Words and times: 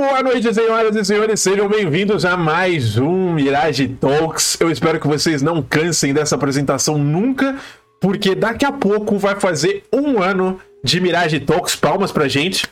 boa 0.00 0.22
noite, 0.22 0.54
senhoras 0.54 0.96
e 0.96 1.04
senhores. 1.04 1.40
Sejam 1.40 1.68
bem-vindos 1.68 2.24
a 2.24 2.34
mais 2.34 2.96
um 2.96 3.34
Mirage 3.34 3.86
Talks. 3.86 4.58
Eu 4.58 4.70
espero 4.70 4.98
que 4.98 5.06
vocês 5.06 5.42
não 5.42 5.62
cansem 5.62 6.14
dessa 6.14 6.36
apresentação 6.36 6.96
nunca, 6.96 7.58
porque 8.00 8.34
daqui 8.34 8.64
a 8.64 8.72
pouco 8.72 9.18
vai 9.18 9.38
fazer 9.38 9.84
um 9.92 10.22
ano 10.22 10.58
de 10.82 10.98
Mirage 11.02 11.38
Talks. 11.40 11.76
Palmas 11.76 12.10
pra 12.10 12.28
gente. 12.28 12.66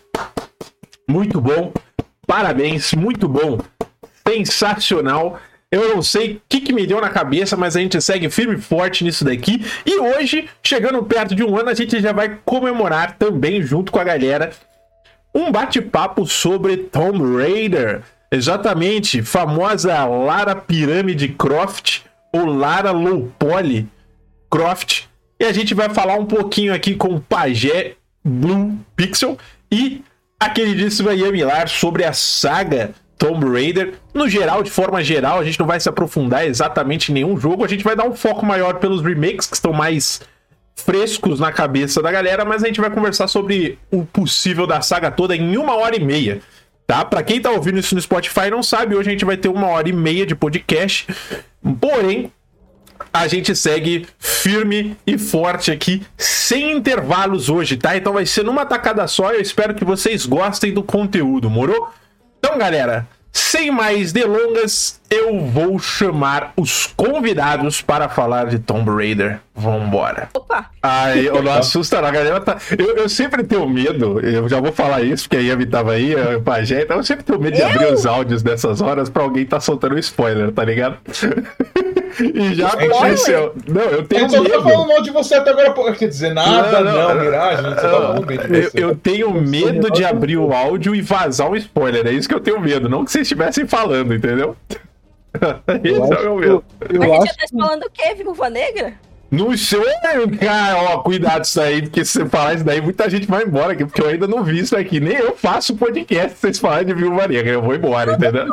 Muito 1.06 1.38
bom. 1.38 1.70
Parabéns, 2.26 2.94
muito 2.94 3.28
bom. 3.28 3.58
Sensacional. 4.26 5.38
Eu 5.70 5.94
não 5.94 6.02
sei 6.02 6.36
o 6.36 6.40
que, 6.48 6.62
que 6.62 6.72
me 6.72 6.86
deu 6.86 6.98
na 6.98 7.10
cabeça, 7.10 7.58
mas 7.58 7.76
a 7.76 7.80
gente 7.80 8.00
segue 8.00 8.30
firme 8.30 8.54
e 8.54 8.58
forte 8.58 9.04
nisso 9.04 9.22
daqui. 9.22 9.62
E 9.84 10.00
hoje, 10.00 10.48
chegando 10.62 11.02
perto 11.02 11.34
de 11.34 11.44
um 11.44 11.54
ano, 11.58 11.68
a 11.68 11.74
gente 11.74 12.00
já 12.00 12.10
vai 12.10 12.38
comemorar 12.46 13.18
também, 13.18 13.62
junto 13.62 13.92
com 13.92 13.98
a 13.98 14.04
galera, 14.04 14.50
um 15.34 15.50
bate-papo 15.52 16.26
sobre 16.26 16.76
Tomb 16.76 17.36
Raider. 17.36 18.02
Exatamente, 18.30 19.22
famosa 19.22 20.04
Lara 20.04 20.54
Pirâmide 20.54 21.28
Croft 21.28 22.02
ou 22.32 22.44
Lara 22.44 22.90
Low 22.90 23.32
Poly 23.38 23.88
Croft. 24.50 25.04
E 25.40 25.44
a 25.44 25.52
gente 25.52 25.74
vai 25.74 25.88
falar 25.88 26.14
um 26.14 26.26
pouquinho 26.26 26.74
aqui 26.74 26.94
com 26.94 27.14
o 27.14 27.20
Pajé 27.20 27.94
Blue 28.24 28.76
Pixel 28.96 29.38
e 29.70 30.02
a 30.38 30.50
queridíssima 30.50 31.14
Yamilar 31.14 31.68
sobre 31.68 32.04
a 32.04 32.12
saga 32.12 32.92
Tomb 33.16 33.46
Raider. 33.50 33.94
No 34.14 34.28
geral, 34.28 34.62
de 34.62 34.70
forma 34.70 35.02
geral, 35.02 35.38
a 35.38 35.44
gente 35.44 35.58
não 35.58 35.66
vai 35.66 35.80
se 35.80 35.88
aprofundar 35.88 36.46
exatamente 36.46 37.10
em 37.10 37.14
nenhum 37.14 37.38
jogo, 37.38 37.64
a 37.64 37.68
gente 37.68 37.84
vai 37.84 37.96
dar 37.96 38.04
um 38.04 38.14
foco 38.14 38.44
maior 38.44 38.74
pelos 38.74 39.02
remakes 39.02 39.46
que 39.46 39.54
estão 39.54 39.72
mais 39.72 40.20
frescos 40.84 41.40
na 41.40 41.52
cabeça 41.52 42.02
da 42.02 42.10
galera, 42.10 42.44
mas 42.44 42.62
a 42.62 42.66
gente 42.66 42.80
vai 42.80 42.90
conversar 42.90 43.28
sobre 43.28 43.78
o 43.90 44.04
possível 44.04 44.66
da 44.66 44.80
saga 44.80 45.10
toda 45.10 45.34
em 45.34 45.56
uma 45.56 45.74
hora 45.76 45.96
e 45.96 46.04
meia. 46.04 46.40
Tá? 46.86 47.04
Pra 47.04 47.22
quem 47.22 47.40
tá 47.40 47.50
ouvindo 47.50 47.78
isso 47.78 47.94
no 47.94 48.00
Spotify 48.00 48.46
e 48.46 48.50
não 48.50 48.62
sabe, 48.62 48.94
hoje 48.94 49.08
a 49.08 49.12
gente 49.12 49.24
vai 49.24 49.36
ter 49.36 49.48
uma 49.48 49.66
hora 49.66 49.88
e 49.88 49.92
meia 49.92 50.24
de 50.24 50.34
podcast. 50.34 51.06
Porém, 51.80 52.32
a 53.12 53.28
gente 53.28 53.54
segue 53.54 54.06
firme 54.18 54.96
e 55.06 55.18
forte 55.18 55.70
aqui, 55.70 56.02
sem 56.16 56.72
intervalos 56.72 57.48
hoje, 57.48 57.76
tá? 57.76 57.96
Então 57.96 58.12
vai 58.12 58.24
ser 58.24 58.44
numa 58.44 58.64
tacada 58.64 59.06
só. 59.06 59.32
Eu 59.32 59.40
espero 59.40 59.74
que 59.74 59.84
vocês 59.84 60.24
gostem 60.24 60.72
do 60.72 60.82
conteúdo, 60.82 61.50
morou? 61.50 61.92
Então, 62.38 62.56
galera, 62.56 63.06
sem 63.32 63.70
mais 63.70 64.12
delongas, 64.12 65.00
eu 65.10 65.40
vou 65.40 65.78
chamar 65.78 66.52
os 66.56 66.86
convidados 66.86 67.80
para 67.80 68.08
falar 68.08 68.46
de 68.46 68.58
Tomb 68.58 68.90
Raider. 68.90 69.40
Vambora. 69.54 70.28
Opa! 70.34 70.70
Ai, 70.80 71.26
eu 71.28 71.42
não 71.42 71.52
assusta, 71.58 72.00
não. 72.00 72.08
A 72.08 72.12
galera 72.12 72.40
tá. 72.40 72.58
Eu, 72.78 72.96
eu, 72.96 73.08
sempre 73.08 73.42
tenho 73.42 73.68
medo, 73.68 74.20
eu 74.20 74.48
já 74.48 74.60
vou 74.60 74.72
falar 74.72 75.02
isso, 75.02 75.24
porque 75.24 75.36
a 75.36 75.40
Yami 75.40 75.66
tava 75.66 75.92
aí, 75.92 76.14
o 76.14 76.42
Pajé, 76.42 76.82
então 76.82 76.98
eu 76.98 77.02
sempre 77.02 77.24
tenho 77.24 77.40
medo 77.40 77.56
de 77.56 77.62
eu? 77.62 77.66
abrir 77.66 77.92
os 77.92 78.06
áudios 78.06 78.42
dessas 78.42 78.80
horas 78.80 79.10
pra 79.10 79.24
alguém 79.24 79.44
tá 79.44 79.58
soltando 79.58 79.96
um 79.96 79.98
spoiler, 79.98 80.52
tá 80.52 80.64
ligado? 80.64 80.98
e 82.20 82.54
já 82.54 82.68
aconteceu. 82.68 83.52
Não, 83.66 83.82
eu 83.82 84.04
tenho 84.04 84.26
eu 84.26 84.30
medo. 84.30 84.46
Eu 84.46 84.62
tô 84.62 84.62
falando 84.62 84.88
mal 84.88 85.02
de 85.02 85.10
você 85.10 85.34
até 85.34 85.50
agora, 85.50 85.92
quer 85.92 86.08
dizer, 86.08 86.32
nada, 86.32 86.80
não, 86.80 86.92
não, 86.92 87.14
não 87.14 87.20
Mirage, 87.24 87.62
você 87.62 87.74
tá. 87.74 88.14
Eu, 88.74 88.90
eu 88.90 88.96
tenho 88.96 89.32
medo 89.32 89.90
de 89.90 90.04
abrir 90.04 90.36
o 90.36 90.52
áudio 90.52 90.94
e 90.94 91.02
vazar 91.02 91.50
um 91.50 91.56
spoiler, 91.56 92.06
é 92.06 92.12
isso 92.12 92.28
que 92.28 92.34
eu 92.34 92.40
tenho 92.40 92.60
medo, 92.60 92.88
não 92.88 93.04
que 93.04 93.10
vocês 93.10 93.22
estivessem 93.22 93.66
falando, 93.66 94.14
entendeu? 94.14 94.56
Esse 95.84 96.26
é 96.26 96.28
o 96.28 96.36
meu. 96.36 96.64
Eu, 96.80 97.02
eu 97.02 97.02
a 97.02 97.16
gente 97.16 97.26
já 97.26 97.34
tá 97.34 97.58
falando 97.58 97.82
o 97.84 97.90
quê, 97.90 98.14
Viúva 98.14 98.50
Negra? 98.50 98.94
No 99.30 99.54
show, 99.58 99.84
cara, 100.40 100.76
ó, 100.78 100.98
cuidado 101.02 101.44
isso 101.44 101.60
aí, 101.60 101.82
porque 101.82 102.02
se 102.02 102.12
você 102.12 102.26
falar 102.26 102.54
isso 102.54 102.64
daí, 102.64 102.80
muita 102.80 103.10
gente 103.10 103.26
vai 103.26 103.44
embora 103.44 103.74
aqui, 103.74 103.84
porque 103.84 104.00
eu 104.00 104.08
ainda 104.08 104.26
não 104.26 104.42
vi 104.42 104.58
isso 104.58 104.74
aqui. 104.74 105.00
Nem 105.00 105.16
eu 105.16 105.36
faço 105.36 105.76
podcast 105.76 106.32
se 106.32 106.40
vocês 106.40 106.58
falarem 106.58 106.86
de 106.86 106.94
Viúva 106.94 107.28
Negra, 107.28 107.52
eu 107.52 107.62
vou 107.62 107.74
embora, 107.74 108.14
entendeu? 108.14 108.46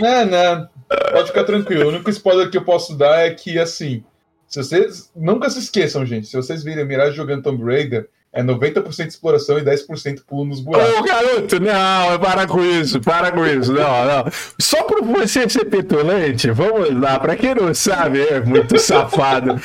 Não, 0.00 0.24
não. 0.26 0.68
Pode 1.12 1.28
ficar 1.28 1.44
tranquilo. 1.44 1.84
O 1.84 1.88
único 1.88 2.08
spoiler 2.08 2.50
que 2.50 2.56
eu 2.56 2.64
posso 2.64 2.96
dar 2.96 3.26
é 3.26 3.30
que, 3.30 3.58
assim, 3.58 4.02
se 4.46 4.62
vocês. 4.62 5.10
Nunca 5.14 5.48
se 5.50 5.58
esqueçam, 5.58 6.04
gente. 6.04 6.26
Se 6.26 6.36
vocês 6.36 6.64
virem 6.64 6.84
Mirage 6.86 7.16
jogando 7.16 7.42
Tomb 7.42 7.62
Raider, 7.64 8.08
é 8.32 8.42
90% 8.42 9.08
exploração 9.08 9.58
e 9.58 9.62
10% 9.62 10.22
pulo 10.26 10.46
nos 10.46 10.60
buracos. 10.60 10.98
Ô, 10.98 11.02
garoto, 11.02 11.60
não, 11.60 12.18
para 12.18 12.46
com 12.46 12.64
isso, 12.64 12.98
para 13.00 13.30
com 13.30 13.44
isso, 13.44 13.72
não, 13.72 14.04
não. 14.06 14.24
Só 14.58 14.84
por 14.84 15.04
você 15.04 15.46
ser 15.50 15.66
petulante, 15.66 16.50
vamos 16.50 16.98
lá, 16.98 17.20
pra 17.20 17.36
quem 17.36 17.54
não 17.54 17.74
sabe, 17.74 18.22
é 18.22 18.40
muito 18.40 18.78
safado. 18.78 19.60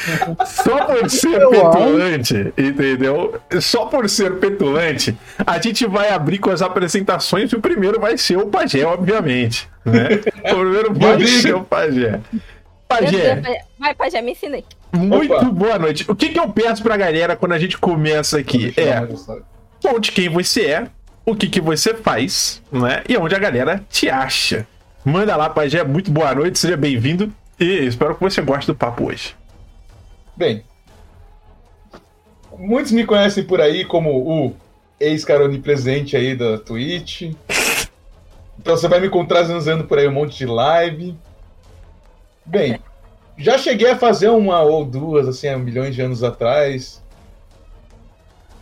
Só 0.45 0.85
por 0.85 1.09
ser 1.09 1.47
petulante, 1.47 2.53
entendeu? 2.57 3.39
Só 3.61 3.85
por 3.85 4.09
ser 4.09 4.37
petulante, 4.37 5.17
a 5.45 5.59
gente 5.61 5.87
vai 5.87 6.09
abrir 6.09 6.39
com 6.39 6.49
as 6.49 6.61
apresentações 6.61 7.51
e 7.51 7.55
o 7.55 7.61
primeiro 7.61 8.01
vai 8.01 8.17
ser 8.17 8.37
o 8.37 8.47
Pajé, 8.47 8.85
obviamente. 8.85 9.69
Né? 9.85 10.21
O 10.51 10.57
primeiro 10.57 10.93
vai 10.93 11.25
ser 11.25 11.55
o 11.55 11.63
Pajé. 11.63 12.19
Pajé. 12.85 13.63
Vai, 13.79 13.95
Pajé, 13.95 14.21
me 14.21 14.31
ensinei. 14.31 14.65
Muito 14.97 15.33
Opa. 15.33 15.45
boa 15.45 15.79
noite. 15.79 16.05
O 16.09 16.15
que, 16.15 16.29
que 16.29 16.39
eu 16.39 16.49
peço 16.49 16.81
pra 16.81 16.97
galera 16.97 17.35
quando 17.35 17.53
a 17.53 17.59
gente 17.59 17.77
começa 17.77 18.39
aqui? 18.39 18.73
É 18.75 19.07
conte 19.81 20.11
quem 20.11 20.27
você 20.27 20.65
é, 20.65 20.87
o 21.25 21.35
que, 21.35 21.47
que 21.47 21.61
você 21.61 21.93
faz, 21.93 22.61
né? 22.71 23.03
E 23.07 23.17
onde 23.17 23.35
a 23.35 23.39
galera 23.39 23.83
te 23.89 24.09
acha. 24.09 24.67
Manda 25.05 25.35
lá, 25.35 25.49
Pajé. 25.49 25.83
Muito 25.83 26.11
boa 26.11 26.33
noite, 26.33 26.59
seja 26.59 26.75
bem-vindo. 26.75 27.31
E 27.59 27.85
espero 27.85 28.15
que 28.15 28.21
você 28.21 28.41
goste 28.41 28.67
do 28.67 28.75
papo 28.75 29.07
hoje. 29.07 29.35
Bem, 30.35 30.63
muitos 32.57 32.91
me 32.91 33.05
conhecem 33.05 33.43
por 33.43 33.61
aí 33.61 33.85
como 33.85 34.11
o 34.11 34.55
ex-cara 34.99 35.45
onipresente 35.45 36.15
aí 36.15 36.35
da 36.35 36.57
Twitch. 36.57 37.33
Então 38.59 38.75
você 38.75 38.87
vai 38.87 38.99
me 38.99 39.07
encontrar 39.07 39.49
usando 39.49 39.85
por 39.85 39.97
aí 39.97 40.07
um 40.07 40.13
monte 40.13 40.37
de 40.37 40.45
live. 40.45 41.15
Bem, 42.45 42.79
já 43.37 43.57
cheguei 43.57 43.91
a 43.91 43.97
fazer 43.97 44.29
uma 44.29 44.61
ou 44.61 44.83
duas, 44.83 45.27
assim, 45.27 45.47
há 45.47 45.57
milhões 45.57 45.95
de 45.95 46.01
anos 46.01 46.23
atrás. 46.23 47.01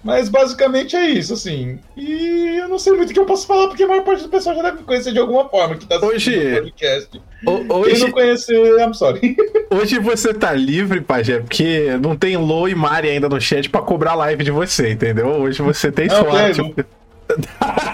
Mas 0.03 0.29
basicamente 0.29 0.95
é 0.95 1.09
isso, 1.09 1.33
assim. 1.33 1.79
E 1.97 2.57
eu 2.59 2.69
não 2.69 2.77
sei 2.77 2.93
muito 2.93 3.09
o 3.09 3.13
que 3.13 3.19
eu 3.19 3.25
posso 3.25 3.47
falar, 3.47 3.67
porque 3.67 3.81
a 3.83 3.87
maior 3.87 4.03
parte 4.03 4.21
do 4.21 4.29
pessoal 4.29 4.55
já 4.55 4.61
deve 4.61 4.77
me 4.77 4.83
conhecer 4.83 5.11
de 5.11 5.17
alguma 5.17 5.49
forma 5.49 5.75
que 5.75 5.87
tá 5.87 5.95
assistindo 5.95 6.13
hoje, 6.13 6.47
o 6.47 6.61
podcast. 6.61 7.21
Hoje, 7.47 7.91
Quem 7.91 7.99
não 8.01 8.11
conhecer, 8.11 8.79
I'm 8.79 8.93
sorry. 8.93 9.35
Hoje 9.71 9.97
você 9.97 10.31
tá 10.31 10.53
livre, 10.53 11.01
Pajé, 11.01 11.39
porque 11.39 11.97
não 11.99 12.15
tem 12.15 12.37
Lo 12.37 12.67
e 12.67 12.75
Mari 12.75 13.09
ainda 13.09 13.27
no 13.27 13.41
chat 13.41 13.67
pra 13.67 13.81
cobrar 13.81 14.13
live 14.13 14.43
de 14.43 14.51
você, 14.51 14.91
entendeu? 14.91 15.27
Hoje 15.27 15.59
você 15.63 15.91
tem 15.91 16.07
não, 16.07 16.17
sorte. 16.17 16.61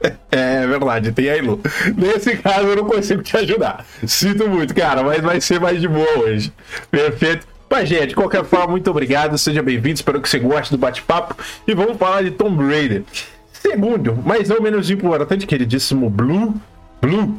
É, 0.32 0.62
é 0.62 0.66
verdade, 0.66 1.12
tem 1.12 1.28
aí, 1.28 1.40
Lu. 1.40 1.60
Nesse 1.96 2.36
caso 2.36 2.68
eu 2.68 2.76
não 2.76 2.84
consigo 2.84 3.22
te 3.22 3.36
ajudar. 3.36 3.84
Sinto 4.06 4.48
muito, 4.48 4.74
cara, 4.74 5.02
mas 5.02 5.20
vai 5.20 5.40
ser 5.40 5.60
mais 5.60 5.80
de 5.80 5.88
boa 5.88 6.18
hoje. 6.20 6.52
Perfeito. 6.90 7.46
Mas, 7.68 7.88
gente, 7.88 8.08
de 8.08 8.14
qualquer 8.14 8.44
forma, 8.44 8.68
muito 8.68 8.90
obrigado, 8.90 9.36
seja 9.38 9.62
bem-vindo, 9.62 9.94
espero 9.94 10.20
que 10.20 10.28
você 10.28 10.38
goste 10.38 10.72
do 10.72 10.78
bate-papo 10.78 11.36
e 11.66 11.74
vamos 11.74 11.96
falar 11.98 12.22
de 12.22 12.32
Tomb 12.32 12.64
Raider. 12.64 13.04
Segundo, 13.52 14.18
mas 14.24 14.48
não 14.48 14.60
menos 14.60 14.90
importante, 14.90 15.46
queridíssimo 15.46 16.10
Blue, 16.10 16.54
Blue, 17.00 17.38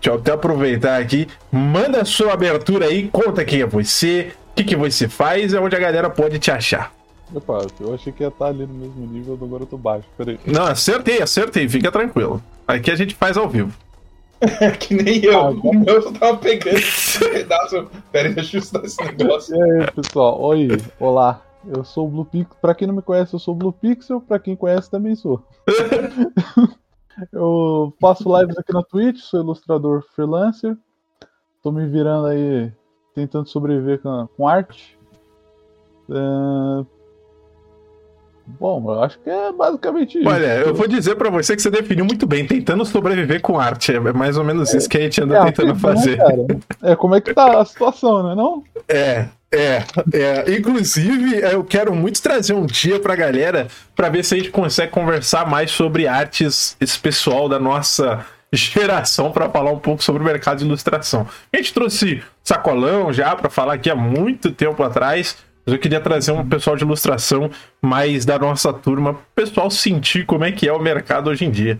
deixa 0.00 0.10
eu 0.10 0.14
até 0.14 0.32
aproveitar 0.32 0.98
aqui, 0.98 1.28
manda 1.52 2.04
sua 2.06 2.32
abertura 2.32 2.86
aí, 2.86 3.08
conta 3.12 3.44
quem 3.44 3.60
é 3.60 3.66
você, 3.66 4.32
o 4.52 4.54
que, 4.54 4.64
que 4.64 4.76
você 4.76 5.08
faz 5.08 5.52
e 5.52 5.58
onde 5.58 5.76
a 5.76 5.80
galera 5.80 6.08
pode 6.08 6.38
te 6.38 6.50
achar. 6.50 6.92
Opa, 7.34 7.66
eu 7.78 7.94
achei 7.94 8.12
que 8.12 8.22
ia 8.22 8.28
estar 8.28 8.46
ali 8.46 8.66
no 8.66 8.74
mesmo 8.74 9.06
nível, 9.06 9.38
agora 9.40 9.62
eu 9.62 9.66
tô 9.66 9.76
baixo, 9.76 10.06
peraí. 10.16 10.38
Não, 10.46 10.64
acertei, 10.64 11.22
acertei, 11.22 11.68
fica 11.68 11.92
tranquilo. 11.92 12.42
Aqui 12.66 12.90
a 12.90 12.96
gente 12.96 13.14
faz 13.14 13.36
ao 13.36 13.48
vivo. 13.48 13.72
que 14.80 14.94
nem 14.94 15.22
eu, 15.22 15.38
ah, 15.38 15.50
o 15.50 15.74
meu 15.74 16.00
eu 16.00 16.12
tava 16.12 16.38
pegando 16.38 16.78
esse 16.78 17.18
pedaço. 17.18 17.88
Pera 18.10 18.28
aí, 18.28 18.34
deixa 18.34 18.56
eu 18.56 18.60
ajustar 18.60 18.84
esse 18.84 19.02
negócio. 19.04 19.54
E 19.54 19.62
aí, 19.62 19.90
pessoal, 19.92 20.40
oi, 20.40 20.68
olá. 20.98 21.42
Eu 21.66 21.84
sou 21.84 22.06
o 22.06 22.10
Blue 22.10 22.24
Pixel. 22.24 22.56
Pra 22.60 22.74
quem 22.74 22.88
não 22.88 22.94
me 22.94 23.02
conhece, 23.02 23.34
eu 23.34 23.38
sou 23.38 23.54
o 23.54 23.56
Blue 23.56 23.72
Pixel. 23.72 24.20
Pra 24.20 24.38
quem 24.38 24.56
conhece, 24.56 24.90
também 24.90 25.14
sou. 25.14 25.42
eu 27.30 27.92
faço 28.00 28.34
lives 28.38 28.56
aqui 28.56 28.72
na 28.72 28.82
Twitch, 28.82 29.18
sou 29.18 29.40
ilustrador 29.40 30.02
freelancer. 30.14 30.74
Tô 31.62 31.70
me 31.70 31.86
virando 31.86 32.28
aí, 32.28 32.72
tentando 33.14 33.46
sobreviver 33.46 34.00
com, 34.00 34.26
com 34.34 34.48
arte. 34.48 34.98
Uh, 36.08 36.86
Bom, 38.58 38.82
eu 38.92 39.02
acho 39.02 39.18
que 39.18 39.30
é 39.30 39.52
basicamente 39.52 40.18
isso. 40.18 40.28
Olha, 40.28 40.58
eu 40.58 40.74
vou 40.74 40.88
dizer 40.88 41.14
para 41.16 41.30
você 41.30 41.54
que 41.54 41.62
você 41.62 41.70
definiu 41.70 42.04
muito 42.04 42.26
bem, 42.26 42.46
tentando 42.46 42.84
sobreviver 42.84 43.40
com 43.40 43.58
arte. 43.58 43.94
É 43.94 44.00
mais 44.12 44.36
ou 44.36 44.44
menos 44.44 44.72
é, 44.72 44.78
isso 44.78 44.88
que 44.88 44.96
a 44.96 45.00
gente 45.00 45.20
anda 45.22 45.38
é, 45.38 45.44
tentando 45.44 45.74
fazer. 45.76 46.18
é, 46.82 46.96
como 46.96 47.14
é 47.14 47.20
que 47.20 47.32
tá 47.34 47.60
a 47.60 47.64
situação, 47.64 48.22
né? 48.22 48.34
Não? 48.34 48.62
É, 48.88 49.26
é, 49.52 49.82
é. 50.12 50.54
Inclusive, 50.56 51.40
eu 51.40 51.64
quero 51.64 51.94
muito 51.94 52.22
trazer 52.22 52.54
um 52.54 52.64
dia 52.64 53.00
pra 53.00 53.16
galera 53.16 53.68
para 53.94 54.08
ver 54.08 54.24
se 54.24 54.34
a 54.34 54.38
gente 54.38 54.50
consegue 54.50 54.92
conversar 54.92 55.48
mais 55.48 55.70
sobre 55.70 56.06
artes, 56.06 56.76
esse 56.80 56.98
pessoal 56.98 57.48
da 57.48 57.58
nossa 57.58 58.24
geração 58.52 59.30
para 59.30 59.48
falar 59.48 59.70
um 59.70 59.78
pouco 59.78 60.02
sobre 60.02 60.22
o 60.22 60.24
mercado 60.24 60.58
de 60.58 60.64
ilustração. 60.64 61.26
A 61.52 61.56
gente 61.56 61.72
trouxe 61.72 62.22
sacolão 62.42 63.12
já 63.12 63.34
para 63.36 63.48
falar 63.48 63.74
aqui 63.74 63.88
há 63.88 63.94
muito 63.94 64.50
tempo 64.50 64.82
atrás 64.82 65.36
mas 65.70 65.72
eu 65.72 65.78
queria 65.78 66.00
trazer 66.00 66.32
um 66.32 66.46
pessoal 66.46 66.76
de 66.76 66.82
ilustração 66.82 67.48
mais 67.80 68.24
da 68.24 68.36
nossa 68.38 68.72
turma, 68.72 69.12
o 69.12 69.18
pessoal 69.34 69.70
sentir 69.70 70.26
como 70.26 70.44
é 70.44 70.50
que 70.50 70.68
é 70.68 70.72
o 70.72 70.80
mercado 70.80 71.30
hoje 71.30 71.44
em 71.44 71.50
dia. 71.50 71.78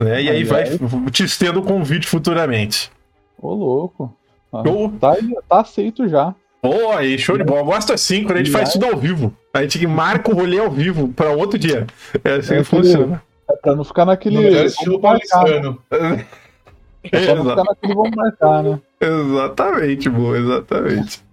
Né? 0.00 0.22
E 0.22 0.30
aí 0.30 0.44
vai 0.44 0.64
te 1.10 1.24
estendo 1.24 1.60
o 1.60 1.62
convite 1.62 2.06
futuramente. 2.06 2.90
Ô, 3.38 3.52
louco. 3.52 4.14
Ah, 4.52 4.62
tá, 4.98 5.16
tá 5.48 5.60
aceito 5.60 6.08
já. 6.08 6.34
Pô, 6.62 6.92
aí, 6.92 7.18
show 7.18 7.36
de 7.36 7.44
bola. 7.44 7.60
Eu 7.60 7.66
gosto 7.66 7.92
assim, 7.92 8.24
quando 8.24 8.36
a 8.36 8.38
gente 8.38 8.50
faz 8.50 8.72
tudo 8.72 8.86
ao 8.86 8.96
vivo. 8.96 9.34
A 9.52 9.62
gente 9.62 9.86
marca 9.86 10.30
o 10.30 10.34
rolê 10.34 10.58
ao 10.58 10.70
vivo 10.70 11.08
para 11.08 11.30
outro 11.30 11.58
dia. 11.58 11.86
É 12.24 12.32
assim 12.32 12.54
é 12.54 12.58
que 12.58 12.64
funciona. 12.64 13.22
É 13.50 13.56
pra 13.56 13.76
não 13.76 13.84
ficar 13.84 14.06
naquele. 14.06 14.50
No 14.50 14.64
estilo 14.64 14.98
paulistano. 14.98 15.78
É 15.90 17.20
pra 17.20 17.34
não 17.34 17.50
ficar 17.50 17.64
naquele 17.64 17.94
vamos 17.94 18.16
marcar, 18.16 18.62
né? 18.62 18.80
Exatamente, 18.98 20.08
boa, 20.08 20.38
exatamente. 20.38 21.26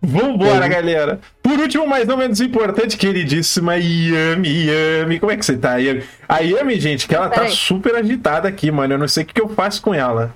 Vambora, 0.00 0.64
é. 0.64 0.68
galera. 0.68 1.20
Por 1.42 1.58
último, 1.58 1.86
mas 1.86 2.06
não 2.06 2.16
menos 2.16 2.40
importante, 2.40 2.96
queridíssima 2.96 3.76
Yami, 3.76 4.66
Yami. 4.66 5.20
Como 5.20 5.32
é 5.32 5.36
que 5.36 5.44
você 5.44 5.56
tá, 5.56 5.76
Yami? 5.76 6.02
A 6.28 6.38
Yami, 6.38 6.80
gente, 6.80 7.06
que 7.06 7.14
ela 7.14 7.28
tá 7.28 7.48
super 7.48 7.94
agitada 7.96 8.48
aqui, 8.48 8.70
mano. 8.70 8.94
Eu 8.94 8.98
não 8.98 9.08
sei 9.08 9.24
o 9.24 9.26
que 9.26 9.40
eu 9.40 9.48
faço 9.48 9.82
com 9.82 9.92
ela. 9.92 10.34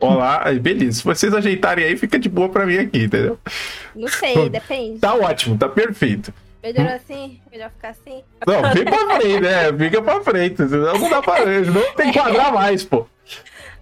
Olá, 0.00 0.44
beleza. 0.60 0.98
Se 0.98 1.04
vocês 1.04 1.32
ajeitarem 1.34 1.84
aí, 1.84 1.96
fica 1.96 2.18
de 2.18 2.28
boa 2.28 2.48
pra 2.48 2.66
mim 2.66 2.76
aqui, 2.76 3.04
entendeu? 3.04 3.38
Não 3.94 4.08
sei, 4.08 4.48
depende. 4.50 4.98
Tá 4.98 5.14
ótimo, 5.14 5.56
tá 5.56 5.68
perfeito. 5.68 6.32
Melhor 6.62 6.88
assim? 6.88 7.40
Melhor 7.50 7.70
ficar 7.70 7.90
assim? 7.90 8.22
Não, 8.46 8.72
fica 8.72 8.90
pra 8.90 9.16
frente, 9.16 9.40
né? 9.40 9.72
Fica 9.78 10.02
pra 10.02 10.20
frente. 10.22 10.62
Não 10.62 11.08
dá 11.08 11.22
pra. 11.22 11.44
Não 11.46 11.94
tem 11.94 12.10
que 12.10 12.18
quadrar 12.18 12.52
mais, 12.52 12.84
pô. 12.84 13.06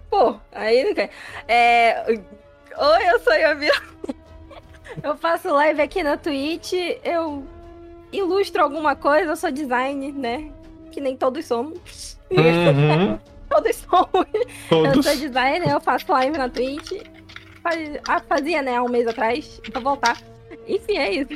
Pô, 0.09 0.35
aí 0.53 0.83
não 0.83 0.93
quer. 0.93 1.09
É... 1.47 2.03
Oi, 2.07 3.09
eu 3.11 3.19
sou 3.19 3.33
Yami. 3.33 3.67
Eu 5.01 5.15
faço 5.17 5.49
live 5.53 5.81
aqui 5.81 6.03
na 6.03 6.17
Twitch, 6.17 6.73
eu 7.03 7.43
ilustro 8.11 8.63
alguma 8.63 8.95
coisa, 8.95 9.31
eu 9.31 9.35
sou 9.35 9.51
design, 9.51 10.11
né? 10.11 10.49
Que 10.91 11.01
nem 11.01 11.15
todos 11.15 11.45
somos. 11.45 12.17
Uhum. 12.31 13.19
todos 13.49 13.75
somos. 13.75 14.27
Todos. 14.69 14.95
Eu 14.95 15.03
sou 15.03 15.15
designer, 15.15 15.69
eu 15.69 15.81
faço 15.81 16.11
live 16.11 16.37
na 16.37 16.49
Twitch. 16.49 16.91
Faz, 17.61 17.99
ah, 18.07 18.19
fazia, 18.21 18.61
né, 18.61 18.77
há 18.77 18.83
um 18.83 18.89
mês 18.89 19.07
atrás, 19.07 19.59
pra 19.71 19.81
voltar. 19.81 20.17
Enfim, 20.67 20.97
é 20.97 21.11
isso. 21.11 21.29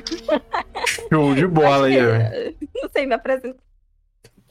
Show 1.10 1.36
de 1.36 1.48
bola 1.48 1.88
aí, 1.88 2.56
Não 2.82 2.90
sei 2.90 3.06
me 3.06 3.14
apresentar. 3.16 3.71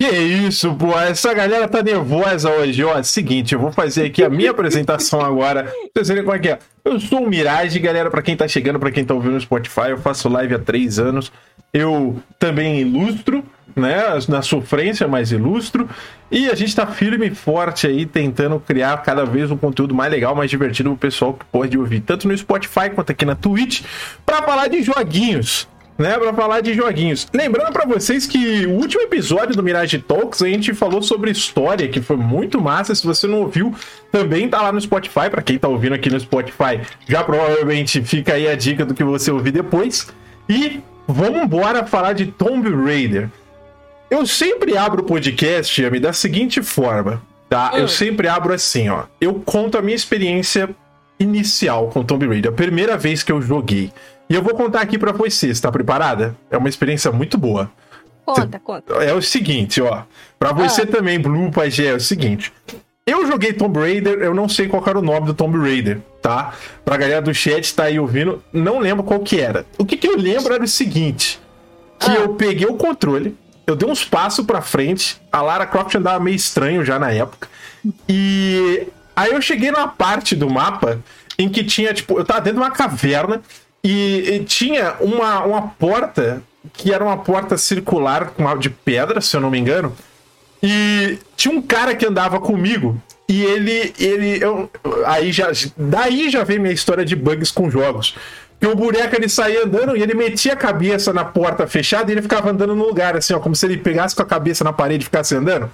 Que 0.01 0.09
isso, 0.09 0.75
pô, 0.77 0.99
essa 0.99 1.35
galera 1.35 1.69
tá 1.69 1.83
nervosa 1.83 2.49
hoje. 2.49 2.83
Ó, 2.83 3.03
seguinte, 3.03 3.53
eu 3.53 3.61
vou 3.61 3.71
fazer 3.71 4.07
aqui 4.07 4.25
a 4.25 4.31
minha 4.31 4.51
apresentação 4.51 5.21
agora. 5.21 5.71
Vocês 5.93 6.09
verem 6.09 6.25
como 6.25 6.35
é 6.35 6.39
que 6.39 6.49
é. 6.49 6.59
Eu 6.83 6.99
sou 6.99 7.23
o 7.23 7.29
Mirage, 7.29 7.79
galera, 7.79 8.11
para 8.11 8.23
quem 8.23 8.35
tá 8.35 8.49
chegando, 8.49 8.81
para 8.81 8.91
quem 8.91 9.05
tá 9.05 9.13
ouvindo 9.13 9.35
no 9.35 9.41
Spotify, 9.43 9.91
eu 9.91 9.99
faço 9.99 10.27
live 10.31 10.55
há 10.55 10.59
três 10.59 10.99
anos. 10.99 11.31
Eu 11.71 12.17
também 12.39 12.81
ilustro, 12.81 13.45
né, 13.77 14.05
na 14.27 14.41
sofrência, 14.41 15.07
mas 15.07 15.33
ilustro. 15.33 15.87
E 16.31 16.49
a 16.49 16.55
gente 16.55 16.75
tá 16.75 16.87
firme 16.87 17.27
e 17.27 17.35
forte 17.35 17.87
aí, 17.87 18.07
tentando 18.07 18.59
criar 18.59 19.03
cada 19.03 19.27
vez 19.27 19.51
um 19.51 19.57
conteúdo 19.59 19.95
mais 19.95 20.11
legal, 20.11 20.35
mais 20.35 20.49
divertido 20.49 20.89
pro 20.89 20.99
pessoal 20.99 21.35
que 21.35 21.45
pode 21.45 21.77
ouvir, 21.77 22.01
tanto 22.01 22.27
no 22.27 22.35
Spotify 22.35 22.89
quanto 22.89 23.13
aqui 23.13 23.27
na 23.27 23.35
Twitch, 23.35 23.83
para 24.25 24.41
falar 24.45 24.69
de 24.69 24.83
joguinhos 24.83 25.69
né, 26.01 26.19
para 26.19 26.33
falar 26.33 26.63
de 26.63 26.73
joguinhos. 26.73 27.29
Lembrando 27.33 27.73
para 27.73 27.85
vocês 27.85 28.27
que 28.27 28.67
o 28.67 28.71
último 28.71 29.03
episódio 29.03 29.55
do 29.55 29.63
Mirage 29.63 29.99
Talks 29.99 30.41
a 30.41 30.49
gente 30.49 30.73
falou 30.73 31.03
sobre 31.03 31.31
história, 31.31 31.87
que 31.89 32.01
foi 32.01 32.17
muito 32.17 32.59
massa. 32.59 32.95
Se 32.95 33.07
você 33.07 33.27
não 33.27 33.43
ouviu, 33.43 33.75
também 34.11 34.49
tá 34.49 34.63
lá 34.63 34.73
no 34.73 34.81
Spotify. 34.81 35.29
Para 35.31 35.43
quem 35.43 35.59
tá 35.59 35.69
ouvindo 35.69 35.95
aqui 35.95 36.09
no 36.09 36.19
Spotify, 36.19 36.81
já 37.07 37.23
provavelmente 37.23 38.03
fica 38.03 38.33
aí 38.33 38.49
a 38.49 38.57
dica 38.57 38.87
do 38.87 38.95
que 38.95 39.05
você 39.05 39.31
ouvir 39.31 39.53
depois. 39.53 40.09
E 40.49 40.81
vamos 41.07 41.43
embora 41.43 41.87
falar 41.87 42.15
de 42.15 42.27
Tomb 42.27 42.69
Raider. 42.71 43.29
Eu 44.11 44.27
sempre 44.27 44.79
abro 44.79 45.03
o 45.03 45.05
podcast, 45.05 45.85
Ami, 45.85 46.01
da 46.01 46.15
seguinte 46.15 46.63
forma, 46.63 47.23
tá? 47.49 47.73
Eu 47.75 47.87
sempre 47.87 48.27
abro 48.27 48.55
assim, 48.55 48.89
ó. 48.89 49.05
Eu 49.21 49.35
conto 49.35 49.77
a 49.77 49.83
minha 49.83 49.95
experiência 49.95 50.71
inicial 51.21 51.89
com 51.89 52.03
Tomb 52.03 52.27
Raider, 52.27 52.51
a 52.51 52.55
primeira 52.55 52.97
vez 52.97 53.23
que 53.23 53.31
eu 53.31 53.43
joguei. 53.43 53.93
E 54.31 54.35
eu 54.35 54.43
vou 54.45 54.55
contar 54.55 54.81
aqui 54.81 54.97
para 54.97 55.11
você, 55.11 55.49
está 55.49 55.73
preparada? 55.73 56.37
É 56.49 56.57
uma 56.57 56.69
experiência 56.69 57.11
muito 57.11 57.37
boa. 57.37 57.69
Conta, 58.25 58.61
conta. 58.61 58.95
É 59.03 59.13
o 59.13 59.21
seguinte, 59.21 59.83
ó. 59.83 60.05
Para 60.39 60.53
você 60.53 60.83
ah. 60.83 60.87
também, 60.87 61.19
Blue 61.19 61.51
Pagé, 61.51 61.87
é 61.87 61.95
o 61.95 62.01
seguinte. 62.01 62.53
Eu 63.05 63.27
joguei 63.27 63.53
Tomb 63.53 63.81
Raider, 63.81 64.21
eu 64.21 64.33
não 64.33 64.49
sei 64.49 64.69
qual 64.69 64.85
era 64.87 65.01
o 65.01 65.03
nome 65.03 65.27
do 65.27 65.35
Tomb 65.35 65.59
Raider, 65.59 66.01
tá? 66.23 66.55
Pra 66.85 66.97
galera 66.97 67.21
do 67.21 67.35
chat 67.35 67.75
tá 67.75 67.85
aí 67.85 67.99
ouvindo, 67.99 68.41
não 68.53 68.79
lembro 68.79 69.03
qual 69.03 69.19
que 69.19 69.41
era. 69.41 69.67
O 69.77 69.85
que, 69.85 69.97
que 69.97 70.07
eu 70.07 70.17
lembro 70.17 70.55
era 70.55 70.63
o 70.63 70.69
seguinte: 70.69 71.41
que 71.99 72.11
ah. 72.13 72.21
eu 72.21 72.35
peguei 72.35 72.69
o 72.69 72.75
controle, 72.75 73.37
eu 73.67 73.75
dei 73.75 73.89
uns 73.89 74.05
passos 74.05 74.47
pra 74.47 74.63
frente, 74.63 75.21
a 75.33 75.43
Lara 75.43 75.67
Croft 75.67 75.93
andava 75.97 76.23
meio 76.23 76.37
estranho 76.37 76.85
já 76.85 77.01
na 77.01 77.11
época, 77.11 77.49
e 78.09 78.87
aí 79.17 79.33
eu 79.33 79.43
cheguei 79.43 79.73
na 79.73 79.89
parte 79.89 80.37
do 80.37 80.49
mapa 80.49 81.01
em 81.37 81.49
que 81.49 81.65
tinha, 81.65 81.93
tipo, 81.93 82.17
eu 82.17 82.25
tava 82.25 82.43
dentro 82.43 82.61
de 82.61 82.65
uma 82.65 82.71
caverna 82.71 83.43
e, 83.83 84.35
e, 84.35 84.45
tinha 84.45 84.97
uma, 85.01 85.45
uma 85.45 85.63
porta 85.63 86.43
que 86.73 86.93
era 86.93 87.03
uma 87.03 87.17
porta 87.17 87.57
circular 87.57 88.33
de 88.59 88.69
pedra, 88.69 89.21
se 89.21 89.35
eu 89.37 89.41
não 89.41 89.51
me 89.51 89.59
engano. 89.59 89.95
E 90.63 91.19
tinha 91.37 91.55
um 91.55 91.63
cara 91.63 91.95
que 91.95 92.07
andava 92.07 92.39
comigo. 92.39 93.01
E 93.29 93.43
ele. 93.43 93.95
ele 93.99 94.43
eu, 94.43 94.71
aí 95.07 95.33
já, 95.33 95.51
daí 95.77 96.29
já 96.29 96.45
vem 96.45 96.59
minha 96.59 96.75
história 96.75 97.05
de 97.05 97.17
bugs 97.17 97.51
com 97.51 97.71
jogos. 97.71 98.15
Que 98.61 98.67
o 98.67 98.77
boneco 98.77 99.17
ele 99.17 99.29
saía 99.29 99.65
andando 99.65 99.97
e 99.97 100.03
ele 100.03 100.13
metia 100.13 100.53
a 100.53 100.57
cabeça 100.57 101.15
na 101.15 101.25
porta 101.25 101.67
fechada 101.67 102.11
e 102.11 102.15
ele 102.15 102.21
ficava 102.21 102.51
andando 102.51 102.75
no 102.75 102.85
lugar, 102.85 103.17
assim, 103.17 103.33
ó, 103.33 103.41
como 103.41 103.57
se 103.57 103.65
ele 103.65 103.79
pegasse 103.79 104.15
com 104.15 104.21
a 104.21 104.27
cabeça 104.27 104.63
na 104.63 104.73
parede 104.73 105.03
e 105.03 105.07
ficasse 105.07 105.35
andando. 105.35 105.71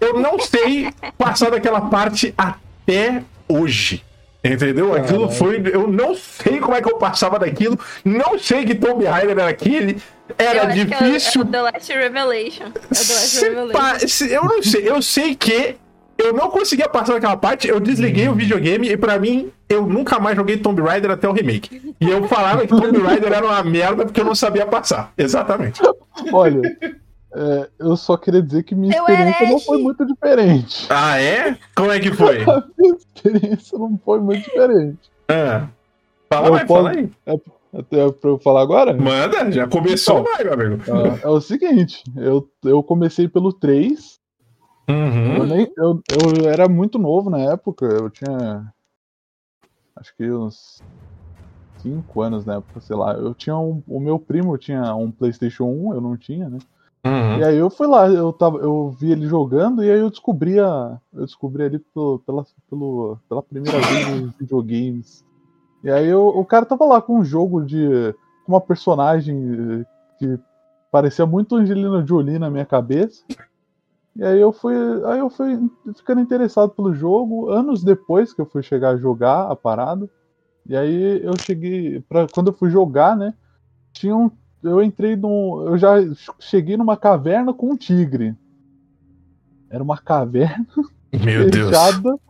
Eu 0.00 0.18
não 0.18 0.40
sei 0.40 0.92
passar 1.16 1.50
daquela 1.50 1.82
parte 1.82 2.34
até 2.36 3.22
hoje. 3.46 4.02
Entendeu? 4.42 4.94
Aquilo 4.94 5.28
foi. 5.30 5.62
Eu 5.72 5.88
não 5.88 6.14
sei 6.14 6.60
como 6.60 6.76
é 6.76 6.80
que 6.80 6.90
eu 6.90 6.96
passava 6.96 7.38
daquilo. 7.38 7.78
Não 8.04 8.38
sei 8.38 8.64
que 8.64 8.74
Tomb 8.74 9.04
Raider 9.04 9.38
era 9.38 9.48
aquele. 9.48 10.00
Era 10.36 10.64
eu 10.64 10.86
difícil. 10.86 11.42
É 11.42 11.44
o, 11.44 11.46
é 11.46 11.48
o 11.48 11.50
The 11.50 11.62
Last 11.62 11.92
Revelation. 11.92 12.64
É 12.64 12.68
o 12.68 12.72
The 12.72 13.14
Last 13.14 13.44
Revelation. 13.44 14.24
eu 14.26 14.44
não 14.44 14.62
sei. 14.62 14.88
Eu 14.88 15.02
sei 15.02 15.34
que 15.34 15.76
eu 16.16 16.32
não 16.32 16.50
conseguia 16.50 16.88
passar 16.88 17.14
daquela 17.14 17.36
parte. 17.36 17.68
Eu 17.68 17.80
desliguei 17.80 18.28
hum. 18.28 18.32
o 18.32 18.34
videogame 18.34 18.88
e 18.88 18.96
para 18.96 19.18
mim 19.18 19.50
eu 19.68 19.86
nunca 19.86 20.18
mais 20.18 20.36
joguei 20.36 20.56
Tomb 20.56 20.82
Raider 20.82 21.10
até 21.10 21.28
o 21.28 21.32
remake. 21.32 21.94
E 22.00 22.08
eu 22.08 22.26
falava 22.28 22.62
que 22.62 22.68
Tomb 22.68 22.98
Raider 22.98 23.32
era 23.32 23.44
uma 23.44 23.62
merda 23.64 24.04
porque 24.04 24.20
eu 24.20 24.24
não 24.24 24.34
sabia 24.34 24.66
passar. 24.66 25.12
Exatamente. 25.18 25.80
Olha. 26.32 26.60
É, 27.40 27.70
eu 27.78 27.96
só 27.96 28.16
queria 28.16 28.42
dizer 28.42 28.64
que 28.64 28.74
minha 28.74 28.92
experiência 28.92 29.48
não 29.48 29.60
foi 29.60 29.78
muito 29.80 30.04
diferente. 30.04 30.88
Ah, 30.90 31.20
é? 31.20 31.56
Como 31.72 31.92
é 31.92 32.00
que 32.00 32.10
foi? 32.12 32.42
A 32.42 32.64
minha 32.76 32.96
experiência 32.96 33.78
não 33.78 33.96
foi 34.04 34.18
muito 34.18 34.42
diferente. 34.42 35.08
Ah. 35.28 35.68
Fala, 36.28 36.50
vai, 36.50 36.66
posso... 36.66 36.82
fala 36.82 36.98
aí. 36.98 37.10
É, 37.24 37.34
é 37.74 38.10
pra 38.10 38.30
eu 38.30 38.38
falar 38.40 38.62
agora? 38.62 38.92
Manda, 38.92 39.52
já 39.52 39.68
começou, 39.68 40.20
então, 40.20 40.32
vai, 40.34 40.42
meu 40.42 40.52
amigo. 40.52 40.82
É, 40.90 41.26
é, 41.26 41.28
o 41.28 41.40
seguinte, 41.40 42.02
eu, 42.16 42.50
eu 42.64 42.82
comecei 42.82 43.28
pelo 43.28 43.52
3. 43.52 44.18
Uhum. 44.88 45.36
Eu, 45.36 45.46
nem, 45.46 45.72
eu, 45.76 46.02
eu 46.10 46.48
era 46.48 46.68
muito 46.68 46.98
novo 46.98 47.30
na 47.30 47.38
época, 47.38 47.86
eu 47.86 48.10
tinha. 48.10 48.66
Acho 49.94 50.16
que 50.16 50.28
uns 50.28 50.82
5 51.82 52.20
anos 52.20 52.44
na 52.44 52.56
época, 52.56 52.80
sei 52.80 52.96
lá. 52.96 53.12
Eu 53.12 53.32
tinha 53.32 53.56
um, 53.56 53.80
o 53.86 54.00
meu 54.00 54.18
primo 54.18 54.58
tinha 54.58 54.92
um 54.96 55.12
PlayStation 55.12 55.66
1, 55.66 55.94
eu 55.94 56.00
não 56.00 56.16
tinha, 56.16 56.48
né? 56.48 56.58
Uhum. 57.04 57.38
E 57.38 57.44
aí 57.44 57.56
eu 57.56 57.70
fui 57.70 57.86
lá, 57.86 58.08
eu, 58.08 58.32
tava, 58.32 58.58
eu 58.58 58.90
vi 58.90 59.12
ele 59.12 59.26
jogando 59.26 59.84
e 59.84 59.90
aí 59.90 59.98
eu 59.98 60.10
descobri 60.10 60.58
a, 60.58 60.98
eu 61.12 61.24
descobri 61.24 61.62
ali 61.62 61.78
pelo, 61.78 62.18
pela, 62.20 62.44
pelo, 62.68 63.18
pela 63.28 63.42
primeira 63.42 63.78
vez 63.78 64.22
nos 64.22 64.34
videogames. 64.38 65.24
E 65.82 65.90
aí 65.90 66.08
eu, 66.08 66.26
o 66.26 66.44
cara 66.44 66.66
tava 66.66 66.84
lá 66.84 67.00
com 67.00 67.18
um 67.18 67.24
jogo 67.24 67.64
de 67.64 68.14
uma 68.46 68.60
personagem 68.60 69.84
que 70.18 70.38
parecia 70.90 71.24
muito 71.24 71.54
Angelina 71.54 72.04
Jolie 72.04 72.38
na 72.38 72.50
minha 72.50 72.66
cabeça. 72.66 73.22
E 74.16 74.24
aí 74.24 74.40
eu 74.40 74.52
fui, 74.52 74.74
aí 75.04 75.20
eu 75.20 75.30
fui 75.30 75.70
ficando 75.96 76.20
interessado 76.20 76.70
pelo 76.70 76.92
jogo 76.92 77.50
anos 77.50 77.84
depois 77.84 78.32
que 78.32 78.40
eu 78.40 78.46
fui 78.46 78.62
chegar 78.62 78.90
a 78.90 78.96
jogar 78.96 79.48
a 79.48 79.54
parada. 79.54 80.10
E 80.66 80.76
aí 80.76 81.24
eu 81.24 81.36
cheguei 81.38 82.00
para 82.00 82.26
quando 82.26 82.48
eu 82.48 82.52
fui 82.52 82.68
jogar, 82.68 83.16
né? 83.16 83.32
Tinha 83.92 84.16
um 84.16 84.30
eu 84.62 84.82
entrei 84.82 85.16
num. 85.16 85.66
Eu 85.66 85.78
já 85.78 85.94
cheguei 86.38 86.76
numa 86.76 86.96
caverna 86.96 87.52
com 87.52 87.72
um 87.72 87.76
tigre. 87.76 88.34
Era 89.70 89.82
uma 89.82 89.98
caverna 89.98 90.66
Meu 91.12 91.44
fechada 91.44 92.00
Deus. 92.02 92.20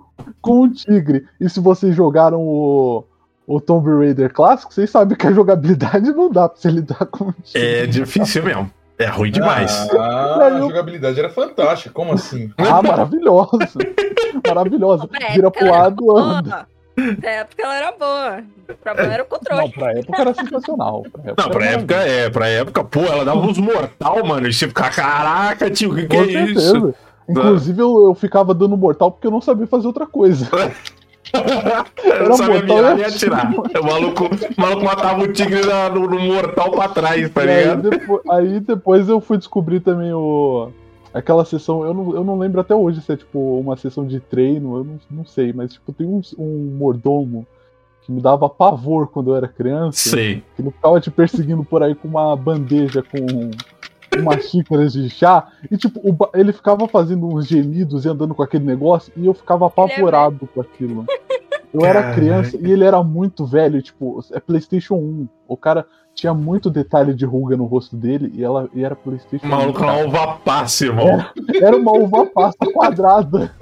com 0.40 0.62
um 0.62 0.70
tigre. 0.70 1.26
E 1.40 1.48
se 1.48 1.60
vocês 1.60 1.94
jogaram 1.94 2.40
o, 2.40 3.04
o 3.46 3.60
Tomb 3.60 3.88
Raider 3.90 4.32
clássico, 4.32 4.74
vocês 4.74 4.90
sabem 4.90 5.16
que 5.16 5.26
a 5.26 5.32
jogabilidade 5.32 6.12
não 6.12 6.30
dá 6.30 6.48
pra 6.48 6.60
você 6.60 6.70
lidar 6.70 7.06
com 7.06 7.26
um 7.26 7.32
tigre. 7.32 7.66
É 7.66 7.86
difícil 7.86 8.44
mesmo. 8.44 8.70
É 8.98 9.06
ruim 9.06 9.30
demais. 9.30 9.88
Ah, 9.96 10.46
a 10.46 10.58
jogabilidade 10.58 11.20
era 11.20 11.30
fantástica. 11.30 11.94
Como 11.94 12.12
assim? 12.12 12.52
Ah, 12.58 12.82
maravilhosa. 12.82 13.58
maravilhosa. 14.44 15.08
Vira 15.32 15.50
pro 15.52 15.70
lado, 15.70 16.16
anda. 16.16 16.66
Na 17.22 17.28
época 17.30 17.62
ela 17.62 17.76
era 17.76 17.92
boa. 17.92 18.42
O 18.68 18.74
problema 18.74 19.12
era 19.14 19.22
o 19.22 19.26
controle. 19.26 19.62
Não, 19.62 19.70
pra 19.70 19.92
época 19.92 20.20
era 20.20 20.34
sensacional. 20.34 21.02
Pra 21.12 21.22
época 21.30 21.42
não, 21.42 21.50
pra 21.50 21.64
época, 21.66 21.94
é, 21.94 22.30
pra 22.30 22.48
época, 22.48 22.84
pô, 22.84 23.00
ela 23.00 23.24
dava 23.24 23.38
uns 23.40 23.58
mortal, 23.58 24.24
mano. 24.24 24.48
E 24.48 24.52
você 24.52 24.68
fica, 24.68 24.90
caraca, 24.90 25.70
tio, 25.70 25.92
o 25.92 25.94
que, 25.94 26.06
que 26.06 26.16
é 26.16 26.44
isso? 26.44 26.94
Inclusive, 27.28 27.80
eu, 27.80 28.04
eu 28.06 28.14
ficava 28.14 28.54
dando 28.54 28.76
mortal 28.76 29.10
porque 29.12 29.26
eu 29.26 29.30
não 29.30 29.40
sabia 29.40 29.66
fazer 29.66 29.86
outra 29.86 30.06
coisa. 30.06 30.48
Eu 31.30 32.10
Era 32.14 32.28
não 32.28 32.36
sabia 32.36 32.54
mortal, 32.54 32.76
mirar 32.76 32.94
né? 32.96 33.02
e 33.02 33.04
atirar. 33.04 33.52
O 33.52 33.84
maluco, 33.84 34.24
o 34.24 34.60
maluco 34.60 34.82
matava 34.84 35.22
o 35.22 35.28
tigre 35.30 35.60
no, 35.92 36.08
no 36.08 36.20
mortal 36.20 36.70
pra 36.70 36.88
trás, 36.88 37.28
tá 37.30 37.44
E 37.44 37.48
aí, 37.50 37.60
ligado? 37.64 37.90
depois, 37.90 38.22
aí 38.30 38.60
depois 38.60 39.08
eu 39.10 39.20
fui 39.20 39.36
descobrir 39.36 39.80
também 39.80 40.10
o. 40.12 40.70
Aquela 41.12 41.44
sessão, 41.44 41.84
eu 41.84 41.94
não, 41.94 42.14
eu 42.14 42.24
não 42.24 42.38
lembro 42.38 42.60
até 42.60 42.74
hoje 42.74 43.00
se 43.00 43.12
é 43.12 43.16
tipo 43.16 43.58
uma 43.58 43.76
sessão 43.76 44.06
de 44.06 44.20
treino, 44.20 44.76
eu 44.76 44.84
não, 44.84 45.00
não 45.10 45.24
sei, 45.24 45.52
mas 45.52 45.72
tipo, 45.72 45.92
tem 45.92 46.06
um, 46.06 46.20
um 46.38 46.76
mordomo 46.76 47.46
que 48.02 48.12
me 48.12 48.20
dava 48.20 48.48
pavor 48.48 49.08
quando 49.08 49.30
eu 49.30 49.36
era 49.36 49.48
criança, 49.48 50.10
Sei. 50.10 50.42
que 50.54 50.62
ele 50.62 50.70
ficava 50.70 51.00
te 51.00 51.10
perseguindo 51.10 51.64
por 51.64 51.82
aí 51.82 51.94
com 51.94 52.08
uma 52.08 52.34
bandeja 52.36 53.02
com 53.02 53.50
umas 54.18 54.48
xícaras 54.50 54.92
de 54.92 55.08
chá, 55.08 55.48
e 55.70 55.76
tipo, 55.76 56.00
ele 56.34 56.52
ficava 56.52 56.86
fazendo 56.88 57.26
uns 57.26 57.46
gemidos 57.46 58.04
e 58.04 58.08
andando 58.08 58.34
com 58.34 58.42
aquele 58.42 58.64
negócio, 58.64 59.12
e 59.16 59.26
eu 59.26 59.34
ficava 59.34 59.66
apavorado 59.66 60.48
com 60.54 60.60
aquilo. 60.60 61.06
Eu 61.72 61.84
era 61.84 62.14
criança 62.14 62.56
e 62.60 62.70
ele 62.70 62.84
era 62.84 63.02
muito 63.02 63.44
velho, 63.44 63.80
tipo, 63.82 64.24
é 64.32 64.40
PlayStation 64.40 64.94
1. 64.94 65.28
O 65.46 65.56
cara 65.56 65.86
tinha 66.18 66.34
muito 66.34 66.68
detalhe 66.68 67.14
de 67.14 67.24
ruga 67.24 67.56
no 67.56 67.64
rosto 67.64 67.96
dele 67.96 68.32
e, 68.34 68.42
ela, 68.42 68.68
e 68.74 68.82
era 68.84 68.96
PlayStation 68.96 69.46
O 69.46 69.48
1. 69.48 69.50
maluco 69.52 69.84
é 69.84 69.86
uma 69.86 70.04
uva 70.04 70.38
passa, 70.44 70.84
irmão. 70.86 71.24
Era 71.62 71.76
uma 71.76 71.92
uva 71.92 72.26
pasta 72.26 72.66
quadrada. 72.72 73.54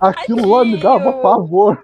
Aquilo 0.00 0.48
lá 0.48 0.64
me 0.64 0.78
dava 0.80 1.12
pavor. 1.12 1.78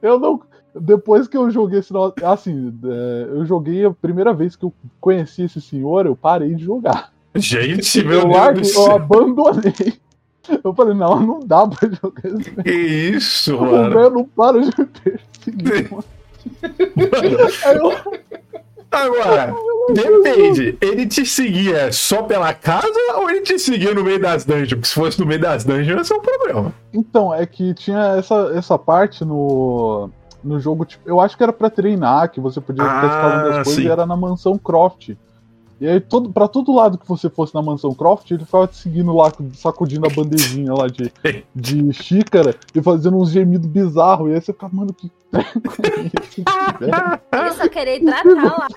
Eu 0.00 0.20
não. 0.20 0.40
Depois 0.72 1.26
que 1.26 1.36
eu 1.36 1.50
joguei 1.50 1.80
esse. 1.80 1.92
Assim, 2.24 2.72
é, 2.84 3.26
eu 3.30 3.44
joguei 3.44 3.84
a 3.84 3.90
primeira 3.90 4.32
vez 4.32 4.54
que 4.54 4.64
eu 4.64 4.72
conheci 5.00 5.42
esse 5.42 5.60
senhor, 5.60 6.06
eu 6.06 6.14
parei 6.14 6.54
de 6.54 6.62
jogar. 6.64 7.12
Gente, 7.34 8.04
meu 8.04 8.20
eu, 8.22 8.52
Deus 8.54 8.74
eu 8.76 8.92
abandonei. 8.92 9.94
Eu 10.64 10.72
falei, 10.74 10.94
não, 10.94 11.20
não 11.20 11.40
dá 11.40 11.66
pra 11.66 11.88
jogar 11.88 12.24
esse 12.24 12.50
Que 12.62 12.70
isso, 12.72 13.56
O 13.56 13.60
mano. 13.66 13.94
velho 13.94 14.10
não 14.10 14.24
para 14.24 14.60
de 14.60 14.66
me 14.66 14.86
perseguir. 14.86 15.90
mano. 15.90 16.04
Agora, 18.90 19.54
depende. 19.92 20.76
Ele 20.80 21.06
te 21.06 21.24
seguia 21.24 21.92
só 21.92 22.22
pela 22.22 22.52
casa 22.52 22.88
ou 23.16 23.30
ele 23.30 23.42
te 23.42 23.58
seguia 23.58 23.94
no 23.94 24.02
meio 24.02 24.20
das 24.20 24.44
dungeons? 24.44 24.70
Porque 24.70 24.88
se 24.88 24.94
fosse 24.94 25.20
no 25.20 25.26
meio 25.26 25.40
das 25.40 25.64
dungeons, 25.64 25.98
ia 25.98 26.04
ser 26.04 26.14
um 26.14 26.20
problema. 26.20 26.72
Então, 26.92 27.32
é 27.32 27.46
que 27.46 27.72
tinha 27.74 28.16
essa, 28.18 28.52
essa 28.54 28.76
parte 28.76 29.24
no, 29.24 30.10
no 30.42 30.58
jogo, 30.58 30.84
tipo, 30.84 31.08
eu 31.08 31.20
acho 31.20 31.36
que 31.36 31.42
era 31.42 31.52
pra 31.52 31.70
treinar, 31.70 32.30
que 32.30 32.40
você 32.40 32.60
podia 32.60 32.82
ficar 32.82 33.02
Ah, 33.02 33.06
escalando 33.06 33.48
as 33.58 33.64
coisas, 33.64 33.84
e 33.84 33.88
era 33.88 34.04
na 34.04 34.16
mansão 34.16 34.58
Croft. 34.58 35.10
E 35.80 35.88
aí, 35.88 35.98
todo, 35.98 36.30
pra 36.30 36.46
todo 36.46 36.74
lado 36.74 36.98
que 36.98 37.08
você 37.08 37.30
fosse 37.30 37.54
na 37.54 37.62
mansão 37.62 37.94
Croft, 37.94 38.30
ele 38.30 38.44
ficava 38.44 38.66
te 38.66 38.76
seguindo 38.76 39.16
lá, 39.16 39.32
sacudindo 39.54 40.06
a 40.06 40.10
bandejinha 40.10 40.74
lá 40.74 40.86
de, 40.88 41.10
de 41.54 41.90
xícara 41.94 42.54
e 42.74 42.82
fazendo 42.82 43.16
uns 43.16 43.30
gemidos 43.30 43.66
bizarros. 43.66 44.30
E 44.30 44.34
aí 44.34 44.40
você 44.42 44.52
ficava, 44.52 44.76
mano, 44.76 44.92
que? 44.92 45.10
Ele 47.32 47.52
só 47.54 47.68
queria 47.72 47.96
hidratar 47.96 48.58
lá. 48.58 48.68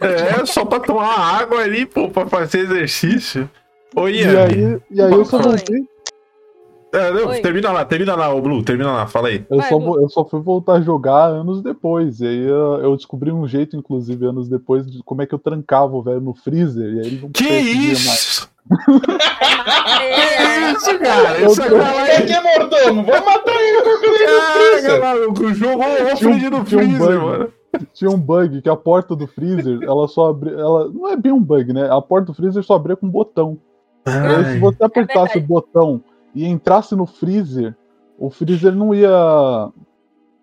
É, 0.00 0.46
só 0.46 0.64
pra 0.64 0.80
tomar 0.80 1.18
água 1.18 1.58
ali, 1.60 1.86
pô, 1.86 2.08
pra 2.08 2.26
fazer 2.26 2.60
exercício. 2.60 3.50
Oi, 3.96 4.12
E 4.12 4.22
Ian. 4.22 4.44
aí, 4.44 4.80
e 4.90 5.02
aí 5.02 5.12
eu 5.12 5.24
só 5.24 5.38
voltei. 5.38 5.84
É, 6.92 7.10
não, 7.12 7.28
Oi. 7.28 7.40
termina 7.40 7.70
lá, 7.70 7.84
termina 7.84 8.16
lá, 8.16 8.32
ô 8.34 8.40
Blue, 8.40 8.62
termina 8.62 8.90
lá, 8.90 9.06
fala 9.06 9.28
aí. 9.28 9.44
Eu 9.50 9.58
Vai, 9.58 9.68
só, 9.68 9.76
eu 9.78 10.08
só 10.08 10.24
fui 10.24 10.40
voltar 10.40 10.74
a 10.74 10.80
jogar 10.80 11.26
anos 11.26 11.60
depois. 11.62 12.20
E 12.20 12.26
aí 12.26 12.44
eu, 12.46 12.80
eu 12.82 12.96
descobri 12.96 13.30
um 13.30 13.46
jeito, 13.46 13.76
inclusive, 13.76 14.24
anos 14.24 14.48
depois, 14.48 14.90
de 14.90 15.02
como 15.02 15.20
é 15.20 15.26
que 15.26 15.34
eu 15.34 15.38
trancava 15.38 15.94
o 15.94 16.02
velho 16.02 16.20
no 16.22 16.34
freezer. 16.34 16.86
E 16.94 17.00
aí 17.00 17.06
ele 17.06 17.20
não 17.20 17.30
Que 17.30 17.44
isso? 17.44 18.48
É, 20.00 20.72
Que 20.72 20.76
isso, 20.78 20.98
cara? 20.98 21.38
Eu 21.40 21.46
Isso 21.48 21.56
tô- 21.56 21.62
agora 21.76 22.04
Quem 22.06 22.14
é 22.14 22.22
que 22.22 22.32
é 22.32 22.42
mordomo? 22.58 23.04
Vamos 23.04 23.24
matar 23.24 23.54
ele 23.60 23.82
com 23.82 23.90
aquele 23.90 24.18
Caraca, 24.26 24.52
freezer. 24.52 25.00
maluco, 25.00 25.54
jogou 25.54 25.86
o 25.86 26.12
Offred 26.12 26.50
no 26.50 26.50
tinha 26.50 26.60
um 26.60 26.64
freezer, 26.64 26.98
bug. 27.20 27.24
mano. 27.24 27.48
Tinha 27.92 28.10
um 28.10 28.18
bug 28.18 28.62
que 28.62 28.68
a 28.68 28.76
porta 28.76 29.14
do 29.14 29.26
freezer, 29.26 29.80
ela 29.82 30.08
só 30.08 30.30
abria. 30.30 30.54
Ela, 30.54 30.88
não 30.90 31.08
é 31.08 31.16
bem 31.16 31.32
um 31.32 31.42
bug, 31.42 31.72
né? 31.72 31.88
A 31.90 32.00
porta 32.00 32.26
do 32.26 32.34
freezer 32.34 32.62
só 32.62 32.74
abria 32.74 32.96
com 32.96 33.06
um 33.06 33.10
botão. 33.10 33.58
Aí, 34.06 34.52
se 34.54 34.58
você 34.58 34.82
apertasse 34.84 35.34
verdade. 35.34 35.44
o 35.44 35.46
botão 35.46 36.02
e 36.34 36.46
entrasse 36.46 36.94
no 36.94 37.06
freezer, 37.06 37.76
o 38.18 38.30
freezer 38.30 38.74
não 38.74 38.94
ia. 38.94 39.68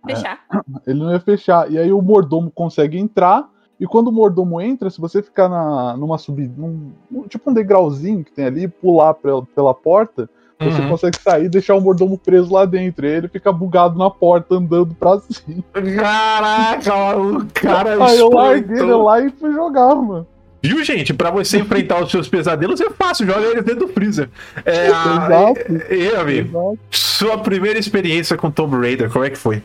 Fechar. 0.06 0.39
Ele 0.86 1.00
não 1.00 1.12
ia 1.12 1.20
fechar. 1.20 1.72
E 1.72 1.77
aí 1.77 1.92
o 1.92 2.01
mordomo 2.01 2.51
consegue 2.51 2.98
entrar. 2.98 3.50
E 3.80 3.86
quando 3.86 4.08
o 4.08 4.12
mordomo 4.12 4.62
entra, 4.62 4.89
se 4.89 5.01
você 5.01 5.22
ficar 5.22 5.50
na, 5.50 5.98
numa 5.98 6.18
subida, 6.18 6.54
num, 6.56 6.92
num- 7.12 7.27
tipo 7.27 7.50
um 7.50 7.54
degrauzinho 7.54 8.24
que 8.24 8.32
tem 8.32 8.46
ali, 8.46 8.68
pular 8.70 9.13
pela, 9.15 9.44
pela 9.48 9.74
porta, 9.74 10.30
você 10.58 10.82
Uhum. 10.82 10.88
consegue 10.89 11.20
sair 11.20 11.46
e 11.46 11.50
deixar 11.50 11.75
o 11.75 11.82
mordomo 11.82 12.18
preso 12.18 12.54
lá 12.54 12.63
dentro. 12.63 13.06
E 13.06 13.10
aí 13.10 13.15
ele 13.15 13.27
fica 13.27 13.51
bugado 13.51 14.00
na 14.00 14.10
porta, 14.10 14.56
andando 14.56 14.96
pra 14.96 15.20
cima. 15.20 15.62
Caraca, 15.74 17.18
o 17.18 17.46
cara 17.54 18.06
Aí 18.06 18.18
eu 18.18 18.30
larguei 18.30 18.80
ele 18.80 18.94
lá 18.94 19.20
e 19.20 19.30
fui 19.32 19.51
jogar, 19.54 19.94
mano. 19.96 20.25
Viu, 20.67 20.84
gente? 20.84 21.13
Pra 21.13 21.29
você 21.31 21.60
enfrentar 21.60 22.01
os 22.03 22.12
seus 22.12 22.27
pesadelos 22.27 22.79
é 22.81 22.89
fácil, 22.89 23.25
joga 23.25 23.41
ele 23.48 23.62
dentro 23.62 23.88
do 23.88 23.93
freezer. 23.93 24.29
É, 24.65 24.88
a... 24.88 25.53
Exato. 25.55 25.93
E, 25.93 25.95
e, 26.03 26.15
amigo, 26.15 26.50
Exato. 26.50 26.79
sua 26.91 27.38
primeira 27.38 27.77
experiência 27.79 28.36
com 28.38 28.50
Tomb 28.51 28.75
Raider, 28.77 29.10
como 29.10 29.25
é 29.25 29.29
que 29.29 29.38
foi? 29.38 29.62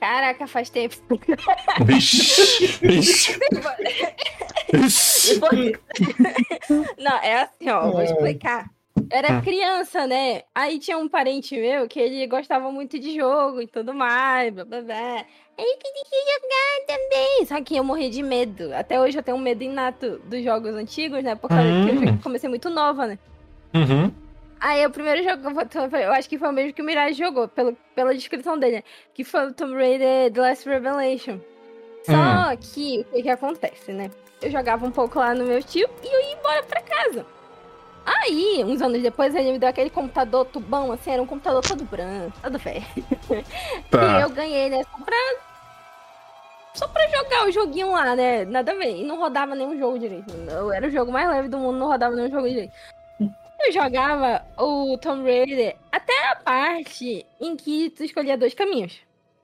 Caraca, 0.00 0.46
faz 0.46 0.70
tempo. 0.70 0.94
Vixe, 1.84 2.78
vixe. 2.80 3.38
Não, 6.98 7.16
é 7.22 7.42
assim, 7.42 7.68
ó, 7.70 7.90
vou 7.90 8.00
É. 8.00 8.04
explicar. 8.04 8.66
Era 9.10 9.40
criança, 9.40 10.06
né? 10.06 10.42
Aí 10.54 10.78
tinha 10.78 10.98
um 10.98 11.08
parente 11.08 11.56
meu 11.56 11.88
que 11.88 11.98
ele 11.98 12.26
gostava 12.26 12.70
muito 12.70 12.98
de 12.98 13.16
jogo 13.16 13.60
e 13.62 13.66
tudo 13.66 13.94
mais, 13.94 14.52
blá 14.52 14.64
blá 14.64 14.82
blá. 14.82 15.24
Ele 15.56 15.76
queria 15.76 16.04
jogar 16.34 16.86
também. 16.86 17.46
Só 17.46 17.60
que 17.62 17.76
eu 17.76 17.82
morri 17.84 18.10
de 18.10 18.22
medo. 18.22 18.72
Até 18.74 19.00
hoje 19.00 19.18
eu 19.18 19.22
tenho 19.22 19.36
um 19.36 19.40
medo 19.40 19.62
inato 19.64 20.18
dos 20.24 20.42
jogos 20.44 20.74
antigos, 20.74 21.22
né? 21.24 21.34
Por 21.34 21.48
causa 21.48 21.64
que 21.64 21.90
eu 21.90 22.12
Hum. 22.14 22.18
comecei 22.22 22.48
muito 22.48 22.70
nova, 22.70 23.06
né? 23.06 23.18
Uhum. 23.74 24.12
Aí 24.60 24.84
o 24.86 24.90
primeiro 24.90 25.22
jogo, 25.22 25.40
que 25.68 25.78
eu 25.78 25.88
vou- 25.88 25.98
eu 26.00 26.12
acho 26.12 26.28
que 26.28 26.38
foi 26.38 26.48
o 26.48 26.52
mesmo 26.52 26.72
que 26.72 26.82
o 26.82 26.84
Mirage 26.84 27.18
jogou, 27.18 27.48
pelo, 27.48 27.76
pela 27.94 28.14
descrição 28.14 28.58
dele, 28.58 28.76
né? 28.76 28.82
Que 29.14 29.24
foi 29.24 29.46
o 29.46 29.52
Tomb 29.54 29.74
Raider 29.74 30.32
The 30.32 30.40
Last 30.40 30.68
Revelation. 30.68 31.38
Só 32.04 32.12
Hum. 32.52 32.56
que, 32.60 33.00
o 33.10 33.14
que 33.14 33.22
que 33.22 33.30
acontece, 33.30 33.92
né? 33.92 34.10
Eu 34.40 34.50
jogava 34.50 34.86
um 34.86 34.90
pouco 34.90 35.18
lá 35.18 35.34
no 35.34 35.44
meu 35.44 35.62
tio 35.62 35.88
e 36.02 36.06
eu 36.06 36.20
ia 36.20 36.32
embora 36.38 36.62
pra 36.62 36.80
casa. 36.82 37.26
Aí, 38.08 38.64
uns 38.64 38.80
anos 38.80 39.02
depois, 39.02 39.34
ele 39.34 39.52
me 39.52 39.58
deu 39.58 39.68
aquele 39.68 39.90
computador 39.90 40.46
tubão, 40.46 40.90
assim, 40.92 41.10
era 41.10 41.22
um 41.22 41.26
computador 41.26 41.62
todo 41.62 41.84
branco, 41.84 42.32
todo 42.42 42.58
velho. 42.58 42.82
E 42.96 43.82
Tá. 43.90 44.20
eu 44.22 44.30
ganhei, 44.30 44.70
né, 44.70 44.82
só 44.84 45.04
pra... 45.04 45.16
Só 46.74 46.86
pra 46.88 47.08
jogar 47.08 47.46
o 47.48 47.50
joguinho 47.50 47.90
lá, 47.90 48.14
né? 48.14 48.44
Nada 48.44 48.70
a 48.72 48.74
ver. 48.74 48.98
E 48.98 49.04
não 49.04 49.18
rodava 49.18 49.54
nenhum 49.54 49.76
jogo 49.76 49.98
direito. 49.98 50.32
Eu 50.48 50.70
era 50.72 50.86
o 50.86 50.90
jogo 50.90 51.10
mais 51.10 51.28
leve 51.28 51.48
do 51.48 51.58
mundo, 51.58 51.76
não 51.78 51.88
rodava 51.88 52.14
nenhum 52.14 52.30
jogo 52.30 52.48
direito. 52.48 52.72
Eu 53.20 53.72
jogava 53.72 54.46
o 54.56 54.96
Tomb 54.98 55.24
Raider 55.24 55.76
até 55.90 56.12
a 56.30 56.36
parte 56.36 57.26
em 57.40 57.56
que 57.56 57.90
tu 57.90 58.04
escolhia 58.04 58.38
dois 58.38 58.54
caminhos. 58.54 59.00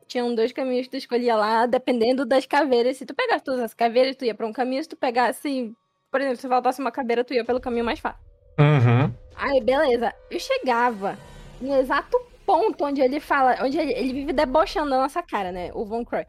Tinham 0.07 0.33
dois 0.33 0.53
caminhos 0.53 0.87
que 0.87 0.93
tu 0.93 0.97
escolhia 0.97 1.35
lá, 1.35 1.67
dependendo 1.67 2.25
das 2.25 2.47
caveiras. 2.47 2.99
Se 2.99 3.05
tu 3.07 3.15
pegasse 3.15 3.43
todas 3.43 3.61
as 3.61 3.75
caveiras, 3.75 4.15
tu 4.15 4.25
ia 4.25 4.35
pra 4.35 4.47
um 4.47 4.53
caminho. 4.53 4.83
Se 4.85 4.89
tu 4.89 4.97
pegasse, 4.97 5.75
por 6.13 6.21
exemplo, 6.21 6.37
se 6.37 6.47
faltasse 6.49 6.81
uma 6.81 6.93
caveira, 6.93 7.25
tu 7.25 7.35
ia 7.35 7.45
pelo 7.45 7.61
caminho 7.61 7.85
mais 7.85 7.99
fácil. 7.99 8.21
Uhum. 8.59 9.13
Aí, 9.37 9.61
beleza. 9.61 10.13
Eu 10.31 10.39
chegava 10.41 11.19
no 11.61 11.75
exato 11.77 12.21
ponto 12.47 12.85
onde 12.85 13.01
ele 13.01 13.21
fala, 13.21 13.57
onde 13.63 13.79
ele, 13.79 13.93
ele 13.93 14.13
vive 14.13 14.33
debochando 14.33 14.91
da 14.91 14.99
nossa 14.99 15.23
cara, 15.23 15.51
né? 15.51 15.71
O 15.75 15.85
Von 15.85 16.05
Croy. 16.05 16.27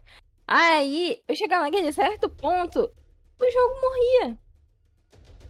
Aí, 0.48 1.22
eu 1.28 1.36
chegava 1.36 1.64
naquele 1.64 1.92
certo 1.92 2.30
ponto, 2.30 2.80
o 3.40 3.52
jogo 3.52 3.76
morria. 3.82 4.38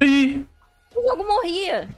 Ih, 0.02 0.46
O 0.96 1.02
jogo 1.08 1.24
morria. 1.26 1.90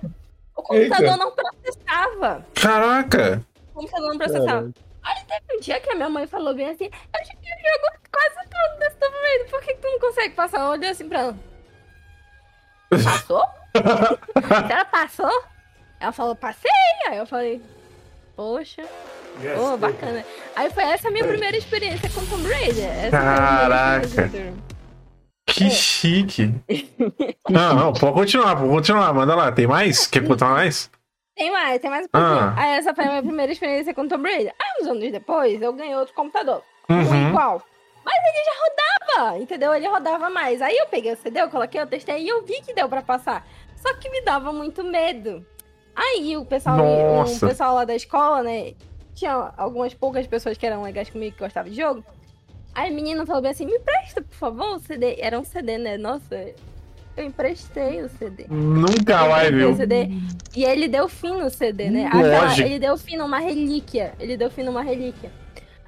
O 0.55 0.63
computador 0.63 1.05
Eita. 1.05 1.17
não 1.17 1.31
processava. 1.31 2.45
caraca. 2.55 3.45
O 3.71 3.79
computador 3.79 4.09
não 4.09 4.17
processava. 4.17 4.71
Aí 5.03 5.23
teve 5.25 5.57
um 5.57 5.59
dia 5.61 5.79
que 5.79 5.89
a 5.91 5.95
minha 5.95 6.09
mãe 6.09 6.27
falou 6.27 6.53
bem 6.53 6.69
assim, 6.69 6.85
eu 6.85 7.25
joguei 7.25 7.51
o 7.51 7.57
jogo 7.59 7.97
quase 8.11 8.49
todo 8.49 8.79
desse 8.79 8.97
Tomb 8.97 9.15
Raider, 9.15 9.49
por 9.49 9.61
que, 9.61 9.73
que 9.73 9.81
tu 9.81 9.87
não 9.87 9.99
consegue 9.99 10.35
passar? 10.35 10.59
Eu 10.61 10.71
olhei 10.71 10.89
assim 10.89 11.07
pra 11.07 11.19
ela. 11.21 11.37
Passou? 13.03 13.43
Ela 14.69 14.85
passou? 14.85 15.43
Ela 15.99 16.11
falou, 16.11 16.35
passei. 16.35 16.71
Aí 17.07 17.17
eu 17.17 17.25
falei, 17.25 17.61
poxa, 18.35 18.83
oh, 19.59 19.77
bacana. 19.77 20.23
Aí 20.55 20.69
foi 20.69 20.83
essa 20.83 21.07
a 21.07 21.11
minha 21.11 21.25
primeira 21.25 21.57
experiência 21.57 22.09
com 22.09 22.25
Tomb 22.25 22.47
Raider. 22.51 22.89
Essa 23.05 23.11
Caraca. 23.11 24.29
Que 25.45 25.69
chique. 25.69 26.53
Não, 27.49 27.73
não, 27.73 27.93
pode 27.93 28.13
continuar, 28.13 28.55
pode 28.57 28.69
continuar. 28.69 29.13
Manda 29.13 29.33
lá. 29.33 29.51
Tem 29.51 29.65
mais? 29.65 30.05
Quer 30.05 30.27
contar 30.27 30.49
mais? 30.49 30.91
Tem 31.35 31.49
mais, 31.51 31.79
tem 31.79 31.89
mais 31.89 32.05
um 32.05 32.09
pouquinho. 32.09 32.39
Ah. 32.39 32.53
Aí 32.57 32.77
essa 32.77 32.93
foi 32.93 33.05
a 33.05 33.09
minha 33.09 33.23
primeira 33.23 33.51
experiência 33.51 33.93
com 33.93 34.07
Tomb 34.07 34.29
Raider. 34.29 34.53
Aí 34.59 34.83
uns 34.83 34.87
anos 34.89 35.11
depois, 35.11 35.61
eu 35.61 35.71
ganhei 35.71 35.95
outro 35.95 36.13
computador. 36.13 36.61
Um 36.89 36.95
Uhum. 36.95 37.29
igual. 37.29 37.61
Mas 38.03 38.15
ele 38.15 38.43
já 38.45 38.51
rodava, 39.21 39.37
entendeu? 39.39 39.73
Ele 39.73 39.87
rodava 39.87 40.29
mais. 40.29 40.61
Aí 40.61 40.75
eu 40.77 40.87
peguei 40.87 41.13
o 41.13 41.17
CD, 41.17 41.41
eu 41.41 41.49
coloquei, 41.49 41.79
eu 41.79 41.87
testei 41.87 42.23
e 42.23 42.27
eu 42.27 42.43
vi 42.43 42.61
que 42.61 42.73
deu 42.73 42.89
pra 42.89 43.01
passar. 43.01 43.45
Só 43.77 43.93
que 43.95 44.09
me 44.09 44.21
dava 44.21 44.51
muito 44.51 44.83
medo. 44.83 45.45
Aí 45.95 46.35
o 46.37 46.45
pessoal, 46.45 46.77
Nossa. 46.77 47.45
o 47.45 47.49
pessoal 47.49 47.75
lá 47.75 47.85
da 47.85 47.95
escola, 47.95 48.43
né? 48.43 48.73
Tinha 49.15 49.51
algumas 49.57 49.93
poucas 49.93 50.27
pessoas 50.27 50.57
que 50.57 50.65
eram 50.65 50.83
legais 50.83 51.09
comigo 51.09 51.35
que 51.35 51.43
gostavam 51.43 51.71
de 51.71 51.77
jogo. 51.77 52.03
Aí 52.75 52.91
o 52.91 52.95
menino 52.95 53.25
falou 53.25 53.41
bem 53.41 53.51
assim, 53.51 53.65
me 53.65 53.73
empresta, 53.75 54.21
por 54.21 54.35
favor, 54.35 54.75
o 54.75 54.79
CD. 54.79 55.15
Era 55.19 55.39
um 55.39 55.43
CD, 55.43 55.79
né? 55.79 55.97
Nossa, 55.97 56.35
eu 57.15 57.23
emprestei 57.25 58.03
o 58.03 58.09
CD. 58.09 58.45
Nunca 58.47 59.25
Eu 59.47 59.73
viu? 59.73 59.75
E 60.55 60.63
ele 60.63 60.87
deu 60.87 61.09
fim 61.09 61.31
no 61.41 61.49
CD, 61.49 61.89
né? 61.89 62.05
Aquela- 62.05 62.41
Lógico. 62.41 62.67
ele 62.67 62.77
deu 62.77 62.95
fim 62.97 63.17
numa 63.17 63.39
relíquia. 63.39 64.13
Ele 64.19 64.37
deu 64.37 64.51
fim 64.51 64.61
numa 64.61 64.83
relíquia. 64.83 65.31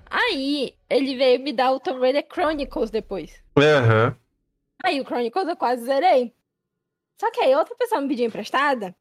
Aí, 0.09 0.73
ele 0.89 1.15
veio 1.15 1.39
me 1.39 1.53
dar 1.53 1.71
o 1.71 1.79
Tomb 1.79 1.99
Raider 1.99 2.25
Chronicles 2.33 2.89
depois. 2.89 3.31
Aham. 3.55 4.15
Aí 4.83 4.99
o 4.99 5.05
Chronicles 5.05 5.47
eu 5.47 5.55
quase 5.55 5.83
zerei. 5.83 6.33
Só 7.19 7.29
que 7.31 7.41
aí 7.41 7.53
outra 7.55 7.75
pessoa 7.75 7.99
me 8.01 8.07
pediu 8.07 8.25
emprestada 8.25 8.95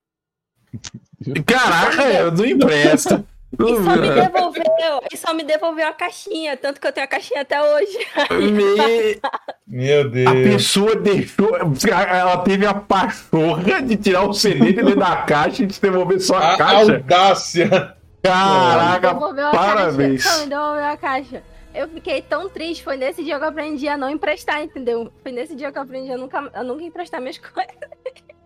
Caraca, 1.46 2.04
eu 2.10 2.32
não 2.32 2.44
empresto. 2.44 3.26
e 3.58 3.76
só 3.82 3.96
me 3.96 4.10
devolveu, 4.10 5.02
e 5.12 5.16
só 5.16 5.34
me 5.34 5.42
devolveu 5.42 5.86
a 5.88 5.92
caixinha, 5.92 6.56
tanto 6.56 6.80
que 6.80 6.86
eu 6.86 6.92
tenho 6.92 7.04
a 7.06 7.08
caixinha 7.08 7.40
até 7.40 7.60
hoje. 7.62 7.98
Me- 8.30 9.18
Meu 9.66 10.00
A 10.02 10.04
Deus. 10.04 10.32
pessoa 10.44 10.94
deixou. 10.96 11.56
Ela 11.56 12.36
teve 12.38 12.66
a 12.66 12.74
pachorra 12.74 13.80
de 13.82 13.96
tirar 13.96 14.28
o 14.28 14.34
CD 14.34 14.66
de 14.66 14.72
dentro 14.74 14.96
da 14.96 15.16
caixa 15.22 15.62
e 15.64 15.66
te 15.66 15.80
devolver 15.80 16.20
só 16.20 16.36
a 16.36 16.54
A 16.54 16.56
caixa. 16.58 16.92
audácia. 16.94 17.96
Caraca, 18.22 19.14
devolveu 19.14 19.46
a 19.46 19.50
parabéns. 19.50 20.24
caixa. 20.24 20.40
Me 20.40 20.46
devolveu 20.50 20.84
a 20.84 20.96
caixa. 20.96 21.42
Eu 21.74 21.88
fiquei 21.88 22.20
tão 22.22 22.48
triste, 22.48 22.82
foi 22.82 22.96
nesse 22.96 23.22
dia 23.22 23.38
que 23.38 23.44
eu 23.44 23.48
aprendi 23.48 23.88
a 23.88 23.96
não 23.96 24.10
emprestar, 24.10 24.62
entendeu? 24.62 25.12
Foi 25.22 25.30
nesse 25.32 25.54
dia 25.54 25.70
que 25.70 25.78
eu 25.78 25.82
aprendi 25.82 26.10
a 26.12 26.16
nunca, 26.16 26.50
a 26.52 26.62
nunca 26.64 26.82
emprestar 26.82 27.20
minhas 27.20 27.38
coisas. 27.40 27.74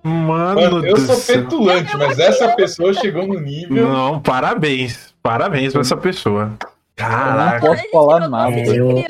Mano, 0.03 0.61
Mano, 0.61 0.87
eu 0.87 0.97
sou 0.97 1.15
céu. 1.17 1.43
petulante, 1.43 1.97
mas 1.97 2.19
essa 2.19 2.49
pessoa 2.49 2.93
chegou 2.93 3.27
no 3.27 3.39
nível. 3.41 3.87
Não, 3.89 4.21
parabéns. 4.21 5.15
Parabéns 5.23 5.73
pra 5.73 5.83
essa 5.83 5.97
pessoa. 5.97 6.43
Eu 6.43 7.09
não 7.09 7.11
Caraca, 7.11 7.67
posso 7.67 7.83
falar 7.91 8.29
nada. 8.29 8.55
Eu- 8.59 9.03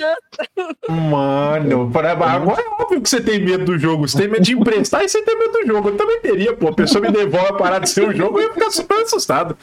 mano. 0.88 1.90
para- 1.90 2.12
Agora 2.12 2.62
é 2.62 2.82
óbvio 2.82 3.00
que 3.02 3.08
você 3.08 3.20
tem 3.20 3.40
medo 3.40 3.64
do 3.64 3.78
jogo. 3.78 4.06
Você 4.08 4.18
tem 4.18 4.28
medo 4.28 4.42
de 4.42 4.52
emprestar 4.54 5.02
e 5.04 5.08
você 5.08 5.20
tem 5.22 5.36
medo 5.38 5.52
do 5.52 5.66
jogo. 5.66 5.88
Eu 5.88 5.96
também 5.96 6.20
teria, 6.20 6.52
pô. 6.54 6.68
A 6.68 6.72
pessoa 6.74 7.02
me 7.02 7.10
devolve 7.10 7.48
a 7.48 7.52
parar 7.54 7.78
de 7.80 7.88
ser 7.90 8.08
o 8.08 8.14
jogo 8.14 8.38
e 8.38 8.44
eu 8.44 8.48
ia 8.48 8.54
ficar 8.54 8.70
super 8.70 9.02
assustado. 9.02 9.56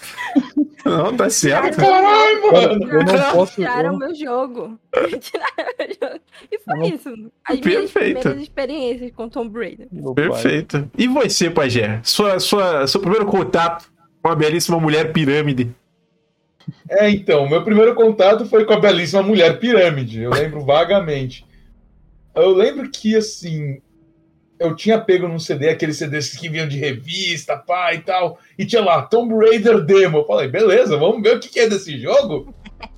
Não, 0.90 1.16
tá 1.16 1.30
certo. 1.30 1.78
Caralho, 1.78 2.52
mano. 2.52 2.92
Eu 2.92 3.04
não 3.04 3.32
posso. 3.32 3.56
Tiraram 3.62 3.98
meu 3.98 4.16
jogo. 4.16 4.80
Tiraram 5.20 5.74
meu 5.78 5.88
jogo. 6.02 6.22
E 6.52 6.60
foi 6.60 6.78
não- 6.78 6.86
isso. 6.86 7.32
As 7.46 7.60
minhas 7.60 7.92
Perfeito. 7.92 8.20
primeiras 8.20 8.42
experiências 8.44 9.12
com 9.16 9.30
meu 9.92 10.14
pai. 10.14 10.30
Perfeito. 10.30 10.92
E 10.98 11.08
você, 11.08 11.50
Pajé? 11.50 12.00
Sua, 12.04 12.40
sua, 12.40 12.88
seu 12.88 13.00
primeiro 13.00 13.26
contato 13.26 13.92
com 14.22 14.30
a 14.30 14.36
belíssima 14.36 14.80
mulher 14.80 15.14
pirâmide. 15.14 15.74
É, 16.90 17.10
então, 17.10 17.50
meu 17.50 17.64
primeiro 17.64 17.96
contato 17.96 18.46
foi 18.46 18.66
com 18.66 18.74
a 18.74 18.80
belíssima 18.80 19.24
mulher 19.24 19.60
pirâmide. 19.60 20.22
Eu 20.22 20.32
lembro 20.32 20.64
vagamente. 20.64 21.46
Eu 22.36 22.52
lembro 22.52 22.90
que, 22.92 23.16
assim, 23.16 23.82
eu 24.60 24.76
tinha 24.76 25.00
pego 25.00 25.28
num 25.28 25.40
CD, 25.40 25.70
aqueles 25.70 25.98
CDs 25.98 26.36
que 26.38 26.50
vinham 26.50 26.68
de 26.68 26.78
revista, 26.78 27.56
pá 27.58 27.94
e 27.94 28.00
tal, 28.00 28.38
e 28.58 28.66
tinha 28.66 28.84
lá 28.84 29.02
Tomb 29.04 29.34
Raider 29.36 29.80
Demo. 29.82 30.20
Eu 30.20 30.26
falei, 30.26 30.48
beleza, 30.50 30.98
vamos 30.98 31.22
ver 31.22 31.38
o 31.38 31.40
que 31.40 31.48
que 31.50 31.60
é 31.62 31.70
desse 31.70 31.98
jogo? 32.00 32.54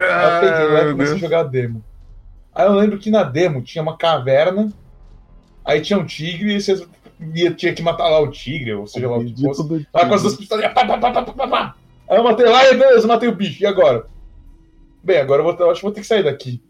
Aí 0.00 0.34
eu 0.34 0.40
peguei 0.40 0.66
lá 0.68 0.82
e 0.82 0.90
comecei 0.92 1.14
a 1.14 1.18
jogar 1.18 1.42
demo. 1.44 1.84
Aí 2.54 2.66
eu 2.66 2.72
lembro 2.72 2.98
que 2.98 3.10
na 3.10 3.22
demo 3.22 3.60
tinha 3.62 3.82
uma 3.82 3.96
caverna, 3.96 4.72
aí 5.64 5.80
tinha 5.80 5.98
um 5.98 6.06
tigre 6.06 6.54
e 6.56 6.60
você 6.60 6.86
ia- 7.34 7.52
tinha 7.52 7.74
que 7.74 7.82
matar 7.82 8.08
lá 8.08 8.20
o 8.20 8.30
tigre, 8.30 8.72
ou 8.74 8.86
seja 8.86 9.08
lá 9.10 9.18
o 9.18 9.24
que 9.24 9.34
fosse. 9.42 9.86
Lá 9.92 10.06
com 10.06 10.14
as 10.14 10.22
duas 10.22 10.36
pistolinhas. 10.36 10.72
Pá, 10.72 10.86
pá, 10.86 10.96
pá, 10.98 11.12
pá, 11.12 11.22
pá, 11.22 11.48
pá. 11.48 11.74
Aí 12.08 12.16
eu 12.16 12.24
matei 12.24 12.46
lá 12.46 12.64
e 12.70 12.76
beleza, 12.76 13.06
matei 13.06 13.28
o 13.28 13.34
bicho. 13.34 13.62
E 13.62 13.66
agora? 13.66 14.06
Bem, 15.02 15.18
agora 15.18 15.40
eu, 15.42 15.44
vou, 15.44 15.54
eu 15.58 15.70
acho 15.70 15.80
que 15.80 15.86
vou 15.86 15.92
ter 15.92 16.00
que 16.00 16.06
sair 16.06 16.22
daqui. 16.22 16.62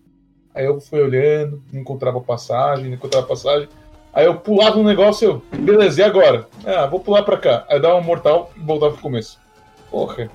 Aí 0.54 0.64
eu 0.64 0.80
fui 0.80 1.00
olhando, 1.00 1.62
não 1.72 1.80
encontrava 1.82 2.20
passagem, 2.20 2.86
não 2.86 2.94
encontrava 2.94 3.26
passagem. 3.26 3.68
Aí 4.16 4.24
eu 4.24 4.34
pulava 4.34 4.78
um 4.78 4.82
negócio, 4.82 5.42
eu, 5.52 5.58
beleza, 5.60 6.00
e 6.00 6.04
agora? 6.04 6.48
Ah, 6.64 6.86
vou 6.86 7.00
pular 7.00 7.22
pra 7.22 7.36
cá. 7.36 7.66
Aí 7.68 7.76
eu 7.76 7.82
dava 7.82 7.96
um 7.96 8.02
mortal 8.02 8.50
e 8.56 8.60
voltava 8.60 8.94
pro 8.94 9.02
começo. 9.02 9.38
Porra. 9.90 10.30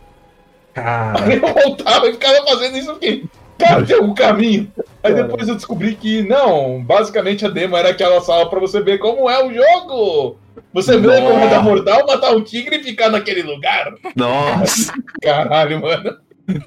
Cara, 0.71 1.25
Aí 1.25 1.41
eu 1.41 1.53
voltava 1.53 2.07
e 2.07 2.11
ficava 2.13 2.45
fazendo 2.45 2.77
isso 2.77 2.91
aqui. 2.91 3.27
Tem 3.57 3.95
algum 3.95 4.13
caminho. 4.13 4.71
Aí 5.01 5.15
depois 5.15 5.47
eu 5.47 5.55
descobri 5.55 5.95
que, 5.95 6.21
não, 6.21 6.83
basicamente 6.83 7.43
a 7.43 7.49
demo 7.49 7.75
era 7.75 7.89
aquela 7.89 8.21
sala 8.21 8.47
pra 8.47 8.59
você 8.59 8.81
ver 8.81 8.99
como 8.99 9.27
é 9.27 9.43
o 9.43 9.51
jogo. 9.51 10.37
Você 10.73 10.97
vê 10.99 11.07
Nossa. 11.07 11.21
como 11.21 11.39
é 11.43 11.49
dar 11.49 11.63
mortal, 11.63 12.05
matar 12.05 12.35
um 12.35 12.43
tigre 12.43 12.77
e 12.77 12.83
ficar 12.83 13.09
naquele 13.09 13.41
lugar. 13.41 13.95
nossa, 14.15 14.93
Caralho, 15.23 15.81
mano. 15.81 16.17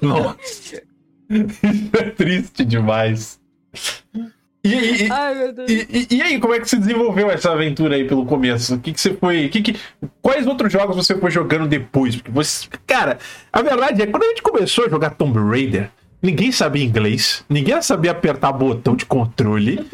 nossa. 0.01 0.81
Isso 1.29 1.91
é 1.97 2.09
triste 2.11 2.65
demais. 2.65 3.39
E, 4.67 5.03
e- 5.05 5.11
Ai, 5.11 5.35
meu 5.35 5.53
Deus. 5.53 5.69
e- 5.71 6.07
e- 6.09 6.21
aí, 6.21 6.39
como 6.39 6.53
é 6.53 6.59
que 6.59 6.67
se 6.69 6.77
desenvolveu 6.77 7.29
essa 7.29 7.51
aventura 7.51 7.95
aí 7.95 8.05
pelo 8.07 8.25
começo? 8.25 8.75
O 8.75 8.79
que, 8.79 8.91
que 8.91 8.99
você 8.99 9.13
foi. 9.13 9.47
que 9.49 9.61
que- 9.61 9.75
quais 10.21 10.47
outros 10.47 10.73
jogos 10.73 10.95
você 10.95 11.15
foi 11.15 11.29
jogando 11.29 11.67
depois? 11.67 12.15
Porque 12.15 12.31
você. 12.31 12.67
Cara, 12.87 13.19
a 13.53 13.61
verdade 13.61 14.01
é 14.01 14.05
que 14.05 14.11
quando 14.11 14.23
a 14.23 14.27
gente 14.29 14.41
começou 14.41 14.85
a 14.85 14.89
jogar 14.89 15.11
Tomb 15.11 15.37
Raider, 15.39 15.89
ninguém 16.21 16.51
sabia 16.51 16.83
inglês, 16.83 17.45
ninguém 17.47 17.79
sabia 17.81 18.11
apertar 18.11 18.51
botão 18.51 18.95
de 18.95 19.05
controle. 19.05 19.85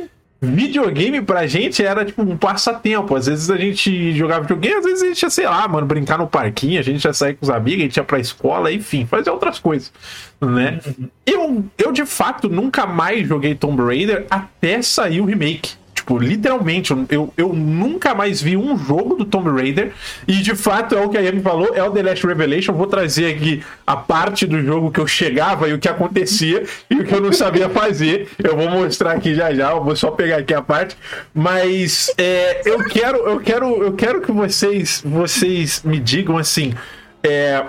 Videogame 0.43 1.21
pra 1.21 1.45
gente 1.45 1.83
era 1.83 2.03
tipo 2.03 2.23
um 2.23 2.35
passatempo. 2.35 3.15
Às 3.15 3.27
vezes 3.27 3.51
a 3.51 3.57
gente 3.57 4.11
jogava 4.13 4.41
videogame, 4.41 4.75
às 4.75 4.83
vezes 4.83 5.03
a 5.03 5.05
gente 5.05 5.21
ia, 5.21 5.29
sei 5.29 5.45
lá, 5.45 5.67
mano, 5.67 5.85
brincar 5.85 6.17
no 6.17 6.27
parquinho, 6.27 6.79
a 6.79 6.83
gente 6.83 7.05
ia 7.05 7.13
sair 7.13 7.35
com 7.35 7.45
os 7.45 7.49
amigos, 7.51 7.81
a 7.81 7.83
gente 7.83 7.97
ia 7.97 8.03
pra 8.03 8.19
escola, 8.19 8.71
enfim, 8.71 9.05
fazer 9.05 9.29
outras 9.29 9.59
coisas, 9.59 9.93
né? 10.41 10.79
Eu, 11.27 11.63
eu 11.77 11.91
de 11.91 12.07
fato 12.07 12.49
nunca 12.49 12.87
mais 12.87 13.27
joguei 13.27 13.53
Tomb 13.53 13.83
Raider 13.83 14.25
até 14.31 14.81
sair 14.81 15.21
o 15.21 15.25
remake. 15.25 15.73
Tipo, 16.01 16.17
literalmente, 16.17 16.91
eu, 17.09 17.31
eu, 17.37 17.53
nunca 17.53 18.15
mais 18.15 18.41
vi 18.41 18.57
um 18.57 18.75
jogo 18.75 19.13
do 19.13 19.23
Tomb 19.23 19.51
Raider. 19.51 19.91
E 20.27 20.33
de 20.37 20.55
fato 20.55 20.95
é 20.95 21.05
o 21.05 21.09
que 21.09 21.17
a 21.17 21.21
Yami 21.21 21.41
falou: 21.41 21.75
é 21.75 21.83
o 21.83 21.91
The 21.91 22.01
Last 22.01 22.25
Revelation. 22.25 22.73
Vou 22.73 22.87
trazer 22.87 23.35
aqui 23.35 23.63
a 23.85 23.95
parte 23.95 24.47
do 24.47 24.59
jogo 24.63 24.89
que 24.89 24.99
eu 24.99 25.05
chegava 25.05 25.69
e 25.69 25.73
o 25.73 25.77
que 25.79 25.87
acontecia 25.87 26.63
e 26.89 26.95
o 26.95 27.05
que 27.05 27.13
eu 27.13 27.21
não 27.21 27.31
sabia 27.31 27.69
fazer. 27.69 28.29
Eu 28.43 28.57
vou 28.57 28.67
mostrar 28.67 29.11
aqui 29.11 29.35
já 29.35 29.53
já, 29.53 29.69
eu 29.71 29.83
vou 29.83 29.95
só 29.95 30.09
pegar 30.09 30.37
aqui 30.37 30.55
a 30.55 30.61
parte. 30.61 30.97
Mas 31.35 32.11
é, 32.17 32.63
eu 32.65 32.79
quero, 32.85 33.17
eu 33.17 33.39
quero, 33.39 33.83
eu 33.83 33.93
quero 33.93 34.21
que 34.21 34.31
vocês, 34.31 35.03
vocês 35.05 35.83
me 35.83 35.99
digam 35.99 36.35
assim. 36.35 36.73
É, 37.21 37.63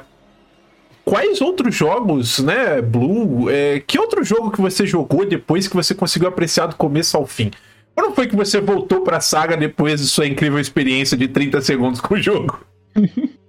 Quais 1.04 1.40
outros 1.40 1.74
jogos, 1.74 2.38
né, 2.38 2.80
Blue? 2.80 3.50
é, 3.50 3.82
que 3.84 3.98
outro 3.98 4.22
jogo 4.22 4.52
que 4.52 4.60
você 4.60 4.86
jogou 4.86 5.26
depois 5.26 5.66
que 5.66 5.74
você 5.74 5.96
conseguiu 5.96 6.28
apreciar 6.28 6.66
do 6.66 6.76
começo 6.76 7.16
ao 7.16 7.26
fim? 7.26 7.50
Quando 7.94 8.14
foi 8.14 8.26
que 8.26 8.34
você 8.36 8.60
voltou 8.60 9.02
pra 9.02 9.20
saga 9.20 9.56
depois 9.56 10.00
de 10.00 10.06
sua 10.06 10.26
incrível 10.26 10.58
experiência 10.58 11.16
de 11.16 11.28
30 11.28 11.60
segundos 11.60 12.00
com 12.00 12.14
o 12.14 12.20
jogo? 12.20 12.60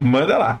Manda 0.00 0.38
lá. 0.38 0.60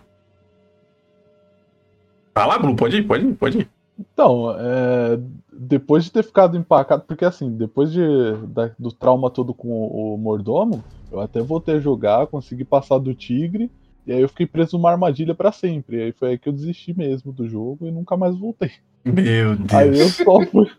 Lá, 2.36 2.58
Blue, 2.58 2.74
pode 2.74 2.96
ir, 2.96 3.02
pode 3.06 3.26
ir, 3.26 3.34
pode 3.34 3.58
ir. 3.58 3.68
Então, 3.98 4.54
é, 4.58 5.18
depois 5.52 6.04
de 6.04 6.10
ter 6.12 6.22
ficado 6.24 6.56
empacado, 6.56 7.02
porque 7.06 7.24
assim, 7.24 7.54
depois 7.54 7.92
de, 7.92 8.00
da- 8.48 8.70
do 8.78 8.90
trauma 8.90 9.28
todo 9.30 9.52
com 9.52 9.68
o, 9.68 10.14
o 10.14 10.18
mordomo, 10.18 10.82
eu 11.12 11.20
até 11.20 11.42
voltei 11.42 11.76
a 11.76 11.80
jogar, 11.80 12.26
consegui 12.28 12.64
passar 12.64 12.98
do 12.98 13.12
tigre, 13.14 13.70
e 14.06 14.12
aí 14.12 14.22
eu 14.22 14.28
fiquei 14.28 14.46
preso 14.46 14.78
numa 14.78 14.90
armadilha 14.90 15.34
pra 15.34 15.52
sempre. 15.52 15.98
E 15.98 16.02
aí 16.04 16.12
foi 16.12 16.30
aí 16.30 16.38
que 16.38 16.48
eu 16.48 16.52
desisti 16.52 16.96
mesmo 16.96 17.30
do 17.30 17.46
jogo 17.46 17.86
e 17.86 17.90
nunca 17.90 18.16
mais 18.16 18.34
voltei. 18.38 18.70
Meu 19.04 19.50
Aí 19.74 19.90
Deus. 19.90 20.18
eu 20.18 20.24
só 20.24 20.40
fui. 20.46 20.70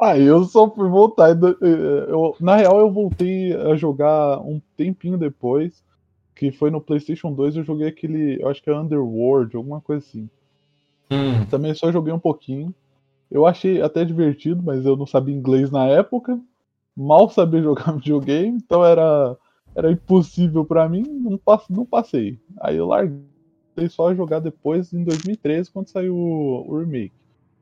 Aí 0.00 0.22
eu 0.24 0.44
só 0.44 0.70
fui 0.70 0.88
voltar. 0.88 1.30
eu- 1.30 2.36
na 2.40 2.56
real, 2.56 2.78
eu 2.80 2.90
voltei 2.90 3.54
a 3.54 3.74
jogar 3.76 4.40
um 4.40 4.60
tempinho 4.76 5.16
depois. 5.18 5.82
Que 6.34 6.50
foi 6.50 6.70
no 6.70 6.80
PlayStation 6.80 7.32
2. 7.32 7.56
Eu 7.56 7.64
joguei 7.64 7.86
aquele. 7.86 8.42
Eu 8.42 8.48
acho 8.48 8.62
que 8.62 8.68
é 8.68 8.76
Underworld, 8.76 9.56
alguma 9.56 9.80
coisa 9.80 10.04
assim. 10.04 10.28
Hum, 11.10 11.44
Também 11.50 11.74
só 11.74 11.92
joguei 11.92 12.12
um 12.12 12.18
pouquinho. 12.18 12.74
Eu 13.30 13.46
achei 13.46 13.82
até 13.82 14.04
divertido, 14.04 14.62
mas 14.62 14.86
eu 14.86 14.96
não 14.96 15.06
sabia 15.06 15.34
inglês 15.34 15.70
na 15.70 15.86
época. 15.86 16.38
Mal 16.96 17.30
sabia 17.30 17.62
jogar 17.62 17.92
videogame, 17.98 18.58
então 18.58 18.84
era, 18.84 19.36
era 19.76 19.92
impossível 19.92 20.64
pra 20.64 20.88
mim. 20.88 21.02
Não, 21.02 21.40
não 21.70 21.86
passei. 21.86 22.38
Aí 22.60 22.76
eu 22.76 22.86
larguei 22.86 23.22
só 23.90 24.08
a 24.08 24.14
jogar 24.14 24.40
depois, 24.40 24.92
em 24.92 25.04
2013, 25.04 25.70
quando 25.70 25.88
saiu 25.88 26.16
o, 26.16 26.70
o 26.70 26.78
remake. 26.78 27.14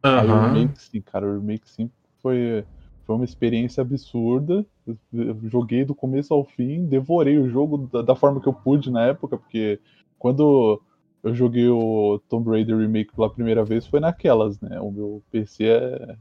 Aí 0.03 0.33
o 0.33 0.38
remake 0.40 0.81
sim, 0.83 1.01
cara, 1.01 1.27
o 1.27 1.35
remake 1.35 1.70
sim 1.70 1.90
foi, 2.22 2.64
foi 3.06 3.16
uma 3.16 3.24
experiência 3.24 3.80
absurda. 3.82 4.64
Eu- 5.12 5.37
joguei 5.44 5.85
do 5.85 5.94
começo 5.94 6.32
ao 6.32 6.44
fim, 6.44 6.87
devorei 6.87 7.38
o 7.38 7.48
jogo 7.48 7.88
da, 7.92 8.02
da 8.02 8.14
forma 8.14 8.40
que 8.40 8.48
eu 8.48 8.52
pude 8.52 8.90
na 8.90 9.02
época, 9.06 9.37
porque 9.37 9.78
quando 10.18 10.80
eu 11.22 11.35
joguei 11.35 11.68
o 11.68 12.20
Tomb 12.28 12.48
Raider 12.50 12.78
Remake 12.78 13.14
pela 13.14 13.30
primeira 13.30 13.64
vez 13.64 13.87
foi 13.87 14.00
naquelas, 14.00 14.61
né? 14.61 14.80
O 14.80 14.90
meu 14.90 15.22
PC 15.30 15.64
é, 15.64 16.16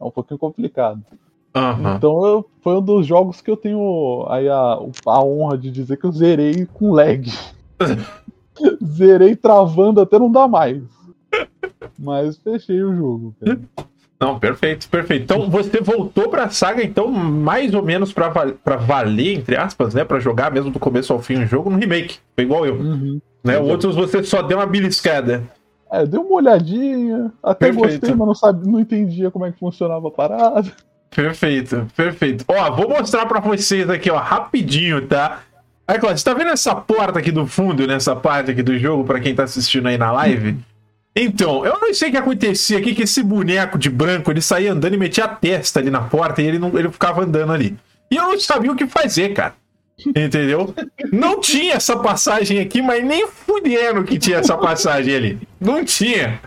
é 0.00 0.04
um 0.04 0.10
pouquinho 0.10 0.38
complicado. 0.38 1.02
Aham. 1.54 1.96
Então 1.96 2.26
eu- 2.26 2.50
foi 2.60 2.76
um 2.76 2.82
dos 2.82 3.06
jogos 3.06 3.40
que 3.40 3.50
eu 3.50 3.56
tenho 3.56 4.26
aí 4.28 4.48
a, 4.48 4.78
a 5.06 5.24
honra 5.24 5.58
de 5.58 5.70
dizer 5.70 5.96
que 5.96 6.04
eu 6.04 6.12
zerei 6.12 6.66
com 6.66 6.92
lag. 6.92 7.24
zerei 8.84 9.34
travando 9.34 10.00
até 10.00 10.18
não 10.18 10.30
dar 10.30 10.48
mais. 10.48 10.82
Mas 11.98 12.36
fechei 12.38 12.82
o 12.82 12.94
jogo, 12.94 13.34
cara. 13.40 13.60
Não, 14.22 14.38
perfeito, 14.38 14.88
perfeito. 14.88 15.24
Então 15.24 15.50
você 15.50 15.80
voltou 15.80 16.28
pra 16.28 16.48
saga, 16.48 16.80
então, 16.80 17.08
mais 17.08 17.74
ou 17.74 17.82
menos 17.82 18.12
pra, 18.12 18.28
val- 18.28 18.54
valer, 18.86 19.38
entre 19.38 19.56
aspas, 19.56 19.94
né? 19.94 20.04
Pra 20.04 20.20
jogar 20.20 20.48
mesmo 20.52 20.70
do 20.70 20.78
começo 20.78 21.12
ao 21.12 21.20
fim 21.20 21.42
o 21.42 21.46
jogo 21.46 21.68
no 21.68 21.76
remake. 21.76 22.18
Foi 22.36 22.44
igual 22.44 22.64
eu. 22.64 22.76
Uhum. 22.76 23.20
Né? 23.42 23.58
Outros 23.58 23.96
você 23.96 24.22
só 24.22 24.40
deu 24.40 24.58
uma 24.58 24.66
beliscada. 24.66 25.42
É, 25.90 26.06
dei 26.06 26.20
uma 26.20 26.36
olhadinha, 26.36 27.32
até 27.42 27.66
Perfeito. 27.66 27.90
gostei, 28.00 28.14
mas 28.14 28.26
não, 28.28 28.34
sabia, 28.36 28.70
não 28.70 28.78
entendia 28.78 29.28
como 29.28 29.44
é 29.44 29.50
que 29.50 29.58
funcionava 29.58 30.06
a 30.06 30.10
parada. 30.12 30.70
Perfeito, 31.14 31.86
perfeito. 31.96 32.44
Ó, 32.46 32.70
vou 32.76 32.88
mostrar 32.88 33.26
pra 33.26 33.40
vocês 33.40 33.90
aqui, 33.90 34.08
ó, 34.08 34.16
rapidinho, 34.18 35.04
tá? 35.04 35.40
Aí, 35.86 35.98
Cláudio, 35.98 36.18
você 36.18 36.24
tá 36.24 36.32
vendo 36.32 36.50
essa 36.52 36.76
porta 36.76 37.18
aqui 37.18 37.32
do 37.32 37.44
fundo, 37.44 37.86
nessa 37.88 38.14
parte 38.14 38.52
aqui 38.52 38.62
do 38.62 38.78
jogo, 38.78 39.02
pra 39.02 39.18
quem 39.18 39.34
tá 39.34 39.42
assistindo 39.42 39.88
aí 39.88 39.98
na 39.98 40.12
live? 40.12 40.56
Então, 41.14 41.64
eu 41.66 41.78
não 41.78 41.92
sei 41.92 42.08
o 42.08 42.12
que 42.12 42.16
acontecia 42.16 42.78
aqui, 42.78 42.94
que 42.94 43.02
esse 43.02 43.22
boneco 43.22 43.78
de 43.78 43.90
branco, 43.90 44.30
ele 44.30 44.40
saía 44.40 44.72
andando 44.72 44.94
e 44.94 44.98
metia 44.98 45.24
a 45.24 45.28
testa 45.28 45.78
ali 45.78 45.90
na 45.90 46.00
porta 46.00 46.40
e 46.40 46.46
ele, 46.46 46.58
não, 46.58 46.76
ele 46.78 46.90
ficava 46.90 47.22
andando 47.22 47.52
ali. 47.52 47.76
E 48.10 48.16
eu 48.16 48.22
não 48.22 48.40
sabia 48.40 48.72
o 48.72 48.76
que 48.76 48.86
fazer, 48.86 49.30
cara. 49.34 49.54
Entendeu? 50.16 50.74
Não 51.12 51.38
tinha 51.40 51.74
essa 51.74 51.96
passagem 51.98 52.58
aqui, 52.60 52.80
mas 52.80 53.04
nem 53.04 53.26
fudendo 53.28 54.04
que 54.04 54.18
tinha 54.18 54.38
essa 54.38 54.56
passagem 54.56 55.14
ali. 55.14 55.38
Não 55.60 55.84
tinha. 55.84 56.40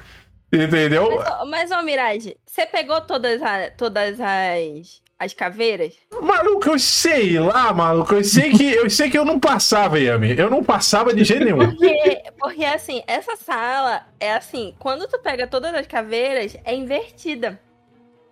Entendeu? 0.52 1.22
Mas, 1.50 1.70
ô- 1.72 1.82
Mirage, 1.84 2.36
você 2.46 2.66
pegou 2.66 3.00
todas, 3.02 3.42
a- 3.42 3.70
todas 3.78 4.20
as, 4.20 5.02
as 5.18 5.34
caveiras? 5.34 5.94
Maluco, 6.22 6.70
eu 6.70 6.80
sei 6.80 7.40
lá, 7.40 7.72
maluco. 7.74 8.14
Eu 8.16 8.24
sei 8.24 8.52
que 8.52 8.72
eu 8.74 8.90
sei 8.90 9.10
que 9.10 9.18
eu 9.18 9.24
não 9.26 9.40
passava, 9.40 10.00
Yami. 10.00 10.38
Eu 10.38 10.50
não 10.50 10.64
passava 10.64 11.14
de 11.14 11.24
jeito 11.24 11.46
nenhum. 11.46 11.60
Porque, 11.60 12.24
porque, 12.40 12.66
assim, 12.66 13.02
essa 13.08 13.36
sala 13.36 14.02
é 14.20 14.34
assim, 14.34 14.74
quando 14.80 15.08
tu 15.08 15.18
pega 15.20 15.48
todas 15.48 15.74
as 15.74 15.88
caveiras, 15.88 16.56
é 16.66 16.76
invertida. 16.76 17.60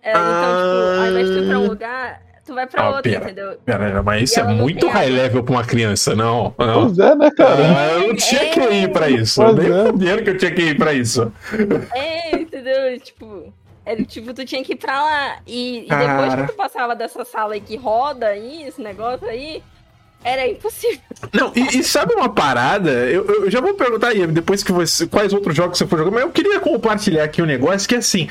É, 0.02 0.10
Então, 0.10 0.22
tipo, 0.22 1.00
ao 1.00 1.06
invés 1.10 1.28
de 1.28 1.34
tu 1.34 1.42
ir 1.42 1.48
pra 1.48 1.58
um 1.58 1.66
lugar, 1.66 2.22
tu 2.44 2.54
vai 2.54 2.66
pra 2.66 2.82
Ah, 2.82 2.88
outro, 2.90 3.02
pera. 3.10 3.24
entendeu? 3.24 3.58
Pera, 3.64 4.02
mas 4.02 4.22
isso 4.30 4.38
é 4.40 4.44
muito 4.44 4.86
high 4.86 5.06
água. 5.06 5.16
level 5.22 5.42
pra 5.44 5.54
uma 5.54 5.64
criança, 5.64 6.14
não. 6.14 6.54
não. 6.58 6.86
Pois 6.88 6.98
é, 6.98 7.14
né, 7.14 7.30
cara? 7.34 7.62
Ah, 7.78 7.92
eu 7.94 8.08
não 8.08 8.14
tinha 8.14 8.50
que 8.50 8.60
ir 8.60 8.92
pra 8.92 9.08
isso. 9.08 9.40
Pois 9.42 9.56
Nem 9.56 9.72
é. 9.72 9.84
fudendo 9.86 10.22
que 10.22 10.30
eu 10.30 10.36
tinha 10.36 10.50
que 10.50 10.60
ir 10.62 10.76
pra 10.76 10.92
isso. 10.92 11.32
É, 11.94 12.36
entendeu? 12.36 13.00
Tipo, 13.00 13.50
era, 13.84 14.02
tipo, 14.04 14.32
tu 14.32 14.44
tinha 14.44 14.64
que 14.64 14.72
ir 14.72 14.76
pra 14.76 15.02
lá. 15.02 15.38
E, 15.46 15.84
e 15.84 15.88
depois 15.88 16.34
que 16.34 16.46
tu 16.46 16.54
passava 16.54 16.96
dessa 16.96 17.24
sala 17.24 17.54
aí 17.54 17.60
que 17.60 17.76
roda 17.76 18.28
aí, 18.28 18.62
esse 18.62 18.80
negócio 18.80 19.28
aí, 19.28 19.62
era 20.24 20.48
impossível. 20.48 21.00
Não, 21.32 21.52
e, 21.54 21.78
e 21.78 21.84
sabe 21.84 22.14
uma 22.14 22.30
parada? 22.30 22.90
Eu, 22.90 23.26
eu 23.26 23.50
já 23.50 23.60
vou 23.60 23.74
perguntar 23.74 24.08
aí, 24.08 24.26
depois 24.26 24.62
que 24.62 24.72
você. 24.72 25.06
Quais 25.06 25.34
outros 25.34 25.54
jogos 25.54 25.76
você 25.76 25.86
for 25.86 25.98
jogar, 25.98 26.10
mas 26.10 26.22
eu 26.22 26.30
queria 26.30 26.58
compartilhar 26.60 27.24
aqui 27.24 27.42
um 27.42 27.46
negócio 27.46 27.86
que 27.86 27.94
assim. 27.94 28.28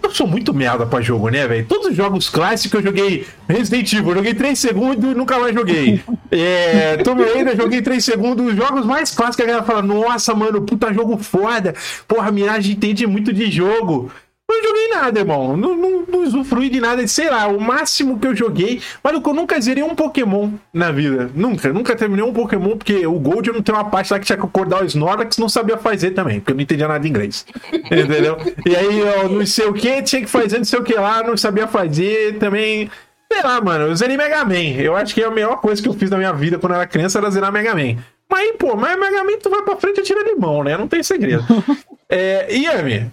Eu 0.00 0.10
sou 0.10 0.26
muito 0.26 0.52
merda 0.52 0.84
pra 0.84 1.00
jogo, 1.00 1.28
né, 1.28 1.46
velho? 1.46 1.64
Todos 1.66 1.88
os 1.88 1.96
jogos 1.96 2.28
clássicos 2.28 2.80
eu 2.80 2.86
joguei 2.86 3.24
Resident 3.48 3.92
Evil, 3.92 4.14
joguei 4.14 4.34
3 4.34 4.58
segundos 4.58 5.12
e 5.12 5.14
nunca 5.14 5.38
mais 5.38 5.54
joguei. 5.54 6.02
É, 6.34 6.96
Tomb 6.96 7.22
Raider, 7.22 7.54
joguei 7.54 7.82
3 7.82 8.02
segundos. 8.02 8.46
Os 8.46 8.56
jogos 8.56 8.86
mais 8.86 9.14
clássicos 9.14 9.44
a 9.44 9.46
galera 9.46 9.64
fala: 9.64 9.82
Nossa, 9.82 10.34
mano, 10.34 10.62
puta 10.62 10.92
jogo 10.92 11.18
foda. 11.18 11.74
Porra, 12.08 12.32
Mirage 12.32 12.72
entende 12.72 13.06
muito 13.06 13.32
de 13.34 13.50
jogo. 13.50 14.10
Não 14.52 14.62
joguei 14.62 14.88
nada, 14.88 15.20
irmão. 15.20 15.56
Não, 15.56 15.74
não, 15.74 16.04
não 16.06 16.22
usufruí 16.24 16.68
de 16.68 16.78
nada. 16.78 17.06
Sei 17.06 17.30
lá, 17.30 17.46
o 17.46 17.58
máximo 17.58 18.18
que 18.18 18.26
eu 18.26 18.36
joguei. 18.36 18.82
Mas 19.02 19.14
eu 19.14 19.34
nunca 19.34 19.58
zerei 19.58 19.82
um 19.82 19.94
Pokémon 19.94 20.50
na 20.74 20.92
vida. 20.92 21.30
Nunca. 21.34 21.72
Nunca 21.72 21.96
terminei 21.96 22.22
um 22.22 22.34
Pokémon, 22.34 22.76
porque 22.76 23.06
o 23.06 23.18
Gold 23.18 23.48
eu 23.48 23.54
não 23.54 23.62
tenho 23.62 23.78
uma 23.78 23.88
parte 23.88 24.12
lá 24.12 24.18
que 24.18 24.26
tinha 24.26 24.36
que 24.36 24.44
acordar 24.44 24.82
o 24.82 24.84
Snorlax 24.84 25.38
não 25.38 25.48
sabia 25.48 25.78
fazer 25.78 26.10
também, 26.10 26.38
porque 26.38 26.52
eu 26.52 26.56
não 26.56 26.62
entendia 26.62 26.86
nada 26.86 27.00
de 27.00 27.08
inglês. 27.08 27.46
Entendeu? 27.72 28.36
E 28.66 28.76
aí 28.76 28.98
eu 28.98 29.30
não 29.30 29.46
sei 29.46 29.66
o 29.66 29.72
que, 29.72 30.02
tinha 30.02 30.20
que 30.20 30.28
fazer 30.28 30.58
não 30.58 30.64
sei 30.64 30.78
o 30.78 30.82
que 30.82 30.94
lá, 30.94 31.22
não 31.22 31.36
sabia 31.36 31.66
fazer 31.66 32.38
também. 32.38 32.90
Sei 33.32 33.42
lá, 33.42 33.58
mano, 33.62 33.86
eu 33.86 33.96
zerei 33.96 34.18
Mega 34.18 34.44
Man. 34.44 34.76
Eu 34.76 34.94
acho 34.94 35.14
que 35.14 35.22
é 35.22 35.26
a 35.26 35.30
melhor 35.30 35.62
coisa 35.62 35.82
que 35.82 35.88
eu 35.88 35.94
fiz 35.94 36.10
na 36.10 36.18
minha 36.18 36.32
vida 36.34 36.58
quando 36.58 36.72
eu 36.72 36.76
era 36.76 36.86
criança 36.86 37.18
era 37.18 37.30
zerar 37.30 37.50
Mega 37.50 37.74
Man. 37.74 37.96
Mas 38.28 38.52
pô, 38.58 38.76
mas 38.76 38.98
Mega 38.98 39.24
Man 39.24 39.38
tu 39.42 39.48
vai 39.48 39.62
pra 39.62 39.76
frente 39.76 40.00
e 40.00 40.02
tira 40.02 40.22
limão, 40.22 40.62
né? 40.62 40.76
Não 40.76 40.86
tem 40.86 41.02
segredo. 41.02 41.42
é, 42.10 42.54
Yami, 42.54 43.10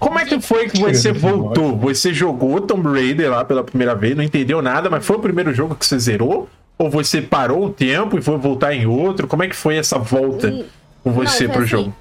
como 0.00 0.18
é 0.18 0.24
que 0.24 0.40
foi 0.40 0.68
que 0.68 0.78
você 0.80 1.12
voltou? 1.12 1.76
Você 1.76 2.12
jogou 2.12 2.60
Tomb 2.60 2.88
Raider 2.88 3.30
lá 3.30 3.44
pela 3.44 3.62
primeira 3.62 3.94
vez, 3.94 4.16
não 4.16 4.24
entendeu 4.24 4.60
nada, 4.60 4.90
mas 4.90 5.06
foi 5.06 5.16
o 5.16 5.20
primeiro 5.20 5.54
jogo 5.54 5.74
que 5.76 5.86
você 5.86 5.98
zerou? 5.98 6.48
Ou 6.78 6.88
você 6.90 7.20
parou 7.20 7.62
um 7.66 7.72
tempo 7.72 8.18
e 8.18 8.22
foi 8.22 8.36
voltar 8.38 8.72
em 8.74 8.86
outro? 8.86 9.28
Como 9.28 9.42
é 9.42 9.48
que 9.48 9.54
foi 9.54 9.76
essa 9.76 9.98
volta 9.98 10.48
Hum, 10.48 10.64
com 11.04 11.12
você 11.12 11.44
não, 11.44 11.52
pro 11.52 11.60
assim, 11.62 11.70
jogo? 11.70 11.94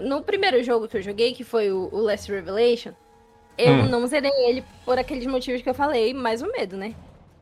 No 0.00 0.22
primeiro 0.22 0.62
jogo 0.64 0.88
que 0.88 0.96
eu 0.96 1.02
joguei, 1.02 1.32
que 1.32 1.44
foi 1.44 1.70
o, 1.70 1.88
o 1.92 2.00
Last 2.00 2.30
Revelation, 2.30 2.90
eu 3.56 3.72
Hum. 3.72 3.88
não 3.88 4.06
zerei 4.08 4.30
ele 4.48 4.64
por 4.84 4.98
aqueles 4.98 5.26
motivos 5.26 5.62
que 5.62 5.70
eu 5.70 5.74
falei, 5.74 6.12
mais 6.12 6.42
o 6.42 6.50
medo, 6.50 6.76
né? 6.76 6.94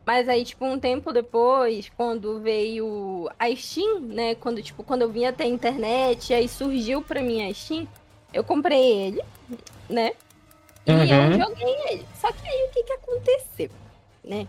Mas 0.05 0.29
aí, 0.29 0.45
tipo, 0.45 0.63
um 0.65 0.79
tempo 0.79 1.11
depois, 1.11 1.91
quando 1.97 2.39
veio 2.39 3.27
a 3.37 3.53
Steam, 3.55 3.99
né? 3.99 4.35
Quando, 4.35 4.61
tipo, 4.61 4.81
quando 4.83 5.01
eu 5.01 5.09
vim 5.09 5.25
até 5.25 5.43
a 5.43 5.47
internet, 5.47 6.33
aí 6.33 6.47
surgiu 6.47 7.01
pra 7.01 7.21
mim 7.21 7.45
a 7.49 7.53
Steam, 7.53 7.85
eu 8.37 8.43
comprei 8.43 8.79
ele, 9.07 9.21
né? 9.89 10.11
E 10.85 10.91
Uhum. 10.91 11.01
eu 11.01 11.39
joguei 11.39 11.75
ele. 11.89 12.05
Só 12.13 12.31
que 12.31 12.47
aí 12.47 12.67
o 12.69 12.71
que 12.71 12.83
que 12.83 12.93
aconteceu, 12.93 13.69
né? 14.23 14.47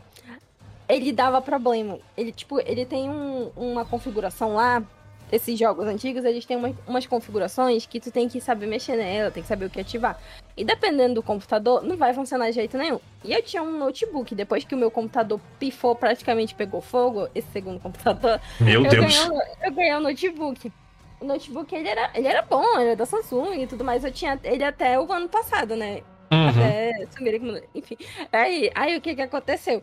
Ele 0.89 1.11
dava 1.11 1.41
problema. 1.41 1.99
Ele, 2.17 2.31
tipo, 2.33 2.61
ele 2.61 2.85
tem 2.85 3.09
um- 3.09 3.51
uma 3.57 3.85
configuração 3.85 4.55
lá. 4.55 4.83
Esses 5.31 5.59
jogos 5.59 5.87
antigos, 5.87 6.25
eles 6.25 6.45
têm 6.47 6.57
uma- 6.57 6.75
umas 6.87 7.07
configurações 7.07 7.85
que 7.85 8.01
tu 8.01 8.11
tem 8.11 8.29
que 8.29 8.41
saber 8.41 8.67
mexer 8.67 8.97
nela, 8.97 9.31
tem 9.31 9.43
que 9.43 9.49
saber 9.49 9.67
o 9.67 9.71
que 9.71 9.81
ativar. 9.81 10.19
E 10.57 10.65
dependendo 10.65 11.17
do 11.17 11.23
computador, 11.23 11.83
não 11.83 11.97
vai 11.97 12.15
funcionar 12.15 12.47
de 12.47 12.53
jeito 12.55 12.77
nenhum. 12.79 12.99
E 13.25 13.33
eu 13.33 13.43
tinha 13.43 13.63
um 13.63 13.79
notebook, 13.79 14.35
depois 14.35 14.65
que 14.65 14.75
o 14.75 14.79
meu 14.79 14.91
computador 14.91 15.39
pifou, 15.59 15.95
praticamente 15.95 16.55
pegou 16.55 16.81
fogo, 16.81 17.29
esse 17.35 17.47
segundo 17.53 17.79
computador, 17.81 18.41
Meu 18.61 18.85
eu 18.85 18.91
Deus. 18.91 19.05
ganhei, 19.05 19.31
um, 19.31 19.41
eu 19.67 19.73
ganhei 19.73 19.95
um 19.97 20.01
notebook. 20.01 20.73
O 21.21 21.25
notebook, 21.25 21.75
ele 21.75 21.89
era, 21.89 22.11
ele 22.15 22.29
era 22.29 22.43
bom, 22.43 22.65
ele 22.75 22.91
era 22.91 22.97
da 22.97 23.07
Samsung 23.07 23.63
e 23.63 23.67
tudo 23.67 23.85
mais. 23.85 24.05
Eu 24.05 24.13
tinha 24.13 24.39
ele 24.45 24.63
até 24.63 24.99
o 24.99 25.11
ano 25.13 25.29
passado, 25.29 25.75
né? 25.75 26.03
Uhum. 26.31 26.49
Até 26.49 27.07
sumirem 27.11 27.63
Enfim. 27.75 27.97
Aí, 28.33 28.71
aí 28.75 28.97
o 28.97 29.01
que 29.01 29.15
que 29.15 29.23
aconteceu? 29.23 29.83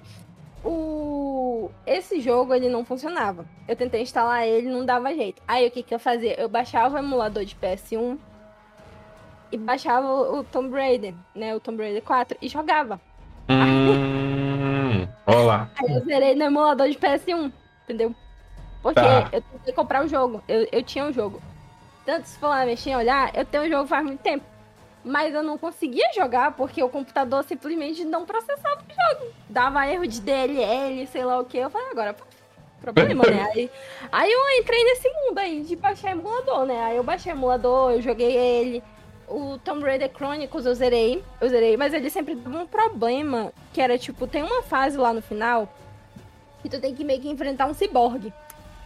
O... 0.63 1.69
Esse 1.85 2.19
jogo, 2.21 2.53
ele 2.53 2.69
não 2.69 2.85
funcionava. 2.85 3.45
Eu 3.67 3.75
tentei 3.75 4.01
instalar 4.01 4.47
ele, 4.47 4.69
não 4.69 4.85
dava 4.85 5.13
jeito. 5.13 5.41
Aí 5.47 5.67
o 5.67 5.71
que 5.71 5.83
que 5.83 5.93
eu 5.93 5.99
fazia? 5.99 6.39
Eu 6.39 6.47
baixava 6.47 6.95
o 6.95 6.99
emulador 6.99 7.43
de 7.43 7.55
PS1 7.55 8.17
e 9.51 9.57
baixava 9.57 10.07
o, 10.07 10.43
Tomb 10.43 10.73
Raider, 10.73 11.13
né? 11.35 11.55
O 11.55 11.59
Tomb 11.59 11.81
Raider 11.83 12.01
4 12.01 12.37
e 12.41 12.47
jogava. 12.47 12.99
Hum, 13.49 15.07
olha 15.27 15.39
lá. 15.39 15.71
Aí 15.77 15.95
eu 15.95 16.03
zerei 16.03 16.35
no 16.35 16.45
emulador 16.45 16.89
de 16.89 16.97
PS1, 16.97 17.51
entendeu? 17.83 18.15
Porque 18.85 19.01
Tá. 19.01 19.29
eu 19.31 19.41
tentei 19.41 19.73
comprar 19.73 20.05
o 20.05 20.07
jogo. 20.07 20.43
Eu, 20.47 20.67
eu 20.71 20.83
tinha 20.83 21.05
o 21.07 21.11
jogo. 21.11 21.41
Tanto 22.05 22.27
se 22.27 22.37
for 22.37 22.49
lá 22.49 22.63
mexer 22.67 22.91
e 22.91 22.95
olhar, 22.95 23.35
eu 23.35 23.43
tenho 23.43 23.63
o 23.63 23.67
jogo 23.67 23.87
faz 23.87 24.05
muito 24.05 24.19
tempo. 24.19 24.45
Mas 25.03 25.33
eu 25.33 25.41
não 25.41 25.57
conseguia 25.57 26.13
jogar 26.13 26.51
porque 26.51 26.83
o 26.83 26.87
computador 26.89 27.43
simplesmente 27.45 28.05
não 28.05 28.27
processava 28.27 28.79
o 28.81 29.17
jogo. 29.19 29.33
Dava 29.49 29.87
erro 29.87 30.05
de 30.05 30.21
DLL, 30.21 31.07
sei 31.07 31.25
lá 31.25 31.39
o 31.39 31.45
que. 31.45 31.57
Eu 31.57 31.71
falei, 31.71 31.89
agora, 31.89 32.13
pô, 32.13 32.23
problema, 32.79 33.23
né? 33.25 33.41
Aí, 33.55 33.71
aí 34.11 34.31
eu 34.31 34.61
entrei 34.61 34.83
nesse 34.83 35.09
mundo 35.09 35.39
aí 35.39 35.61
de 35.63 35.75
baixar 35.75 36.11
emulador, 36.11 36.67
né? 36.67 36.79
Aí 36.83 36.97
eu 36.97 37.03
baixei 37.03 37.31
emulador, 37.31 37.93
eu 37.93 38.03
joguei 38.03 38.37
ele. 38.37 38.83
O 39.27 39.57
Tomb 39.63 39.83
Raider 39.83 40.11
Chronicles 40.15 40.67
eu 40.67 40.75
zerei, 40.75 41.23
eu 41.41 41.49
zerei, 41.49 41.75
mas 41.75 41.91
ele 41.91 42.11
sempre 42.11 42.35
dava 42.35 42.59
um 42.59 42.67
problema, 42.67 43.51
que 43.73 43.81
era 43.81 43.97
tipo, 43.97 44.27
tem 44.27 44.43
uma 44.43 44.61
fase 44.61 44.95
lá 44.95 45.11
no 45.11 45.23
final 45.23 45.67
que 46.61 46.69
tu 46.69 46.79
tem 46.79 46.93
que 46.93 47.03
meio 47.03 47.19
que 47.19 47.29
enfrentar 47.29 47.65
um 47.65 47.73
ciborgue. 47.73 48.31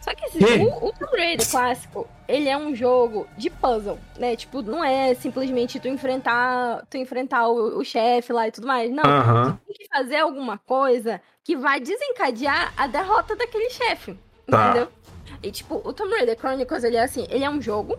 Só 0.00 0.14
que 0.14 0.24
esse 0.24 0.38
o, 0.38 0.86
o 0.86 0.92
Tomb 0.92 1.16
Raider 1.16 1.48
clássico, 1.48 2.08
ele 2.26 2.48
é 2.48 2.56
um 2.56 2.74
jogo 2.74 3.26
de 3.36 3.50
puzzle, 3.50 3.98
né? 4.18 4.34
Tipo, 4.34 4.62
não 4.62 4.82
é 4.82 5.14
simplesmente 5.14 5.78
tu 5.78 5.88
enfrentar, 5.88 6.86
tu 6.88 6.96
enfrentar 6.96 7.48
o, 7.48 7.78
o 7.78 7.84
chefe 7.84 8.32
lá 8.32 8.48
e 8.48 8.52
tudo 8.52 8.66
mais. 8.66 8.90
Não, 8.90 9.04
Aham. 9.04 9.58
tem 9.66 9.76
que 9.76 9.88
fazer 9.88 10.16
alguma 10.16 10.56
coisa 10.56 11.20
que 11.44 11.56
vai 11.56 11.80
desencadear 11.80 12.72
a 12.76 12.86
derrota 12.86 13.36
daquele 13.36 13.68
chefe. 13.70 14.16
Tá. 14.46 14.70
Entendeu? 14.70 14.88
E 15.42 15.50
tipo, 15.50 15.80
o 15.84 15.92
Tomb 15.92 16.14
Raider 16.14 16.38
Chronicles, 16.38 16.84
ele 16.84 16.96
é 16.96 17.02
assim, 17.02 17.26
ele 17.30 17.44
é 17.44 17.50
um 17.50 17.60
jogo 17.60 17.98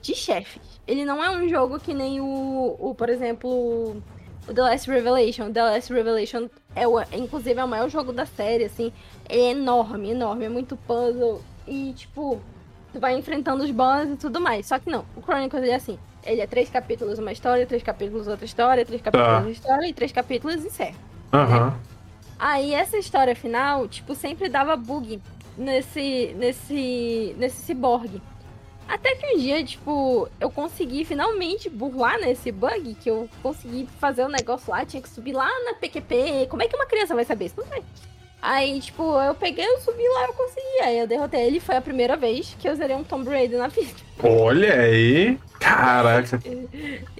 de 0.00 0.14
chefes. 0.14 0.80
Ele 0.86 1.04
não 1.04 1.22
é 1.22 1.30
um 1.30 1.48
jogo 1.48 1.78
que 1.78 1.92
nem 1.92 2.20
o, 2.20 2.76
o 2.78 2.94
por 2.94 3.08
exemplo, 3.08 4.02
o 4.50 4.54
The 4.54 4.62
Last 4.62 4.90
Revelation. 4.90 5.52
The 5.52 5.62
Last 5.62 5.92
Revelation 5.92 6.48
é, 6.74 6.86
o, 6.86 7.00
inclusive, 7.12 7.58
é 7.58 7.64
o 7.64 7.68
maior 7.68 7.88
jogo 7.88 8.12
da 8.12 8.26
série, 8.26 8.64
assim. 8.64 8.92
Ele 9.28 9.42
é 9.42 9.50
enorme, 9.52 10.10
enorme, 10.10 10.44
é 10.44 10.48
muito 10.48 10.76
puzzle. 10.76 11.40
E, 11.66 11.92
tipo, 11.94 12.40
tu 12.92 12.98
vai 12.98 13.16
enfrentando 13.16 13.62
os 13.62 13.70
bosses 13.70 14.14
e 14.14 14.16
tudo 14.16 14.40
mais. 14.40 14.66
Só 14.66 14.78
que 14.78 14.90
não, 14.90 15.04
o 15.16 15.22
Chronicles 15.22 15.62
é 15.62 15.74
assim. 15.74 15.98
Ele 16.24 16.40
é 16.40 16.46
três 16.46 16.68
capítulos 16.68 17.18
uma 17.18 17.32
história, 17.32 17.64
três 17.64 17.82
capítulos 17.82 18.26
outra 18.26 18.44
história, 18.44 18.84
três 18.84 19.00
capítulos 19.00 19.28
Tá. 19.30 19.36
outra 19.36 19.52
história 19.52 19.86
e 19.86 19.92
três 19.92 20.12
capítulos 20.12 20.64
encerra. 20.64 20.96
Aham. 21.32 21.74
Aí 22.38 22.74
essa 22.74 22.96
história 22.98 23.36
final, 23.36 23.86
tipo, 23.86 24.14
sempre 24.14 24.48
dava 24.48 24.76
bug 24.76 25.20
nesse, 25.56 26.34
nesse, 26.36 27.34
nesse 27.38 27.56
ciborgue. 27.58 28.20
Até 28.90 29.14
que 29.14 29.24
um 29.24 29.38
dia, 29.38 29.62
tipo, 29.62 30.28
eu 30.40 30.50
consegui 30.50 31.04
finalmente 31.04 31.70
burlar 31.70 32.18
nesse 32.18 32.50
bug, 32.50 32.94
que 32.94 33.08
eu 33.08 33.28
consegui 33.40 33.88
fazer 34.00 34.24
o 34.24 34.28
negócio 34.28 34.68
lá, 34.68 34.84
tinha 34.84 35.00
que 35.00 35.08
subir 35.08 35.32
lá 35.32 35.48
na 35.64 35.74
PQP. 35.74 36.48
Como 36.50 36.60
é 36.60 36.66
que 36.66 36.74
uma 36.74 36.86
criança 36.86 37.14
vai 37.14 37.24
saber 37.24 37.46
isso? 37.46 37.54
Não 37.56 37.66
sei. 37.68 37.84
Aí, 38.42 38.80
tipo, 38.80 39.20
eu 39.20 39.32
peguei, 39.32 39.64
eu 39.64 39.78
subi 39.78 40.02
lá, 40.02 40.24
eu 40.24 40.32
consegui. 40.32 40.80
Aí 40.82 40.98
eu 40.98 41.06
derrotei 41.06 41.46
ele. 41.46 41.60
Foi 41.60 41.76
a 41.76 41.80
primeira 41.80 42.16
vez 42.16 42.56
que 42.58 42.68
eu 42.68 42.74
zerei 42.74 42.96
um 42.96 43.04
Tomb 43.04 43.30
Raider 43.30 43.60
na 43.60 43.68
vida. 43.68 43.94
Olha 44.24 44.80
aí. 44.80 45.38
Caraca. 45.60 46.40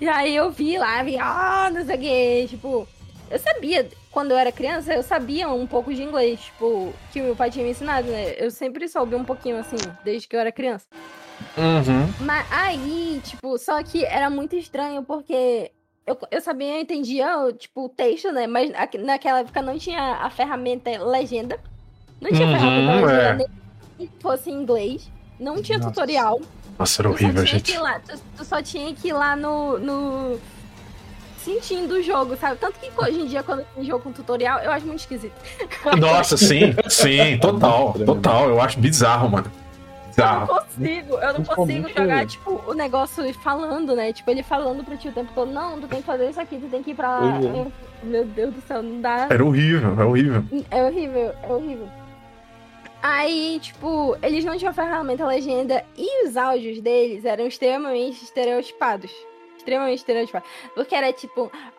E 0.01 0.09
aí 0.09 0.35
eu 0.35 0.51
vi 0.51 0.77
lá, 0.77 1.05
vi, 1.05 1.19
ah, 1.19 1.71
não 1.73 1.87
sei 1.87 1.95
o 1.97 2.01
quê. 2.01 2.47
Tipo, 2.49 2.89
eu 3.31 3.39
sabia, 3.39 3.89
quando 4.11 4.33
eu 4.33 4.37
era 4.39 4.51
criança, 4.51 4.93
eu 4.93 5.05
sabia 5.05 5.49
um 5.49 5.69
pouco 5.69 5.95
de 5.95 6.03
inglês, 6.03 6.41
tipo, 6.41 6.93
que 7.13 7.21
o 7.21 7.25
meu 7.25 7.37
pai 7.37 7.49
tinha 7.49 7.65
me 7.65 7.71
ensinado, 7.71 8.09
né? 8.09 8.35
Eu 8.39 8.51
sempre 8.51 8.89
soube 8.89 9.15
um 9.15 9.25
pouquinho 9.25 9.57
assim, 9.57 9.77
desde 10.03 10.27
que 10.27 10.35
eu 10.35 10.41
era 10.41 10.51
criança. 10.51 10.87
Uhum. 11.57 12.13
Mas 12.21 12.47
aí, 12.51 13.21
tipo, 13.25 13.59
só 13.59 13.83
que 13.83 14.05
era 14.05 14.31
muito 14.31 14.57
estranho 14.57 15.03
porque 15.03 15.71
eu, 16.07 16.17
eu 16.31 16.41
sabia, 16.41 16.75
eu 16.77 16.81
entendia, 16.81 17.27
tipo, 17.59 17.85
o 17.85 17.89
texto, 17.89 18.33
né? 18.33 18.47
Mas 18.47 18.71
naquela 19.05 19.41
época 19.41 19.61
não 19.63 19.79
tinha 19.79 20.17
a 20.17 20.31
ferramenta 20.31 20.91
legenda. 21.05 21.59
Não 22.21 22.31
tinha 22.31 22.47
Uhum, 22.47 22.53
ferramenta 22.53 22.93
legenda, 22.93 23.23
é. 23.23 23.37
nem 23.37 23.49
que 24.09 24.11
fosse 24.21 24.51
em 24.51 24.55
inglês. 24.63 25.11
Não 25.39 25.61
tinha 25.63 25.79
Nossa. 25.79 25.91
tutorial. 25.91 26.41
Nossa, 26.79 27.03
era 27.03 27.09
Tu 27.09 27.13
horrível, 27.15 27.47
gente. 27.47 27.77
lá, 27.79 27.99
tu, 28.01 28.19
tu 28.37 28.45
só 28.45 28.63
tinha 28.63 28.95
que 28.95 29.09
ir 29.09 29.13
lá 29.13 29.35
no, 29.37 29.79
no. 29.79 30.39
Sentindo 31.39 31.95
o 31.95 32.03
jogo, 32.03 32.37
sabe? 32.37 32.57
Tanto 32.59 32.79
que 32.79 32.91
hoje 32.99 33.21
em 33.23 33.27
dia, 33.27 33.43
quando 33.43 33.65
tem 33.75 33.85
jogo 33.85 34.05
com 34.05 34.13
tutorial, 34.13 34.59
eu 34.61 34.71
acho 34.71 34.87
muito 34.87 35.01
esquisito. 35.01 35.33
Nossa, 35.99 36.37
sim, 36.37 36.75
sim, 36.89 37.39
total, 37.39 37.95
total. 38.05 38.49
Eu 38.51 38.61
acho 38.61 38.79
bizarro, 38.79 39.31
mano. 39.31 39.51
Eu 40.19 40.41
não 40.41 40.47
consigo, 40.47 41.15
eu 41.15 41.33
não 41.33 41.45
consigo 41.45 41.89
jogar, 42.01 42.27
tipo, 42.27 42.63
o 42.67 42.75
negócio 42.75 43.35
falando, 43.35 43.95
né? 43.97 44.13
Tipo, 44.13 44.31
ele 44.31 44.43
falando 44.43 44.85
pra 44.85 44.97
ti 44.97 45.09
o 45.09 45.13
tempo 45.13 45.31
todo, 45.35 45.51
não, 45.51 45.81
tu 45.81 45.87
tem 45.89 46.01
que 46.01 46.07
fazer 46.07 46.31
isso 46.31 46.41
aqui, 46.41 46.59
tu 46.59 46.69
tem 46.69 46.83
que 46.83 46.91
ir 46.91 46.95
pra 46.95 47.19
é. 47.43 47.61
Eu- 47.61 47.73
Meu 48.03 48.25
Deus 48.25 48.55
do 48.55 48.61
céu, 48.63 48.83
não 48.83 49.01
dá. 49.01 49.27
Era 49.31 49.45
horrível, 49.45 49.91
é 50.01 50.05
horrível. 50.05 50.45
É 50.71 50.83
horrível, 50.85 51.35
é 51.43 51.53
horrível. 51.53 51.89
Aí, 53.03 53.59
tipo, 53.63 54.17
eles 54.23 54.45
não 54.45 54.57
tinham 54.59 54.75
ferramenta 54.75 55.25
legenda 55.27 55.85
e 55.97 56.27
os 56.27 56.37
áudios 56.37 56.81
deles 56.81 57.25
eram 57.25 57.47
extremamente 57.47 58.23
estereotipados. 58.23 59.11
Extremamente 59.57 59.99
estereotipados. 59.99 60.49
Porque 60.75 60.95
era 60.95 61.13
tipo. 61.13 61.51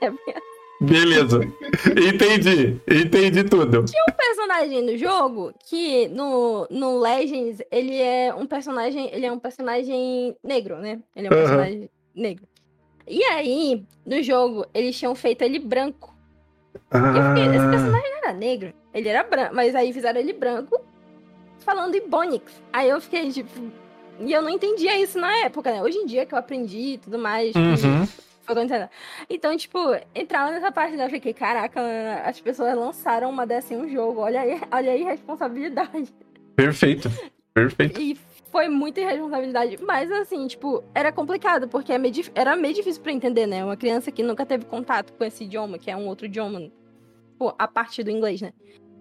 Beleza. 0.80 1.40
Entendi. 2.08 2.80
Entendi 2.88 3.44
tudo. 3.44 3.80
um 3.80 4.12
personagem 4.12 4.84
do 4.84 4.96
jogo 4.98 5.52
que 5.68 6.08
no, 6.08 6.66
no 6.70 6.98
Legends 6.98 7.60
ele 7.70 8.00
é 8.00 8.34
um 8.34 8.46
personagem. 8.46 9.08
Ele 9.12 9.26
é 9.26 9.32
um 9.32 9.38
personagem 9.38 10.36
negro, 10.42 10.78
né? 10.78 10.98
Ele 11.14 11.28
é 11.28 11.30
um 11.30 11.34
Aham. 11.34 11.42
personagem 11.42 11.90
negro. 12.14 12.44
E 13.06 13.22
aí, 13.24 13.84
no 14.06 14.22
jogo, 14.22 14.66
eles 14.72 14.98
tinham 14.98 15.14
feito 15.14 15.42
ele 15.42 15.58
branco. 15.58 16.14
E 16.74 17.18
eu 17.18 17.24
fiquei, 17.28 17.46
esse 17.56 17.66
Ah, 17.66 17.70
personagem 17.70 18.10
não 18.10 18.18
era 18.18 18.32
negro, 18.32 18.72
ele 18.94 19.08
era 19.08 19.22
branco, 19.24 19.54
mas 19.54 19.74
aí 19.74 19.92
fizeram 19.92 20.20
ele 20.20 20.32
branco 20.32 20.80
falando 21.58 21.94
em 21.94 22.08
Bonix. 22.08 22.44
Aí 22.72 22.88
eu 22.88 23.00
fiquei 23.00 23.30
tipo. 23.30 23.50
E 24.20 24.32
eu 24.32 24.42
não 24.42 24.50
entendia 24.50 25.00
isso 25.00 25.18
na 25.18 25.32
época, 25.38 25.70
né? 25.72 25.82
Hoje 25.82 25.98
em 25.98 26.06
dia 26.06 26.24
que 26.26 26.34
eu 26.34 26.38
aprendi 26.38 26.94
e 26.94 26.98
tudo 26.98 27.18
mais. 27.18 27.52
que 27.52 27.58
uhum. 27.58 28.06
Foi 28.42 28.54
acontecendo. 28.54 28.88
Então, 29.28 29.56
tipo, 29.56 29.78
entrava 30.14 30.50
nessa 30.50 30.70
parte 30.70 30.96
né? 30.96 31.06
eu 31.06 31.10
fiquei, 31.10 31.32
caraca, 31.32 31.80
as 32.24 32.40
pessoas 32.40 32.76
lançaram 32.76 33.30
uma 33.30 33.46
dessa 33.46 33.74
em 33.74 33.76
um 33.76 33.88
jogo. 33.88 34.20
Olha 34.20 34.40
aí, 34.40 34.60
olha 34.70 34.92
aí 34.92 35.06
a 35.06 35.10
responsabilidade. 35.10 36.12
Perfeito. 36.56 37.10
Perfeito. 37.54 38.00
E 38.00 38.18
foi 38.50 38.68
muita 38.68 39.00
irresponsabilidade. 39.00 39.78
Mas 39.82 40.10
assim, 40.10 40.46
tipo, 40.46 40.82
era 40.94 41.12
complicado, 41.12 41.68
porque 41.68 41.92
é 41.92 42.00
era 42.34 42.56
meio 42.56 42.74
difícil 42.74 43.02
pra 43.02 43.12
entender, 43.12 43.46
né? 43.46 43.64
Uma 43.64 43.76
criança 43.76 44.10
que 44.10 44.22
nunca 44.22 44.44
teve 44.44 44.64
contato 44.64 45.12
com 45.12 45.24
esse 45.24 45.44
idioma, 45.44 45.78
que 45.78 45.90
é 45.90 45.96
um 45.96 46.06
outro 46.06 46.26
idioma, 46.26 46.70
pô, 47.38 47.54
a 47.58 47.66
parte 47.66 48.02
do 48.02 48.10
inglês, 48.10 48.40
né? 48.40 48.52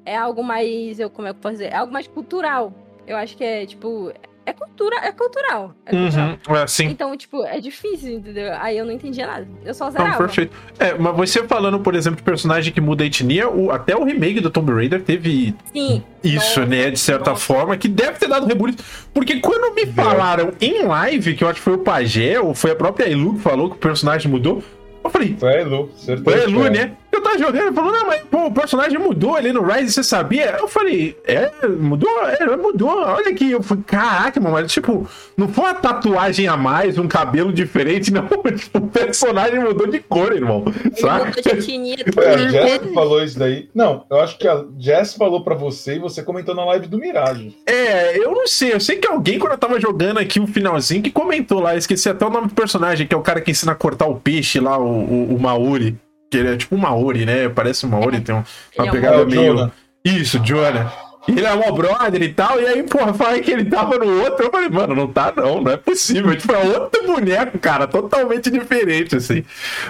É 0.05 0.15
algo 0.17 0.43
mais, 0.43 0.99
eu 0.99 1.09
como 1.09 1.27
é 1.27 1.31
que 1.31 1.37
eu 1.37 1.41
posso 1.41 1.53
dizer? 1.55 1.71
É 1.71 1.75
algo 1.75 1.93
mais 1.93 2.07
cultural. 2.07 2.73
Eu 3.05 3.17
acho 3.17 3.37
que 3.37 3.43
é, 3.43 3.65
tipo, 3.65 4.11
é 4.51 4.53
cultura, 4.53 4.95
é 4.97 5.11
cultural. 5.11 5.73
É 5.85 5.91
cultural. 5.91 6.37
Uhum. 6.49 6.55
É, 6.55 6.67
sim. 6.67 6.85
Então, 6.87 7.15
tipo, 7.17 7.43
é 7.45 7.59
difícil, 7.59 8.13
entendeu? 8.13 8.51
Aí 8.59 8.77
eu 8.77 8.85
não 8.85 8.91
entendia 8.91 9.25
nada. 9.25 9.47
Eu 9.65 9.73
só 9.73 9.85
Não, 9.85 9.91
zerava. 9.91 10.17
perfeito. 10.17 10.55
É, 10.77 10.93
mas 10.93 11.15
você 11.15 11.43
falando, 11.47 11.79
por 11.79 11.95
exemplo, 11.95 12.17
de 12.17 12.23
personagem 12.23 12.73
que 12.73 12.81
muda 12.81 13.03
a 13.03 13.07
etnia, 13.07 13.49
o- 13.49 13.71
até 13.71 13.95
o 13.95 14.03
remake 14.03 14.39
do 14.39 14.49
Tomb 14.49 14.71
Raider 14.73 15.01
teve 15.01 15.55
Sim. 15.73 16.03
isso, 16.23 16.59
Nossa, 16.59 16.65
né? 16.65 16.91
De 16.91 16.99
certa 16.99 17.31
nossa. 17.31 17.41
forma, 17.45 17.77
que 17.77 17.87
deve 17.87 18.19
ter 18.19 18.27
dado 18.27 18.45
rebuliço. 18.45 18.79
Porque 19.13 19.39
quando 19.39 19.73
me 19.73 19.85
falaram 19.87 20.51
em 20.59 20.83
live, 20.83 21.35
que 21.35 21.43
eu 21.43 21.47
acho 21.47 21.59
que 21.59 21.63
foi 21.63 21.73
o 21.73 21.79
Pajé, 21.79 22.39
ou 22.39 22.53
foi 22.53 22.71
a 22.71 22.75
própria 22.75 23.09
Elu 23.09 23.35
que 23.35 23.39
falou 23.41 23.69
que 23.69 23.75
o 23.75 23.79
personagem 23.79 24.29
mudou, 24.29 24.63
eu 25.03 25.09
falei, 25.09 25.35
Foi 25.39 25.49
a 25.49 25.61
Elu, 25.61 25.89
certeza. 25.95 26.23
foi 26.23 26.33
a 26.39 26.43
Elu, 26.43 26.65
é. 26.65 26.69
né? 26.69 26.91
Eu 27.11 27.21
tava 27.21 27.37
jogando, 27.37 27.61
ele 27.63 27.73
falou, 27.73 27.91
não, 27.91 28.07
mas 28.07 28.21
pô, 28.23 28.45
o 28.45 28.51
personagem 28.51 28.97
mudou 28.97 29.35
ali 29.35 29.51
no 29.51 29.61
Rise, 29.63 29.91
você 29.91 30.03
sabia? 30.03 30.55
Eu 30.59 30.67
falei, 30.67 31.17
é, 31.25 31.51
mudou? 31.67 32.09
É, 32.25 32.55
mudou. 32.55 32.89
Olha 32.89 33.29
aqui. 33.29 33.51
Eu 33.51 33.61
falei, 33.61 33.83
caraca, 33.85 34.39
mano, 34.39 34.55
mas 34.55 34.71
tipo, 34.71 35.07
não 35.35 35.47
foi 35.47 35.65
uma 35.65 35.73
tatuagem 35.73 36.47
a 36.47 36.55
mais, 36.55 36.97
um 36.97 37.07
cabelo 37.07 37.51
diferente, 37.51 38.11
não. 38.13 38.27
Tipo, 38.27 38.77
o 38.79 38.87
personagem 38.87 39.59
mudou 39.59 39.87
de 39.87 39.99
cor, 39.99 40.31
irmão. 40.33 40.63
Ele 40.85 40.95
Sabe? 40.95 41.25
mudou 41.25 41.41
de 41.41 41.49
etnia 41.49 41.97
Foi 42.13 42.27
a 42.27 42.37
Jess 42.37 42.93
falou 42.93 43.23
isso 43.23 43.37
daí. 43.37 43.69
Não, 43.73 44.05
eu 44.09 44.19
acho 44.19 44.37
que 44.37 44.47
a 44.47 44.63
Jess 44.79 45.13
falou 45.15 45.43
pra 45.43 45.55
você 45.55 45.95
e 45.95 45.99
você 45.99 46.23
comentou 46.23 46.55
na 46.55 46.65
live 46.65 46.87
do 46.87 46.97
Mirage. 46.97 47.55
É, 47.65 48.17
eu 48.17 48.31
não 48.31 48.47
sei. 48.47 48.73
Eu 48.73 48.79
sei 48.79 48.97
que 48.97 49.07
alguém, 49.07 49.37
quando 49.37 49.53
eu 49.53 49.57
tava 49.57 49.79
jogando 49.79 50.19
aqui 50.19 50.39
o 50.39 50.47
finalzinho, 50.47 51.03
que 51.03 51.11
comentou 51.11 51.59
lá, 51.59 51.75
esqueci 51.75 52.09
até 52.09 52.25
o 52.25 52.29
nome 52.29 52.47
do 52.47 52.53
personagem, 52.53 53.05
que 53.05 53.13
é 53.13 53.17
o 53.17 53.21
cara 53.21 53.41
que 53.41 53.51
ensina 53.51 53.73
a 53.73 53.75
cortar 53.75 54.07
o 54.07 54.15
peixe 54.15 54.59
lá, 54.59 54.77
o, 54.77 54.85
o, 54.85 55.35
o 55.35 55.39
Maori. 55.39 55.97
Que 56.31 56.37
ele 56.37 56.53
é 56.53 56.57
tipo 56.57 56.75
um 56.75 56.79
Maori, 56.79 57.25
né? 57.25 57.47
Parece 57.49 57.85
um 57.85 57.89
Maori, 57.89 58.21
tem 58.21 58.33
um- 58.33 58.39
Ele 58.39 58.79
uma 58.79 58.85
é 58.87 58.89
um 58.89 58.91
pegada 58.93 59.15
É 59.17 59.21
o 59.23 59.27
meio. 59.27 59.53
Jonah. 59.55 59.71
Isso, 60.03 60.39
Jonah. 60.39 60.91
E 61.27 61.31
ele 61.33 61.45
é 61.45 61.53
um 61.53 61.71
brother 61.71 62.23
e 62.23 62.33
tal, 62.33 62.59
e 62.59 62.65
aí, 62.65 62.81
porra, 62.81 63.13
falei 63.13 63.41
que 63.41 63.51
ele 63.51 63.65
tava 63.65 63.95
no 63.99 64.23
outro. 64.23 64.45
Eu 64.45 64.49
falei, 64.49 64.69
mano, 64.69 64.95
não 64.95 65.07
tá 65.07 65.31
não, 65.35 65.61
não 65.61 65.71
é 65.71 65.77
possível. 65.77 66.35
Tipo, 66.35 66.53
é 66.53 66.57
outro 66.79 67.05
boneco, 67.05 67.59
cara, 67.59 67.85
totalmente 67.85 68.49
diferente, 68.49 69.15
assim. 69.15 69.43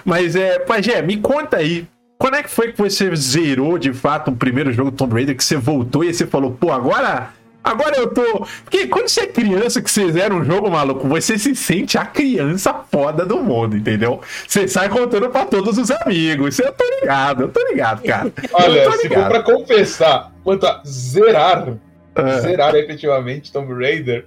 Mas, 0.03 0.35
é, 0.35 0.59
Pajé, 0.59 1.01
me 1.01 1.15
conta 1.17 1.55
aí. 1.57 1.87
Quando 2.17 2.35
é 2.35 2.43
que 2.43 2.49
foi 2.49 2.71
que 2.73 2.77
você 2.77 3.15
zerou 3.15 3.77
de 3.77 3.93
fato 3.93 4.29
o 4.29 4.35
primeiro 4.35 4.73
jogo 4.73 4.91
do 4.91 4.97
Tomb 4.97 5.13
Raider, 5.13 5.35
que 5.37 5.43
você 5.43 5.55
voltou 5.55 6.03
e 6.03 6.13
você 6.13 6.27
falou, 6.27 6.51
pô, 6.51 6.71
agora. 6.73 7.29
Agora 7.63 7.95
eu 7.97 8.07
tô. 8.11 8.45
Porque 8.63 8.87
quando 8.87 9.07
você 9.07 9.21
é 9.21 9.27
criança 9.27 9.81
que 9.81 9.91
você 9.91 10.11
zera 10.11 10.33
um 10.33 10.43
jogo, 10.43 10.69
maluco, 10.71 11.07
você 11.07 11.37
se 11.37 11.55
sente 11.55 11.97
a 11.97 12.05
criança 12.05 12.73
foda 12.91 13.25
do 13.25 13.37
mundo, 13.37 13.77
entendeu? 13.77 14.19
Você 14.47 14.67
sai 14.67 14.89
contando 14.89 15.29
pra 15.29 15.45
todos 15.45 15.77
os 15.77 15.91
amigos. 15.91 16.57
Eu 16.57 16.71
tô 16.73 16.83
ligado, 16.99 17.43
eu 17.43 17.49
tô 17.49 17.63
ligado, 17.67 18.01
cara. 18.03 18.31
eu 18.41 18.49
Olha, 18.53 18.83
tô 18.85 18.91
se 18.93 18.97
for 18.97 19.03
ligado. 19.09 19.29
pra 19.29 19.43
confessar, 19.43 20.31
quanto 20.43 20.65
a 20.65 20.81
zerar, 20.85 21.73
Ah. 22.15 22.39
zerar 22.39 22.75
efetivamente 22.75 23.51
Tomb 23.53 23.73
Raider, 23.73 24.25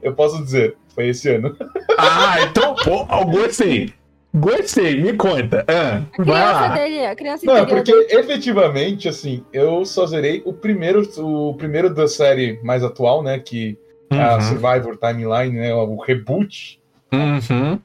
eu 0.00 0.14
posso 0.14 0.42
dizer, 0.44 0.76
foi 0.94 1.08
esse 1.08 1.28
ano. 1.34 1.56
Ah, 1.98 2.36
então, 2.42 2.74
pô, 2.76 3.06
eu 3.10 3.24
gostei. 3.26 3.92
Gostei, 4.34 5.00
me 5.00 5.14
conta. 5.14 5.64
Ah, 5.66 6.02
A 6.18 6.22
vai 6.22 6.24
criança 6.24 6.60
lá. 6.60 6.74
dele, 6.74 7.06
a 7.06 7.16
criança 7.16 7.46
Não, 7.46 7.56
é 7.56 7.66
porque 7.66 7.92
dele. 7.92 8.06
efetivamente, 8.10 9.08
assim, 9.08 9.44
eu 9.52 9.84
só 9.84 10.06
zerei 10.06 10.42
o 10.44 10.52
primeiro, 10.52 11.02
o 11.18 11.54
primeiro 11.54 11.92
da 11.92 12.06
série 12.06 12.60
mais 12.62 12.84
atual, 12.84 13.22
né? 13.22 13.38
Que 13.38 13.78
é 14.10 14.20
a 14.20 14.34
Uhum, 14.36 14.40
Survivor 14.42 14.98
Timeline, 14.98 15.58
né? 15.58 15.74
O 15.74 15.96
reboot, 15.96 16.78
uhum. 17.12 17.80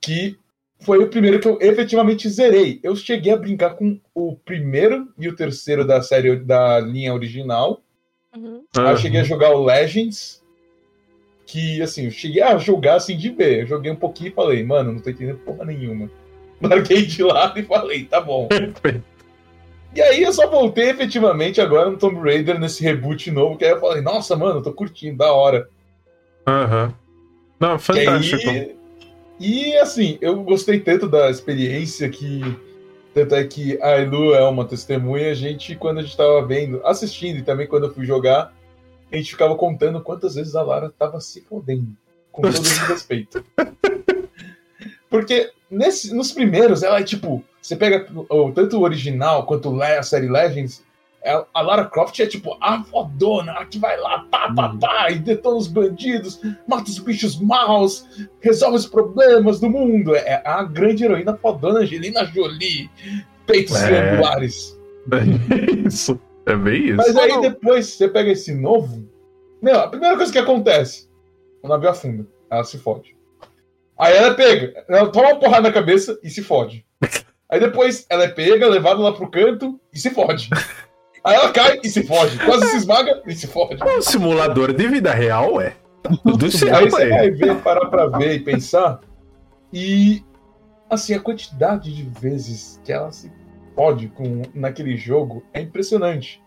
que 0.00 0.36
foi 0.80 0.98
o 0.98 1.08
primeiro 1.08 1.40
que 1.40 1.48
eu 1.48 1.58
efetivamente 1.60 2.28
zerei. 2.28 2.80
Eu 2.82 2.96
cheguei 2.96 3.32
a 3.32 3.36
brincar 3.36 3.70
com 3.76 4.00
o 4.14 4.34
primeiro 4.36 5.08
e 5.18 5.28
o 5.28 5.36
terceiro 5.36 5.86
da 5.86 6.00
série 6.02 6.36
da 6.36 6.80
linha 6.80 7.12
original. 7.14 7.82
Uhum. 8.34 8.62
Aí 8.76 8.90
eu 8.92 8.96
cheguei 8.96 9.20
a 9.20 9.24
jogar 9.24 9.50
o 9.50 9.64
Legends, 9.64 10.35
que 11.46 11.80
assim, 11.80 12.06
eu 12.06 12.10
cheguei 12.10 12.42
a 12.42 12.58
jogar 12.58 12.96
assim 12.96 13.16
de 13.16 13.30
ver. 13.30 13.60
Eu 13.62 13.66
joguei 13.66 13.90
um 13.90 13.96
pouquinho 13.96 14.28
e 14.28 14.34
falei, 14.34 14.62
mano, 14.64 14.92
não 14.92 15.00
tô 15.00 15.08
entendendo 15.10 15.38
porra 15.38 15.64
nenhuma. 15.64 16.10
Larguei 16.60 17.06
de 17.06 17.22
lado 17.22 17.58
e 17.58 17.62
falei, 17.62 18.04
tá 18.04 18.20
bom. 18.20 18.48
E 19.94 20.00
aí 20.02 20.22
eu 20.22 20.32
só 20.32 20.48
voltei 20.48 20.90
efetivamente 20.90 21.60
agora 21.60 21.88
no 21.90 21.96
Tomb 21.96 22.20
Raider, 22.20 22.58
nesse 22.58 22.82
reboot 22.82 23.30
novo, 23.30 23.56
que 23.56 23.64
aí 23.64 23.70
eu 23.70 23.80
falei, 23.80 24.02
nossa, 24.02 24.36
mano, 24.36 24.58
eu 24.58 24.62
tô 24.62 24.72
curtindo, 24.72 25.16
da 25.18 25.32
hora. 25.32 25.68
Aham. 26.46 26.92
Não, 27.58 27.76
Que 27.78 27.82
fantástico. 27.84 28.50
aí- 28.50 28.76
E 29.40 29.76
assim, 29.76 30.18
eu 30.20 30.42
gostei 30.42 30.80
tanto 30.80 31.08
da 31.08 31.30
experiência 31.30 32.08
que. 32.08 32.40
Tanto 33.14 33.34
é 33.34 33.44
que 33.44 33.78
a 33.80 33.98
Elu 33.98 34.34
é 34.34 34.46
uma 34.46 34.66
testemunha, 34.66 35.30
a 35.30 35.34
gente, 35.34 35.74
quando 35.74 35.98
a 35.98 36.02
gente 36.02 36.14
tava 36.16 36.44
vendo, 36.46 36.82
assistindo 36.86 37.38
e 37.38 37.42
também 37.42 37.66
quando 37.66 37.84
eu 37.86 37.94
fui 37.94 38.04
jogar, 38.04 38.52
a 39.16 39.20
gente 39.20 39.30
ficava 39.32 39.54
contando 39.56 40.00
quantas 40.00 40.34
vezes 40.34 40.54
a 40.54 40.62
Lara 40.62 40.92
tava 40.98 41.20
se 41.20 41.40
fodendo. 41.42 41.88
Com 42.32 42.42
todo 42.42 42.56
o 42.58 42.60
respeito. 42.88 43.44
Porque 45.08 45.50
nesse, 45.70 46.14
nos 46.14 46.32
primeiros, 46.32 46.82
ela 46.82 47.00
é 47.00 47.02
tipo. 47.02 47.42
Você 47.60 47.74
pega 47.76 48.06
o, 48.28 48.52
tanto 48.52 48.78
o 48.78 48.82
original 48.82 49.44
quanto 49.44 49.80
a 49.82 50.02
série 50.02 50.28
Legends, 50.28 50.84
é, 51.22 51.32
a 51.52 51.60
Lara 51.60 51.84
Croft 51.86 52.20
é 52.20 52.26
tipo 52.26 52.56
a 52.60 52.84
fodona, 52.84 53.52
a 53.52 53.64
que 53.64 53.76
vai 53.78 53.98
lá, 53.98 54.20
pá, 54.30 54.52
pá, 54.54 54.70
Uhum. 54.70 54.78
pá, 54.78 55.10
e 55.10 55.18
detona 55.18 55.56
os 55.56 55.66
bandidos, 55.66 56.40
mata 56.68 56.88
os 56.88 56.98
bichos 57.00 57.40
maus, 57.40 58.06
resolve 58.40 58.76
os 58.76 58.86
problemas 58.86 59.58
do 59.58 59.68
mundo. 59.68 60.14
É 60.14 60.40
a 60.44 60.62
grande 60.62 61.04
heroína 61.04 61.36
fodona 61.36 61.80
Angelina 61.80 62.24
Jolie, 62.26 62.88
peitos 63.46 63.74
É. 63.74 63.86
triangulares. 63.86 64.78
É 65.10 65.88
isso. 65.88 66.20
É 66.46 66.54
bem 66.54 66.86
isso. 66.86 66.96
Mas 66.96 67.16
aí 67.16 67.28
não. 67.28 67.40
depois 67.40 67.86
você 67.86 68.08
pega 68.08 68.30
esse 68.30 68.54
novo. 68.54 69.08
Meu, 69.60 69.80
a 69.80 69.88
primeira 69.88 70.16
coisa 70.16 70.32
que 70.32 70.38
acontece: 70.38 71.08
o 71.62 71.68
navio 71.68 71.90
afunda, 71.90 72.26
ela 72.50 72.64
se 72.64 72.78
fode. 72.78 73.16
Aí 73.98 74.14
ela 74.14 74.28
é 74.28 74.34
pega, 74.34 74.84
ela 74.88 75.10
toma 75.10 75.28
uma 75.30 75.40
porrada 75.40 75.68
na 75.68 75.72
cabeça 75.72 76.18
e 76.22 76.30
se 76.30 76.42
fode. 76.42 76.86
Aí 77.48 77.60
depois 77.60 78.06
ela 78.10 78.24
é 78.24 78.28
pega, 78.28 78.68
levada 78.68 79.00
lá 79.00 79.12
pro 79.12 79.30
canto 79.30 79.80
e 79.92 79.98
se 79.98 80.10
fode. 80.10 80.50
Aí 81.24 81.34
ela 81.34 81.50
cai 81.50 81.80
e 81.82 81.88
se 81.88 82.04
fode. 82.04 82.38
Quase 82.44 82.66
se 82.66 82.76
esmaga 82.76 83.22
e 83.26 83.34
se 83.34 83.46
fode. 83.46 83.80
É 83.82 83.98
um 83.98 84.02
simulador 84.02 84.72
de 84.72 84.86
vida 84.88 85.12
real, 85.12 85.60
é. 85.60 85.76
Tudo 86.22 86.44
Aí 86.44 86.50
certo 86.52 86.90
você 86.90 87.02
aí. 87.02 87.10
vai 87.10 87.30
ver, 87.30 87.56
parar 87.62 87.86
pra 87.86 88.06
ver 88.06 88.34
e 88.34 88.40
pensar. 88.40 89.00
E 89.72 90.24
assim, 90.90 91.14
a 91.14 91.20
quantidade 91.20 91.92
de 91.92 92.02
vezes 92.20 92.80
que 92.84 92.92
ela 92.92 93.10
se 93.10 93.30
fode 93.76 94.08
com, 94.08 94.42
naquele 94.54 94.96
jogo 94.96 95.44
é 95.52 95.60
impressionante. 95.60 96.42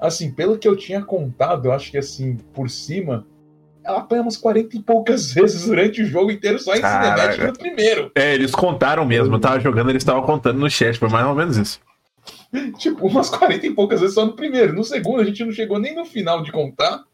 Assim, 0.00 0.32
pelo 0.32 0.58
que 0.58 0.66
eu 0.66 0.74
tinha 0.74 1.02
contado, 1.02 1.66
eu 1.66 1.72
acho 1.72 1.90
que 1.90 1.98
assim, 1.98 2.36
por 2.52 2.68
cima, 2.68 3.26
ela 3.84 3.98
apanha 3.98 4.22
umas 4.22 4.36
40 4.36 4.76
e 4.76 4.82
poucas 4.82 5.30
vezes 5.32 5.66
durante 5.66 6.02
o 6.02 6.06
jogo 6.06 6.30
inteiro, 6.32 6.58
só 6.58 6.74
em 6.74 6.80
Caraca. 6.80 7.16
cinemática 7.16 7.46
no 7.48 7.58
primeiro. 7.58 8.10
É, 8.16 8.34
eles 8.34 8.52
contaram 8.52 9.04
mesmo. 9.04 9.34
Eu 9.34 9.40
tava 9.40 9.60
jogando, 9.60 9.90
eles 9.90 10.02
estavam 10.02 10.22
contando 10.22 10.58
no 10.58 10.70
chat. 10.70 10.98
Foi 10.98 11.08
mais 11.08 11.26
ou 11.26 11.34
menos 11.34 11.56
isso. 11.56 11.80
Tipo, 12.78 13.06
umas 13.06 13.28
40 13.28 13.66
e 13.66 13.70
poucas 13.74 14.00
vezes 14.00 14.14
só 14.14 14.24
no 14.24 14.32
primeiro. 14.32 14.72
No 14.72 14.84
segundo, 14.84 15.20
a 15.20 15.24
gente 15.24 15.44
não 15.44 15.52
chegou 15.52 15.78
nem 15.78 15.94
no 15.94 16.04
final 16.04 16.42
de 16.42 16.50
contar. 16.50 17.04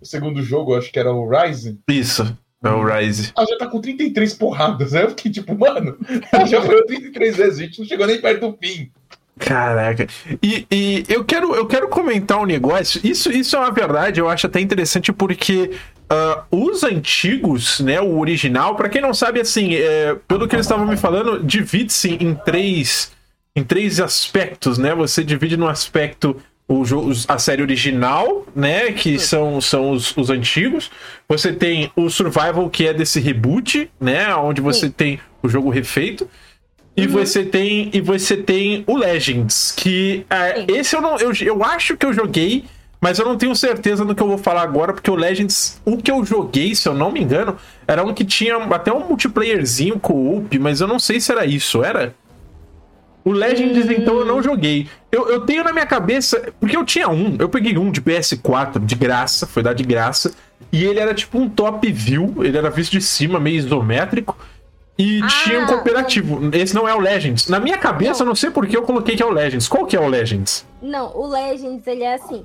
O 0.00 0.06
segundo 0.06 0.42
jogo, 0.42 0.72
eu 0.72 0.78
acho 0.78 0.90
que 0.90 0.98
era 0.98 1.12
o 1.12 1.28
Rising. 1.28 1.80
Isso. 1.88 2.36
É 2.64 2.70
o 2.70 2.84
Rise. 2.84 3.32
Ela 3.36 3.46
já 3.46 3.58
tá 3.58 3.66
com 3.66 3.80
33 3.80 4.34
porradas, 4.34 4.92
né? 4.92 5.04
Eu 5.04 5.10
fiquei 5.10 5.30
tipo, 5.30 5.56
mano, 5.56 5.96
ela 6.32 6.46
já 6.46 6.62
foi 6.62 6.82
33 6.84 7.36
vezes, 7.36 7.58
a 7.58 7.62
gente 7.62 7.78
não 7.78 7.86
chegou 7.86 8.06
nem 8.06 8.20
perto 8.20 8.50
do 8.50 8.58
fim. 8.60 8.90
Caraca. 9.38 10.06
E, 10.42 10.66
e 10.70 11.04
eu, 11.08 11.24
quero, 11.24 11.54
eu 11.54 11.66
quero 11.66 11.88
comentar 11.88 12.40
um 12.40 12.46
negócio. 12.46 13.00
Isso, 13.04 13.30
isso 13.30 13.56
é 13.56 13.58
uma 13.58 13.70
verdade, 13.70 14.20
eu 14.20 14.28
acho 14.28 14.46
até 14.46 14.60
interessante 14.60 15.12
porque 15.12 15.72
ah, 16.08 16.44
os 16.50 16.84
antigos, 16.84 17.80
né, 17.80 18.00
o 18.00 18.18
original, 18.18 18.76
pra 18.76 18.88
quem 18.88 19.00
não 19.00 19.12
sabe, 19.14 19.40
assim, 19.40 19.74
é, 19.74 20.16
pelo 20.28 20.46
que 20.46 20.54
eles 20.54 20.66
estavam 20.66 20.86
me 20.86 20.96
falando, 20.96 21.42
divide-se 21.42 22.10
em 22.20 22.34
três, 22.34 23.12
em 23.56 23.64
três 23.64 24.00
aspectos, 24.00 24.78
né? 24.78 24.94
Você 24.94 25.24
divide 25.24 25.56
no 25.56 25.68
aspecto 25.68 26.36
o 26.66 26.84
jogo, 26.84 27.12
a 27.28 27.38
série 27.38 27.62
original, 27.62 28.46
né? 28.54 28.92
Que 28.92 29.18
são, 29.18 29.60
são 29.60 29.90
os, 29.90 30.16
os 30.16 30.30
antigos. 30.30 30.90
Você 31.28 31.52
tem 31.52 31.90
o 31.94 32.08
Survival, 32.08 32.68
que 32.70 32.86
é 32.86 32.94
desse 32.94 33.20
reboot, 33.20 33.90
né? 34.00 34.34
Onde 34.34 34.60
você 34.60 34.88
tem 34.88 35.20
o 35.42 35.48
jogo 35.48 35.70
refeito. 35.70 36.28
E 36.96 37.06
você 37.08 37.44
tem 37.44 37.90
e 37.92 38.00
você 38.00 38.36
tem 38.36 38.84
o 38.86 38.96
Legends, 38.96 39.72
que 39.76 40.24
é, 40.30 40.60
Sim. 40.60 40.66
esse 40.68 40.94
eu 40.94 41.02
não 41.02 41.16
eu, 41.16 41.32
eu 41.42 41.64
acho 41.64 41.96
que 41.96 42.06
eu 42.06 42.12
joguei, 42.12 42.66
mas 43.00 43.18
eu 43.18 43.24
não 43.24 43.36
tenho 43.36 43.54
certeza 43.56 44.04
no 44.04 44.14
que 44.14 44.22
eu 44.22 44.28
vou 44.28 44.38
falar 44.38 44.62
agora, 44.62 44.92
porque 44.92 45.10
o 45.10 45.16
Legends, 45.16 45.80
o 45.84 45.96
que 45.96 46.08
eu 46.08 46.24
joguei, 46.24 46.72
se 46.72 46.88
eu 46.88 46.94
não 46.94 47.10
me 47.10 47.20
engano, 47.20 47.56
era 47.88 48.04
um 48.04 48.14
que 48.14 48.24
tinha 48.24 48.56
até 48.56 48.92
um 48.92 49.08
multiplayerzinho 49.08 49.98
co-op, 49.98 50.56
mas 50.60 50.80
eu 50.80 50.86
não 50.86 51.00
sei 51.00 51.20
se 51.20 51.32
era 51.32 51.44
isso, 51.44 51.82
era? 51.82 52.14
O 53.24 53.32
Legends, 53.32 53.88
então, 53.90 54.18
eu 54.18 54.24
não 54.26 54.42
joguei. 54.42 54.86
Eu, 55.10 55.28
eu 55.30 55.40
tenho 55.40 55.64
na 55.64 55.72
minha 55.72 55.86
cabeça. 55.86 56.52
Porque 56.60 56.76
eu 56.76 56.84
tinha 56.84 57.08
um, 57.08 57.36
eu 57.38 57.48
peguei 57.48 57.76
um 57.78 57.90
de 57.90 58.02
PS4 58.02 58.84
de 58.84 58.94
graça, 58.94 59.46
foi 59.46 59.62
dado 59.62 59.76
de 59.76 59.84
graça. 59.84 60.34
E 60.70 60.84
ele 60.84 61.00
era 61.00 61.14
tipo 61.14 61.38
um 61.38 61.48
top 61.48 61.90
view, 61.90 62.34
ele 62.44 62.58
era 62.58 62.68
visto 62.70 62.92
de 62.92 63.00
cima, 63.00 63.40
meio 63.40 63.56
isométrico. 63.56 64.36
E 64.98 65.20
Ah, 65.22 65.26
tinha 65.42 65.60
um 65.60 65.66
cooperativo. 65.66 66.50
Esse 66.54 66.74
não 66.74 66.86
é 66.88 66.94
o 66.94 67.00
Legends. 67.00 67.48
Na 67.48 67.58
minha 67.58 67.78
cabeça, 67.78 68.22
eu 68.22 68.26
não 68.26 68.34
sei 68.34 68.50
por 68.50 68.66
que 68.66 68.76
eu 68.76 68.82
coloquei 68.82 69.16
que 69.16 69.22
é 69.22 69.26
o 69.26 69.30
Legends. 69.30 69.66
Qual 69.68 69.86
que 69.86 69.96
é 69.96 70.00
o 70.00 70.06
Legends? 70.06 70.64
Não, 70.82 71.16
o 71.16 71.26
Legends, 71.26 71.86
ele 71.86 72.02
é 72.04 72.14
assim. 72.14 72.44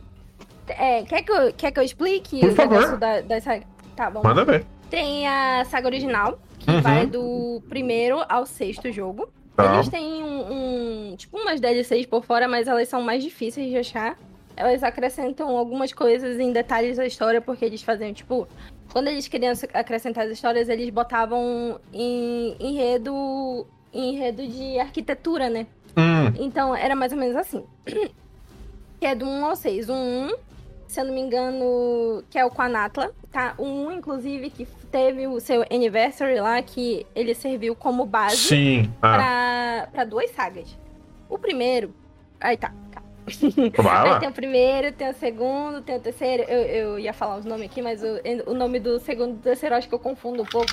É, 0.68 1.04
quer, 1.04 1.24
que 1.24 1.32
eu, 1.32 1.54
quer 1.58 1.72
que 1.72 1.80
eu 1.80 1.84
explique 1.84 2.40
Por 2.40 2.50
o 2.52 2.56
favor. 2.56 2.98
da, 2.98 3.22
da 3.22 3.42
saga? 3.42 3.64
Tá, 3.96 4.08
lá. 4.10 4.22
Manda 4.24 4.46
ver. 4.46 4.66
Tem 4.90 5.28
a 5.28 5.66
saga 5.70 5.88
original, 5.88 6.40
que 6.60 6.70
Uhum. 6.72 6.82
vai 6.82 7.06
do 7.06 7.62
primeiro 7.70 8.20
ao 8.30 8.46
sexto 8.46 8.92
jogo. 8.92 9.28
Tá. 9.64 9.74
Eles 9.76 9.90
têm 9.90 10.24
um, 10.24 11.12
um- 11.12 11.16
Tipo, 11.18 11.38
umas 11.38 11.60
DLCs 11.60 12.06
por 12.06 12.24
fora, 12.24 12.48
mas 12.48 12.68
elas 12.68 12.88
são 12.88 13.02
mais 13.02 13.24
difíceis 13.24 13.70
de 13.70 13.78
achar. 13.78 14.18
Elas 14.56 14.84
acrescentam 14.84 15.56
algumas 15.58 15.92
coisas 15.94 16.40
em 16.40 16.52
detalhes 16.54 16.98
da 16.98 17.06
história, 17.06 17.42
porque 17.42 17.66
eles 17.66 17.82
faziam, 17.82 18.14
tipo. 18.14 18.48
Quando 18.92 19.08
eles 19.08 19.28
queriam 19.28 19.54
acrescentar 19.74 20.26
as 20.26 20.32
histórias, 20.32 20.68
eles 20.70 20.90
botavam 20.90 21.80
em 21.94 22.56
enredo. 22.60 23.68
enredo 23.94 24.46
de 24.48 24.80
arquitetura, 24.80 25.50
né? 25.50 25.68
Hum, 25.98 26.34
Então, 26.40 26.76
era 26.76 26.96
mais 26.96 27.12
ou 27.12 27.18
menos 27.18 27.36
assim. 27.36 27.64
Que 29.00 29.06
é 29.06 29.16
do 29.16 29.26
1 29.26 29.46
ao 29.46 29.56
6. 29.56 29.88
O 29.90 29.94
1, 29.94 30.30
se 30.90 31.00
eu 31.00 31.06
não 31.06 31.14
me 31.14 31.22
engano, 31.22 32.24
que 32.32 32.38
é 32.40 32.44
o 32.44 32.50
Quanatla, 32.50 33.12
tá? 33.32 33.54
1, 33.60 33.92
inclusive, 33.92 34.50
que 34.50 34.66
teve 34.92 35.28
o 35.28 35.40
seu 35.40 35.64
anniversary 35.72 36.40
lá, 36.40 36.60
que 36.64 37.06
ele 37.16 37.36
serviu 37.36 37.76
como 37.76 38.08
base 38.08 38.38
sim. 38.38 38.92
Ah, 39.00 39.16
pra, 39.16 39.88
pra 39.92 40.04
duas 40.04 40.32
sagas. 40.32 40.76
O 41.30 41.38
primeiro... 41.38 41.94
Aí 42.42 42.58
tá, 42.58 42.72
vai 43.78 44.14
Aí 44.14 44.20
tem 44.20 44.30
o 44.30 44.32
primeiro, 44.32 44.92
tem 44.92 45.10
o 45.10 45.14
segundo, 45.14 45.82
tem 45.82 45.96
o 45.96 46.00
terceiro. 46.00 46.42
Eu, 46.44 46.62
eu 46.62 47.00
ia 47.00 47.14
falar 47.14 47.38
os 47.38 47.46
nomes 47.46 47.66
aqui, 47.70 47.84
mas 47.84 48.02
o, 48.02 48.50
o 48.50 48.56
nome 48.56 48.80
do 48.80 48.98
segundo 49.00 49.32
e 49.32 49.34
do 49.34 49.42
terceiro 49.42 49.76
acho 49.76 49.88
que 49.88 49.94
eu 49.94 50.00
confundo 50.00 50.42
um 50.42 50.46
pouco. 50.46 50.72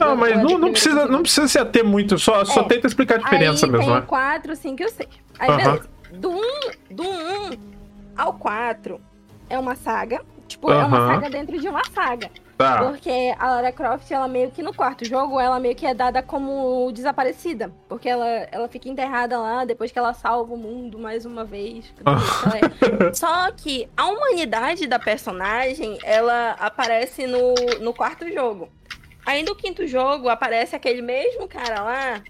não. 0.00 0.08
Não, 0.08 0.16
mas 0.16 0.32
é 0.32 0.42
não, 0.42 0.58
não, 0.58 0.70
precisa, 0.70 1.06
não 1.06 1.20
precisa 1.20 1.46
se 1.46 1.58
ater 1.58 1.84
muito, 1.84 2.18
só, 2.18 2.42
só 2.46 2.60
É. 2.60 2.64
tenta 2.64 2.86
explicar 2.86 3.16
a 3.16 3.18
diferença 3.18 3.66
Aí 3.66 3.72
mesmo, 3.72 3.84
tem 3.84 3.94
né? 3.96 4.00
o 4.00 4.06
4, 4.06 4.56
5 4.56 4.82
e 4.82 4.86
o 4.86 4.88
6. 4.88 5.08
Aí, 5.38 5.50
Aham. 5.50 5.56
beleza. 5.58 5.88
Do 6.12 6.30
1, 6.30 6.42
do 6.90 7.02
1 7.02 7.58
ao 8.16 8.32
4 8.32 9.07
é 9.48 9.58
uma 9.58 9.74
saga. 9.74 10.20
Tipo, 10.46 10.72
é 10.72 10.84
uma 10.84 11.06
saga 11.14 11.28
dentro 11.30 11.58
de 11.60 11.68
uma 11.68 11.82
saga. 11.92 12.30
Tá. 12.56 12.82
Porque 12.84 13.34
a 13.38 13.50
Lara 13.52 13.70
Croft, 13.70 14.10
ela 14.10 14.26
meio 14.26 14.50
que 14.50 14.62
no 14.62 14.74
quarto 14.74 15.04
jogo, 15.04 15.38
ela 15.38 15.60
meio 15.60 15.76
que 15.76 15.86
é 15.86 15.94
dada 15.94 16.22
como 16.22 16.90
desaparecida. 16.90 17.70
Porque 17.88 18.08
ela, 18.08 18.26
ela 18.50 18.66
fica 18.66 18.88
enterrada 18.88 19.38
lá 19.38 19.64
depois 19.64 19.92
que 19.92 19.98
ela 19.98 20.12
salva 20.14 20.54
o 20.54 20.56
mundo 20.56 20.98
mais 20.98 21.24
uma 21.24 21.44
vez. 21.44 21.92
Ela 22.04 22.58
é- 22.58 23.12
Só 23.14 23.52
que 23.52 23.88
a 23.96 24.06
humanidade 24.06 24.86
da 24.88 24.98
personagem, 24.98 25.98
ela 26.02 26.52
aparece 26.58 27.26
no, 27.26 27.54
no 27.80 27.92
quarto 27.94 28.28
jogo. 28.32 28.68
Aí 29.24 29.42
no 29.44 29.54
quinto 29.54 29.86
jogo 29.86 30.28
aparece 30.28 30.74
aquele 30.74 31.02
mesmo 31.02 31.46
cara 31.46 31.82
lá, 31.82 32.22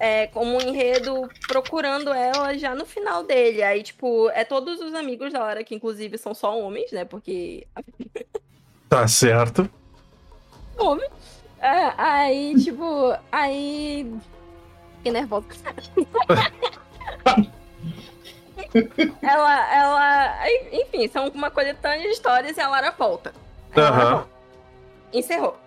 é, 0.00 0.26
como 0.28 0.56
um 0.56 0.60
enredo 0.62 1.28
procurando 1.46 2.10
ela 2.10 2.56
já 2.56 2.74
no 2.74 2.86
final 2.86 3.22
dele. 3.22 3.62
Aí, 3.62 3.82
tipo, 3.82 4.30
é 4.30 4.44
todos 4.44 4.80
os 4.80 4.94
amigos 4.94 5.30
da 5.30 5.40
Lara, 5.40 5.62
que 5.62 5.74
inclusive 5.74 6.16
são 6.16 6.32
só 6.32 6.58
homens, 6.58 6.90
né? 6.90 7.04
Porque 7.04 7.66
Tá 8.88 9.06
certo. 9.06 9.70
homem. 10.78 11.06
É, 11.60 11.92
aí, 11.98 12.54
tipo, 12.64 13.14
aí. 13.30 14.10
Fiquei 14.96 15.12
nervosa. 15.12 15.46
ela, 19.22 19.74
ela. 19.74 20.34
Enfim, 20.72 21.06
são 21.08 21.28
uma 21.28 21.50
coletânea 21.50 22.06
de 22.06 22.08
histórias 22.08 22.56
e 22.56 22.60
a 22.60 22.68
Lara 22.68 22.90
volta. 22.92 23.34
Lara 23.76 24.10
volta. 24.10 24.28
Encerrou. 25.12 25.58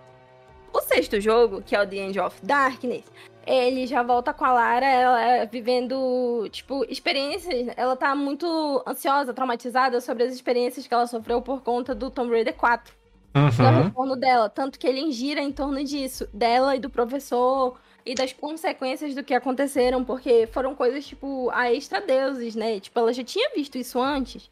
O 0.73 0.81
sexto 0.81 1.21
jogo, 1.21 1.61
que 1.61 1.75
é 1.75 1.84
o 1.84 1.88
The 1.88 1.97
End 1.97 2.19
of 2.19 2.43
Darkness, 2.43 3.05
ele 3.45 3.85
já 3.87 4.01
volta 4.03 4.33
com 4.33 4.45
a 4.45 4.51
Lara, 4.53 4.85
ela 4.85 5.45
vivendo, 5.45 6.47
tipo, 6.51 6.85
experiências. 6.89 7.73
Ela 7.75 7.95
tá 7.95 8.15
muito 8.15 8.83
ansiosa, 8.87 9.33
traumatizada 9.33 9.99
sobre 10.01 10.23
as 10.23 10.33
experiências 10.33 10.87
que 10.87 10.93
ela 10.93 11.07
sofreu 11.07 11.41
por 11.41 11.61
conta 11.61 11.93
do 11.93 12.09
Tomb 12.09 12.31
Raider 12.31 12.55
4 12.55 12.93
do 13.33 13.39
Uhum. 13.39 13.83
retorno 13.83 14.15
dela. 14.15 14.47
Tanto 14.49 14.77
que 14.77 14.85
ele 14.87 15.11
gira 15.11 15.41
em 15.41 15.51
torno 15.51 15.83
disso, 15.83 16.27
dela 16.33 16.75
e 16.75 16.79
do 16.79 16.89
professor, 16.89 17.77
e 18.05 18.13
das 18.13 18.33
consequências 18.33 19.15
do 19.15 19.23
que 19.23 19.33
aconteceram, 19.33 20.03
porque 20.03 20.47
foram 20.47 20.75
coisas, 20.75 21.05
tipo, 21.05 21.49
a 21.51 21.71
extra-deuses, 21.73 22.55
né? 22.55 22.79
Tipo, 22.79 22.99
ela 22.99 23.13
já 23.13 23.23
tinha 23.23 23.49
visto 23.55 23.77
isso 23.77 23.99
antes, 23.99 24.49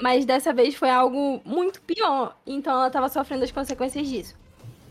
mas 0.00 0.24
dessa 0.24 0.52
vez 0.52 0.74
foi 0.74 0.88
algo 0.88 1.40
muito 1.44 1.80
pior. 1.82 2.36
Então 2.46 2.72
ela 2.72 2.90
tava 2.90 3.08
sofrendo 3.08 3.44
as 3.44 3.50
consequências 3.50 4.08
disso. 4.08 4.34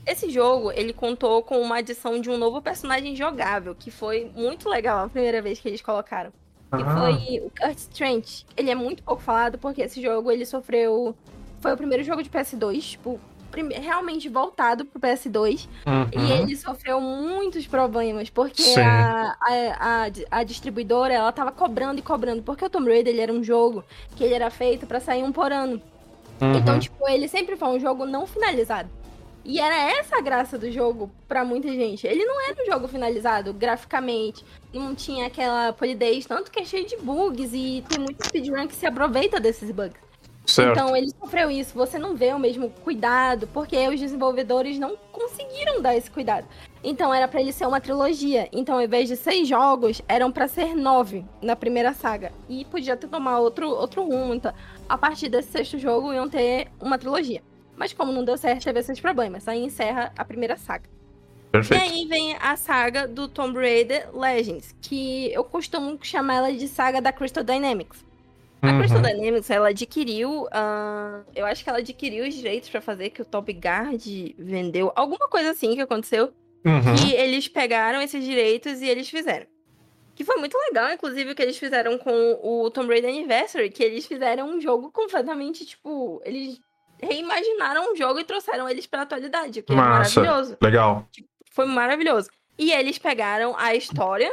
Esse 0.05 0.29
jogo, 0.29 0.71
ele 0.71 0.93
contou 0.93 1.43
com 1.43 1.59
uma 1.61 1.77
adição 1.77 2.19
de 2.19 2.29
um 2.29 2.37
novo 2.37 2.61
personagem 2.61 3.15
jogável, 3.15 3.75
que 3.75 3.91
foi 3.91 4.31
muito 4.35 4.67
legal 4.67 5.05
a 5.05 5.09
primeira 5.09 5.41
vez 5.41 5.59
que 5.59 5.67
eles 5.67 5.81
colocaram. 5.81 6.31
Que 6.75 6.81
Ah. 6.83 6.97
foi 6.97 7.39
o 7.45 7.51
Curtis 7.51 7.87
Trent. 7.87 8.43
Ele 8.57 8.69
é 8.71 8.75
muito 8.75 9.03
pouco 9.03 9.21
falado 9.21 9.57
porque 9.57 9.81
esse 9.81 10.01
jogo 10.01 10.31
ele 10.31 10.45
sofreu. 10.45 11.15
Foi 11.59 11.73
o 11.73 11.77
primeiro 11.77 12.03
jogo 12.03 12.23
de 12.23 12.29
PS2, 12.29 12.81
tipo, 12.91 13.19
realmente 13.53 14.27
voltado 14.29 14.85
pro 14.85 14.99
PS2 14.99 15.67
Uhum. 15.85 16.07
e 16.17 16.31
ele 16.31 16.55
sofreu 16.55 16.99
muitos 17.01 17.67
problemas, 17.67 18.29
porque 18.29 18.63
a, 18.79 19.35
a, 19.39 20.05
a, 20.05 20.39
a 20.39 20.43
distribuidora, 20.43 21.13
ela 21.13 21.31
tava 21.33 21.51
cobrando 21.51 21.99
e 21.99 22.01
cobrando, 22.01 22.41
porque 22.41 22.63
o 22.65 22.69
Tomb 22.69 22.89
Raider, 22.89 23.13
ele 23.13 23.21
era 23.21 23.33
um 23.33 23.43
jogo 23.43 23.83
que 24.15 24.23
ele 24.23 24.33
era 24.33 24.49
feito 24.49 24.87
pra 24.87 24.99
sair 25.01 25.21
um 25.23 25.31
por 25.33 25.51
ano. 25.51 25.81
Uhum. 26.41 26.53
Então, 26.55 26.79
tipo, 26.79 27.07
ele 27.07 27.27
sempre 27.27 27.55
foi 27.57 27.67
um 27.67 27.79
jogo 27.79 28.05
não 28.05 28.25
finalizado. 28.25 28.89
E 29.43 29.59
era 29.59 29.75
essa 29.97 30.17
a 30.17 30.21
graça 30.21 30.57
do 30.57 30.71
jogo 30.71 31.09
pra 31.27 31.43
muita 31.43 31.67
gente. 31.69 32.05
Ele 32.05 32.23
não 32.23 32.47
era 32.47 32.61
um 32.61 32.65
jogo 32.65 32.87
finalizado 32.87 33.53
graficamente, 33.53 34.45
não 34.73 34.93
tinha 34.93 35.27
aquela 35.27 35.73
polidez, 35.73 36.25
tanto 36.25 36.51
que 36.51 36.59
é 36.59 36.65
cheio 36.65 36.85
de 36.85 36.97
bugs 36.97 37.51
e 37.53 37.83
tem 37.89 37.99
muito 37.99 38.25
speedrun 38.25 38.67
que 38.67 38.75
se 38.75 38.85
aproveita 38.85 39.39
desses 39.39 39.71
bugs. 39.71 39.99
certo. 40.45 40.71
Então 40.71 40.95
ele 40.95 41.09
sofreu 41.09 41.49
isso. 41.49 41.73
Você 41.75 41.97
não 41.97 42.15
vê 42.15 42.33
o 42.33 42.39
mesmo 42.39 42.69
cuidado, 42.83 43.47
porque 43.47 43.87
os 43.87 43.99
desenvolvedores 43.99 44.77
não 44.77 44.95
conseguiram 45.11 45.81
dar 45.81 45.95
esse 45.95 46.09
cuidado. 46.09 46.47
Então 46.83 47.13
era 47.13 47.27
pra 47.27 47.41
ele 47.41 47.51
ser 47.53 47.67
uma 47.67 47.79
trilogia. 47.79 48.49
Então, 48.51 48.75
ao 48.75 48.81
invés 48.81 49.07
de 49.07 49.15
seis 49.15 49.47
jogos, 49.47 50.01
eram 50.07 50.31
pra 50.31 50.47
ser 50.47 50.75
nove 50.75 51.23
na 51.41 51.55
primeira 51.55 51.93
saga. 51.93 52.31
E 52.49 52.65
podia 52.65 52.97
ter 52.97 53.07
tomar 53.07 53.39
outro, 53.39 53.69
outro 53.69 54.03
rumo. 54.03 54.33
Então, 54.33 54.53
a 54.89 54.97
partir 54.97 55.29
desse 55.29 55.51
sexto 55.51 55.77
jogo, 55.77 56.13
iam 56.13 56.27
ter 56.27 56.69
uma 56.79 56.97
trilogia. 56.97 57.41
Mas 57.82 57.93
como 57.93 58.11
não 58.11 58.23
deu 58.23 58.38
certo, 58.38 58.63
teve 58.63 58.79
esses 58.79 58.99
problemas. 58.99 59.47
Aí 59.47 59.63
encerra 59.63 60.13
a 60.15 60.23
primeira 60.23 60.55
saga. 60.55 60.84
E 61.47 61.51
Perfeito. 61.51 61.82
aí 61.84 62.05
vem 62.05 62.36
a 62.39 62.55
saga 62.55 63.07
do 63.07 63.27
Tomb 63.27 63.57
Raider 63.57 64.15
Legends, 64.15 64.75
que 64.79 65.34
eu 65.34 65.43
costumo 65.43 65.97
chamar 66.03 66.36
ela 66.36 66.53
de 66.53 66.67
saga 66.67 67.01
da 67.01 67.11
Crystal 67.11 67.43
Dynamics. 67.43 68.05
A 68.61 68.67
Uhum. 68.67 68.77
Crystal 68.77 69.01
Dynamics, 69.01 69.49
ela 69.49 69.69
adquiriu, 69.69 70.47
ah, 70.51 71.21
eu 71.36 71.43
acho 71.47 71.63
que 71.63 71.69
ela 71.71 71.79
adquiriu 71.79 72.23
os 72.27 72.36
direitos 72.36 72.69
pra 72.69 72.82
fazer 72.82 73.09
que 73.09 73.23
o 73.23 73.25
Top 73.25 73.51
Guard 73.51 73.99
vendeu, 74.38 74.91
alguma 74.95 75.27
coisa 75.27 75.49
assim 75.49 75.73
que 75.73 75.82
aconteceu, 75.82 76.32
Uhum. 76.63 77.07
e 77.09 77.15
eles 77.15 77.47
pegaram 77.47 77.99
esses 77.99 78.23
direitos 78.23 78.79
e 78.79 78.88
eles 78.88 79.09
fizeram. 79.09 79.47
Que 80.13 80.23
foi 80.23 80.36
muito 80.36 80.55
legal, 80.55 80.91
inclusive, 80.93 81.32
o 81.32 81.36
que 81.36 81.41
eles 81.41 81.57
fizeram 81.57 81.97
com 81.97 82.39
o 82.43 82.69
Tomb 82.69 82.89
Raider 82.93 83.09
Anniversary, 83.09 83.71
que 83.71 83.82
eles 83.84 84.05
fizeram 84.05 84.47
um 84.47 84.61
jogo 84.61 84.91
completamente, 84.91 85.65
tipo, 85.65 86.21
eles 86.23 86.59
reimaginaram 87.01 87.91
um 87.91 87.95
jogo 87.95 88.19
e 88.19 88.23
trouxeram 88.23 88.69
eles 88.69 88.85
pra 88.87 89.01
atualidade, 89.01 89.59
o 89.59 89.63
que 89.63 89.73
Massa. 89.73 90.19
é 90.19 90.23
maravilhoso. 90.23 90.57
Legal. 90.61 91.07
Foi 91.51 91.65
maravilhoso. 91.65 92.29
E 92.57 92.71
eles 92.71 92.97
pegaram 92.97 93.55
a 93.57 93.73
história 93.75 94.31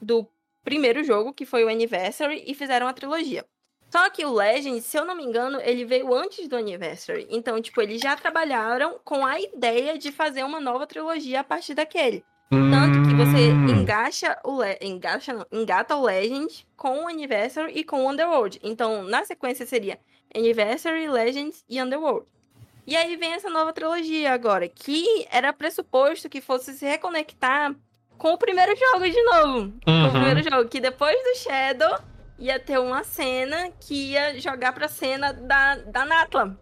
do 0.00 0.26
primeiro 0.64 1.02
jogo, 1.04 1.32
que 1.32 1.44
foi 1.44 1.64
o 1.64 1.68
Anniversary, 1.68 2.42
e 2.46 2.54
fizeram 2.54 2.86
a 2.86 2.92
trilogia. 2.92 3.44
Só 3.90 4.08
que 4.10 4.24
o 4.24 4.32
Legend, 4.32 4.80
se 4.80 4.96
eu 4.96 5.04
não 5.04 5.14
me 5.14 5.22
engano, 5.22 5.60
ele 5.60 5.84
veio 5.84 6.12
antes 6.14 6.48
do 6.48 6.56
Anniversary. 6.56 7.26
Então, 7.30 7.60
tipo, 7.60 7.80
eles 7.80 8.00
já 8.00 8.16
trabalharam 8.16 8.98
com 9.04 9.24
a 9.24 9.38
ideia 9.40 9.96
de 9.98 10.10
fazer 10.10 10.42
uma 10.42 10.58
nova 10.60 10.86
trilogia 10.86 11.40
a 11.40 11.44
partir 11.44 11.74
daquele. 11.74 12.24
Tanto 12.50 13.08
que 13.08 13.14
você 13.14 13.52
Hum. 13.52 13.68
engacha 13.68 14.38
o 14.44 14.60
Le... 14.62 14.78
engacha, 14.80 15.32
não, 15.32 15.46
engata 15.50 15.96
o 15.96 16.04
Legend 16.04 16.66
com 16.76 17.04
o 17.04 17.08
Anniversary 17.08 17.72
e 17.74 17.82
com 17.84 18.04
o 18.04 18.08
Underworld. 18.10 18.60
Então, 18.62 19.02
na 19.04 19.24
sequência 19.24 19.66
seria 19.66 19.98
Anniversary, 20.34 21.08
Legends 21.08 21.64
e 21.68 21.80
Underworld. 21.82 22.26
E 22.86 22.96
aí 22.96 23.16
vem 23.16 23.32
essa 23.32 23.48
nova 23.48 23.72
trilogia 23.72 24.32
agora, 24.32 24.68
que 24.68 25.26
era 25.30 25.52
pressuposto 25.52 26.28
que 26.28 26.40
fosse 26.40 26.74
se 26.74 26.84
reconectar 26.84 27.74
com 28.18 28.32
o 28.34 28.38
primeiro 28.38 28.74
jogo 28.76 29.08
de 29.08 29.22
novo. 29.22 29.72
Com 29.84 29.90
o 29.90 29.94
Uhum. 30.04 30.10
primeiro 30.10 30.42
jogo, 30.42 30.68
que 30.68 30.80
depois 30.80 31.16
do 31.16 31.38
Shadow 31.38 31.98
ia 32.38 32.58
ter 32.60 32.78
uma 32.78 33.02
cena 33.02 33.70
que 33.80 34.12
ia 34.12 34.38
jogar 34.38 34.72
pra 34.72 34.86
cena 34.88 35.32
da, 35.32 35.76
da 35.76 36.04
Natla, 36.04 36.58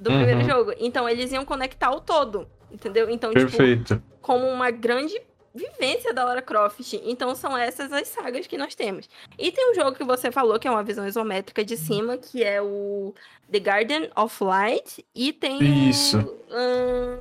do 0.00 0.10
Uhum. 0.10 0.16
primeiro 0.24 0.44
jogo. 0.44 0.72
Então 0.78 1.06
eles 1.08 1.30
iam 1.32 1.44
conectar 1.44 1.90
o 1.90 2.00
todo, 2.00 2.48
entendeu? 2.72 3.10
Então, 3.10 3.30
tipo, 3.34 3.42
Perfeito. 3.50 4.02
como 4.22 4.46
uma 4.48 4.70
grande 4.70 5.20
vivência 5.56 6.12
da 6.12 6.24
Lara 6.24 6.42
Croft. 6.42 6.94
Então 7.04 7.34
são 7.34 7.56
essas 7.56 7.92
as 7.92 8.08
sagas 8.08 8.46
que 8.46 8.58
nós 8.58 8.74
temos. 8.74 9.08
E 9.38 9.50
tem 9.50 9.72
um 9.72 9.74
jogo 9.74 9.96
que 9.96 10.04
você 10.04 10.30
falou 10.30 10.58
que 10.58 10.68
é 10.68 10.70
uma 10.70 10.82
visão 10.84 11.06
isométrica 11.06 11.64
de 11.64 11.76
cima, 11.76 12.16
que 12.16 12.44
é 12.44 12.60
o 12.60 13.14
The 13.50 13.60
Garden 13.60 14.10
of 14.14 14.42
Light. 14.42 15.04
E 15.14 15.32
tem 15.32 15.58
o, 15.58 15.64
Isso. 15.90 16.18
ahn, 16.50 17.18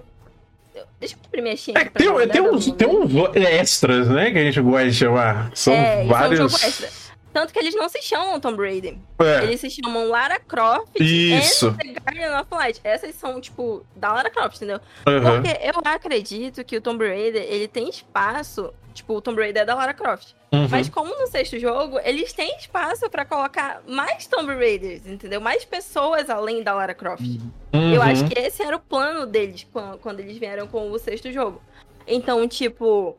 Deixa 0.99 1.15
eu 1.15 1.19
imprimir 1.25 1.53
a 1.53 1.57
Steam 1.57 1.77
É, 1.77 1.85
tem, 1.85 2.27
tem, 2.27 2.41
uns, 2.41 2.71
tem 2.71 2.87
uns 2.87 3.35
extras, 3.35 4.09
né? 4.09 4.31
Que 4.31 4.39
a 4.39 4.43
gente 4.43 4.59
gosta 4.61 4.89
de 4.89 4.93
chamar. 4.93 5.51
São 5.55 5.73
É, 5.73 6.01
é 6.01 6.03
um 6.03 6.07
vários. 6.07 7.04
Tanto 7.35 7.51
que 7.51 7.59
eles 7.59 7.75
não 7.75 7.89
se 7.89 8.01
chamam 8.01 8.39
Tomb 8.39 8.57
Raider. 8.63 8.95
É, 9.19 9.43
Eles 9.43 9.59
se 9.59 9.69
chamam 9.69 10.07
Lara 10.07 10.39
Croft 10.39 10.97
Isso. 10.97 11.67
and 11.67 11.73
The 11.93 11.99
Guardian 11.99 12.39
of 12.39 12.47
Light. 12.49 12.79
Essas 12.81 13.13
são, 13.15 13.41
tipo, 13.41 13.85
da 13.93 14.13
Lara 14.13 14.29
Croft, 14.29 14.55
entendeu? 14.55 14.79
aham. 15.05 15.41
Porque 15.41 15.59
eu 15.61 15.81
acredito 15.83 16.63
que 16.63 16.77
o 16.77 16.81
Tomb 16.81 17.05
Raider, 17.05 17.43
ele 17.43 17.67
tem 17.67 17.89
espaço... 17.89 18.73
Tipo, 18.93 19.15
o 19.15 19.21
Tomb 19.21 19.41
Raider 19.41 19.63
é 19.63 19.65
da 19.65 19.75
Lara 19.75 19.93
Croft. 19.93 20.29
Uhum. 20.53 20.69
Mas 20.71 20.87
como 20.87 21.13
no 21.19 21.27
sexto 21.27 21.59
jogo, 21.59 21.99
eles 22.05 22.31
têm 22.31 22.55
espaço 22.55 23.09
pra 23.09 23.25
colocar 23.25 23.81
mais 23.85 24.25
Tomb 24.27 24.53
Raiders, 24.55 25.05
entendeu? 25.05 25.41
Mais 25.41 25.65
pessoas 25.65 26.29
além 26.29 26.63
da 26.63 26.73
Lara 26.73 26.93
Croft. 26.93 27.25
Eu 27.73 27.79
Uhum. 27.81 28.01
acho 28.01 28.25
que 28.29 28.39
esse 28.39 28.63
era 28.63 28.77
o 28.77 28.79
plano 28.79 29.25
deles 29.25 29.67
quan- 29.73 29.97
quando 30.01 30.21
eles 30.21 30.37
vieram 30.37 30.65
com 30.67 30.89
o 30.89 30.97
sexto 30.97 31.29
jogo. 31.33 31.61
Então, 32.07 32.47
tipo, 32.47 33.17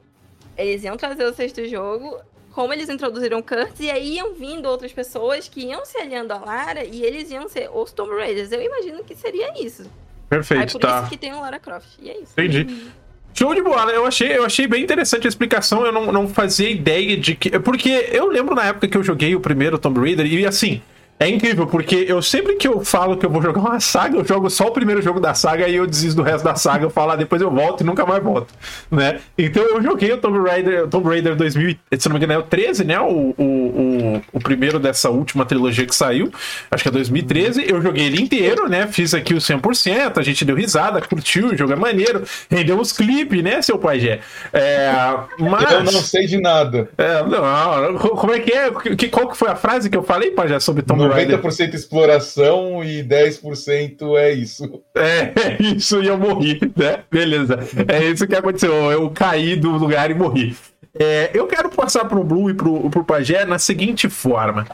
eles 0.57 0.83
iam 0.83 0.97
trazer 0.97 1.27
o 1.27 1.35
sexto 1.35 1.63
jogo, 1.69 2.19
como 2.57 2.73
eles 2.73 2.89
introduziram 2.89 3.43
Kurtz, 3.43 3.79
e 3.81 3.91
aí 3.91 4.15
iam 4.15 4.33
vindo 4.33 4.67
outras 4.67 4.91
pessoas 4.91 5.47
que 5.47 5.61
iam 5.61 5.85
se 5.85 5.99
aliando 5.99 6.33
a 6.33 6.39
Lara 6.39 6.83
e 6.85 7.03
eles 7.03 7.31
iam 7.31 7.47
ser 7.51 7.69
os 7.71 7.93
Tomb 7.93 8.11
Raiders. 8.17 8.51
Eu 8.51 8.63
imagino 8.63 9.05
que 9.05 9.15
seria 9.15 9.63
isso. 9.63 9.83
Aí 9.83 9.91
Perfeito, 10.31 10.73
por 10.73 10.81
tá. 10.81 11.01
isso 11.01 11.11
que 11.11 11.19
tem 11.19 11.35
o 11.35 11.41
Lara 11.43 11.59
Croft. 11.59 11.87
E 12.01 12.09
é 12.09 12.19
isso. 12.19 12.33
Entendi. 12.33 12.87
Show 13.35 13.55
de 13.55 13.61
bola, 13.61 13.93
eu 13.93 14.07
achei, 14.07 14.39
eu 14.39 14.47
achei 14.47 14.67
bem 14.67 14.83
interessante 14.83 15.27
a 15.27 15.29
explicação, 15.29 15.85
eu 15.85 15.93
não, 15.93 16.11
não 16.11 16.27
fazia 16.27 16.71
ideia 16.71 17.15
de 17.19 17.35
que. 17.35 17.59
Porque 17.59 18.09
eu 18.11 18.27
lembro 18.29 18.55
na 18.55 18.65
época 18.65 18.89
que 18.89 18.97
eu 18.97 19.05
joguei 19.05 19.37
o 19.37 19.41
primeiro 19.41 19.79
Tomb 19.79 20.01
Raider, 20.01 20.25
e 20.25 20.47
assim, 20.47 20.81
é 21.19 21.29
incrível, 21.29 21.67
porque 21.67 22.05
eu 22.09 22.21
sempre 22.21 22.57
que 22.57 22.69
eu 22.69 22.85
falo 22.85 23.17
que 23.17 23.25
eu 23.25 23.31
vou 23.31 23.41
jogar 23.41 23.61
uma 23.61 23.81
saga, 23.81 24.19
eu 24.19 24.25
jogo 24.25 24.51
só 24.51 24.67
o 24.67 24.71
primeiro 24.71 25.01
jogo 25.01 25.19
da 25.19 25.33
saga 25.33 25.67
e 25.67 25.75
eu 25.77 25.87
desisto 25.87 26.17
do 26.17 26.23
resto 26.23 26.45
da 26.45 26.55
saga, 26.55 26.85
eu 26.85 26.91
falo, 26.91 27.13
ah, 27.13 27.17
depois 27.17 27.41
eu 27.41 27.51
volto 27.51 27.81
e 27.81 27.85
nunca 27.85 28.05
mais 28.05 28.23
volto, 28.23 28.53
né? 28.91 29.19
Então 29.39 29.63
eu 29.63 29.83
joguei 29.83 30.13
o 30.13 30.19
Tomb 30.19 30.39
Raider, 30.47 30.85
o 30.85 30.89
Tomb 30.89 31.09
Raider 31.09 31.35
2000, 31.35 31.71
e- 31.71 31.97
se 31.99 32.09
não 32.09 32.15
me 32.15 32.19
engano 32.19 32.35
é 32.35 32.39
o 32.39 32.43
13, 32.43 32.85
né? 32.85 33.01
O, 33.01 33.35
o, 33.37 33.43
o, 33.43 34.23
o 34.35 34.41
primeiro 34.41 34.79
dessa 34.79 35.09
última 35.09 35.47
trilogia 35.47 35.87
que 35.87 35.95
saiu, 35.95 36.31
acho 36.71 36.83
que 36.83 36.89
é 36.89 36.93
2013, 36.93 37.65
eu 37.67 37.81
joguei 37.81 38.05
ele 38.05 38.21
inteiro, 38.21 38.69
né? 38.69 38.87
Fiz 38.87 39.15
aqui 39.15 39.33
o 39.33 39.39
100%, 39.39 40.19
a 40.19 40.23
gente 40.23 40.45
deu 40.45 40.55
risada, 40.55 41.01
curtiu, 41.01 41.49
o 41.49 41.57
jogo 41.57 41.73
é 41.73 41.77
maneiro, 41.77 42.25
rendeu 42.51 42.79
uns 42.79 42.93
clipes, 42.93 43.43
né, 43.43 43.63
seu 43.63 43.79
pajé? 43.79 44.21
É, 44.53 44.93
mas... 45.39 45.71
Eu 45.71 45.85
não 45.85 45.93
sei 45.93 46.27
de 46.27 46.39
nada. 46.39 46.89
É, 46.99 47.23
não, 47.25 47.99
como 47.99 48.33
é 48.35 48.39
que 48.41 48.53
é? 48.53 48.71
Que, 48.97 49.09
qual 49.09 49.29
que 49.29 49.37
foi 49.37 49.49
a 49.49 49.57
frase 49.57 49.89
que 49.89 49.97
eu 49.97 50.03
falei, 50.03 50.31
Pajé, 50.31 50.61
sobre 50.61 50.83
Tomb 50.83 51.06
Raider? 51.09 51.41
90% 51.41 51.75
exploração 51.75 52.85
e 52.85 53.03
10% 53.03 54.17
é 54.17 54.33
isso. 54.33 54.83
É, 54.95 55.33
é 55.41 55.63
isso, 55.63 56.03
e 56.03 56.09
eu 56.09 56.19
morri, 56.19 56.61
né? 56.77 57.05
Beleza. 57.11 57.59
É 57.89 58.05
isso 58.05 58.27
que 58.27 58.35
aconteceu. 58.35 58.73
Eu 58.91 59.11
caí 59.11 59.57
do 59.57 59.71
lugar 59.71 60.11
e 60.11 60.15
morri. 60.15 60.57
É, 60.99 61.31
eu 61.35 61.47
quero 61.47 61.69
passar 61.69 62.05
pro 62.07 62.25
Blue 62.25 62.51
e 62.51 62.55
pro, 62.55 62.89
pro 62.89 63.05
Pajé 63.05 63.45
na 63.45 63.59
seguinte 63.59 64.09
forma, 64.09 64.67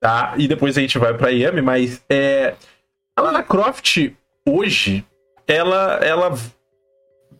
tá? 0.00 0.34
E 0.36 0.48
depois 0.48 0.76
a 0.76 0.80
gente 0.80 0.98
vai 0.98 1.14
pra 1.14 1.30
Yami, 1.30 1.62
mas 1.62 2.02
é, 2.10 2.54
a 3.16 3.22
Lara 3.22 3.42
Croft, 3.42 4.10
hoje, 4.46 5.04
ela, 5.46 6.00
ela 6.02 6.36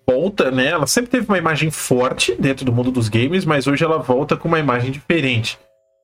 volta, 0.09 0.51
né? 0.51 0.69
Ela 0.69 0.87
sempre 0.87 1.11
teve 1.11 1.27
uma 1.29 1.39
imagem 1.39 1.71
forte 1.71 2.35
dentro 2.35 2.65
do 2.65 2.73
mundo 2.73 2.91
dos 2.91 3.09
games, 3.09 3.45
mas 3.45 3.67
hoje 3.67 3.85
ela 3.85 3.99
volta 3.99 4.37
com 4.37 4.49
uma 4.49 4.59
imagem 4.59 4.91
diferente. 4.91 5.59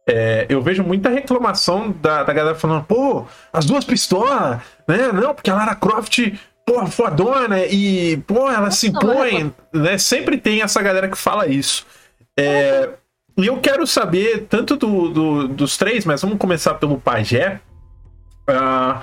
É, 0.07 0.45
eu 0.51 0.61
vejo 0.61 0.83
muita 0.83 1.09
reclamação 1.09 1.91
da, 1.91 2.23
da 2.25 2.33
galera 2.33 2.55
falando, 2.55 2.85
pô, 2.85 3.25
as 3.53 3.65
duas 3.65 3.85
pistolas, 3.85 4.61
né? 4.87 5.11
Não, 5.13 5.35
porque 5.35 5.51
a 5.51 5.55
Lara 5.55 5.75
Croft, 5.75 6.19
pô, 6.67 6.87
fodona, 6.87 7.65
e, 7.65 8.19
pô, 8.27 8.51
ela 8.51 8.71
se 8.71 8.89
impõe, 8.89 9.55
né? 9.73 9.97
Sempre 9.97 10.37
tem 10.37 10.61
essa 10.61 10.83
galera 10.83 11.09
que 11.09 11.17
fala 11.17 11.47
isso. 11.47 11.87
É, 12.39 12.91
e 13.37 13.47
eu 13.47 13.57
quero 13.61 13.87
saber, 13.87 14.47
tanto 14.49 14.77
do, 14.77 15.09
do- 15.09 15.49
dos 15.49 15.77
três, 15.79 16.05
mas 16.05 16.21
vamos 16.21 16.37
começar 16.39 16.75
pelo 16.75 17.01
Pajé. 17.01 17.61
Ah, 18.47 19.03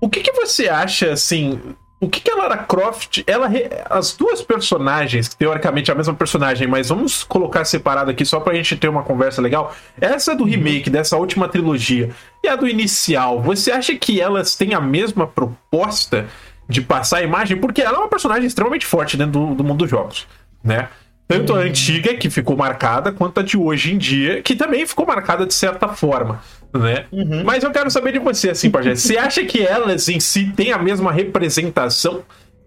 o 0.00 0.08
que, 0.08 0.20
que 0.20 0.32
você 0.32 0.68
acha, 0.68 1.12
assim, 1.12 1.60
o 2.00 2.08
que, 2.08 2.20
que 2.20 2.30
a 2.30 2.36
Lara 2.36 2.58
Croft, 2.58 3.24
ela, 3.26 3.50
as 3.90 4.14
duas 4.14 4.40
personagens, 4.40 5.34
teoricamente 5.34 5.90
é 5.90 5.94
a 5.94 5.96
mesma 5.96 6.14
personagem, 6.14 6.68
mas 6.68 6.90
vamos 6.90 7.24
colocar 7.24 7.64
separado 7.64 8.10
aqui 8.10 8.24
só 8.24 8.38
pra 8.38 8.54
gente 8.54 8.76
ter 8.76 8.88
uma 8.88 9.02
conversa 9.02 9.42
legal. 9.42 9.74
Essa 10.00 10.34
do 10.34 10.44
remake, 10.44 10.88
dessa 10.88 11.16
última 11.16 11.48
trilogia, 11.48 12.10
e 12.42 12.48
a 12.48 12.54
do 12.54 12.68
inicial, 12.68 13.42
você 13.42 13.72
acha 13.72 13.96
que 13.96 14.20
elas 14.20 14.54
têm 14.54 14.74
a 14.74 14.80
mesma 14.80 15.26
proposta 15.26 16.26
de 16.68 16.80
passar 16.80 17.18
a 17.18 17.22
imagem? 17.22 17.56
Porque 17.56 17.82
ela 17.82 17.96
é 17.96 18.00
uma 18.00 18.08
personagem 18.08 18.46
extremamente 18.46 18.86
forte 18.86 19.16
dentro 19.16 19.32
do, 19.32 19.54
do 19.56 19.64
mundo 19.64 19.78
dos 19.78 19.90
jogos, 19.90 20.28
né? 20.62 20.88
Tanto 21.26 21.54
a 21.54 21.58
antiga, 21.58 22.14
que 22.14 22.30
ficou 22.30 22.56
marcada, 22.56 23.12
quanto 23.12 23.40
a 23.40 23.42
de 23.42 23.54
hoje 23.58 23.92
em 23.92 23.98
dia, 23.98 24.40
que 24.40 24.56
também 24.56 24.86
ficou 24.86 25.04
marcada 25.04 25.44
de 25.44 25.52
certa 25.52 25.86
forma, 25.88 26.40
né? 26.72 27.06
Uhum. 27.12 27.44
Mas 27.44 27.62
eu 27.64 27.70
quero 27.70 27.90
saber 27.90 28.12
de 28.12 28.18
você, 28.18 28.50
assim, 28.50 28.70
Pajé. 28.70 28.94
Você 28.96 29.16
acha 29.16 29.44
que 29.44 29.60
elas 29.64 30.08
em 30.08 30.20
si 30.20 30.52
têm 30.52 30.72
a 30.72 30.78
mesma 30.78 31.10
representação 31.12 32.22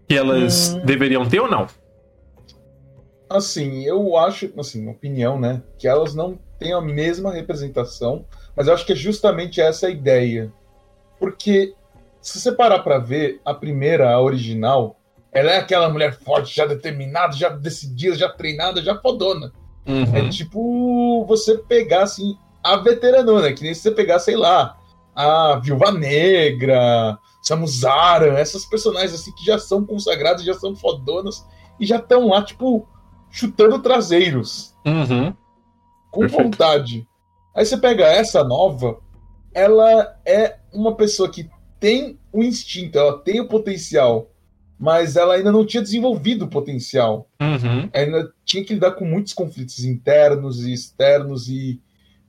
que 0.08 0.16
elas 0.16 0.74
Hum. 0.74 0.82
deveriam 0.86 1.28
ter 1.28 1.40
ou 1.40 1.50
não? 1.50 1.68
Assim, 3.30 3.84
eu 3.86 4.18
acho, 4.18 4.52
assim, 4.58 4.90
opinião, 4.90 5.40
né? 5.40 5.62
Que 5.80 5.88
elas 5.88 6.14
não 6.14 6.38
têm 6.60 6.74
a 6.74 6.82
mesma 6.82 7.32
representação, 7.32 8.26
mas 8.56 8.68
eu 8.68 8.74
acho 8.74 8.86
que 8.86 8.92
é 8.92 8.96
justamente 8.96 9.62
essa 9.62 9.88
a 9.88 9.90
ideia. 9.90 10.52
Porque, 11.18 11.74
se 12.22 12.40
você 12.40 12.52
parar 12.52 12.80
pra 12.80 12.98
ver, 12.98 13.40
a 13.46 13.54
primeira, 13.54 14.12
a 14.12 14.20
original, 14.22 15.00
ela 15.32 15.52
é 15.52 15.58
aquela 15.60 15.88
mulher 15.90 16.14
forte, 16.20 16.54
já 16.54 16.66
determinada, 16.66 17.34
já 17.34 17.48
decidida, 17.48 18.16
já 18.16 18.28
treinada, 18.28 18.82
já 18.82 18.98
fodona. 19.00 19.52
Uhum. 19.88 20.16
É 20.16 20.28
tipo 20.30 21.26
você 21.26 21.58
pegar, 21.58 22.04
assim, 22.04 22.36
a 22.64 22.78
veteranona, 22.78 23.52
que 23.54 23.64
nem 23.64 23.74
se 23.74 23.82
você 23.82 23.92
pegar, 23.92 24.20
sei 24.20 24.36
lá, 24.36 24.78
a 25.16 25.60
Viúva 25.60 25.92
Negra, 25.92 27.18
Samuzara, 27.42 28.40
essas 28.40 28.66
personagens, 28.66 29.14
assim, 29.14 29.32
que 29.34 29.46
já 29.46 29.58
são 29.60 29.86
consagradas, 29.86 30.44
já 30.44 30.54
são 30.54 30.76
fodonas, 30.76 31.46
e 31.80 31.86
já 31.86 31.98
estão 31.98 32.28
lá, 32.30 32.44
tipo, 32.44 32.88
chutando 33.30 33.80
traseiros 33.80 34.76
Uhum. 34.86 35.34
com 36.12 36.22
Perfeito. 36.22 36.44
vontade. 36.44 37.08
Aí 37.56 37.66
você 37.66 37.78
pega 37.78 38.06
essa 38.06 38.44
nova, 38.44 39.00
ela 39.54 40.16
é 40.26 40.58
uma 40.74 40.96
pessoa 40.96 41.30
que 41.30 41.50
tem 41.80 42.20
o 42.32 42.44
instinto, 42.44 42.98
ela 42.98 43.18
tem 43.20 43.40
o 43.42 43.48
potencial, 43.48 44.30
mas 44.80 45.16
ela 45.16 45.34
ainda 45.36 45.52
não 45.52 45.66
tinha 45.66 45.82
desenvolvido 45.84 46.46
o 46.46 46.50
potencial. 46.50 47.28
Uhum. 47.42 47.90
Ainda 47.94 48.32
tinha 48.46 48.64
que 48.64 48.74
lidar 48.74 48.92
com 48.92 49.06
muitos 49.06 49.34
conflitos 49.34 49.84
internos 49.84 50.66
e 50.66 50.74
externos 50.74 51.48
e 51.50 51.82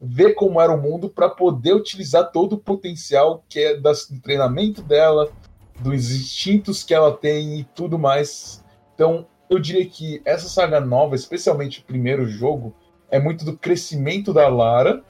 ver 0.03 0.35
como 0.35 0.61
era 0.61 0.73
o 0.73 0.81
mundo 0.83 1.09
para 1.09 1.29
poder 1.29 1.75
utilizar 1.75 2.33
todo 2.33 2.55
o 2.55 2.59
potencial 2.59 3.45
que 3.49 3.61
é 3.61 3.77
das- 3.77 4.09
do 4.11 4.21
treinamento 4.21 4.83
dela, 4.83 5.31
dos 5.79 6.11
instintos 6.11 6.83
que 6.83 6.93
ela 6.93 7.13
tem 7.17 7.61
e 7.61 7.65
tudo 7.65 7.99
mais. 7.99 8.65
Então, 8.95 9.27
eu 9.49 9.59
diria 9.61 9.87
que 9.87 10.21
essa 10.25 10.49
saga 10.49 10.81
nova, 10.81 11.15
especialmente 11.15 11.81
o 11.81 11.85
primeiro 11.85 12.27
jogo, 12.27 12.75
é 13.11 13.21
muito 13.21 13.45
do 13.45 13.57
crescimento 13.57 14.33
da 14.33 14.49
Lara, 14.49 15.05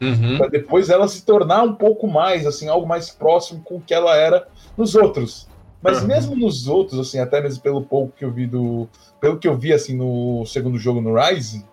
Uhum. 0.00 0.38
para 0.38 0.48
depois 0.48 0.90
ela 0.90 1.06
se 1.08 1.24
tornar 1.24 1.62
um 1.62 1.74
pouco 1.74 2.06
mais, 2.06 2.46
assim, 2.46 2.68
algo 2.68 2.86
mais 2.86 3.10
próximo 3.10 3.62
com 3.62 3.76
o 3.76 3.80
que 3.80 3.94
ela 3.94 4.16
era 4.16 4.46
nos 4.76 4.94
outros. 4.94 5.48
Mas 5.82 6.00
Uhum. 6.00 6.08
mesmo 6.08 6.36
nos 6.36 6.66
outros, 6.66 6.98
assim, 6.98 7.18
até 7.18 7.40
mesmo 7.40 7.62
pelo 7.62 7.82
pouco 7.82 8.12
que 8.16 8.24
eu 8.24 8.30
vi 8.32 8.46
do, 8.46 8.88
pelo 9.20 9.38
que 9.38 9.46
eu 9.46 9.56
vi 9.56 9.72
assim 9.72 9.96
no 9.96 10.44
segundo 10.46 10.78
jogo 10.78 11.00
no 11.00 11.14
Rise, 11.14 11.64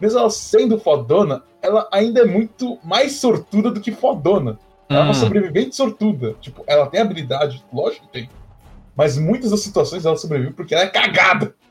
mesmo 0.00 0.18
ela 0.18 0.30
sendo 0.30 0.78
fodona, 0.78 1.42
ela 1.62 1.88
ainda 1.92 2.22
é 2.22 2.24
muito 2.24 2.78
mais 2.82 3.16
sortuda 3.16 3.70
do 3.70 3.80
que 3.80 3.92
fodona. 3.92 4.58
Ela 4.88 5.00
é 5.00 5.02
uma 5.04 5.10
Hum. 5.10 5.14
sobrevivente 5.14 5.76
sortuda. 5.76 6.34
Tipo, 6.40 6.64
ela 6.66 6.86
tem 6.86 7.00
habilidade, 7.00 7.64
lógico 7.72 8.06
que 8.06 8.12
tem. 8.12 8.30
Mas 8.96 9.16
muitas 9.16 9.50
das 9.52 9.60
situações 9.60 10.04
ela 10.04 10.16
sobrevive 10.16 10.52
porque 10.52 10.74
ela 10.74 10.84
é 10.84 10.88
cagada. 10.88 11.54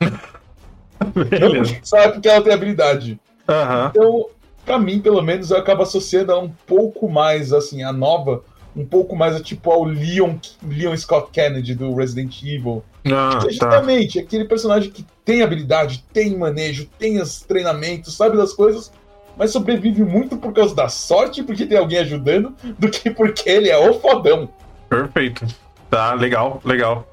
Não 1.00 1.24
Beleza. 1.24 1.72
porque 1.74 1.80
sabe 1.86 2.12
porque 2.14 2.28
ela 2.28 2.42
tem 2.42 2.52
habilidade. 2.52 3.20
Então, 3.90 4.26
pra 4.64 4.78
mim, 4.78 5.00
pelo 5.00 5.20
menos, 5.22 5.50
eu 5.50 5.56
acabo 5.56 5.82
associando 5.82 6.32
ela 6.32 6.40
um 6.42 6.52
pouco 6.66 7.08
mais, 7.08 7.52
assim, 7.52 7.82
a 7.82 7.92
nova, 7.92 8.42
um 8.76 8.84
pouco 8.84 9.16
mais 9.16 9.34
a, 9.36 9.40
tipo 9.40 9.70
ao 9.70 9.84
Leon, 9.84 10.36
Leon 10.66 10.96
Scott 10.96 11.30
Kennedy 11.32 11.74
do 11.74 11.94
Resident 11.94 12.42
Evil. 12.42 12.82
Ah, 13.06 13.30
Que 13.30 13.36
é 13.36 13.40
tá. 13.40 13.50
justamente 13.50 14.18
aquele 14.18 14.44
personagem 14.44 14.90
que 14.90 15.04
tem 15.24 15.42
habilidade, 15.42 16.04
tem 16.12 16.36
manejo, 16.36 16.88
tem 16.98 17.20
os 17.20 17.40
treinamentos, 17.40 18.16
sabe 18.16 18.36
das 18.36 18.52
coisas, 18.52 18.92
mas 19.36 19.50
sobrevive 19.50 20.02
muito 20.02 20.36
por 20.36 20.52
causa 20.52 20.74
da 20.74 20.88
sorte, 20.88 21.42
porque 21.42 21.66
tem 21.66 21.78
alguém 21.78 21.98
ajudando, 21.98 22.54
do 22.78 22.90
que 22.90 23.10
porque 23.10 23.48
ele 23.48 23.68
é 23.68 23.78
o 23.78 23.94
fodão. 23.94 24.48
Perfeito. 24.88 25.46
Tá, 25.88 26.14
legal, 26.14 26.60
legal. 26.64 27.06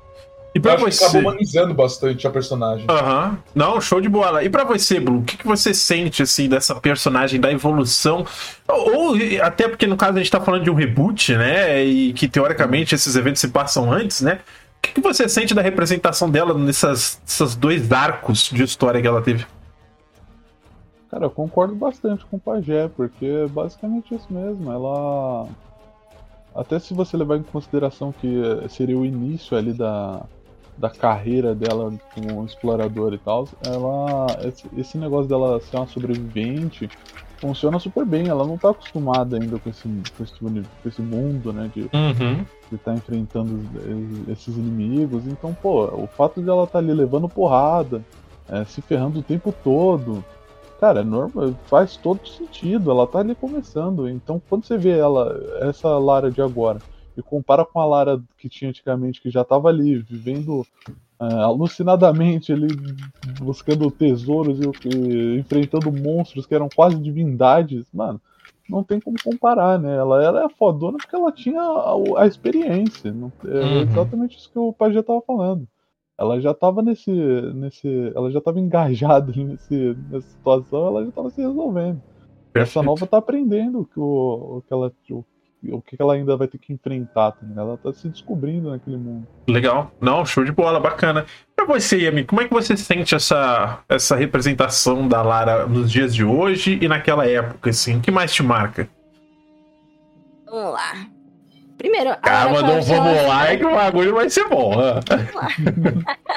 E 0.58 0.60
Eu 0.60 0.62
pra 0.64 0.74
acho 0.74 0.86
que 0.86 0.91
você. 0.91 1.05
acaba 1.05 1.20
humanizando 1.20 1.74
bastante 1.74 2.26
a 2.26 2.32
personagem. 2.32 2.86
Aham. 2.89 3.38
Não, 3.53 3.80
show 3.80 4.01
de 4.01 4.10
bola. 4.10 4.43
E 4.43 4.49
pra 4.49 4.64
você, 4.64 4.99
Blue, 4.99 5.20
o 5.20 5.24
que, 5.24 5.38
que 5.38 5.45
você 5.45 5.72
sente, 5.72 6.24
assim, 6.24 6.49
dessa 6.49 6.74
personagem, 6.76 7.39
da 7.39 7.51
evolução? 7.51 8.26
Ou, 8.68 9.12
ou, 9.12 9.16
até 9.43 9.68
porque, 9.68 9.86
no 9.86 9.95
caso, 9.95 10.18
a 10.18 10.18
gente 10.18 10.32
tá 10.32 10.41
falando 10.41 10.64
de 10.64 10.70
um 10.72 10.74
reboot, 10.74 11.36
né? 11.38 11.84
E 11.86 12.12
que, 12.14 12.28
teoricamente, 12.28 12.95
esses 12.95 13.16
eventos 13.16 13.39
se 13.39 13.49
passam 13.49 13.91
antes, 13.91 14.22
né? 14.22 14.39
O 14.78 14.82
que, 14.82 14.93
que 14.93 15.01
você 15.01 15.30
sente 15.30 15.53
da 15.53 15.62
representação 15.62 16.30
dela 16.30 16.53
nessas, 16.55 17.22
nesses 17.24 17.55
dois 17.55 17.91
arcos 17.91 18.49
de 18.51 18.64
história 18.64 18.99
que 18.99 19.08
ela 19.08 19.22
teve? 19.22 19.45
Cara, 21.12 21.26
eu 21.26 21.30
concordo 21.32 21.76
bastante 21.76 22.26
com 22.26 22.38
o 22.38 22.39
Pajé, 22.39 22.89
porque 22.95 23.26
é 23.26 23.47
basicamente 23.47 24.14
isso 24.14 24.28
mesmo. 24.30 24.72
Ela. 24.72 25.47
Até 26.55 26.80
se 26.80 26.93
você 26.93 27.16
levar 27.16 27.38
em 27.38 27.43
consideração 27.43 28.12
que 28.12 28.41
seria 28.70 28.97
o 28.97 29.05
início 29.05 29.55
ali 29.55 29.74
da, 29.74 30.22
da 30.78 30.89
carreira 30.89 31.55
dela 31.55 31.91
como 32.13 32.45
exploradora 32.45 33.15
e 33.15 33.19
tal, 33.19 33.47
ela. 33.61 34.39
Esse, 34.78 34.97
negócio 34.97 35.28
dela 35.28 35.59
ser 35.59 35.78
uma 35.78 35.88
sobrevivente 35.88 36.89
funciona 37.41 37.80
super 37.80 38.05
bem. 38.05 38.28
Ela 38.30 38.45
não 38.45 38.57
tá 38.57 38.69
acostumada 38.69 39.38
ainda 39.38 39.57
com 39.57 39.69
esse, 39.69 39.88
com 40.17 40.23
esse, 40.23 40.34
uni- 40.45 40.65
com 40.84 40.89
esse 40.89 41.01
mundo, 41.01 41.51
né? 41.51 41.69
De 41.73 41.82
Uhum. 41.93 42.45
de 42.69 42.75
estar 42.75 42.93
enfrentando 42.93 43.61
esses 44.30 44.55
inimigos. 44.57 45.25
Então, 45.25 45.55
pô, 45.61 45.86
o 45.86 46.05
fato 46.05 46.41
de 46.41 46.49
ela 46.49 46.65
estar 46.65 46.80
ali 46.80 46.93
levando 46.93 47.30
porrada, 47.30 48.03
é, 48.49 48.65
se 48.65 48.82
ferrando 48.82 49.19
o 49.19 49.23
tempo 49.23 49.53
todo, 49.63 50.21
cara, 50.80 50.99
é 50.99 51.03
normal, 51.03 51.53
faz 51.67 51.95
todo 51.95 52.28
sentido. 52.28 52.91
Ela 52.91 53.07
tá 53.07 53.19
ali 53.19 53.34
começando. 53.36 54.09
Então, 54.09 54.41
quando 54.49 54.65
você 54.65 54.78
vê 54.78 54.97
ela, 54.97 55.34
essa 55.61 55.97
Lara 55.97 56.30
de 56.30 56.41
agora, 56.41 56.80
e 57.18 57.24
compara 57.24 57.65
com 57.65 57.80
a 57.80 57.86
Lara 57.86 58.24
que 58.38 58.49
tinha 58.49 58.70
antigamente, 58.70 59.22
que 59.22 59.30
já 59.32 59.43
tava 59.43 59.70
ali 59.70 59.99
vivendo 59.99 60.68
é, 61.22 61.26
alucinadamente 61.26 62.51
ali 62.53 62.68
buscando 63.24 63.89
tesouros 63.91 64.59
e, 64.59 64.88
e 64.89 65.39
enfrentando 65.39 65.91
monstros 65.91 66.45
que 66.45 66.55
eram 66.55 66.70
quase 66.70 66.99
divindades, 67.01 67.91
mano 67.93 68.22
não 68.70 68.84
tem 68.84 68.99
como 68.99 69.18
comparar, 69.20 69.80
né? 69.80 69.95
Ela 69.95 70.22
era 70.24 70.49
fodona 70.49 70.99
porque 70.99 71.15
ela 71.15 71.32
tinha 71.32 71.61
a, 71.61 72.24
a 72.24 72.28
experiência. 72.28 73.13
Não- 73.13 73.32
É 73.45 73.82
Uhum. 73.82 73.84
exatamente 73.84 74.38
isso 74.38 74.51
que 74.51 74.59
o 74.59 74.74
Pajé 74.74 75.01
tava 75.01 75.22
falando. 75.22 75.68
Ela 76.18 76.39
já 76.41 76.53
tava 76.53 76.82
nesse. 76.82 77.11
nesse 77.53 77.88
ela 78.15 78.30
já 78.32 78.41
tava 78.41 78.59
engajada 78.59 79.32
nesse, 79.38 79.95
nessa 80.09 80.28
situação, 80.30 80.88
ela 80.88 81.05
já 81.05 81.11
tava 81.13 81.30
se 81.30 81.41
resolvendo. 81.41 82.01
Essa 82.57 82.82
Perfeito. 82.82 82.84
nova 82.84 83.07
tá 83.07 83.18
aprendendo 83.18 83.82
o 83.82 83.86
que, 83.86 83.99
o, 83.99 84.57
o 84.57 84.61
que 84.63 84.74
ela. 84.74 84.93
O, 85.11 85.26
o 85.66 85.82
que 85.82 85.95
ela 85.99 86.14
ainda 86.14 86.38
vai 86.38 86.47
ter 86.47 86.58
que 86.58 86.72
enfrentar, 86.72 87.32
tá 87.32 87.39
ligado? 87.45 87.68
Ela 87.70 87.78
tá 87.78 87.91
se 87.93 88.08
descobrindo 88.10 88.70
naquele 88.70 88.97
mundo. 88.97 89.28
Legal. 89.47 89.91
Não, 89.99 90.26
show 90.26 90.43
de 90.43 90.51
bola, 90.51 90.80
bacana. 90.80 91.26
Pra 91.55 91.66
você, 91.66 91.97
Yami, 92.01 92.24
como 92.26 92.41
é 92.41 92.47
que 92.47 92.53
você 92.53 92.78
sente 92.78 93.16
essa, 93.16 93.80
essa 93.89 94.16
representação 94.16 95.08
da 95.08 95.22
Lara 95.22 95.66
nos 95.66 95.91
dias 95.91 96.14
de 96.14 96.24
hoje 96.24 96.78
e 96.82 96.88
naquela 96.88 97.28
época, 97.28 97.70
assim? 97.72 97.97
O 97.97 98.01
que 98.01 98.12
mais 98.12 98.34
te 98.34 98.43
marca? 98.43 98.88
Vamos 100.45 100.74
lá. 100.74 100.93
Primeiro, 101.78 102.12
a 102.12 102.16
Calma, 102.16 102.55
Lara 102.62 102.68
não 102.68 102.74
Croft, 102.76 102.89
ela- 102.91 103.03
vamos 103.03 103.28
lá 103.28 103.58
que 103.58 103.66
o 103.66 103.72
bagulho 103.76 104.16
vai 104.16 104.30
ser 104.30 104.47
bom. 104.49 104.74
ah. 104.80 104.99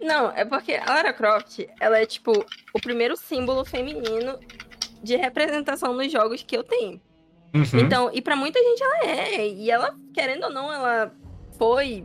Não, 0.00 0.30
é 0.30 0.46
porque 0.46 0.72
a 0.72 0.86
Lara 0.94 1.12
Croft, 1.12 1.58
ela 1.78 1.98
é 1.98 2.06
tipo 2.06 2.32
o 2.72 2.80
primeiro 2.80 3.16
símbolo 3.18 3.64
feminino 3.66 4.38
de 5.02 5.14
representação 5.16 5.92
nos 5.92 6.10
jogos 6.10 6.42
que 6.42 6.56
eu 6.56 6.64
tenho. 6.64 6.98
Uhum. 7.54 7.80
Então, 7.80 8.10
e 8.12 8.22
pra 8.22 8.36
muita 8.36 8.58
gente 8.62 8.82
ela 8.82 8.98
é. 9.04 9.48
E 9.48 9.70
ela, 9.70 9.94
querendo 10.14 10.44
ou 10.44 10.50
não, 10.50 10.72
ela 10.72 11.12
foi 11.58 12.04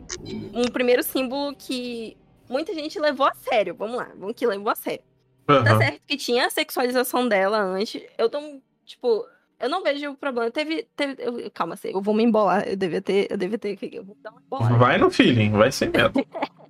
um 0.52 0.64
primeiro 0.70 1.02
símbolo 1.02 1.54
que 1.56 2.16
muita 2.48 2.74
gente 2.74 2.98
levou 2.98 3.26
a 3.26 3.34
sério. 3.34 3.74
Vamos 3.74 3.96
lá, 3.96 4.10
vamos 4.16 4.34
que 4.34 4.46
levou 4.46 4.70
a 4.70 4.74
sério. 4.74 5.02
Tá 5.46 5.54
Aham. 5.54 5.78
certo 5.78 6.00
que 6.06 6.16
tinha 6.16 6.46
a 6.46 6.50
sexualização 6.50 7.28
dela 7.28 7.58
antes. 7.60 8.02
Eu 8.18 8.28
tô, 8.28 8.38
tipo, 8.84 9.24
eu 9.60 9.68
não 9.70 9.82
vejo 9.84 10.10
o 10.10 10.16
problema. 10.16 10.50
Teve. 10.50 10.88
teve 10.96 11.14
eu- 11.22 11.50
calma, 11.52 11.76
eu 11.84 12.02
vou 12.02 12.12
me 12.12 12.24
embolar. 12.24 12.66
Eu 12.68 12.76
devia 12.76 13.00
ter. 13.00 13.28
Eu 13.30 13.36
devia 13.36 13.56
ter. 13.56 13.78
Eu 13.92 14.04
vou 14.04 14.16
dar 14.20 14.32
uma 14.32 14.40
embolada. 14.44 14.74
Vai 14.76 14.98
no 14.98 15.08
feeling, 15.10 15.52
vai 15.52 15.70
sem 15.70 15.88
medo. 15.90 16.12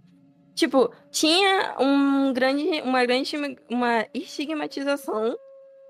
Tipo, 0.55 0.91
tinha 1.11 1.75
um 1.79 2.33
grande, 2.33 2.81
uma 2.83 3.05
grande 3.05 3.37
uma 3.69 4.07
estigmatização 4.15 5.37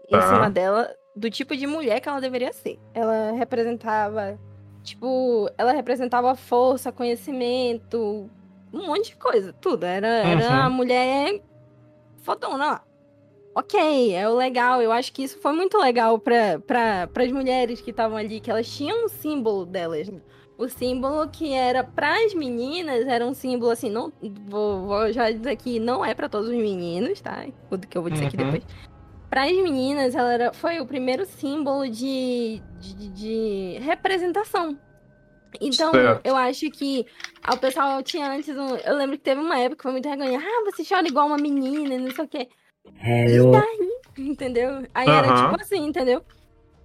em 0.08 0.10
Tá. 0.10 0.22
cima 0.28 0.50
dela 0.50 0.92
do 1.16 1.30
tipo 1.30 1.56
de 1.56 1.66
mulher 1.66 2.00
que 2.00 2.08
ela 2.08 2.20
deveria 2.20 2.52
ser. 2.52 2.78
Ela 2.92 3.32
representava, 3.32 4.38
tipo, 4.82 5.50
ela 5.56 5.72
representava 5.72 6.34
força, 6.36 6.92
conhecimento, 6.92 8.30
um 8.72 8.86
monte 8.86 9.10
de 9.10 9.16
coisa, 9.16 9.52
tudo. 9.54 9.84
Era, 9.84 10.06
era 10.06 10.46
Uhum. 10.48 10.60
a 10.66 10.70
mulher 10.70 11.40
fodona 12.18 12.56
lá. 12.66 12.82
Ok, 13.54 14.14
é 14.14 14.28
o 14.28 14.34
legal. 14.34 14.82
Eu 14.82 14.92
acho 14.92 15.10
que 15.12 15.22
isso 15.22 15.38
foi 15.38 15.52
muito 15.52 15.78
legal 15.78 16.18
para 16.18 16.58
pra, 16.58 17.08
as 17.24 17.32
mulheres 17.32 17.80
que 17.80 17.90
estavam 17.90 18.18
ali, 18.18 18.38
que 18.38 18.50
elas 18.50 18.68
tinham 18.68 19.06
um 19.06 19.08
símbolo 19.08 19.64
delas. 19.64 20.08
né? 20.10 20.20
O 20.58 20.68
símbolo 20.68 21.26
que 21.28 21.52
era 21.52 21.82
pras 21.82 22.34
meninas 22.34 23.06
era 23.06 23.26
um 23.26 23.32
símbolo 23.34 23.70
assim, 23.70 23.90
não 23.90 24.12
vou, 24.46 24.86
vou 24.86 25.12
já 25.12 25.30
dizer 25.30 25.50
aqui, 25.50 25.78
não 25.78 26.04
é 26.04 26.14
pra 26.14 26.28
todos 26.28 26.48
os 26.48 26.54
meninos, 26.54 27.20
tá? 27.20 27.46
O 27.70 27.78
que 27.78 27.96
eu 27.96 28.02
vou 28.02 28.10
dizer 28.10 28.26
aqui 28.26 28.36
Uhum. 28.36 28.60
Depois. 29.26 29.30
Pras 29.30 29.52
meninas, 29.52 30.14
ela 30.14 30.32
era, 30.32 30.52
foi 30.52 30.80
o 30.80 30.86
primeiro 30.86 31.24
símbolo 31.24 31.88
de, 31.88 32.62
de, 32.80 33.08
de 33.08 33.78
representação. 33.80 34.78
Então, 35.60 35.90
Certo. 35.90 36.20
eu 36.24 36.36
acho 36.36 36.70
que 36.70 37.06
o 37.50 37.56
pessoal 37.56 38.02
tinha 38.02 38.30
antes. 38.30 38.56
Um, 38.56 38.76
eu 38.76 38.96
lembro 38.96 39.16
que 39.16 39.24
teve 39.24 39.40
uma 39.40 39.58
época 39.58 39.76
que 39.76 39.82
foi 39.82 39.92
muito 39.92 40.08
vergonha. 40.08 40.38
Ah, 40.38 40.70
você 40.70 40.84
chora 40.84 41.06
igual 41.06 41.26
uma 41.26 41.38
menina, 41.38 41.94
e 41.94 41.98
não 41.98 42.10
sei 42.10 42.24
o 42.24 42.28
quê. 42.28 42.48
E 42.84 43.50
daí? 43.50 44.26
Entendeu? 44.26 44.86
Aí 44.94 45.08
era 45.08 45.34
tipo 45.34 45.60
assim, 45.60 45.86
entendeu? 45.86 46.22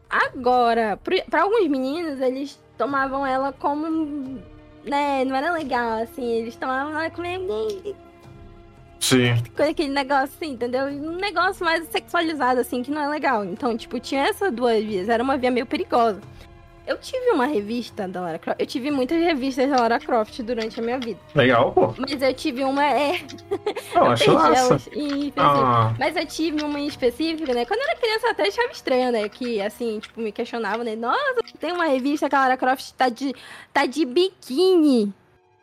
Agora, 0.09 0.99
pra 1.29 1.43
alguns 1.43 1.67
meninos, 1.67 2.19
eles 2.19 2.61
tomavam 2.77 3.25
ela 3.25 3.53
como. 3.53 4.41
Né, 4.83 5.23
não 5.25 5.35
era 5.35 5.53
legal, 5.53 6.01
assim. 6.01 6.25
Eles 6.25 6.55
tomavam 6.55 6.99
ela 6.99 7.09
como 7.09 7.25
Sim. 9.01 9.33
com 9.57 9.63
aquele 9.63 9.89
negócio 9.89 10.25
assim, 10.37 10.51
entendeu? 10.53 10.85
Um 10.85 11.15
negócio 11.17 11.65
mais 11.65 11.87
sexualizado, 11.89 12.59
assim, 12.61 12.83
que 12.83 12.91
não 12.91 13.01
é 13.01 13.07
legal. 13.09 13.43
Então, 13.43 13.75
tipo, 13.75 13.99
tinha 13.99 14.27
essas 14.27 14.51
duas 14.53 14.81
vias. 14.83 15.09
Era 15.09 15.21
uma 15.23 15.37
via 15.37 15.49
meio 15.51 15.65
perigosa. 15.65 16.21
Eu 16.85 16.97
tive 16.97 17.29
uma 17.31 17.45
revista 17.45 18.07
da 18.07 18.21
Lara 18.21 18.39
Croft. 18.39 18.59
Eu 18.59 18.65
tive 18.65 18.89
muitas 18.91 19.17
revistas 19.21 19.69
da 19.69 19.77
Lara 19.77 19.99
Croft 19.99 20.39
durante 20.41 20.79
a 20.79 20.83
minha 20.83 20.99
vida. 20.99 21.19
Legal, 21.35 21.71
pô. 21.71 21.93
Mas 21.97 22.21
eu 22.21 22.33
tive 22.33 22.63
uma. 22.63 22.83
É, 22.83 23.19
Não, 23.93 24.05
eu 24.07 24.11
acho 24.11 24.31
massa. 24.33 24.75
específico. 24.75 25.33
Ah, 25.39 25.93
Mas 25.99 26.15
eu 26.15 26.25
tive 26.25 26.63
uma 26.63 26.79
em 26.79 26.87
específica, 26.87 27.53
né? 27.53 27.65
Quando 27.65 27.79
eu 27.81 27.87
era 27.87 27.99
criança 27.99 28.27
eu 28.27 28.31
até 28.31 28.47
achava 28.47 28.71
estranho, 28.71 29.11
né? 29.11 29.29
Que, 29.29 29.61
assim, 29.61 29.99
tipo, 29.99 30.19
me 30.19 30.31
questionavam, 30.31 30.83
né? 30.83 30.95
Nossa, 30.95 31.35
tem 31.59 31.71
uma 31.71 31.85
revista 31.85 32.27
que 32.27 32.35
a 32.35 32.39
Lara 32.39 32.57
Croft 32.57 32.91
tá 32.97 33.09
de, 33.09 33.33
tá 33.71 33.85
de 33.85 34.03
biquíni. 34.03 35.13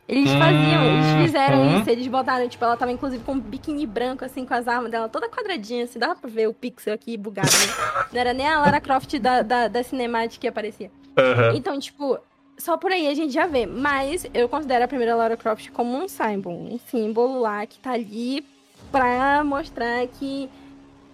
Eles 0.09 0.31
Hum, 0.31 0.39
faziam, 0.39 0.83
eles 0.83 1.11
fizeram 1.23 1.63
hum. 1.63 1.79
isso, 1.79 1.87
eles 1.87 2.07
botaram, 2.07 2.49
tipo, 2.49 2.65
ela 2.65 2.75
tava 2.75 2.91
inclusive 2.91 3.23
com 3.23 3.33
um 3.33 3.39
biquíni 3.39 3.85
branco, 3.85 4.25
assim, 4.25 4.43
com 4.43 4.55
as 4.55 4.67
armas 4.67 4.89
dela 4.89 5.07
toda 5.07 5.29
quadradinha, 5.29 5.83
assim, 5.83 5.99
dava 5.99 6.15
pra 6.15 6.27
ver 6.27 6.47
o 6.47 6.53
pixel 6.53 6.95
aqui 6.95 7.15
bugado, 7.15 7.51
né? 7.51 7.67
Não 8.11 8.19
era 8.19 8.33
nem 8.33 8.47
a 8.47 8.59
Lara 8.59 8.81
Croft 8.81 9.19
da, 9.19 9.43
da, 9.43 9.67
da 9.67 9.83
cinemática 9.83 10.41
que 10.41 10.47
aparecia. 10.47 10.89
aham. 11.15 11.53
Então, 11.55 11.77
tipo, 11.79 12.17
só 12.57 12.75
por 12.75 12.91
aí 12.91 13.07
a 13.07 13.13
gente 13.13 13.31
já 13.31 13.45
vê. 13.45 13.67
Mas 13.67 14.25
eu 14.33 14.49
considero 14.49 14.83
a 14.83 14.87
primeira 14.87 15.15
Lara 15.15 15.37
Croft 15.37 15.69
como 15.69 15.95
um 15.95 16.07
símbolo. 16.07 16.73
Um 16.73 16.79
símbolo 16.79 17.39
lá 17.39 17.63
que 17.67 17.77
tá 17.79 17.91
ali 17.91 18.43
pra 18.91 19.43
mostrar 19.43 20.07
que, 20.07 20.49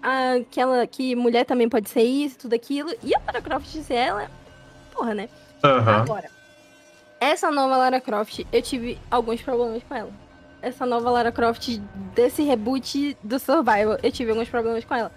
a, 0.01 0.35
que, 0.49 0.61
ela, 0.61 0.87
que 0.87 1.17
mulher 1.17 1.43
também 1.43 1.67
pode 1.67 1.89
ser 1.89 2.03
isso, 2.03 2.37
tudo 2.39 2.53
aquilo. 2.53 2.91
E 3.03 3.13
a 3.13 3.19
Lara 3.27 3.41
Croft 3.41 3.67
ser 3.67 3.93
ela, 3.95 4.31
porra, 4.93 5.13
né? 5.13 5.27
Aham. 5.63 6.01
Agora, 6.03 6.29
essa 7.19 7.49
nova 7.51 7.77
Lara 7.77 7.99
Croft, 8.01 8.45
eu 8.51 8.61
tive 8.61 8.97
alguns 9.09 9.41
problemas 9.41 9.81
com 9.83 9.95
ela. 9.95 10.11
Essa 10.61 10.85
nova 10.85 11.09
Lara 11.09 11.31
Croft 11.31 11.77
desse 12.15 12.41
reboot 12.43 13.15
do 13.23 13.37
Survival, 13.39 13.97
eu 14.01 14.11
tive 14.11 14.31
alguns 14.31 14.49
problemas 14.49 14.83
com 14.83 14.95
ela. 14.95 15.11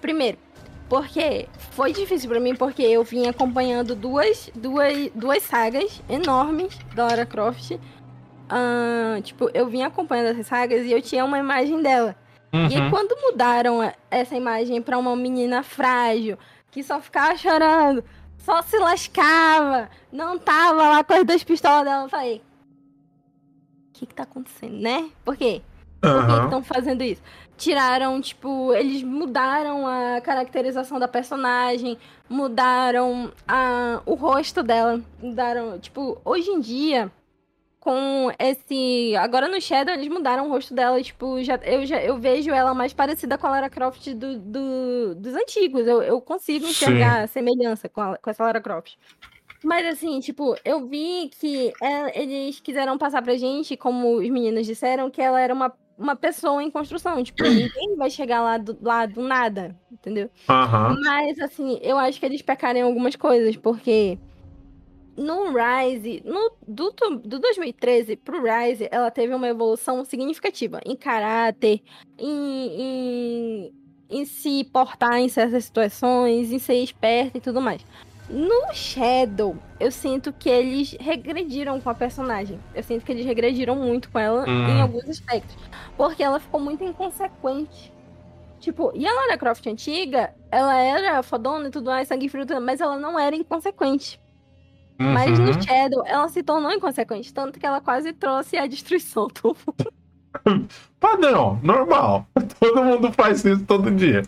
Primeiro, 0.00 0.38
porque 0.88 1.46
foi 1.72 1.92
difícil 1.92 2.28
pra 2.30 2.40
mim, 2.40 2.54
porque 2.54 2.82
eu 2.82 3.04
vim 3.04 3.26
acompanhando 3.26 3.94
duas, 3.94 4.50
duas, 4.54 5.10
duas 5.14 5.42
sagas 5.42 6.00
enormes 6.08 6.78
da 6.94 7.04
Lara 7.06 7.26
Croft. 7.26 7.78
Ah, 8.48 9.18
tipo, 9.22 9.50
eu 9.52 9.66
vim 9.66 9.82
acompanhando 9.82 10.28
essas 10.28 10.46
sagas 10.46 10.86
e 10.86 10.92
eu 10.92 11.02
tinha 11.02 11.24
uma 11.24 11.38
imagem 11.38 11.82
dela. 11.82 12.16
E 12.50 12.56
aí, 12.56 12.80
Uhum. 12.80 12.90
quando 12.90 13.14
mudaram 13.20 13.92
essa 14.10 14.34
imagem 14.34 14.80
pra 14.80 14.96
uma 14.96 15.14
menina 15.14 15.62
frágil, 15.62 16.38
que 16.70 16.82
só 16.82 16.98
ficava 16.98 17.36
chorando, 17.36 18.02
só 18.48 18.62
se 18.62 18.78
lascava, 18.78 19.90
não 20.10 20.38
tava 20.38 20.88
lá 20.88 21.04
com 21.04 21.12
as 21.12 21.26
duas 21.26 21.44
pistolas 21.44 21.84
dela, 21.84 22.04
eu 22.04 22.08
falei. 22.08 22.42
O 23.90 23.92
que 23.92 24.06
que 24.06 24.14
tá 24.14 24.22
acontecendo, 24.22 24.78
né? 24.78 25.10
Por 25.22 25.36
quê? 25.36 25.60
Por 26.00 26.24
que 26.24 26.32
Aham. 26.32 26.44
estão 26.44 26.62
fazendo 26.62 27.02
isso? 27.02 27.20
Tiraram, 27.58 28.18
tipo, 28.22 28.72
eles 28.72 29.02
mudaram 29.02 29.86
a 29.86 30.22
caracterização 30.22 30.98
da 30.98 31.06
personagem, 31.06 31.98
mudaram 32.26 33.30
a, 33.46 34.00
o 34.06 34.14
rosto 34.14 34.62
dela, 34.62 34.98
mudaram, 35.20 35.78
tipo, 35.78 36.18
hoje 36.24 36.48
em 36.48 36.60
dia, 36.60 37.12
com 37.88 38.30
esse. 38.38 39.16
Agora 39.16 39.48
no 39.48 39.58
Shadow 39.58 39.94
eles 39.94 40.08
mudaram 40.08 40.46
o 40.46 40.50
rosto 40.50 40.74
dela, 40.74 41.02
tipo, 41.02 41.42
já, 41.42 41.56
eu, 41.64 41.86
já, 41.86 42.02
eu 42.02 42.18
vejo 42.18 42.50
ela 42.50 42.74
mais 42.74 42.92
parecida 42.92 43.38
com 43.38 43.46
a 43.46 43.50
Lara 43.50 43.70
Croft 43.70 44.08
do, 44.12 44.38
do- 44.38 45.14
dos 45.14 45.34
antigos. 45.34 45.86
Eu, 45.86 46.02
eu 46.02 46.20
consigo 46.20 46.66
enxergar 46.66 47.26
semelhança 47.28 47.88
com, 47.88 48.02
a- 48.02 48.18
com 48.18 48.28
essa 48.28 48.44
Lara 48.44 48.60
Croft. 48.60 48.96
Mas 49.64 49.86
assim, 49.86 50.20
tipo, 50.20 50.54
eu 50.66 50.86
vi 50.86 51.30
que 51.40 51.72
é, 51.82 52.20
eles 52.22 52.60
quiseram 52.60 52.98
passar 52.98 53.22
pra 53.22 53.38
gente, 53.38 53.74
como 53.74 54.16
os 54.16 54.28
meninos 54.28 54.66
disseram, 54.66 55.08
que 55.10 55.22
ela 55.22 55.40
era 55.40 55.54
uma, 55.54 55.72
uma 55.98 56.14
pessoa 56.14 56.62
em 56.62 56.70
construção. 56.70 57.24
Tipo, 57.24 57.42
ninguém 57.48 57.96
vai 57.96 58.10
chegar 58.10 58.42
lá 58.42 58.58
do, 58.58 58.76
lá 58.82 59.06
do 59.06 59.22
nada, 59.22 59.74
entendeu? 59.90 60.28
Aham. 60.46 60.94
Mas, 61.02 61.38
assim, 61.40 61.78
eu 61.82 61.96
acho 61.96 62.20
que 62.20 62.26
eles 62.26 62.42
pecaram 62.42 62.80
em 62.80 62.82
algumas 62.82 63.16
coisas, 63.16 63.56
porque 63.56 64.18
no 65.18 65.52
Rise, 65.52 66.22
no, 66.24 66.52
do, 66.66 66.94
do 67.24 67.38
2013 67.40 68.16
pro 68.16 68.40
Rise, 68.42 68.88
ela 68.90 69.10
teve 69.10 69.34
uma 69.34 69.48
evolução 69.48 70.04
significativa 70.04 70.80
em 70.86 70.94
caráter, 70.96 71.82
em, 72.16 72.80
em, 72.80 73.72
em 74.08 74.24
se 74.24 74.64
portar 74.64 75.18
em 75.18 75.28
certas 75.28 75.64
situações, 75.64 76.52
em 76.52 76.58
ser 76.58 76.76
esperta 76.82 77.38
e 77.38 77.40
tudo 77.40 77.60
mais. 77.60 77.84
No 78.30 78.72
Shadow, 78.74 79.56
eu 79.80 79.90
sinto 79.90 80.32
que 80.32 80.48
eles 80.50 80.94
regrediram 81.00 81.80
com 81.80 81.88
a 81.88 81.94
personagem. 81.94 82.60
Eu 82.74 82.82
sinto 82.82 83.04
que 83.04 83.10
eles 83.10 83.24
regrediram 83.24 83.74
muito 83.74 84.10
com 84.10 84.18
ela 84.18 84.44
Hum. 84.48 84.68
em 84.68 84.80
alguns 84.82 85.08
aspectos. 85.08 85.56
Porque 85.96 86.22
ela 86.22 86.38
ficou 86.38 86.60
muito 86.60 86.84
inconsequente. 86.84 87.90
Tipo, 88.60 88.92
e 88.94 89.06
a 89.06 89.12
Lara 89.12 89.38
Croft 89.38 89.66
antiga, 89.66 90.34
ela 90.50 90.76
era 90.76 91.22
fodona 91.22 91.68
e 91.68 91.70
tudo 91.70 91.86
mais, 91.90 92.08
sangue 92.08 92.28
frio, 92.28 92.44
mas 92.60 92.80
ela 92.80 92.98
não 92.98 93.18
era 93.18 93.34
inconsequente. 93.34 94.20
Mas 94.98 95.38
Uhum. 95.38 95.46
no 95.46 95.62
Shadow, 95.62 96.02
ela 96.06 96.28
se 96.28 96.42
tornou 96.42 96.72
inconsequente, 96.72 97.32
tanto 97.32 97.58
que 97.60 97.64
ela 97.66 97.80
quase 97.80 98.12
trouxe 98.12 98.56
a 98.58 98.66
destruição 98.66 99.28
do 99.28 99.56
Padrão, 101.00 101.58
normal. 101.62 102.26
Todo 102.58 102.82
mundo 102.84 103.12
faz 103.12 103.44
isso 103.44 103.64
todo 103.64 103.90
dia. 103.90 104.22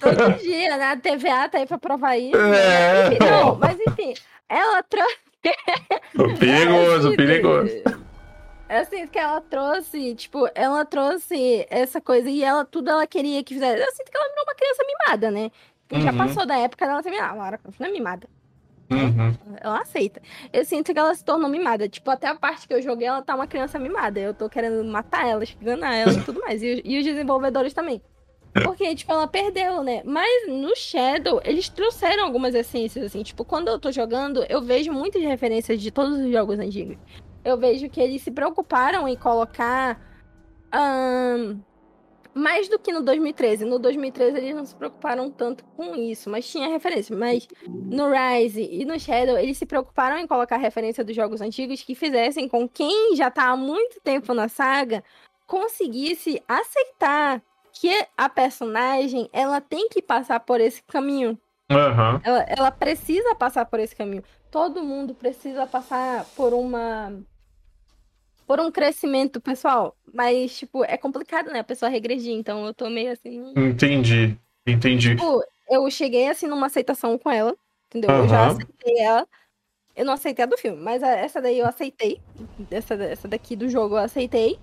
todo 0.00 0.32
dia, 0.42 0.76
né? 0.76 0.92
A 0.92 0.96
TVA 0.96 1.48
tá 1.48 1.58
aí 1.58 1.66
pra 1.66 1.78
provar 1.78 2.16
isso. 2.16 2.36
É. 2.36 3.08
Enfim, 3.08 3.18
não, 3.20 3.56
mas 3.56 3.78
enfim, 3.86 4.14
ela 4.48 4.82
trouxe. 4.82 5.16
Perigoso, 6.38 7.16
perigoso. 7.16 7.70
Eu 8.68 8.84
sinto 8.86 9.10
que 9.10 9.18
ela 9.18 9.40
trouxe, 9.40 10.14
tipo, 10.16 10.48
ela 10.54 10.84
trouxe 10.84 11.66
essa 11.70 12.00
coisa 12.00 12.28
e 12.28 12.42
ela, 12.42 12.64
tudo 12.64 12.90
ela 12.90 13.06
queria 13.06 13.42
que 13.44 13.54
fizesse. 13.54 13.80
Eu 13.80 13.92
sinto 13.92 14.10
que 14.10 14.16
ela 14.16 14.28
virou 14.28 14.44
uma 14.44 14.54
criança 14.54 14.82
mimada, 14.84 15.30
né? 15.30 15.50
Porque 15.86 16.02
Já 16.02 16.10
Uhum. 16.10 16.18
passou 16.18 16.44
da 16.46 16.58
época 16.58 16.84
dela 16.86 17.02
ser 17.02 17.10
mimada. 17.10 17.32
A 17.32 17.36
Lara 17.36 17.58
Croft 17.58 17.78
não 17.78 17.86
é 17.86 17.92
mimada. 17.92 18.28
Uhum. 18.90 19.34
Ela 19.60 19.80
aceita. 19.80 20.20
Eu 20.52 20.64
sinto 20.64 20.92
que 20.92 20.98
ela 20.98 21.14
se 21.14 21.24
tornou 21.24 21.48
mimada. 21.50 21.88
Tipo, 21.88 22.10
até 22.10 22.28
a 22.28 22.34
parte 22.34 22.68
que 22.68 22.74
eu 22.74 22.82
joguei, 22.82 23.08
ela 23.08 23.22
tá 23.22 23.34
uma 23.34 23.46
criança 23.46 23.78
mimada. 23.78 24.20
Eu 24.20 24.32
tô 24.32 24.48
querendo 24.48 24.84
matar 24.84 25.26
ela, 25.26 25.42
esganar 25.42 25.94
ela 25.94 26.12
e 26.12 26.22
tudo 26.22 26.40
mais. 26.40 26.62
E, 26.62 26.82
e 26.84 26.98
os 26.98 27.04
desenvolvedores 27.04 27.74
também. 27.74 28.00
Porque, 28.62 28.94
tipo, 28.94 29.12
ela 29.12 29.26
perdeu, 29.26 29.82
né? 29.82 30.02
Mas 30.04 30.48
no 30.48 30.74
Shadow, 30.74 31.40
eles 31.44 31.68
trouxeram 31.68 32.24
algumas 32.24 32.54
essências, 32.54 33.04
assim. 33.04 33.22
Tipo, 33.22 33.44
quando 33.44 33.68
eu 33.68 33.78
tô 33.78 33.90
jogando, 33.92 34.44
eu 34.48 34.62
vejo 34.62 34.92
muitas 34.92 35.22
referências 35.22 35.80
de 35.80 35.90
todos 35.90 36.18
os 36.18 36.30
jogos 36.30 36.58
antigos. 36.58 36.96
Eu 37.44 37.58
vejo 37.58 37.88
que 37.88 38.00
eles 38.00 38.22
se 38.22 38.30
preocuparam 38.30 39.06
em 39.06 39.16
colocar. 39.16 40.00
ahn, 40.72 41.58
mais 42.36 42.68
do 42.68 42.78
que 42.78 42.92
no 42.92 43.02
2013. 43.02 43.64
No 43.64 43.78
2013 43.78 44.36
eles 44.36 44.54
não 44.54 44.64
se 44.66 44.74
preocuparam 44.74 45.30
tanto 45.30 45.64
com 45.76 45.96
isso, 45.96 46.28
mas 46.28 46.46
tinha 46.48 46.68
referência. 46.68 47.16
Mas 47.16 47.48
no 47.66 48.10
Rise 48.10 48.68
e 48.70 48.84
no 48.84 49.00
Shadow, 49.00 49.38
eles 49.38 49.56
se 49.56 49.64
preocuparam 49.64 50.18
em 50.18 50.26
colocar 50.26 50.58
referência 50.58 51.02
dos 51.02 51.16
jogos 51.16 51.40
antigos 51.40 51.82
que 51.82 51.94
fizessem 51.94 52.46
com 52.48 52.68
quem 52.68 53.16
já 53.16 53.30
tá 53.30 53.48
há 53.48 53.56
muito 53.56 54.00
tempo 54.00 54.34
na 54.34 54.48
saga 54.48 55.02
conseguisse 55.46 56.42
aceitar 56.46 57.40
que 57.72 58.06
a 58.16 58.28
personagem 58.28 59.28
ela 59.32 59.60
tem 59.60 59.88
que 59.88 60.02
passar 60.02 60.40
por 60.40 60.60
esse 60.60 60.82
caminho. 60.82 61.38
Aham. 61.70 62.20
Ela, 62.24 62.44
ela 62.48 62.70
precisa 62.70 63.34
passar 63.34 63.64
por 63.66 63.80
esse 63.80 63.94
caminho. 63.94 64.22
Todo 64.50 64.82
mundo 64.82 65.14
precisa 65.14 65.66
passar 65.66 66.24
por 66.36 66.52
uma. 66.52 67.12
Por 68.46 68.60
um 68.60 68.70
crescimento 68.70 69.40
pessoal. 69.40 69.96
Mas, 70.12 70.56
tipo, 70.56 70.84
é 70.84 70.96
complicado, 70.96 71.50
né? 71.50 71.58
A 71.60 71.64
pessoa 71.64 71.88
regredir. 71.90 72.32
Então 72.32 72.64
eu 72.66 72.72
tô 72.74 72.88
meio 72.88 73.12
assim. 73.12 73.52
Entendi. 73.56 74.38
Entendi. 74.66 75.16
Tipo, 75.16 75.42
eu 75.70 75.90
cheguei 75.90 76.28
assim 76.28 76.46
numa 76.46 76.66
aceitação 76.66 77.18
com 77.18 77.30
ela, 77.30 77.56
entendeu? 77.88 78.10
Eu 78.10 78.28
já 78.28 78.46
aceitei 78.46 78.98
ela. 79.00 79.26
Eu 79.94 80.04
não 80.04 80.12
aceitei 80.12 80.44
a 80.44 80.46
do 80.46 80.58
filme, 80.58 80.80
mas 80.80 81.02
essa 81.02 81.40
daí 81.40 81.58
eu 81.58 81.66
aceitei. 81.66 82.20
Essa, 82.70 82.94
essa 82.94 83.26
daqui 83.26 83.56
do 83.56 83.68
jogo 83.68 83.94
eu 83.94 84.00
aceitei. 84.02 84.58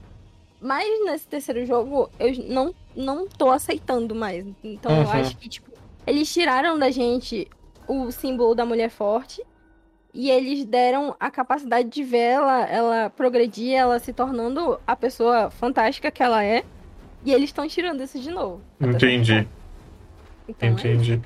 Mas 0.62 0.88
nesse 1.06 1.28
terceiro 1.28 1.66
jogo 1.66 2.10
eu 2.20 2.32
não, 2.48 2.74
não 2.96 3.28
tô 3.28 3.50
aceitando 3.50 4.14
mais. 4.16 4.46
Então 4.64 4.92
eu 4.92 5.02
Uhum. 5.04 5.12
acho 5.12 5.36
que, 5.38 5.50
tipo, 5.50 5.72
eles 6.08 6.32
tiraram 6.32 6.78
da 6.78 6.90
gente 6.92 7.48
o 7.88 8.12
símbolo 8.12 8.54
da 8.56 8.66
mulher 8.66 8.90
forte. 8.90 9.44
E 10.14 10.30
eles 10.30 10.64
deram 10.66 11.16
a 11.20 11.32
capacidade 11.32 11.90
de 11.90 12.04
ver 12.04 12.18
ela, 12.20 12.66
ela 12.68 13.10
progredir, 13.10 13.74
ela 13.74 13.98
se 14.00 14.14
tornando 14.14 14.80
a 14.86 14.96
pessoa 14.96 15.50
fantástica 15.50 16.12
que 16.12 16.22
ela 16.22 16.44
é. 16.44 16.64
E 17.26 17.32
eles 17.34 17.46
estão 17.50 17.68
tirando 17.68 18.04
isso 18.04 18.20
de 18.20 18.30
novo. 18.30 18.62
Entendi. 18.80 19.48
Então, 20.48 20.70
é. 20.70 20.72
Entendi. 20.72 21.20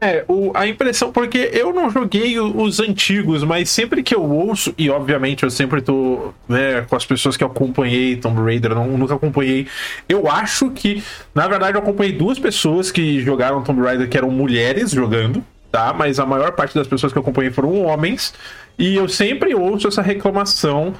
É, 0.00 0.24
o, 0.28 0.52
a 0.54 0.64
impressão, 0.68 1.10
porque 1.10 1.50
eu 1.52 1.72
não 1.72 1.90
joguei 1.90 2.38
o- 2.38 2.62
os 2.62 2.78
antigos, 2.78 3.42
mas 3.42 3.68
sempre 3.68 4.00
que 4.00 4.14
eu 4.14 4.22
ouço, 4.22 4.72
e 4.78 4.88
obviamente 4.88 5.42
eu 5.42 5.50
sempre 5.50 5.80
tô 5.82 6.32
né, 6.48 6.82
com 6.82 6.94
as 6.94 7.04
pessoas 7.04 7.36
que 7.36 7.42
eu 7.42 7.48
acompanhei 7.48 8.14
Tomb 8.16 8.40
Raider, 8.40 8.76
não, 8.76 8.86
nunca 8.96 9.14
acompanhei. 9.16 9.66
Eu 10.08 10.30
acho 10.30 10.70
que, 10.70 11.02
na 11.34 11.48
verdade, 11.48 11.76
eu 11.76 11.82
acompanhei 11.82 12.12
duas 12.12 12.38
pessoas 12.38 12.92
que 12.92 13.18
jogaram 13.22 13.64
Tomb 13.64 13.80
Raider 13.82 14.08
que 14.08 14.16
eram 14.16 14.30
mulheres 14.30 14.92
jogando, 14.92 15.44
tá? 15.70 15.92
Mas 15.92 16.18
a 16.18 16.26
maior 16.26 16.52
parte 16.52 16.74
das 16.74 16.86
pessoas 16.86 17.12
que 17.12 17.18
eu 17.18 17.22
acompanhei 17.22 17.50
foram 17.50 17.82
homens, 17.82 18.34
e 18.78 18.96
eu 18.96 19.08
sempre 19.08 19.54
ouço 19.54 19.88
essa 19.88 20.02
reclamação. 20.02 20.94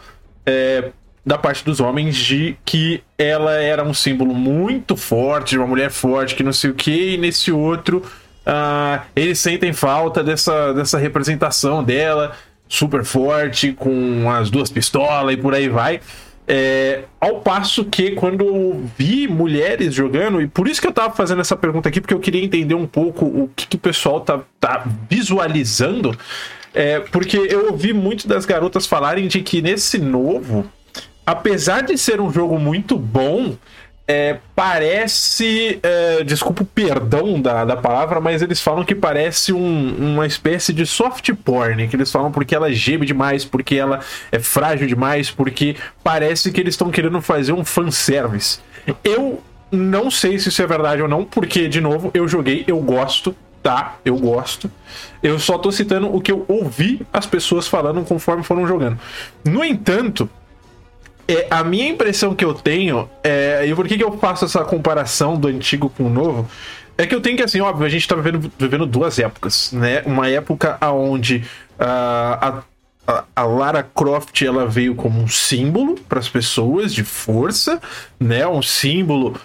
é, 0.47 0.91
da 1.27 1.37
parte 1.37 1.63
dos 1.63 1.79
homens 1.79 2.17
de 2.17 2.57
que 2.65 3.03
ela 3.19 3.53
era 3.53 3.85
um 3.85 3.93
símbolo 3.93 4.35
muito 4.35 4.97
forte, 4.97 5.51
de 5.51 5.59
uma 5.59 5.67
mulher 5.67 5.91
forte, 5.91 6.35
que 6.35 6.43
não 6.43 6.55
sei 6.55 6.71
o 6.71 6.75
que, 6.75 7.15
e 7.15 7.19
nesse 7.19 7.53
outro 7.53 8.03
ah, 8.47 9.03
eles 9.15 9.39
sentem 9.39 9.75
falta 9.75 10.25
dessa, 10.25 10.73
dessa 10.73 10.97
representação 10.97 11.85
dela, 11.85 12.33
super 12.67 13.05
forte, 13.05 13.75
com 13.75 14.31
as 14.31 14.49
duas 14.49 14.71
pistolas 14.71 15.35
e 15.35 15.37
por 15.37 15.53
aí 15.53 15.69
vai. 15.69 16.01
É, 16.51 17.05
ao 17.21 17.41
passo 17.41 17.85
que 17.85 18.13
quando 18.13 18.43
eu 18.43 18.83
vi 18.97 19.29
mulheres 19.29 19.93
jogando, 19.93 20.41
e 20.41 20.47
por 20.47 20.67
isso 20.67 20.81
que 20.81 20.87
eu 20.87 20.93
tava 20.93 21.15
fazendo 21.15 21.43
essa 21.43 21.55
pergunta 21.55 21.91
aqui, 21.91 22.01
porque 22.01 22.15
eu 22.15 22.21
queria 22.21 22.43
entender 22.43 22.75
um 22.75 22.87
pouco 22.87 23.27
o 23.27 23.51
que, 23.55 23.67
que 23.67 23.77
o 23.77 23.79
pessoal 23.79 24.23
tá, 24.23 24.41
tá 24.59 24.87
visualizando, 25.11 26.17
é, 26.73 27.01
porque 27.01 27.37
eu 27.37 27.67
ouvi 27.71 27.93
muito 27.93 28.27
das 28.27 28.47
garotas 28.47 28.87
falarem 28.87 29.29
de 29.29 29.43
que 29.43 29.61
nesse 29.61 29.99
novo, 29.99 30.65
apesar 31.27 31.83
de 31.83 31.99
ser 31.99 32.19
um 32.19 32.33
jogo 32.33 32.59
muito 32.59 32.97
bom, 32.97 33.55
é, 34.09 34.39
parece. 34.57 35.79
é, 35.83 36.25
desculpa 36.25 36.63
o 36.63 36.67
perdão 36.67 37.41
da, 37.41 37.65
da 37.65 37.77
palavra, 37.77 38.21
mas 38.21 38.41
eles 38.43 38.61
falam 38.61 38.83
que 38.85 38.95
parece 38.95 39.53
um- 39.53 39.95
uma 40.15 40.27
espécie 40.27 40.73
de 40.73 40.87
soft 40.87 41.31
porn. 41.45 41.87
Que 41.89 41.95
eles 41.97 42.11
falam 42.11 42.33
porque 42.33 42.55
ela 42.55 42.73
geme 42.73 43.05
demais, 43.07 43.45
porque 43.45 43.77
ela 43.77 44.01
é 44.33 44.39
frágil 44.39 44.87
demais, 44.87 45.31
porque 45.31 45.77
parece 46.03 46.51
que 46.51 46.61
eles 46.61 46.73
estão 46.75 46.91
querendo 46.91 47.21
fazer 47.21 47.53
um 47.53 47.65
fanservice. 47.65 48.59
Eu 49.05 49.43
não 49.71 50.11
sei 50.11 50.39
se 50.39 50.49
isso 50.49 50.63
é 50.63 50.67
verdade 50.67 51.03
ou 51.03 51.09
não, 51.09 51.25
porque, 51.25 51.69
de 51.69 51.81
novo, 51.81 52.11
eu 52.15 52.27
joguei, 52.27 52.65
eu 52.67 52.79
gosto, 52.81 53.37
tá? 53.63 53.97
Eu 54.05 54.17
gosto. 54.17 54.71
Eu 55.23 55.39
só 55.39 55.59
tô 55.59 55.71
citando 55.71 56.15
o 56.15 56.21
que 56.23 56.33
eu 56.33 56.45
ouvi 56.49 57.03
as 57.13 57.27
pessoas 57.27 57.69
falando 57.69 58.03
conforme 58.05 58.43
foram 58.43 58.67
jogando. 58.67 58.99
No 59.45 59.63
entanto, 59.63 60.31
é, 61.29 61.47
a 61.51 61.63
minha 61.63 61.89
impressão 61.89 62.35
que 62.35 62.45
eu 62.45 62.55
tenho, 62.55 63.09
é, 63.23 63.67
e 63.67 63.75
por 63.75 63.87
que, 63.87 63.99
que 63.99 64.03
eu 64.03 64.17
faço 64.19 64.47
essa 64.47 64.65
comparação 64.65 65.37
do 65.37 65.49
antigo 65.49 65.91
com 65.91 66.05
o 66.05 66.09
novo, 66.09 66.49
é 66.97 67.07
que 67.07 67.15
eu 67.15 67.21
tenho 67.21 67.37
que, 67.37 67.43
assim, 67.43 67.61
óbvio, 67.61 67.87
a 67.87 67.89
gente 67.89 68.09
tá 68.09 68.17
vivendo, 68.17 68.51
vivendo 68.59 68.87
duas 68.87 69.19
épocas, 69.19 69.71
né? 69.73 70.03
Uma 70.05 70.29
época 70.29 70.79
onde 70.83 71.45
a, 71.79 72.63
a, 73.07 73.25
a 73.37 73.45
Lara 73.45 73.83
Croft 73.83 74.43
ela 74.43 74.67
veio 74.67 74.97
como 74.97 75.21
um 75.21 75.29
símbolo 75.29 75.95
para 76.09 76.19
as 76.19 76.29
pessoas 76.29 76.93
de 76.93 77.05
força, 77.05 77.81
né? 78.19 78.47
Um 78.49 78.63
símbolo 78.63 79.39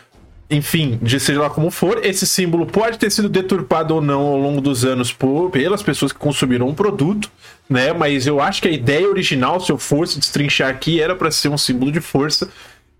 enfim, 0.53 0.99
de 1.01 1.19
seja 1.19 1.41
lá 1.41 1.49
como 1.49 1.71
for, 1.71 2.05
esse 2.05 2.27
símbolo 2.27 2.65
pode 2.65 2.99
ter 2.99 3.11
sido 3.11 3.27
deturpado 3.27 3.95
ou 3.95 4.01
não 4.01 4.21
ao 4.21 4.37
longo 4.37 4.61
dos 4.61 4.85
anos 4.85 5.11
por, 5.11 5.49
pelas 5.49 5.81
pessoas 5.81 6.11
que 6.13 6.19
consumiram 6.19 6.69
o 6.69 6.75
produto, 6.75 7.31
né? 7.67 7.91
Mas 7.91 8.27
eu 8.27 8.39
acho 8.39 8.61
que 8.61 8.67
a 8.67 8.71
ideia 8.71 9.09
original, 9.09 9.59
se 9.59 9.71
eu 9.71 9.77
fosse 9.77 10.19
destrinchar 10.19 10.69
aqui, 10.69 11.01
era 11.01 11.15
para 11.15 11.31
ser 11.31 11.49
um 11.49 11.57
símbolo 11.57 11.91
de 11.91 11.99
força. 11.99 12.49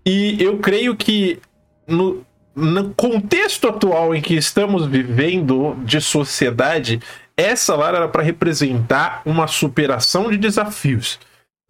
E 0.04 0.36
eu 0.42 0.58
creio 0.58 0.96
que 0.96 1.38
no, 1.86 2.24
no 2.56 2.92
contexto 2.94 3.68
atual 3.68 4.14
em 4.14 4.20
que 4.20 4.34
estamos 4.34 4.86
vivendo 4.86 5.76
de 5.84 6.00
sociedade, 6.00 7.00
essa 7.36 7.76
Lara 7.76 7.98
era 7.98 8.08
para 8.08 8.22
representar 8.22 9.22
uma 9.24 9.46
superação 9.46 10.28
de 10.28 10.36
desafios, 10.36 11.20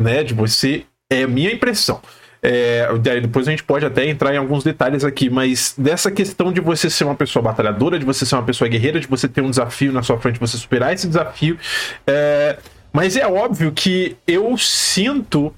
né? 0.01 0.24
De 0.24 0.32
você, 0.32 0.85
é 1.11 1.24
a 1.24 1.28
minha 1.28 1.53
impressão. 1.53 2.01
É, 2.47 2.86
depois 3.22 3.49
a 3.49 3.51
gente 3.51 3.64
pode 3.64 3.86
até 3.86 4.07
entrar 4.07 4.34
em 4.34 4.36
alguns 4.36 4.62
detalhes 4.62 5.03
aqui, 5.03 5.30
mas 5.30 5.74
dessa 5.78 6.11
questão 6.11 6.53
de 6.53 6.61
você 6.61 6.90
ser 6.90 7.05
uma 7.05 7.14
pessoa 7.14 7.42
batalhadora, 7.42 7.99
de 7.99 8.05
você 8.05 8.26
ser 8.26 8.34
uma 8.34 8.42
pessoa 8.42 8.68
guerreira, 8.68 9.01
de 9.01 9.07
você 9.07 9.26
ter 9.26 9.40
um 9.40 9.49
desafio 9.49 9.90
na 9.90 10.03
sua 10.03 10.20
frente, 10.20 10.38
você 10.38 10.59
superar 10.59 10.92
esse 10.92 11.09
desafio. 11.09 11.59
é, 12.07 12.59
mas 12.92 13.16
é 13.16 13.26
óbvio 13.26 13.72
que 13.72 14.14
eu 14.26 14.57
sinto 14.59 15.55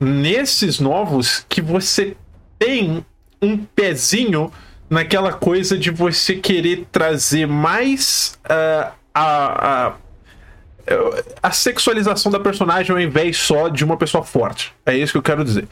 nesses 0.00 0.80
novos 0.80 1.46
que 1.48 1.62
você 1.62 2.16
tem 2.58 3.06
um 3.40 3.56
pezinho 3.56 4.52
naquela 4.90 5.32
coisa 5.32 5.78
de 5.78 5.92
você 5.92 6.34
querer 6.34 6.84
trazer 6.90 7.46
mais 7.46 8.36
ah, 8.44 8.92
a, 9.14 9.86
a 9.86 9.92
a 11.42 11.50
sexualização 11.50 12.30
da 12.30 12.38
personagem 12.38 12.92
ao 12.92 13.00
invés 13.00 13.38
só 13.38 13.68
de 13.68 13.84
uma 13.84 13.96
pessoa 13.96 14.22
forte. 14.22 14.74
É 14.84 14.94
isso 14.94 15.12
que 15.12 15.18
eu 15.18 15.22
quero 15.22 15.42
dizer. 15.42 15.66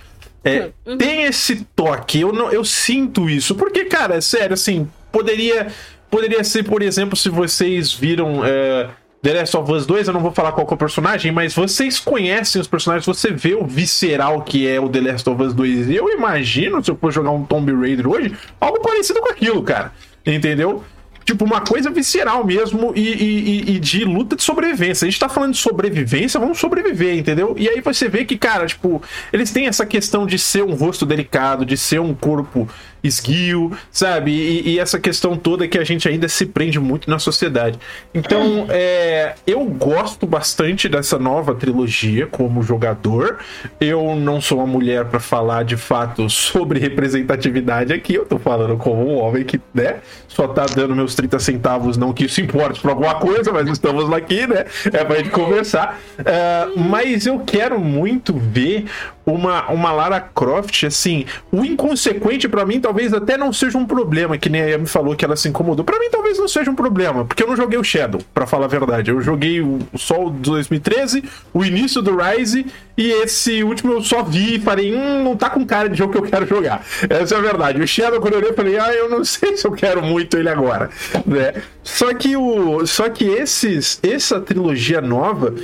É, 0.44 0.70
Tem 0.96 1.22
esse 1.24 1.66
toque, 1.76 2.20
eu, 2.20 2.32
não, 2.32 2.50
eu 2.50 2.64
sinto 2.64 3.30
isso. 3.30 3.54
Porque, 3.54 3.84
cara, 3.84 4.20
sério, 4.20 4.54
assim, 4.54 4.88
poderia, 5.10 5.68
poderia 6.10 6.42
ser, 6.42 6.64
por 6.64 6.82
exemplo, 6.82 7.16
se 7.16 7.28
vocês 7.28 7.92
viram 7.92 8.44
é, 8.44 8.88
The 9.22 9.34
Last 9.34 9.56
of 9.56 9.70
Us 9.70 9.86
2, 9.86 10.08
eu 10.08 10.12
não 10.12 10.20
vou 10.20 10.32
falar 10.32 10.50
qual 10.50 10.66
é 10.68 10.74
o 10.74 10.76
personagem, 10.76 11.30
mas 11.30 11.54
vocês 11.54 12.00
conhecem 12.00 12.60
os 12.60 12.66
personagens, 12.66 13.06
você 13.06 13.30
vê 13.30 13.54
o 13.54 13.64
visceral 13.64 14.42
que 14.42 14.66
é 14.66 14.80
o 14.80 14.88
The 14.88 15.00
Last 15.00 15.30
of 15.30 15.40
Us 15.40 15.54
2. 15.54 15.90
Eu 15.90 16.08
imagino, 16.08 16.82
se 16.84 16.90
eu 16.90 16.96
for 16.96 17.12
jogar 17.12 17.30
um 17.30 17.44
Tomb 17.44 17.72
Raider 17.72 18.08
hoje, 18.08 18.36
algo 18.60 18.80
parecido 18.80 19.20
com 19.20 19.30
aquilo, 19.30 19.62
cara. 19.62 19.92
Entendeu? 20.26 20.82
Tipo, 21.24 21.44
uma 21.44 21.60
coisa 21.60 21.90
visceral 21.90 22.44
mesmo 22.44 22.92
e, 22.94 23.00
e- 23.00 23.76
e- 23.76 23.80
de 23.80 24.04
luta 24.04 24.36
de 24.36 24.42
sobrevivência. 24.42 25.06
A 25.06 25.10
gente 25.10 25.20
tá 25.20 25.28
falando 25.28 25.52
de 25.52 25.58
sobrevivência, 25.58 26.38
vamos 26.40 26.58
sobreviver, 26.58 27.16
entendeu? 27.16 27.54
E 27.58 27.68
aí 27.68 27.80
você 27.80 28.08
vê 28.08 28.24
que, 28.24 28.36
cara, 28.36 28.66
tipo, 28.66 29.02
eles 29.32 29.50
têm 29.50 29.66
essa 29.66 29.86
questão 29.86 30.26
de 30.26 30.38
ser 30.38 30.62
um 30.62 30.74
rosto 30.74 31.06
delicado, 31.06 31.64
de 31.64 31.76
ser 31.76 32.00
um 32.00 32.14
corpo 32.14 32.68
esguio, 33.02 33.72
sabe? 33.90 34.30
E, 34.30 34.70
e 34.70 34.78
essa 34.78 34.98
questão 34.98 35.36
toda 35.36 35.66
que 35.66 35.78
a 35.78 35.84
gente 35.84 36.08
ainda 36.08 36.28
se 36.28 36.46
prende 36.46 36.78
muito 36.78 37.10
na 37.10 37.18
sociedade. 37.18 37.78
Então, 38.14 38.66
é, 38.70 39.34
eu 39.46 39.64
gosto 39.64 40.26
bastante 40.26 40.88
dessa 40.88 41.18
nova 41.18 41.54
trilogia 41.54 42.26
como 42.26 42.62
jogador. 42.62 43.38
Eu 43.80 44.14
não 44.14 44.40
sou 44.40 44.58
uma 44.58 44.66
mulher 44.66 45.04
pra 45.06 45.20
falar 45.20 45.64
de 45.64 45.76
fato 45.76 46.28
sobre 46.30 46.78
representatividade 46.78 47.92
aqui. 47.92 48.14
Eu 48.14 48.24
tô 48.24 48.38
falando 48.38 48.76
como 48.76 49.08
um 49.08 49.18
homem 49.18 49.44
que, 49.44 49.60
né, 49.74 49.96
só 50.28 50.48
tá 50.48 50.64
dando 50.66 50.94
meus 50.94 51.14
30 51.14 51.38
centavos, 51.38 51.96
não 51.96 52.12
que 52.12 52.24
isso 52.24 52.40
importe 52.40 52.80
pra 52.80 52.92
alguma 52.92 53.14
coisa, 53.16 53.52
mas 53.52 53.68
estamos 53.68 54.10
aqui, 54.12 54.46
né? 54.46 54.64
É 54.92 55.04
pra 55.04 55.16
gente 55.16 55.30
conversar. 55.30 56.00
É, 56.24 56.68
mas 56.76 57.26
eu 57.26 57.40
quero 57.40 57.78
muito 57.78 58.32
ver 58.34 58.86
uma, 59.26 59.70
uma 59.70 59.92
Lara 59.92 60.20
Croft, 60.20 60.84
assim, 60.84 61.24
o 61.50 61.64
inconsequente 61.64 62.48
pra 62.48 62.64
mim 62.64 62.80
talvez 62.80 63.12
até 63.12 63.36
não 63.36 63.52
seja 63.52 63.78
um 63.78 63.86
problema, 63.86 64.38
que 64.38 64.48
nem 64.48 64.62
a 64.62 64.66
Yami 64.66 64.86
falou 64.86 65.14
que 65.14 65.24
ela 65.24 65.36
se 65.36 65.48
incomodou. 65.48 65.84
Pra 65.84 65.98
mim 65.98 66.08
talvez 66.10 66.38
não 66.38 66.48
seja 66.48 66.70
um 66.70 66.74
problema, 66.74 67.24
porque 67.24 67.42
eu 67.42 67.46
não 67.46 67.56
joguei 67.56 67.78
o 67.78 67.84
Shadow, 67.84 68.20
pra 68.32 68.46
falar 68.46 68.66
a 68.66 68.68
verdade. 68.68 69.10
Eu 69.10 69.20
joguei 69.20 69.60
o 69.60 69.72
o 69.92 70.30
de 70.30 70.50
2013, 70.50 71.24
o 71.52 71.64
início 71.64 72.02
do 72.02 72.16
Rise, 72.16 72.66
e 72.96 73.10
esse 73.22 73.62
último 73.62 73.92
eu 73.92 74.02
só 74.02 74.22
vi 74.22 74.56
e 74.56 74.60
falei, 74.60 74.94
hum, 74.94 75.22
não 75.22 75.36
tá 75.36 75.48
com 75.50 75.64
cara 75.64 75.88
de 75.88 75.96
jogo 75.96 76.12
que 76.12 76.18
eu 76.18 76.22
quero 76.22 76.46
jogar. 76.46 76.84
Essa 77.08 77.34
é 77.34 77.38
a 77.38 77.40
verdade. 77.40 77.80
O 77.80 77.86
Shadow, 77.86 78.20
quando 78.20 78.34
eu 78.34 78.38
olhei, 78.40 78.50
eu 78.50 78.54
falei, 78.54 78.78
ah, 78.78 78.92
eu 78.92 79.08
não 79.08 79.24
sei 79.24 79.56
se 79.56 79.66
eu 79.66 79.72
quero 79.72 80.02
muito 80.02 80.36
ele 80.36 80.48
agora, 80.48 80.90
né? 81.26 81.54
Só 81.82 82.12
que 82.14 82.36
o. 82.36 82.86
Só 82.86 83.08
que 83.08 83.24
esses. 83.24 83.98
Essa 84.02 84.40
trilogia 84.40 85.00
nova. 85.00 85.54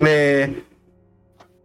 É, 0.00 0.50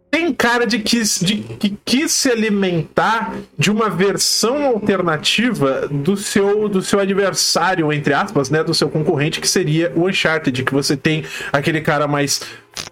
tem 0.09 0.33
cara 0.33 0.65
de 0.65 0.79
que, 0.79 1.01
de 1.21 1.35
que 1.59 1.77
quis 1.83 2.11
se 2.11 2.29
alimentar 2.29 3.33
de 3.57 3.69
uma 3.69 3.89
versão 3.89 4.65
alternativa 4.65 5.87
do 5.89 6.15
seu, 6.15 6.69
do 6.69 6.81
seu 6.81 6.99
adversário, 6.99 7.91
entre 7.91 8.13
aspas, 8.13 8.49
né? 8.49 8.63
Do 8.63 8.73
seu 8.73 8.89
concorrente, 8.89 9.41
que 9.41 9.47
seria 9.47 9.91
o 9.95 10.07
Uncharted, 10.07 10.63
que 10.63 10.73
você 10.73 10.95
tem 10.95 11.25
aquele 11.51 11.81
cara 11.81 12.07
mais 12.07 12.41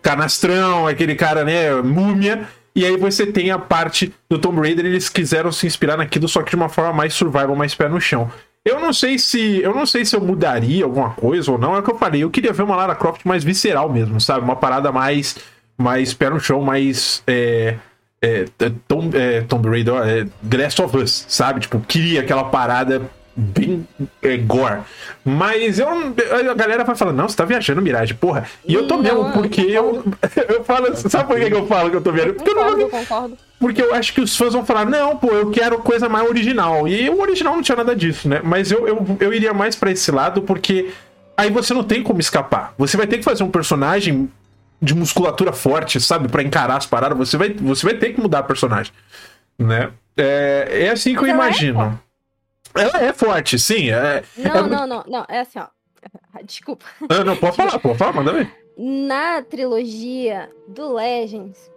canastrão, 0.01 0.87
aquele 0.87 1.15
cara, 1.15 1.43
né, 1.43 1.73
múmia. 1.81 2.47
E 2.75 2.85
aí 2.85 2.97
você 2.97 3.25
tem 3.25 3.51
a 3.51 3.57
parte 3.57 4.13
do 4.29 4.37
Tomb 4.37 4.59
Raider, 4.59 4.85
eles 4.85 5.07
quiseram 5.07 5.51
se 5.51 5.65
inspirar 5.65 5.95
naquilo, 5.95 6.27
só 6.27 6.43
que 6.43 6.49
de 6.49 6.57
uma 6.57 6.67
forma 6.67 6.91
mais 6.91 7.13
survival, 7.13 7.55
mais 7.55 7.73
pé 7.73 7.87
no 7.87 8.01
chão. 8.01 8.29
Eu 8.65 8.79
não 8.79 8.91
sei 8.91 9.17
se 9.19 9.61
eu 9.61 9.73
não 9.73 9.85
sei 9.85 10.03
se 10.03 10.15
eu 10.15 10.21
mudaria 10.21 10.83
alguma 10.83 11.11
coisa 11.11 11.51
ou 11.51 11.57
não, 11.57 11.75
é 11.75 11.79
o 11.79 11.83
que 11.83 11.91
eu 11.91 11.97
falei. 11.97 12.23
Eu 12.23 12.31
queria 12.31 12.51
ver 12.51 12.63
uma 12.63 12.75
Lara 12.75 12.95
Croft 12.95 13.23
mais 13.23 13.43
visceral 13.43 13.89
mesmo, 13.89 14.19
sabe? 14.19 14.43
Uma 14.43 14.55
parada 14.55 14.91
mais 14.91 15.37
mais 15.77 16.13
pé 16.13 16.29
no 16.29 16.39
chão, 16.39 16.61
mais 16.61 17.21
é, 17.27 17.75
é, 18.21 18.45
Tom, 18.87 19.09
é, 19.13 19.41
Tomb 19.41 19.69
Raider, 19.69 19.95
é, 19.95 20.25
The 20.49 20.57
Last 20.57 20.81
of 20.81 20.97
Us, 20.97 21.25
sabe? 21.27 21.59
Tipo, 21.61 21.79
queria 21.81 22.21
aquela 22.21 22.45
parada 22.45 23.01
bem 23.37 23.85
é, 24.21 24.37
gore. 24.37 24.79
Mas 25.23 25.77
eu, 25.77 25.87
a 25.89 26.53
galera 26.53 26.83
vai 26.85 26.95
falar, 26.95 27.11
não, 27.11 27.27
você 27.27 27.35
tá 27.35 27.43
viajando, 27.43 27.81
Mirage, 27.81 28.13
porra. 28.13 28.45
E 28.65 28.73
eu 28.73 28.87
tô 28.87 28.95
Não, 28.95 29.03
mesmo, 29.03 29.19
eu 29.19 29.31
porque 29.33 29.61
eu, 29.61 30.03
eu 30.47 30.63
falo, 30.63 30.95
sabe 30.95 31.27
por 31.27 31.37
que 31.37 31.53
eu 31.53 31.67
falo 31.67 31.89
que 31.89 31.97
eu 31.97 32.01
tô 32.01 32.11
viajando? 32.11 32.35
Porque 32.35 32.49
eu 32.49 32.55
não 32.55 32.61
Concordo, 32.63 32.81
joguei, 32.81 32.99
concordo. 32.99 33.37
porque 33.59 33.81
eu 33.81 33.93
acho 33.93 34.13
que 34.13 34.21
os 34.21 34.37
fãs 34.37 34.53
vão 34.53 34.65
falar, 34.65 34.85
não, 34.85 35.17
pô, 35.17 35.27
eu 35.33 35.51
quero 35.51 35.79
coisa 35.79 36.07
mais 36.07 36.27
original. 36.29 36.87
E 36.87 37.09
o 37.09 37.19
original 37.19 37.55
não 37.55 37.61
tinha 37.61 37.75
nada 37.75 37.93
disso, 37.95 38.29
né? 38.29 38.39
Mas 38.41 38.71
eu, 38.71 38.87
eu, 38.87 39.05
eu 39.19 39.33
iria 39.33 39.53
mais 39.53 39.75
pra 39.75 39.91
esse 39.91 40.09
lado 40.11 40.41
porque 40.43 40.91
aí 41.35 41.49
você 41.51 41.73
não 41.73 41.83
tem 41.83 42.01
como 42.01 42.21
escapar. 42.21 42.73
Você 42.77 42.95
vai 42.95 43.05
ter 43.07 43.17
que 43.17 43.23
fazer 43.23 43.43
um 43.43 43.51
personagem 43.51 44.29
de 44.81 44.93
musculatura 44.95 45.51
forte, 45.53 45.99
sabe? 45.99 46.27
Pra 46.27 46.43
encarar 46.43 46.77
as 46.77 46.85
paradas. 46.85 47.17
Você 47.17 47.37
vai, 47.37 47.49
você 47.53 47.85
vai 47.85 47.95
ter 47.97 48.13
que 48.13 48.21
mudar 48.21 48.39
a 48.39 48.43
personagem, 48.43 48.91
né? 49.57 49.91
É, 50.17 50.85
é 50.85 50.89
assim 50.89 51.13
que 51.13 51.19
eu 51.19 51.23
Mas 51.23 51.29
ela 51.31 51.43
é 51.43 51.47
imagino. 51.47 51.99
ela 52.75 53.03
é 53.03 53.13
forte, 53.13 53.57
sim. 53.59 53.89
É, 53.89 54.23
Não, 54.37 54.55
é- 54.57 54.67
não, 54.67 54.87
não, 54.87 55.03
não. 55.07 55.25
É 55.29 55.39
assim, 55.41 55.59
ó. 55.59 55.67
Desculpa. 56.43 56.85
Ah, 57.09 57.23
não, 57.23 57.35
pode 57.35 57.55
falar, 57.55 57.79
pode 57.79 57.97
falar, 57.97 58.13
manda 58.13 58.31
ver. 58.31 58.51
Na 58.77 59.41
trilogia 59.41 60.49
do 60.67 60.93
Legends, 60.93 61.71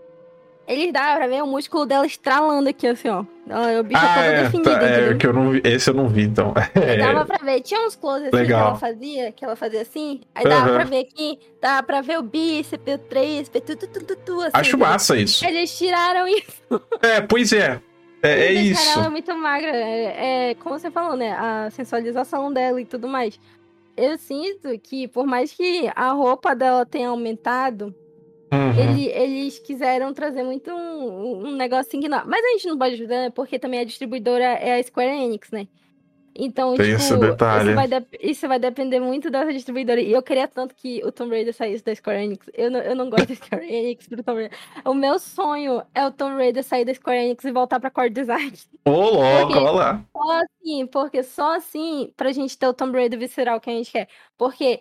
eles 0.67 0.93
dá 0.93 1.15
pra 1.17 1.27
ver 1.29 1.43
o 1.43 1.47
músculo 1.47 1.87
dela 1.87 2.05
estralando 2.07 2.69
aqui, 2.69 2.87
assim, 2.87 3.09
ó. 3.09 3.25
Ela- 3.49 3.81
O 3.81 3.83
bicho 3.83 4.01
Ah, 4.05 4.21
é, 4.25 4.43
definido, 4.45 4.71
tá, 4.71 4.83
é, 4.83 5.15
que 5.15 5.27
eu 5.27 5.33
não 5.33 5.51
vi, 5.51 5.61
esse 5.65 5.91
eu 5.91 5.95
não 5.95 6.09
vi, 6.09 6.23
então. 6.23 6.53
É, 6.75 6.97
Dava 6.99 7.25
pra 7.25 7.39
ver, 7.39 7.61
tinha 7.63 7.81
uns 7.87 7.97
close 7.97 8.27
assim 8.27 8.45
que 8.47 8.53
ela 8.53 8.75
fazia, 8.77 9.33
que 9.33 9.45
ela 9.45 9.57
fazia 9.57 9.83
assim, 9.83 10.21
aí 10.35 10.45
dava 10.45 10.67
Aham. 10.67 10.75
pra 10.77 10.85
ver 10.85 11.01
aqui, 11.01 11.39
dava 11.61 11.83
pra 11.83 12.01
ver 12.01 12.19
o 12.19 12.23
bíceps, 12.23 12.95
o 12.95 12.99
tríceps, 12.99 13.63
tudo, 13.65 13.77
tudo, 13.87 14.05
tudo, 14.07 14.17
tudo, 14.25 14.41
assim. 14.43 14.51
acho 14.55 14.79
massa 14.79 15.17
isso. 15.17 15.45
Eles 15.45 15.77
tiraram 15.77 16.27
isso. 16.29 16.63
É, 17.03 17.21
pois 17.21 17.53
é. 17.53 17.81
É, 18.23 18.47
é 18.47 18.53
isso. 18.53 18.99
ela 18.99 19.09
muito 19.09 19.33
magra. 19.37 19.71
É, 19.71 20.51
é, 20.51 20.55
como 20.57 20.79
você 20.79 20.91
falou, 20.91 21.17
né? 21.17 21.33
A 21.33 21.71
sensualização 21.71 22.53
dela 22.53 22.81
e 22.81 22.85
tudo 22.85 23.07
mais. 23.07 23.39
Eu 23.97 24.19
sinto 24.19 24.77
que, 24.81 25.07
por 25.09 25.25
mais 25.27 25.53
que 25.53 25.89
a 25.95 26.11
roupa 26.13 26.55
dela 26.55 26.85
tenha 26.85 27.09
aumentado, 27.09 27.95
Uhum. 28.53 28.79
ele- 28.81 29.09
eles 29.09 29.59
quiseram 29.59 30.13
trazer 30.15 30.43
muito 30.43 30.71
um, 30.71 31.49
um 31.49 31.57
negocinho 31.57 32.03
que 32.03 32.09
não. 32.09 32.25
Mas 32.27 32.45
a 32.45 32.49
gente 32.53 32.67
não 32.69 32.79
pode 32.79 32.95
ajudar, 32.95 33.17
né? 33.23 33.31
Porque 33.31 33.59
também 33.59 33.81
a 33.81 33.85
distribuidora 33.85 34.45
é 34.45 34.79
a 34.79 34.83
Square 34.83 35.11
Enix, 35.11 35.51
né? 35.51 35.69
Então, 36.41 36.77
Tem 36.77 36.87
tipo, 36.87 36.99
esse 36.99 37.17
detalhe. 37.17 37.67
Isso, 37.71 37.75
vai 37.75 37.89
dep- 37.89 38.19
isso 38.23 38.47
vai 38.49 38.59
depender 38.61 39.01
muito 39.01 39.29
dessa 39.29 39.53
distribuidora. 39.53 40.01
E 40.01 40.13
eu 40.13 40.23
queria 40.23 40.47
tanto 40.47 40.73
que 40.73 41.03
o 41.05 41.11
Tomb 41.11 41.35
Raider 41.35 41.53
saísse 41.53 41.83
da 41.83 41.93
Square 41.93 42.23
Enix. 42.23 42.49
Eu 42.55 42.71
não, 42.71 42.79
eu 42.79 42.95
não 42.95 43.11
gosto 43.11 43.27
da 43.27 43.35
Square 43.35 43.67
Enix 43.75 44.07
pro 44.07 44.23
Tomb 44.23 44.43
Raider. 44.43 44.59
O 44.85 44.95
meu 44.95 45.19
sonho 45.19 45.83
é 45.93 46.07
o 46.07 46.13
Tomb 46.13 46.37
Raider 46.37 46.63
sair 46.63 46.85
da 46.85 46.95
Square 46.95 47.19
Enix 47.25 47.43
e 47.45 47.51
voltar 47.51 47.81
pra 47.81 47.91
Core 47.91 48.11
Design. 48.11 48.53
Ô, 48.85 48.91
louco, 48.91 49.53
olha 49.59 49.71
lá. 49.73 50.05
Só 50.17 50.41
assim, 50.45 50.87
porque 50.87 51.23
só 51.25 51.57
assim 51.57 52.13
pra 52.17 52.31
gente 52.31 52.57
ter 52.57 52.69
o 52.69 52.75
Tomb 52.75 52.97
Raider 52.97 53.19
visceral 53.19 53.61
que 53.61 53.69
a 53.71 53.73
gente 53.73 53.91
quer. 53.91 54.07
Porque 54.37 54.81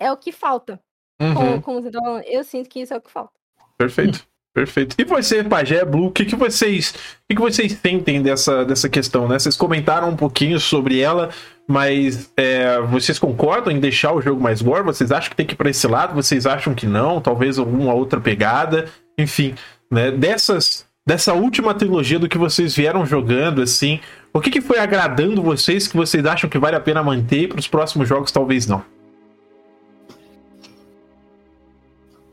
é 0.00 0.10
o 0.10 0.16
que 0.16 0.32
falta. 0.32 0.80
Uhum, 1.20 1.60
Como, 1.60 1.82
você 1.82 1.90
tá 1.90 2.00
falando, 2.00 2.24
eu 2.26 2.44
sinto 2.44 2.68
que 2.68 2.80
isso 2.80 2.92
é 2.92 2.96
o 2.96 3.00
que 3.00 3.10
falta. 3.10 3.32
Perfeito. 3.78 4.26
Perfeito. 4.56 4.96
E 4.98 5.04
você, 5.04 5.44
Pajé 5.44 5.84
Blue, 5.84 6.06
o 6.06 6.10
que, 6.10 6.24
que 6.24 6.34
vocês, 6.34 6.88
o 6.88 6.94
que, 7.28 7.34
que 7.34 7.42
vocês 7.42 7.72
sentem 7.72 8.22
dessa, 8.22 8.64
dessa 8.64 8.88
questão, 8.88 9.28
né? 9.28 9.38
Vocês 9.38 9.54
comentaram 9.54 10.08
um 10.08 10.16
pouquinho 10.16 10.58
sobre 10.58 10.98
ela, 10.98 11.28
mas 11.68 12.32
é, 12.38 12.80
vocês 12.80 13.18
concordam 13.18 13.70
em 13.70 13.78
deixar 13.78 14.14
o 14.14 14.22
jogo 14.22 14.40
mais 14.40 14.62
gore? 14.62 14.82
Vocês 14.82 15.12
acham 15.12 15.28
que 15.28 15.36
tem 15.36 15.44
que 15.44 15.52
ir 15.52 15.56
pra 15.56 15.68
esse 15.68 15.86
lado? 15.86 16.14
Vocês 16.14 16.46
acham 16.46 16.74
que 16.74 16.86
não? 16.86 17.20
Talvez 17.20 17.58
alguma 17.58 17.92
outra 17.92 18.18
pegada? 18.18 18.86
Enfim, 19.18 19.54
né? 19.90 20.10
Dessas, 20.10 20.86
dessa 21.06 21.34
última 21.34 21.74
trilogia 21.74 22.18
do 22.18 22.26
que 22.26 22.38
vocês 22.38 22.74
vieram 22.74 23.04
jogando, 23.04 23.60
assim, 23.60 24.00
o 24.32 24.40
que, 24.40 24.50
que 24.50 24.62
foi 24.62 24.78
agradando 24.78 25.42
vocês 25.42 25.86
que 25.86 25.98
vocês 25.98 26.24
acham 26.24 26.48
que 26.48 26.58
vale 26.58 26.76
a 26.76 26.80
pena 26.80 27.02
manter 27.02 27.42
e 27.42 27.48
pros 27.48 27.68
próximos 27.68 28.08
jogos 28.08 28.32
talvez 28.32 28.66
não? 28.66 28.82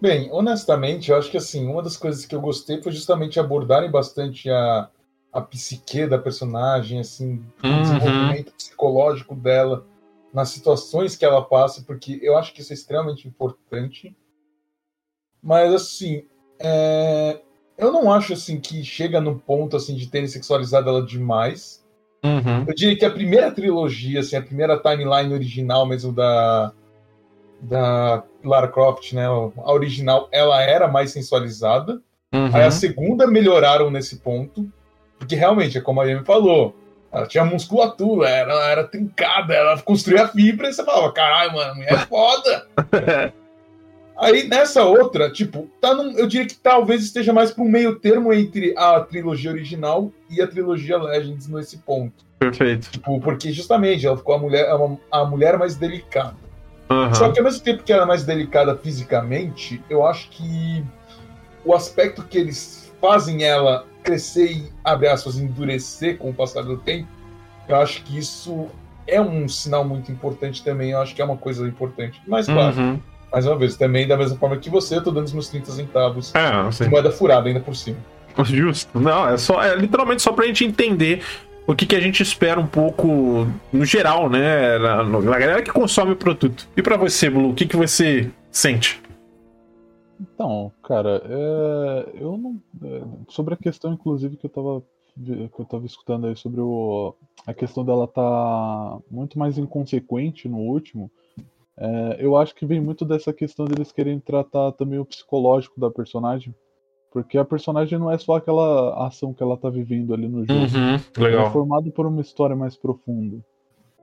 Bem, 0.03 0.27
honestamente, 0.33 1.09
eu 1.09 1.17
acho 1.17 1.31
que 1.31 1.37
assim, 1.37 1.65
uma 1.65 1.81
das 1.81 1.95
coisas 1.95 2.25
que 2.25 2.35
eu 2.35 2.41
gostei 2.41 2.81
foi 2.81 2.91
justamente 2.91 3.39
abordarem 3.39 3.89
bastante 3.89 4.49
a, 4.49 4.89
a 5.31 5.39
psique 5.39 6.05
da 6.05 6.17
personagem, 6.17 6.99
assim, 6.99 7.41
o 7.63 7.67
Uhum. 7.67 7.81
desenvolvimento 7.81 8.51
psicológico 8.51 9.33
dela 9.33 9.87
nas 10.33 10.49
situações 10.49 11.15
que 11.15 11.23
ela 11.23 11.41
passa, 11.41 11.85
porque 11.87 12.19
eu 12.21 12.35
acho 12.37 12.53
que 12.53 12.59
isso 12.59 12.73
é 12.73 12.75
extremamente 12.75 13.29
importante. 13.29 14.13
Mas 15.41 15.73
assim, 15.73 16.25
é, 16.59 17.39
eu 17.77 17.89
não 17.89 18.11
acho 18.11 18.33
assim 18.33 18.59
que 18.59 18.83
chega 18.83 19.21
no 19.21 19.39
ponto 19.39 19.77
assim 19.77 19.95
de 19.95 20.07
terem 20.07 20.27
sexualizado 20.27 20.89
ela 20.89 21.05
demais. 21.05 21.81
Uhum. 22.25 22.65
Eu 22.67 22.75
diria 22.75 22.97
que 22.97 23.05
a 23.05 23.09
primeira 23.09 23.49
trilogia, 23.53 24.19
assim, 24.19 24.35
a 24.35 24.41
primeira 24.41 24.77
timeline 24.77 25.33
original 25.33 25.85
mesmo 25.85 26.11
da 26.11 26.73
da 27.63 28.23
Lara 28.43 28.67
Croft, 28.67 29.13
né, 29.13 29.25
a 29.25 29.71
original, 29.71 30.27
ela 30.31 30.61
era 30.61 30.87
mais 30.87 31.11
sensualizada. 31.11 32.01
Uhum. 32.33 32.49
Aí 32.53 32.63
a 32.63 32.71
segunda 32.71 33.25
melhoraram 33.27 33.89
nesse 33.89 34.17
ponto, 34.17 34.67
porque 35.17 35.35
realmente, 35.35 35.77
é 35.77 35.81
como 35.81 36.01
a 36.01 36.05
Amy 36.05 36.25
falou, 36.25 36.75
ela 37.11 37.27
tinha 37.27 37.45
musculatura, 37.45 38.27
ela 38.27 38.69
era 38.69 38.83
trincada, 38.83 39.53
ela 39.53 39.79
construía 39.81 40.27
fibra 40.27 40.69
e 40.69 40.73
você 40.73 40.83
falava, 40.83 41.11
caralho, 41.11 41.53
mano, 41.53 41.83
é 41.83 41.97
foda. 41.97 42.67
Aí 44.17 44.47
nessa 44.47 44.83
outra, 44.83 45.31
tipo, 45.31 45.69
tá 45.81 45.93
num, 45.93 46.17
eu 46.17 46.27
diria 46.27 46.47
que 46.47 46.55
talvez 46.55 47.03
esteja 47.03 47.33
mais 47.33 47.51
para 47.51 47.63
um 47.63 47.69
meio 47.69 47.99
termo 47.99 48.31
entre 48.31 48.73
a 48.77 48.99
trilogia 48.99 49.51
original 49.51 50.11
e 50.29 50.41
a 50.41 50.47
trilogia 50.47 50.97
Legends 50.97 51.47
nesse 51.47 51.77
ponto. 51.77 52.23
Perfeito. 52.39 52.91
Tipo, 52.91 53.19
porque 53.19 53.51
justamente 53.51 54.05
ela 54.05 54.17
ficou 54.17 54.35
a 54.35 54.39
mulher, 54.39 54.67
a, 54.69 55.19
a 55.19 55.25
mulher 55.25 55.57
mais 55.57 55.75
delicada. 55.75 56.35
Uhum. 56.89 57.13
Só 57.15 57.29
que 57.31 57.39
ao 57.39 57.45
mesmo 57.45 57.61
tempo 57.63 57.83
que 57.83 57.91
ela 57.93 58.03
é 58.03 58.05
mais 58.05 58.23
delicada 58.23 58.75
fisicamente, 58.75 59.81
eu 59.89 60.05
acho 60.05 60.29
que 60.29 60.83
o 61.65 61.73
aspecto 61.73 62.23
que 62.23 62.37
eles 62.37 62.91
fazem 63.01 63.43
ela 63.43 63.85
crescer 64.03 64.51
e, 64.51 64.69
abre 64.83 65.07
aspas, 65.07 65.37
endurecer 65.37 66.17
com 66.17 66.29
o 66.29 66.33
passar 66.33 66.61
do 66.63 66.77
tempo, 66.77 67.07
eu 67.67 67.75
acho 67.77 68.03
que 68.03 68.17
isso 68.17 68.67
é 69.07 69.19
um 69.21 69.47
sinal 69.47 69.83
muito 69.85 70.11
importante 70.11 70.63
também. 70.63 70.91
Eu 70.91 70.99
acho 71.01 71.15
que 71.15 71.21
é 71.21 71.25
uma 71.25 71.37
coisa 71.37 71.65
importante. 71.67 72.21
Mas, 72.27 72.45
claro, 72.45 72.75
Uhum. 72.77 72.99
mais 73.31 73.45
uma 73.45 73.55
vez, 73.57 73.75
também 73.77 74.05
da 74.07 74.17
mesma 74.17 74.37
forma 74.37 74.57
que 74.57 74.69
você, 74.69 74.97
eu 74.97 75.03
tô 75.03 75.11
dando 75.11 75.25
os 75.25 75.33
meus 75.33 75.47
30 75.49 75.71
centavos 75.71 76.35
É, 76.35 76.51
não 76.51 76.71
sei. 76.71 76.85
de 76.87 76.91
moeda 76.91 77.11
furada 77.11 77.47
ainda 77.47 77.59
por 77.61 77.75
cima. 77.75 77.97
Justo. 78.43 78.99
Não, 78.99 79.27
é 79.29 79.37
só 79.37 79.61
é 79.63 79.75
literalmente 79.75 80.21
só 80.21 80.33
pra 80.33 80.45
gente 80.45 80.65
entender 80.65 81.21
o 81.65 81.75
que, 81.75 81.85
que 81.85 81.95
a 81.95 81.99
gente 81.99 82.21
espera 82.21 82.59
um 82.59 82.67
pouco 82.67 83.47
no 83.71 83.85
geral, 83.85 84.29
né? 84.29 84.77
Na, 84.77 85.03
na 85.03 85.39
galera 85.39 85.61
que 85.61 85.71
consome 85.71 86.11
o 86.11 86.15
produto. 86.15 86.67
E 86.75 86.81
pra 86.81 86.97
você, 86.97 87.29
Blue, 87.29 87.51
o 87.51 87.55
que, 87.55 87.65
que 87.65 87.77
você 87.77 88.31
sente? 88.51 89.01
Então, 90.19 90.71
cara, 90.83 91.21
é, 91.25 92.09
eu 92.19 92.37
não. 92.37 92.61
é, 92.83 93.01
sobre 93.29 93.53
a 93.53 93.57
questão, 93.57 93.93
inclusive, 93.93 94.37
que 94.37 94.45
eu 94.45 94.49
tava, 94.49 94.83
que 95.23 95.61
eu 95.61 95.65
tava 95.65 95.85
escutando 95.85 96.27
aí 96.27 96.35
sobre 96.35 96.61
o, 96.61 97.15
a 97.45 97.53
questão 97.53 97.83
dela 97.83 98.07
tá 98.07 98.97
muito 99.09 99.37
mais 99.37 99.57
inconsequente 99.57 100.47
no 100.47 100.57
último, 100.57 101.11
é, 101.75 102.17
eu 102.19 102.37
acho 102.37 102.53
que 102.55 102.65
vem 102.65 102.79
muito 102.79 103.03
dessa 103.03 103.33
questão 103.33 103.65
deles 103.65 103.91
querem 103.91 104.19
tratar 104.19 104.71
também 104.73 104.99
o 104.99 105.05
psicológico 105.05 105.79
da 105.79 105.89
personagem. 105.89 106.53
Porque 107.13 107.37
a 107.37 107.45
personagem 107.45 107.99
não 107.99 108.09
é 108.09 108.17
só 108.17 108.37
aquela 108.37 109.05
ação 109.05 109.35
que 109.35 109.43
ela 109.43 109.55
tá 109.55 109.69
vivendo 109.69 110.15
ali 110.15 110.27
no 110.27 110.43
jogo. 110.43 110.61
Uhum, 110.61 110.99
Ela 111.35 111.43
é 111.43 111.49
formada 111.51 111.91
por 111.91 112.07
uma 112.07 112.21
história 112.21 112.55
mais 112.55 112.75
profunda. 112.75 113.37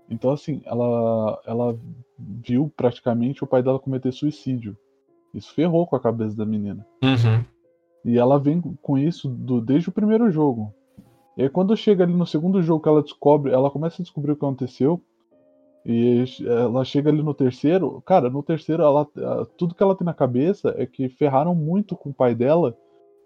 Então, 0.08 0.30
assim, 0.30 0.62
ela, 0.64 1.42
ela 1.44 1.76
viu 2.16 2.72
praticamente 2.76 3.42
o 3.42 3.48
pai 3.48 3.64
dela 3.64 3.80
cometer 3.80 4.12
suicídio. 4.12 4.76
Isso 5.34 5.52
ferrou 5.52 5.88
com 5.88 5.96
a 5.96 6.00
cabeça 6.00 6.36
da 6.36 6.46
menina. 6.46 6.86
Uhum. 7.02 7.44
E 8.04 8.16
ela 8.16 8.38
vem 8.38 8.60
com 8.80 8.96
isso 8.96 9.28
do, 9.28 9.60
desde 9.60 9.88
o 9.88 9.92
primeiro 9.92 10.30
jogo. 10.30 10.72
E 11.36 11.42
aí, 11.42 11.48
quando 11.48 11.76
chega 11.76 12.04
ali 12.04 12.12
no 12.12 12.26
segundo 12.26 12.62
jogo 12.62 12.82
que 12.82 12.88
ela 12.88 13.02
descobre, 13.02 13.50
ela 13.50 13.72
começa 13.72 14.00
a 14.00 14.04
descobrir 14.04 14.32
o 14.32 14.36
que 14.36 14.44
aconteceu. 14.44 15.02
E 15.84 16.24
ela 16.46 16.84
chega 16.84 17.10
ali 17.10 17.24
no 17.24 17.34
terceiro. 17.34 18.00
Cara, 18.06 18.30
no 18.30 18.40
terceiro, 18.40 18.84
ela, 18.84 19.04
tudo 19.56 19.74
que 19.74 19.82
ela 19.82 19.96
tem 19.96 20.04
na 20.04 20.14
cabeça 20.14 20.72
é 20.78 20.86
que 20.86 21.08
ferraram 21.08 21.56
muito 21.56 21.96
com 21.96 22.10
o 22.10 22.14
pai 22.14 22.36
dela 22.36 22.76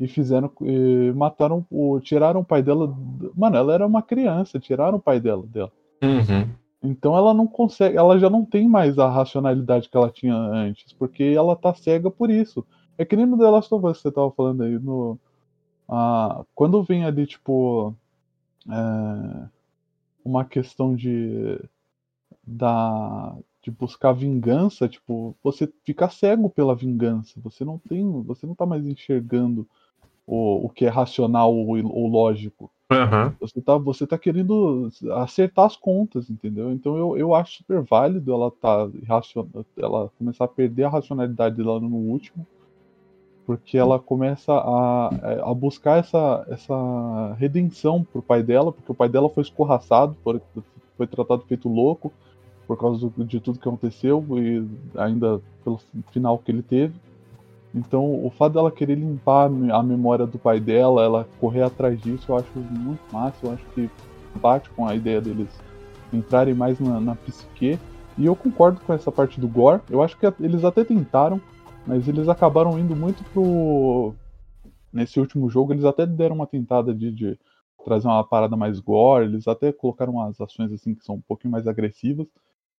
e 0.05 0.09
fizeram. 0.09 0.50
E 0.61 1.12
mataram. 1.14 1.64
O, 1.70 1.98
tiraram 2.00 2.40
o 2.40 2.44
pai 2.44 2.62
dela. 2.62 2.94
Mano, 3.34 3.57
ela 3.57 3.74
era 3.74 3.86
uma 3.86 4.02
criança, 4.02 4.61
tiraram 4.61 4.98
o 4.98 5.00
pai 5.00 5.18
dela. 5.18 5.44
dela. 5.46 5.72
Uhum. 6.02 6.48
Então 6.82 7.16
ela 7.16 7.32
não 7.32 7.46
consegue, 7.46 7.96
ela 7.96 8.18
já 8.18 8.28
não 8.28 8.44
tem 8.44 8.68
mais 8.68 8.98
a 8.98 9.09
racionalidade 9.09 9.88
que 9.88 9.96
ela 9.96 10.11
tinha 10.11 10.34
antes, 10.34 10.92
porque 10.92 11.22
ela 11.22 11.57
tá 11.57 11.72
cega 11.74 12.11
por 12.11 12.30
isso. 12.30 12.64
É 12.98 13.07
que 13.07 13.16
nem 13.16 13.24
no 13.24 13.38
The 13.38 13.48
Last 13.48 13.74
of 13.74 13.86
Us 13.86 13.96
que 13.96 14.02
você 14.02 14.12
tava 14.12 14.30
falando 14.30 14.62
aí, 14.62 14.78
no, 14.78 15.18
ah, 15.88 16.44
quando 16.55 16.82
vem 16.82 17.05
ali, 17.07 17.26
tipo, 17.26 17.94
é, 18.68 19.48
uma 20.22 20.44
questão 20.44 20.94
de, 20.94 21.59
da, 22.46 23.34
de 23.62 23.70
buscar 23.70 24.12
vingança, 24.12 24.86
tipo, 24.86 25.34
você 25.42 25.72
fica 25.84 26.11
cego 26.11 26.50
pela 26.50 26.76
vingança, 26.76 27.40
você 27.42 27.64
não 27.64 27.78
tem, 27.78 28.22
você 28.22 28.46
não 28.46 28.55
tá 28.55 28.66
mais 28.66 28.86
enxergando 28.86 29.66
o, 30.27 30.66
o 30.66 30.68
que 30.68 30.87
é 30.87 30.89
racional 30.89 31.55
ou, 31.55 31.77
ou 31.87 32.09
lógico. 32.09 32.70
Uhum. 32.91 33.33
Você 33.41 33.61
tá, 33.61 33.79
você 33.79 34.07
tá 34.07 34.18
querendo 34.18 34.91
acertar 35.16 35.64
as 35.64 35.77
contas, 35.77 36.29
entendeu? 36.29 36.70
Então 36.72 36.97
eu, 36.97 37.16
eu 37.16 37.35
acho 37.35 37.59
super 37.59 37.83
válido 37.83 38.33
ela 38.33 38.51
tá 38.51 38.89
ela 39.77 40.11
começar 40.18 40.45
a 40.45 40.49
perder 40.49 40.85
a 40.85 40.91
racionalidade 40.91 41.57
dela 41.57 41.81
no 41.81 41.97
último, 41.97 42.47
porque 43.47 43.77
ela 43.77 43.99
começa 43.99 44.53
a, 44.53 45.51
a 45.51 45.55
buscar 45.55 45.99
essa, 45.99 46.47
essa 46.49 47.35
redenção 47.39 48.05
pro 48.05 48.22
pai 48.22 48.43
dela, 48.43 48.72
porque 48.72 48.93
o 48.93 48.95
pai 48.95 49.09
dela 49.09 49.29
foi 49.29 49.43
escorraçado, 49.43 50.16
foi, 50.22 50.41
foi 50.97 51.07
tratado 51.07 51.43
feito 51.47 51.68
louco, 51.68 52.12
por 52.66 52.79
causa 52.79 53.09
do, 53.09 53.25
de 53.25 53.41
tudo 53.41 53.59
que 53.59 53.68
aconteceu 53.68 54.25
e 54.39 54.66
ainda 54.99 55.41
pelo 55.62 55.81
final 56.11 56.39
que 56.39 56.51
ele 56.51 56.62
teve. 56.62 56.95
Então, 57.75 58.25
o 58.25 58.31
fato 58.31 58.53
dela 58.53 58.70
querer 58.70 58.95
limpar 58.95 59.47
a 59.47 59.83
memória 59.83 60.27
do 60.27 60.39
pai 60.39 60.61
dela, 60.61 61.03
ela 61.03 61.29
correr 61.41 61.62
atrás 61.62 62.01
disso, 62.01 62.31
eu 62.31 62.37
acho 62.37 62.59
muito 62.59 63.01
massa. 63.12 63.37
Eu 63.43 63.53
acho 63.53 63.64
que 63.75 63.91
bate 64.37 64.70
com 64.70 64.87
a 64.87 64.95
ideia 64.95 65.20
deles 65.20 65.49
entrarem 66.12 66.55
mais 66.55 66.79
na, 66.79 67.01
na 67.01 67.16
psique. 67.16 67.79
E 68.16 68.27
eu 68.27 68.37
concordo 68.37 68.81
com 68.81 68.93
essa 68.93 69.11
parte 69.11 69.41
do 69.41 69.49
gore. 69.49 69.83
Eu 69.91 70.03
acho 70.03 70.16
que 70.16 70.27
eles 70.41 70.64
até 70.64 70.85
tentaram, 70.85 71.41
mas 71.85 72.07
eles 72.07 72.29
acabaram 72.29 72.79
indo 72.79 72.95
muito 72.95 73.25
pro. 73.33 74.14
Nesse 74.93 75.18
último 75.18 75.51
jogo, 75.51 75.72
eles 75.72 75.85
até 75.85 76.07
deram 76.07 76.37
uma 76.37 76.47
tentada 76.47 76.95
de, 76.95 77.11
de 77.11 77.39
trazer 77.85 78.07
uma 78.07 78.22
parada 78.22 78.57
mais 78.57 78.79
gore. 78.79 79.25
Eles 79.25 79.49
até 79.49 79.72
colocaram 79.72 80.12
umas 80.12 80.41
ações 80.41 80.72
assim 80.72 80.95
que 80.95 81.05
são 81.05 81.16
um 81.16 81.20
pouquinho 81.20 81.51
mais 81.51 81.66
agressivas. 81.66 82.29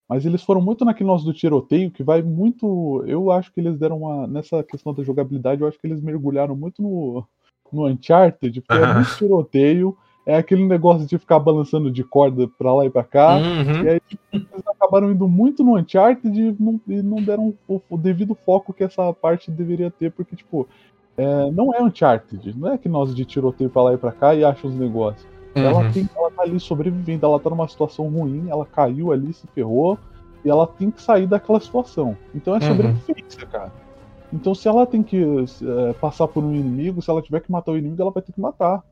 Mas 0.08 0.26
eles 0.26 0.43
foram 0.43 0.62
muito 0.62 0.86
naquele 0.86 1.08
nosso 1.08 1.26
do 1.26 1.34
tiroteio, 1.34 1.89
que 1.89 2.03
vai 2.03 2.22
muito. 2.22 3.03
Eu 3.08 3.32
acho 3.32 3.51
que 3.51 3.60
eles 3.60 3.78
deram 3.78 3.99
uma. 3.99 4.28
Nessa 4.28 4.64
questão 4.64 4.93
da 4.93 5.03
jogabilidade, 5.03 5.62
eu 5.62 5.68
acho 5.68 5.80
que 5.80 5.88
eles 5.88 5.99
mergulharam 5.99 6.56
muito 6.56 6.82
no, 6.82 7.26
no 7.72 7.88
Uncharted, 7.88 8.62
porque 8.62 8.84
é 8.84 8.93
muito 8.93 9.18
tiroteio, 9.18 9.97
é 10.26 10.38
aquele 10.38 10.66
negócio 10.66 11.08
de 11.08 11.18
ficar 11.18 11.39
balançando 11.39 11.91
de 11.91 12.03
corda 12.03 12.47
pra 12.47 12.74
lá 12.74 12.86
e 12.86 12.89
pra 12.89 13.03
cá. 13.03 13.38
Uhum. 13.38 13.84
E 13.84 13.89
aí 13.89 14.01
eles 14.32 14.68
acabaram 14.68 15.12
indo 15.12 15.28
muito 15.28 15.64
no 15.64 15.78
Uncharted 15.78 16.39
e 16.39 16.56
não, 16.60 16.82
e 16.88 17.01
não 17.01 17.22
deram 17.22 17.53
o, 17.68 17.82
o, 17.89 17.97
devido 17.97 18.36
foco 18.36 18.74
que 18.74 18.84
essa 18.84 19.12
parte 19.14 19.49
deveria 19.49 19.89
ter, 19.89 20.12
porque, 20.12 20.36
tipo, 20.36 20.68
é, 21.18 21.51
não 21.51 21.74
é 21.74 21.82
Uncharted, 21.82 22.58
não 22.58 22.72
é 22.72 22.78
que 22.78 22.89
nós 22.89 23.14
de 23.16 23.26
tiroteio 23.26 23.70
pra 23.70 23.84
lá 23.84 23.93
e 23.93 23.97
pra 23.97 24.12
cá 24.12 24.36
e 24.36 24.43
acha 24.43 24.68
os 24.68 24.76
negócios. 24.76 25.34
Uhum. 25.56 25.64
Ela, 25.64 25.91
tem, 25.91 26.10
ela 26.16 26.32
tá 26.32 26.43
ali 26.43 26.60
sobrevivendo, 26.60 27.26
ela 27.26 27.39
tá 27.39 27.49
numa 27.49 27.68
situação 27.68 28.10
ruim, 28.10 28.49
ela 28.49 28.66
caiu 28.66 29.12
ali, 29.12 29.34
se 29.34 29.47
ferrou, 29.47 29.97
e 30.43 30.49
ela 30.49 30.68
tem 30.68 30.91
que 30.91 31.01
sair 31.01 31.26
daquela 31.26 31.60
situação. 31.60 32.18
Então 32.34 32.56
é 32.56 32.58
uhum. 32.58 32.68
sobrevivência, 32.68 33.43
uhum. 33.43 33.49
cara. 33.49 33.72
Então 34.34 34.53
se 34.53 34.68
ela 34.68 34.86
tem 34.86 35.01
que 35.01 35.24
é, 35.24 35.93
passar 35.93 36.28
por 36.28 36.43
um 36.43 36.53
inimigo, 36.53 37.01
se 37.01 37.10
ela 37.10 37.22
tiver 37.22 37.39
que 37.39 37.51
matar 37.51 37.72
o 37.72 37.78
inimigo, 37.78 38.01
ela 38.01 38.12
vai 38.12 38.22
ter 38.22 38.34
que 38.34 38.41
matar. 38.41 38.84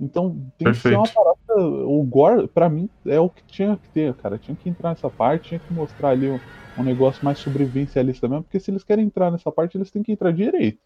Então 0.00 0.30
tem 0.56 0.66
Perfeito. 0.66 0.74
que 0.74 0.88
ser 0.88 0.96
uma 0.96 1.08
parada. 1.08 1.38
O 1.86 2.02
Gore, 2.04 2.46
pra 2.48 2.68
mim, 2.68 2.88
é 3.04 3.18
o 3.18 3.28
que 3.28 3.42
tinha 3.44 3.76
que 3.76 3.88
ter, 3.88 4.14
cara. 4.14 4.38
Tinha 4.38 4.56
que 4.56 4.68
entrar 4.68 4.90
nessa 4.90 5.10
parte, 5.10 5.48
tinha 5.48 5.58
que 5.58 5.72
mostrar 5.74 6.10
ali 6.10 6.30
um, 6.30 6.38
um 6.78 6.82
negócio 6.82 7.24
mais 7.24 7.38
sobrevivencialista 7.38 8.28
mesmo, 8.28 8.44
porque 8.44 8.60
se 8.60 8.70
eles 8.70 8.84
querem 8.84 9.04
entrar 9.04 9.30
nessa 9.30 9.50
parte, 9.50 9.76
eles 9.76 9.90
têm 9.90 10.02
que 10.02 10.12
entrar 10.12 10.32
direito. 10.32 10.78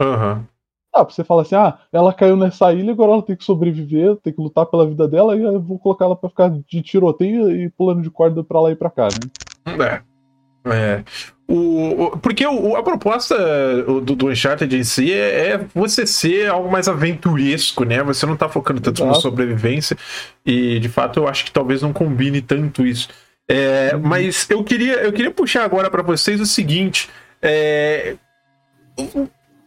Aham. 0.00 0.38
Uhum. 0.38 0.55
Ah, 0.96 1.04
você 1.04 1.22
fala 1.22 1.42
assim, 1.42 1.54
ah, 1.54 1.78
ela 1.92 2.12
caiu 2.12 2.36
nessa 2.36 2.72
ilha, 2.72 2.92
agora 2.92 3.12
ela 3.12 3.22
tem 3.22 3.36
que 3.36 3.44
sobreviver, 3.44 4.16
tem 4.16 4.32
que 4.32 4.40
lutar 4.40 4.66
pela 4.66 4.86
vida 4.86 5.06
dela, 5.06 5.36
e 5.36 5.42
eu 5.42 5.60
vou 5.60 5.78
colocar 5.78 6.06
ela 6.06 6.16
pra 6.16 6.30
ficar 6.30 6.50
de 6.50 6.82
tiroteio 6.82 7.50
e 7.50 7.68
pulando 7.70 8.02
de 8.02 8.10
corda 8.10 8.42
pra 8.42 8.60
lá 8.60 8.70
e 8.70 8.76
pra 8.76 8.90
cá, 8.90 9.08
né? 9.08 10.02
É. 10.02 10.16
É. 10.68 11.04
O, 11.48 12.02
o, 12.02 12.18
porque 12.18 12.44
o, 12.44 12.74
a 12.74 12.82
proposta 12.82 13.36
do, 13.84 14.00
do 14.00 14.28
Uncharted 14.28 14.76
em 14.76 14.82
si 14.82 15.12
é, 15.12 15.50
é, 15.50 15.66
você 15.72 16.04
ser 16.04 16.48
algo 16.48 16.70
mais 16.70 16.88
aventuresco, 16.88 17.84
né? 17.84 18.02
Você 18.02 18.26
não 18.26 18.36
tá 18.36 18.48
focando 18.48 18.80
tanto 18.80 19.00
Exato. 19.00 19.14
na 19.14 19.20
sobrevivência. 19.20 19.96
E 20.44 20.80
de 20.80 20.88
fato 20.88 21.20
eu 21.20 21.28
acho 21.28 21.44
que 21.44 21.52
talvez 21.52 21.82
não 21.82 21.92
combine 21.92 22.42
tanto 22.42 22.84
isso. 22.84 23.08
É, 23.48 23.92
uhum. 23.94 24.02
Mas 24.02 24.50
eu 24.50 24.64
queria, 24.64 24.94
eu 24.94 25.12
queria 25.12 25.30
puxar 25.30 25.64
agora 25.64 25.88
para 25.88 26.02
vocês 26.02 26.40
o 26.40 26.46
seguinte. 26.46 27.08
É, 27.40 28.16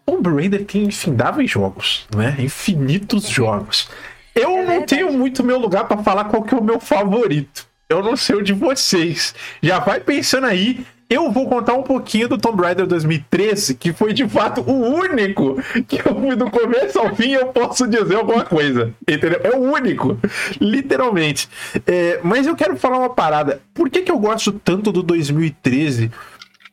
Tomb 0.09 0.27
Raider 0.27 0.65
tem 0.65 0.85
infindáveis 0.85 1.51
jogos, 1.51 2.07
né? 2.15 2.35
Infinitos 2.39 3.29
jogos. 3.29 3.87
Eu 4.33 4.57
é 4.57 4.65
não 4.65 4.81
tenho 4.83 5.13
muito 5.13 5.43
meu 5.43 5.59
lugar 5.59 5.87
para 5.87 6.01
falar 6.01 6.25
qual 6.25 6.41
que 6.41 6.53
é 6.53 6.57
o 6.57 6.63
meu 6.63 6.79
favorito. 6.79 7.67
Eu 7.87 8.01
não 8.01 8.15
sei 8.15 8.35
o 8.35 8.41
de 8.41 8.53
vocês. 8.53 9.35
Já 9.61 9.77
vai 9.77 9.99
pensando 9.99 10.47
aí. 10.47 10.83
Eu 11.07 11.31
vou 11.31 11.47
contar 11.47 11.73
um 11.73 11.81
pouquinho 11.81 12.27
do 12.27 12.37
Tomb 12.37 12.61
Raider 12.61 12.85
2013, 12.85 13.73
que 13.75 13.91
foi 13.91 14.13
de 14.13 14.27
fato 14.29 14.61
o 14.61 14.73
único 14.73 15.57
que 15.87 15.97
eu 15.97 16.19
fui 16.19 16.35
do 16.35 16.51
começo 16.51 16.99
ao 16.99 17.15
fim 17.15 17.31
eu 17.31 17.47
posso 17.47 17.87
dizer 17.87 18.15
alguma 18.15 18.45
coisa. 18.45 18.93
Entendeu? 19.07 19.41
É 19.43 19.55
o 19.55 19.59
único. 19.59 20.19
Literalmente. 20.61 21.49
É, 21.85 22.19
mas 22.23 22.45
eu 22.45 22.55
quero 22.55 22.77
falar 22.77 22.99
uma 22.99 23.09
parada. 23.09 23.59
Por 23.73 23.89
que, 23.89 24.03
que 24.03 24.11
eu 24.11 24.19
gosto 24.19 24.51
tanto 24.51 24.91
do 24.91 25.01
2013? 25.01 26.11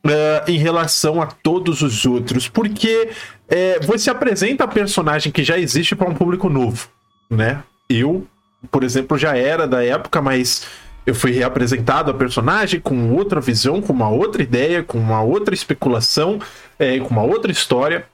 Uh, 0.07 0.48
em 0.48 0.57
relação 0.57 1.20
a 1.20 1.26
todos 1.26 1.82
os 1.82 2.07
outros, 2.07 2.48
porque 2.48 3.11
é, 3.48 3.80
você 3.80 4.09
apresenta 4.09 4.62
a 4.62 4.68
personagem 4.68 5.32
que 5.32 5.42
já 5.42 5.59
existe 5.59 5.96
para 5.96 6.09
um 6.09 6.14
público 6.14 6.48
novo, 6.48 6.88
né? 7.28 7.64
Eu, 7.90 8.24
por 8.70 8.84
exemplo, 8.84 9.18
já 9.18 9.36
era 9.36 9.66
da 9.66 9.84
época, 9.84 10.22
mas 10.22 10.64
eu 11.04 11.14
fui 11.14 11.30
reapresentado 11.30 12.11
a 12.11 12.14
personagem 12.14 12.80
com 12.80 13.12
outra 13.14 13.40
visão, 13.40 13.80
com 13.80 13.92
uma 13.92 14.09
outra 14.09 14.42
ideia, 14.42 14.82
com 14.82 14.98
uma 14.98 15.22
outra 15.22 15.54
especulação, 15.54 16.40
é, 16.78 16.98
com 16.98 17.09
uma 17.09 17.22
outra 17.22 17.50
história. 17.50 18.07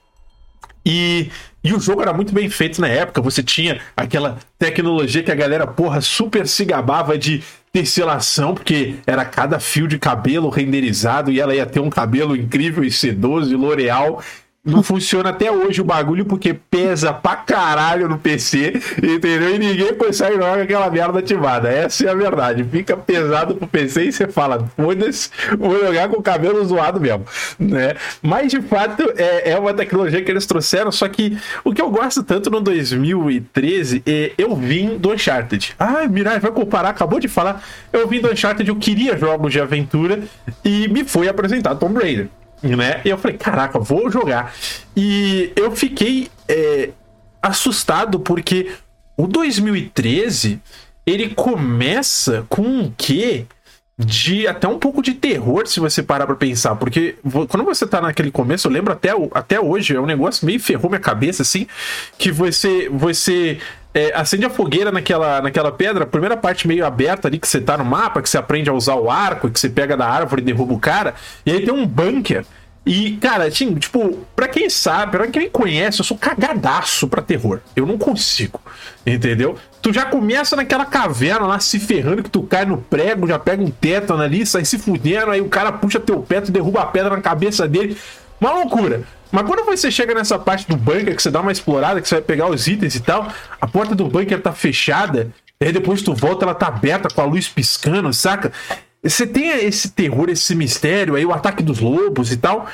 E, 0.85 1.29
e 1.63 1.73
o 1.73 1.79
jogo 1.79 2.01
era 2.01 2.13
muito 2.13 2.33
bem 2.33 2.49
feito 2.49 2.79
na 2.79 2.87
época. 2.87 3.21
Você 3.21 3.41
tinha 3.41 3.81
aquela 3.97 4.37
tecnologia 4.59 5.23
que 5.23 5.31
a 5.31 5.35
galera, 5.35 5.65
porra, 5.65 6.01
super 6.01 6.47
se 6.47 6.65
gabava 6.65 7.17
de 7.17 7.41
tesselação, 7.73 8.53
porque 8.53 8.97
era 9.07 9.25
cada 9.25 9.59
fio 9.59 9.87
de 9.87 9.97
cabelo 9.97 10.47
renderizado 10.49 11.31
e 11.31 11.39
ela 11.39 11.55
ia 11.55 11.65
ter 11.65 11.79
um 11.79 11.89
cabelo 11.89 12.35
incrível 12.35 12.83
e 12.83 12.91
sedoso 12.91 13.51
e 13.51 13.57
L'Oreal. 13.57 14.21
Não 14.65 14.81
funciona 14.81 15.31
até 15.31 15.51
hoje 15.51 15.81
o 15.81 15.83
bagulho 15.83 16.23
porque 16.23 16.53
pesa 16.53 17.11
pra 17.11 17.35
caralho 17.35 18.07
no 18.07 18.17
PC, 18.17 18.79
entendeu? 18.97 19.55
E 19.55 19.59
ninguém 19.59 19.93
consegue 19.93 20.35
jogar 20.35 20.57
aquela 20.57 20.89
merda 20.89 21.19
ativada. 21.19 21.67
Essa 21.67 22.05
é 22.05 22.09
a 22.09 22.15
verdade. 22.15 22.63
Fica 22.63 22.95
pesado 22.95 23.55
pro 23.55 23.67
PC 23.67 24.05
e 24.05 24.13
você 24.13 24.25
fala, 24.25 24.65
foda-se, 24.77 25.29
vou 25.59 25.77
jogar 25.85 26.07
com 26.07 26.17
o 26.17 26.23
cabelo 26.23 26.63
zoado 26.63 26.97
mesmo, 26.97 27.25
né? 27.59 27.95
Mas 28.21 28.51
de 28.51 28.61
fato 28.61 29.03
é, 29.17 29.51
é 29.51 29.59
uma 29.59 29.73
tecnologia 29.73 30.23
que 30.23 30.31
eles 30.31 30.45
trouxeram, 30.45 30.93
só 30.93 31.09
que 31.09 31.37
o 31.65 31.73
que 31.73 31.81
eu 31.81 31.89
gosto 31.89 32.23
tanto 32.23 32.49
no 32.49 32.61
2013 32.61 34.01
é 34.05 34.31
eu 34.37 34.55
vim 34.55 34.97
do 34.97 35.11
Uncharted. 35.11 35.75
Ah, 35.77 36.07
Mirai, 36.07 36.39
vai 36.39 36.51
comparar, 36.51 36.91
acabou 36.91 37.19
de 37.19 37.27
falar. 37.27 37.61
Eu 37.91 38.07
vim 38.07 38.21
do 38.21 38.31
Uncharted, 38.31 38.69
eu 38.69 38.77
queria 38.77 39.17
jogos 39.17 39.51
de 39.51 39.59
aventura 39.59 40.21
e 40.63 40.87
me 40.87 41.03
foi 41.03 41.27
apresentado 41.27 41.79
Tomb 41.79 41.99
Raider 41.99 42.29
né? 42.63 43.01
E 43.03 43.09
eu 43.09 43.17
falei, 43.17 43.37
caraca, 43.37 43.77
vou 43.77 44.09
jogar. 44.09 44.53
E 44.95 45.51
eu 45.55 45.75
fiquei 45.75 46.29
é, 46.47 46.89
assustado 47.41 48.19
porque 48.19 48.71
o 49.17 49.27
2013 49.27 50.61
ele 51.05 51.29
começa 51.29 52.45
com 52.49 52.61
um 52.61 52.93
quê? 52.95 53.45
de 53.97 54.47
até 54.47 54.67
um 54.67 54.79
pouco 54.79 55.03
de 55.03 55.13
terror, 55.13 55.67
se 55.67 55.79
você 55.79 56.01
parar 56.01 56.25
pra 56.25 56.35
pensar. 56.35 56.75
Porque 56.75 57.15
quando 57.47 57.63
você 57.63 57.85
tá 57.85 58.01
naquele 58.01 58.31
começo, 58.31 58.67
eu 58.67 58.71
lembro 58.71 58.91
até, 58.91 59.11
até 59.33 59.59
hoje, 59.59 59.95
é 59.95 59.99
um 59.99 60.05
negócio 60.05 60.45
meio 60.45 60.59
ferrou 60.59 60.89
minha 60.89 60.99
cabeça, 60.99 61.43
assim, 61.43 61.67
que 62.17 62.31
você 62.31 62.89
você 62.89 63.59
é, 63.93 64.11
acende 64.15 64.45
a 64.45 64.49
fogueira 64.49 64.91
naquela, 64.91 65.41
naquela 65.41 65.71
pedra, 65.71 66.03
a 66.03 66.07
primeira 66.07 66.35
parte 66.35 66.67
meio 66.67 66.85
aberta 66.85 67.27
ali, 67.27 67.37
que 67.37 67.47
você 67.47 67.61
tá 67.61 67.77
no 67.77 67.85
mapa, 67.85 68.21
que 68.21 68.29
você 68.29 68.37
aprende 68.37 68.69
a 68.69 68.73
usar 68.73 68.95
o 68.95 69.09
arco, 69.09 69.49
que 69.49 69.59
você 69.59 69.69
pega 69.69 69.95
da 69.95 70.07
árvore 70.07 70.41
e 70.41 70.45
derruba 70.45 70.73
o 70.73 70.79
cara, 70.79 71.13
e 71.45 71.51
aí 71.51 71.63
tem 71.63 71.73
um 71.73 71.85
bunker. 71.85 72.45
E, 72.85 73.11
cara, 73.13 73.45
assim, 73.45 73.73
tipo, 73.75 74.19
pra 74.35 74.47
quem 74.47 74.69
sabe, 74.69 75.13
pra 75.13 75.27
quem 75.27 75.49
conhece, 75.49 76.01
eu 76.01 76.05
sou 76.05 76.17
cagadaço 76.17 77.07
pra 77.07 77.21
terror. 77.21 77.61
Eu 77.77 77.85
não 77.85 77.97
consigo, 77.97 78.59
entendeu? 79.05 79.57
Tu 79.81 79.93
já 79.93 80.05
começa 80.05 80.55
naquela 80.55 80.85
caverna 80.85 81.47
lá 81.47 81.59
se 81.59 81.79
ferrando, 81.79 82.23
que 82.23 82.29
tu 82.29 82.43
cai 82.43 82.65
no 82.65 82.77
prego, 82.77 83.25
já 83.25 83.39
pega 83.39 83.63
um 83.63 83.71
tétano 83.71 84.21
ali, 84.21 84.45
sai 84.45 84.65
se 84.65 84.77
fudendo, 84.77 85.31
aí 85.31 85.39
o 85.39 85.47
cara 85.47 85.71
puxa 85.71 85.97
teu 85.97 86.21
pé, 86.21 86.41
tu 86.41 86.51
derruba 86.51 86.81
a 86.81 86.85
pedra 86.85 87.15
na 87.15 87.21
cabeça 87.21 87.65
dele. 87.67 87.97
Uma 88.43 88.55
loucura. 88.55 89.03
Mas 89.31 89.47
quando 89.47 89.63
você 89.63 89.89
chega 89.89 90.13
nessa 90.13 90.37
parte 90.37 90.67
do 90.67 90.75
bunker, 90.75 91.15
que 91.15 91.23
você 91.23 91.31
dá 91.31 91.39
uma 91.39 91.53
explorada, 91.53 92.01
que 92.01 92.09
você 92.09 92.15
vai 92.15 92.23
pegar 92.23 92.49
os 92.49 92.67
itens 92.67 92.93
e 92.93 92.99
tal, 92.99 93.31
a 93.61 93.65
porta 93.65 93.95
do 93.95 94.05
bunker 94.09 94.41
tá 94.41 94.51
fechada, 94.51 95.31
e 95.61 95.65
aí 95.65 95.71
depois 95.71 96.01
tu 96.01 96.13
volta, 96.13 96.43
ela 96.43 96.53
tá 96.53 96.67
aberta 96.67 97.07
com 97.07 97.21
a 97.21 97.23
luz 97.23 97.47
piscando, 97.47 98.11
saca? 98.11 98.51
Você 99.01 99.25
tem 99.25 99.47
esse 99.65 99.91
terror, 99.91 100.29
esse 100.29 100.53
mistério, 100.55 101.15
aí 101.15 101.25
o 101.25 101.31
ataque 101.31 101.63
dos 101.63 101.79
lobos 101.79 102.33
e 102.33 102.37
tal. 102.37 102.67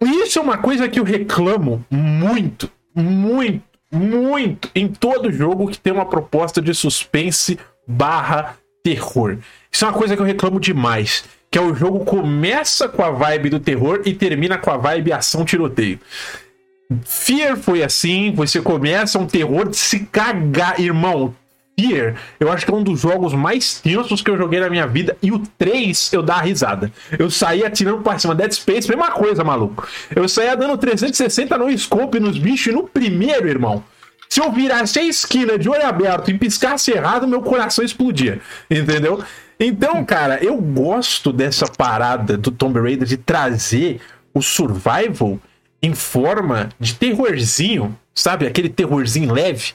E 0.00 0.22
isso 0.22 0.38
é 0.38 0.42
uma 0.42 0.58
coisa 0.58 0.88
que 0.88 1.00
eu 1.00 1.04
reclamo 1.04 1.84
muito, 1.90 2.70
muito, 2.94 3.64
muito 3.92 4.70
em 4.72 4.86
todo 4.86 5.32
jogo 5.32 5.66
que 5.66 5.80
tem 5.80 5.92
uma 5.92 6.06
proposta 6.06 6.62
de 6.62 6.72
suspense 6.72 7.58
barra 7.88 8.56
terror. 8.84 9.38
Isso 9.68 9.84
é 9.84 9.88
uma 9.88 9.98
coisa 9.98 10.14
que 10.14 10.22
eu 10.22 10.26
reclamo 10.26 10.60
demais. 10.60 11.24
Que 11.50 11.58
é 11.58 11.60
o 11.60 11.74
jogo 11.74 12.04
começa 12.04 12.88
com 12.88 13.02
a 13.02 13.10
vibe 13.10 13.50
do 13.50 13.60
terror 13.60 14.02
e 14.04 14.12
termina 14.12 14.58
com 14.58 14.70
a 14.70 14.76
vibe 14.76 15.12
ação 15.12 15.44
tiroteio. 15.44 15.98
Fear 17.04 17.56
foi 17.56 17.82
assim, 17.82 18.32
você 18.32 18.60
começa 18.60 19.18
um 19.18 19.26
terror 19.26 19.68
de 19.68 19.76
se 19.76 20.00
cagar, 20.00 20.80
irmão. 20.80 21.34
Fear, 21.78 22.14
eu 22.40 22.50
acho 22.50 22.64
que 22.64 22.72
é 22.72 22.74
um 22.74 22.82
dos 22.82 23.00
jogos 23.00 23.34
mais 23.34 23.80
tensos 23.80 24.22
que 24.22 24.30
eu 24.30 24.38
joguei 24.38 24.60
na 24.60 24.70
minha 24.70 24.86
vida. 24.86 25.16
E 25.22 25.30
o 25.30 25.42
3, 25.58 26.12
eu 26.12 26.22
dá 26.22 26.36
a 26.36 26.40
risada. 26.40 26.90
Eu 27.18 27.30
saía 27.30 27.66
atirando 27.66 28.02
pra 28.02 28.18
cima. 28.18 28.34
Dead 28.34 28.52
Space, 28.52 28.88
mesma 28.88 29.10
coisa, 29.10 29.44
maluco. 29.44 29.86
Eu 30.14 30.26
saía 30.26 30.56
dando 30.56 30.78
360 30.78 31.58
no 31.58 31.78
scope 31.78 32.18
nos 32.18 32.38
bichos. 32.38 32.68
E 32.68 32.72
no 32.72 32.84
primeiro, 32.84 33.46
irmão, 33.46 33.84
se 34.28 34.40
eu 34.40 34.50
virasse 34.52 34.98
a 34.98 35.04
esquina 35.04 35.58
de 35.58 35.68
olho 35.68 35.86
aberto 35.86 36.30
e 36.30 36.38
piscasse 36.38 36.92
errado, 36.92 37.28
meu 37.28 37.42
coração 37.42 37.84
explodia. 37.84 38.40
Entendeu? 38.70 39.22
Então, 39.58 40.04
cara, 40.04 40.42
eu 40.44 40.60
gosto 40.60 41.32
dessa 41.32 41.66
parada 41.66 42.36
do 42.36 42.50
Tomb 42.50 42.78
Raider 42.80 43.06
de 43.08 43.16
trazer 43.16 44.00
o 44.34 44.42
survival 44.42 45.38
em 45.82 45.94
forma 45.94 46.68
de 46.78 46.94
terrorzinho, 46.94 47.98
sabe? 48.14 48.46
Aquele 48.46 48.68
terrorzinho 48.68 49.32
leve. 49.32 49.72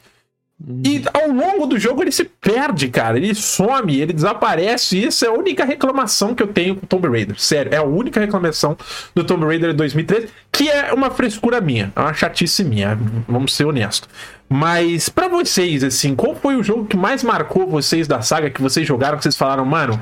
E 0.84 1.04
ao 1.14 1.30
longo 1.30 1.66
do 1.66 1.80
jogo 1.80 2.04
ele 2.04 2.12
se 2.12 2.24
perde, 2.24 2.88
cara. 2.88 3.18
Ele 3.18 3.34
some, 3.34 4.00
ele 4.00 4.14
desaparece. 4.14 4.98
E 4.98 5.08
isso 5.08 5.26
é 5.26 5.28
a 5.28 5.34
única 5.34 5.66
reclamação 5.66 6.36
que 6.36 6.44
eu 6.44 6.48
tenho 6.48 6.76
com 6.76 6.86
Tomb 6.86 7.08
Raider. 7.08 7.40
Sério, 7.40 7.74
é 7.74 7.78
a 7.78 7.84
única 7.84 8.20
reclamação 8.20 8.78
do 9.16 9.24
Tomb 9.24 9.46
Raider 9.46 9.74
2013, 9.74 10.28
que 10.52 10.70
é 10.70 10.94
uma 10.94 11.10
frescura 11.10 11.60
minha, 11.60 11.92
é 11.96 12.00
uma 12.00 12.14
chatice 12.14 12.64
minha, 12.64 12.98
vamos 13.28 13.54
ser 13.54 13.66
honestos. 13.66 14.08
Mas 14.48 15.10
para 15.10 15.28
vocês, 15.28 15.84
assim, 15.84 16.14
qual 16.14 16.36
foi 16.36 16.56
o 16.56 16.64
jogo 16.64 16.86
que 16.86 16.98
mais 16.98 17.24
marcou 17.24 17.66
vocês 17.68 18.08
da 18.08 18.22
saga 18.22 18.50
que 18.50 18.62
vocês 18.62 18.86
jogaram, 18.86 19.18
que 19.18 19.24
vocês 19.24 19.38
falaram, 19.38 19.66
mano, 19.66 20.00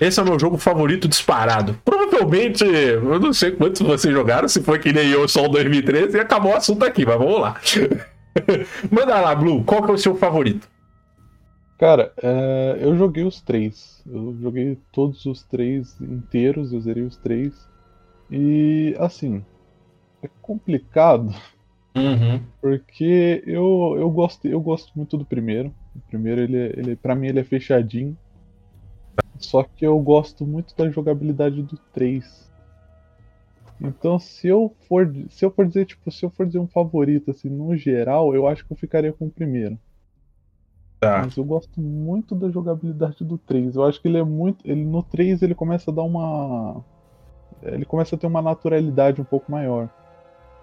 esse 0.00 0.18
é 0.18 0.22
o 0.22 0.26
meu 0.26 0.38
jogo 0.38 0.56
favorito 0.56 1.06
disparado. 1.06 1.78
Provavelmente, 1.84 2.64
eu 2.64 3.20
não 3.20 3.32
sei 3.32 3.52
quantos 3.52 3.82
vocês 3.82 4.12
jogaram, 4.12 4.48
se 4.48 4.62
foi 4.62 4.78
que 4.78 4.92
nem 4.92 5.08
eu 5.10 5.28
só 5.28 5.44
o 5.44 5.48
2013, 5.48 6.16
e 6.16 6.20
acabou 6.20 6.52
o 6.52 6.56
assunto 6.56 6.84
aqui, 6.84 7.04
mas 7.04 7.18
vamos 7.18 7.40
lá. 7.40 7.56
Manda 8.90 9.20
lá, 9.20 9.34
Blue, 9.34 9.64
qual 9.64 9.82
que 9.82 9.90
é 9.90 9.94
o 9.94 9.98
seu 9.98 10.14
favorito? 10.14 10.68
Cara, 11.78 12.12
é, 12.22 12.78
eu 12.80 12.96
joguei 12.96 13.24
os 13.24 13.40
três. 13.40 14.02
Eu 14.06 14.36
joguei 14.40 14.78
todos 14.92 15.26
os 15.26 15.42
três 15.42 16.00
inteiros, 16.00 16.72
eu 16.72 16.80
zerei 16.80 17.02
os 17.02 17.16
três. 17.16 17.68
E, 18.30 18.94
assim, 18.98 19.44
é 20.22 20.28
complicado. 20.40 21.34
Uhum. 21.96 22.40
Porque 22.60 23.42
eu, 23.46 23.96
eu, 23.98 24.08
gosto, 24.10 24.46
eu 24.46 24.60
gosto 24.60 24.92
muito 24.94 25.18
do 25.18 25.24
primeiro. 25.24 25.74
O 25.94 26.00
primeiro, 26.08 26.40
ele, 26.40 26.56
ele, 26.76 26.96
pra 26.96 27.14
mim, 27.14 27.26
ele 27.26 27.40
é 27.40 27.44
fechadinho. 27.44 28.16
Só 29.38 29.64
que 29.64 29.84
eu 29.84 29.98
gosto 29.98 30.46
muito 30.46 30.74
da 30.76 30.88
jogabilidade 30.88 31.62
do 31.62 31.76
3. 31.92 32.51
Então, 33.84 34.18
se 34.18 34.46
eu 34.46 34.74
for, 34.88 35.12
se 35.30 35.44
eu 35.44 35.50
for 35.50 35.66
dizer, 35.66 35.86
tipo, 35.86 36.10
se 36.10 36.24
eu 36.24 36.30
for 36.30 36.46
dizer 36.46 36.58
um 36.58 36.66
favorito 36.66 37.30
assim, 37.30 37.48
no 37.48 37.76
geral, 37.76 38.34
eu 38.34 38.46
acho 38.46 38.64
que 38.64 38.72
eu 38.72 38.76
ficaria 38.76 39.12
com 39.12 39.26
o 39.26 39.30
primeiro. 39.30 39.78
Tá. 41.00 41.22
Mas 41.24 41.36
eu 41.36 41.44
gosto 41.44 41.80
muito 41.80 42.34
da 42.34 42.48
jogabilidade 42.48 43.24
do 43.24 43.36
3. 43.36 43.74
Eu 43.74 43.84
acho 43.84 44.00
que 44.00 44.06
ele 44.06 44.18
é 44.18 44.22
muito, 44.22 44.64
ele 44.64 44.84
no 44.84 45.02
3 45.02 45.42
ele 45.42 45.54
começa 45.54 45.90
a 45.90 45.94
dar 45.94 46.02
uma 46.02 46.84
ele 47.62 47.84
começa 47.84 48.14
a 48.14 48.18
ter 48.18 48.26
uma 48.26 48.42
naturalidade 48.42 49.20
um 49.20 49.24
pouco 49.24 49.50
maior. 49.50 49.88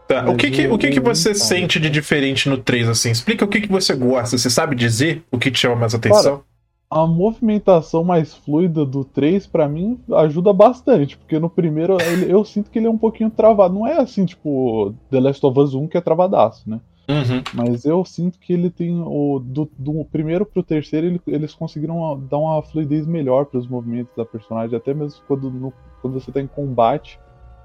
Tá. 0.07 0.27
O 0.29 0.35
que 0.35 0.49
que, 0.49 0.67
o 0.67 0.77
que, 0.77 0.89
que 0.89 0.99
você 0.99 1.35
sente 1.35 1.79
de 1.79 1.89
diferente 1.89 2.49
no 2.49 2.57
3, 2.57 2.89
assim? 2.89 3.11
Explica 3.11 3.45
o 3.45 3.47
que, 3.47 3.61
que 3.61 3.71
você 3.71 3.95
gosta. 3.95 4.37
Você 4.37 4.49
sabe 4.49 4.75
dizer 4.75 5.23
o 5.31 5.37
que 5.37 5.51
te 5.51 5.59
chama 5.59 5.75
mais 5.75 5.93
atenção? 5.93 6.43
A 6.91 7.05
movimentação 7.05 8.03
mais 8.03 8.33
fluida 8.33 8.83
do 8.83 9.05
3, 9.05 9.45
pra 9.45 9.69
mim, 9.69 9.99
ajuda 10.11 10.51
bastante. 10.51 11.17
Porque 11.17 11.37
no 11.37 11.49
primeiro 11.49 11.97
ele- 12.01 12.31
eu 12.31 12.43
sinto 12.43 12.71
que 12.71 12.79
ele 12.79 12.87
é 12.87 12.89
um 12.89 12.97
pouquinho 12.97 13.29
travado. 13.29 13.75
Não 13.75 13.85
é 13.85 13.99
assim, 13.99 14.25
tipo, 14.25 14.93
The 15.11 15.19
Last 15.19 15.45
of 15.45 15.59
Us 15.59 15.73
1 15.75 15.87
que 15.87 15.97
é 15.97 16.01
travadaço, 16.01 16.67
né? 16.67 16.79
Uhum. 17.07 17.43
Mas 17.53 17.85
eu 17.85 18.03
sinto 18.05 18.39
que 18.39 18.53
ele 18.53 18.69
tem. 18.71 18.99
O, 19.01 19.39
do, 19.39 19.69
do 19.77 20.05
primeiro 20.05 20.45
pro 20.45 20.63
terceiro, 20.63 21.07
ele- 21.07 21.21
eles 21.27 21.53
conseguiram 21.53 22.19
dar 22.29 22.37
uma 22.37 22.61
fluidez 22.63 23.05
melhor 23.05 23.45
pros 23.45 23.67
movimentos 23.67 24.15
da 24.15 24.25
personagem, 24.25 24.75
até 24.75 24.93
mesmo 24.93 25.21
quando, 25.27 25.49
no- 25.51 25.73
quando 26.01 26.19
você 26.19 26.31
tá 26.31 26.41
em 26.41 26.47
combate. 26.47 27.19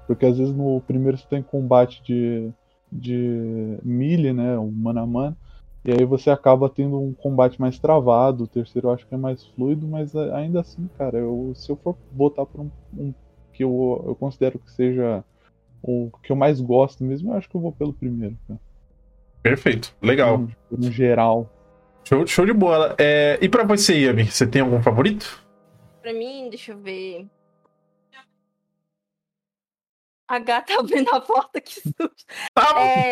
Porque 0.07 0.25
às 0.25 0.37
vezes 0.37 0.53
no 0.55 0.81
primeiro 0.81 1.17
você 1.17 1.25
tá 1.27 1.37
em 1.37 1.43
combate 1.43 2.01
de, 2.03 2.49
de 2.91 3.77
melee, 3.83 4.33
né? 4.33 4.57
Um 4.57 4.71
mano 4.71 4.99
a 4.99 5.05
mano. 5.07 5.37
E 5.85 5.91
aí 5.91 6.03
você 6.03 6.31
acaba 6.31 6.67
tendo 6.67 6.99
um 6.99 7.13
combate 7.13 7.61
mais 7.61 7.77
travado. 7.77 8.45
O 8.45 8.47
terceiro 8.47 8.87
eu 8.87 8.91
acho 8.91 9.05
que 9.05 9.13
é 9.13 9.17
mais 9.17 9.45
fluido, 9.45 9.87
mas 9.87 10.15
ainda 10.15 10.61
assim, 10.61 10.89
cara, 10.97 11.19
eu, 11.19 11.53
se 11.55 11.71
eu 11.71 11.75
for 11.75 11.95
botar 12.11 12.43
por 12.43 12.61
um, 12.61 12.71
um 12.97 13.13
que 13.53 13.63
eu, 13.63 14.03
eu 14.07 14.15
considero 14.15 14.57
que 14.57 14.71
seja 14.71 15.23
o 15.83 16.09
que 16.23 16.31
eu 16.31 16.35
mais 16.35 16.59
gosto 16.59 17.03
mesmo, 17.03 17.31
eu 17.31 17.37
acho 17.37 17.47
que 17.47 17.55
eu 17.55 17.61
vou 17.61 17.71
pelo 17.71 17.93
primeiro, 17.93 18.35
cara. 18.47 18.59
Perfeito. 19.43 19.95
Legal. 20.01 20.39
No, 20.39 20.49
no 20.71 20.91
geral. 20.91 21.47
Show, 22.03 22.25
show 22.25 22.45
de 22.47 22.53
bola. 22.53 22.95
É, 22.97 23.37
e 23.39 23.47
pra 23.47 23.63
você, 23.63 23.93
Yami, 23.93 24.25
você 24.25 24.47
tem 24.47 24.63
algum 24.63 24.81
favorito? 24.81 25.45
Pra 26.01 26.11
mim, 26.13 26.49
deixa 26.49 26.71
eu 26.71 26.79
ver. 26.79 27.27
A 30.27 30.39
gata 30.39 30.73
abrindo 30.79 31.09
a 31.13 31.21
porta, 31.21 31.61
que 31.61 31.73
susto. 31.81 32.25
Ah, 32.55 32.79
É, 32.81 33.09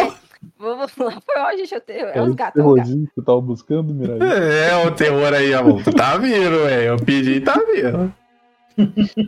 vamos 0.58 0.96
lá. 0.98 1.22
Foi 1.22 1.42
hoje, 1.42 1.58
deixa 1.58 1.76
eu 1.76 1.82
ter. 1.82 1.94
É 1.94 2.18
É 2.18 2.22
os 2.22 2.32
o 2.32 2.36
gatos. 2.36 2.62
É 2.62 2.84
que 2.84 3.12
tu 3.16 3.22
tava 3.24 3.42
buscando, 3.42 3.94
Mirai? 3.94 4.18
É, 4.20 4.88
o 4.88 4.92
terror 4.92 5.34
aí, 5.34 5.54
amor. 5.54 5.84
Tu 5.84 5.94
tá 5.94 6.18
vindo, 6.18 6.64
velho. 6.64 6.84
Eu 6.94 6.98
pedi 6.98 7.34
e 7.34 7.42
tá 7.42 7.54
vindo. 7.54 8.14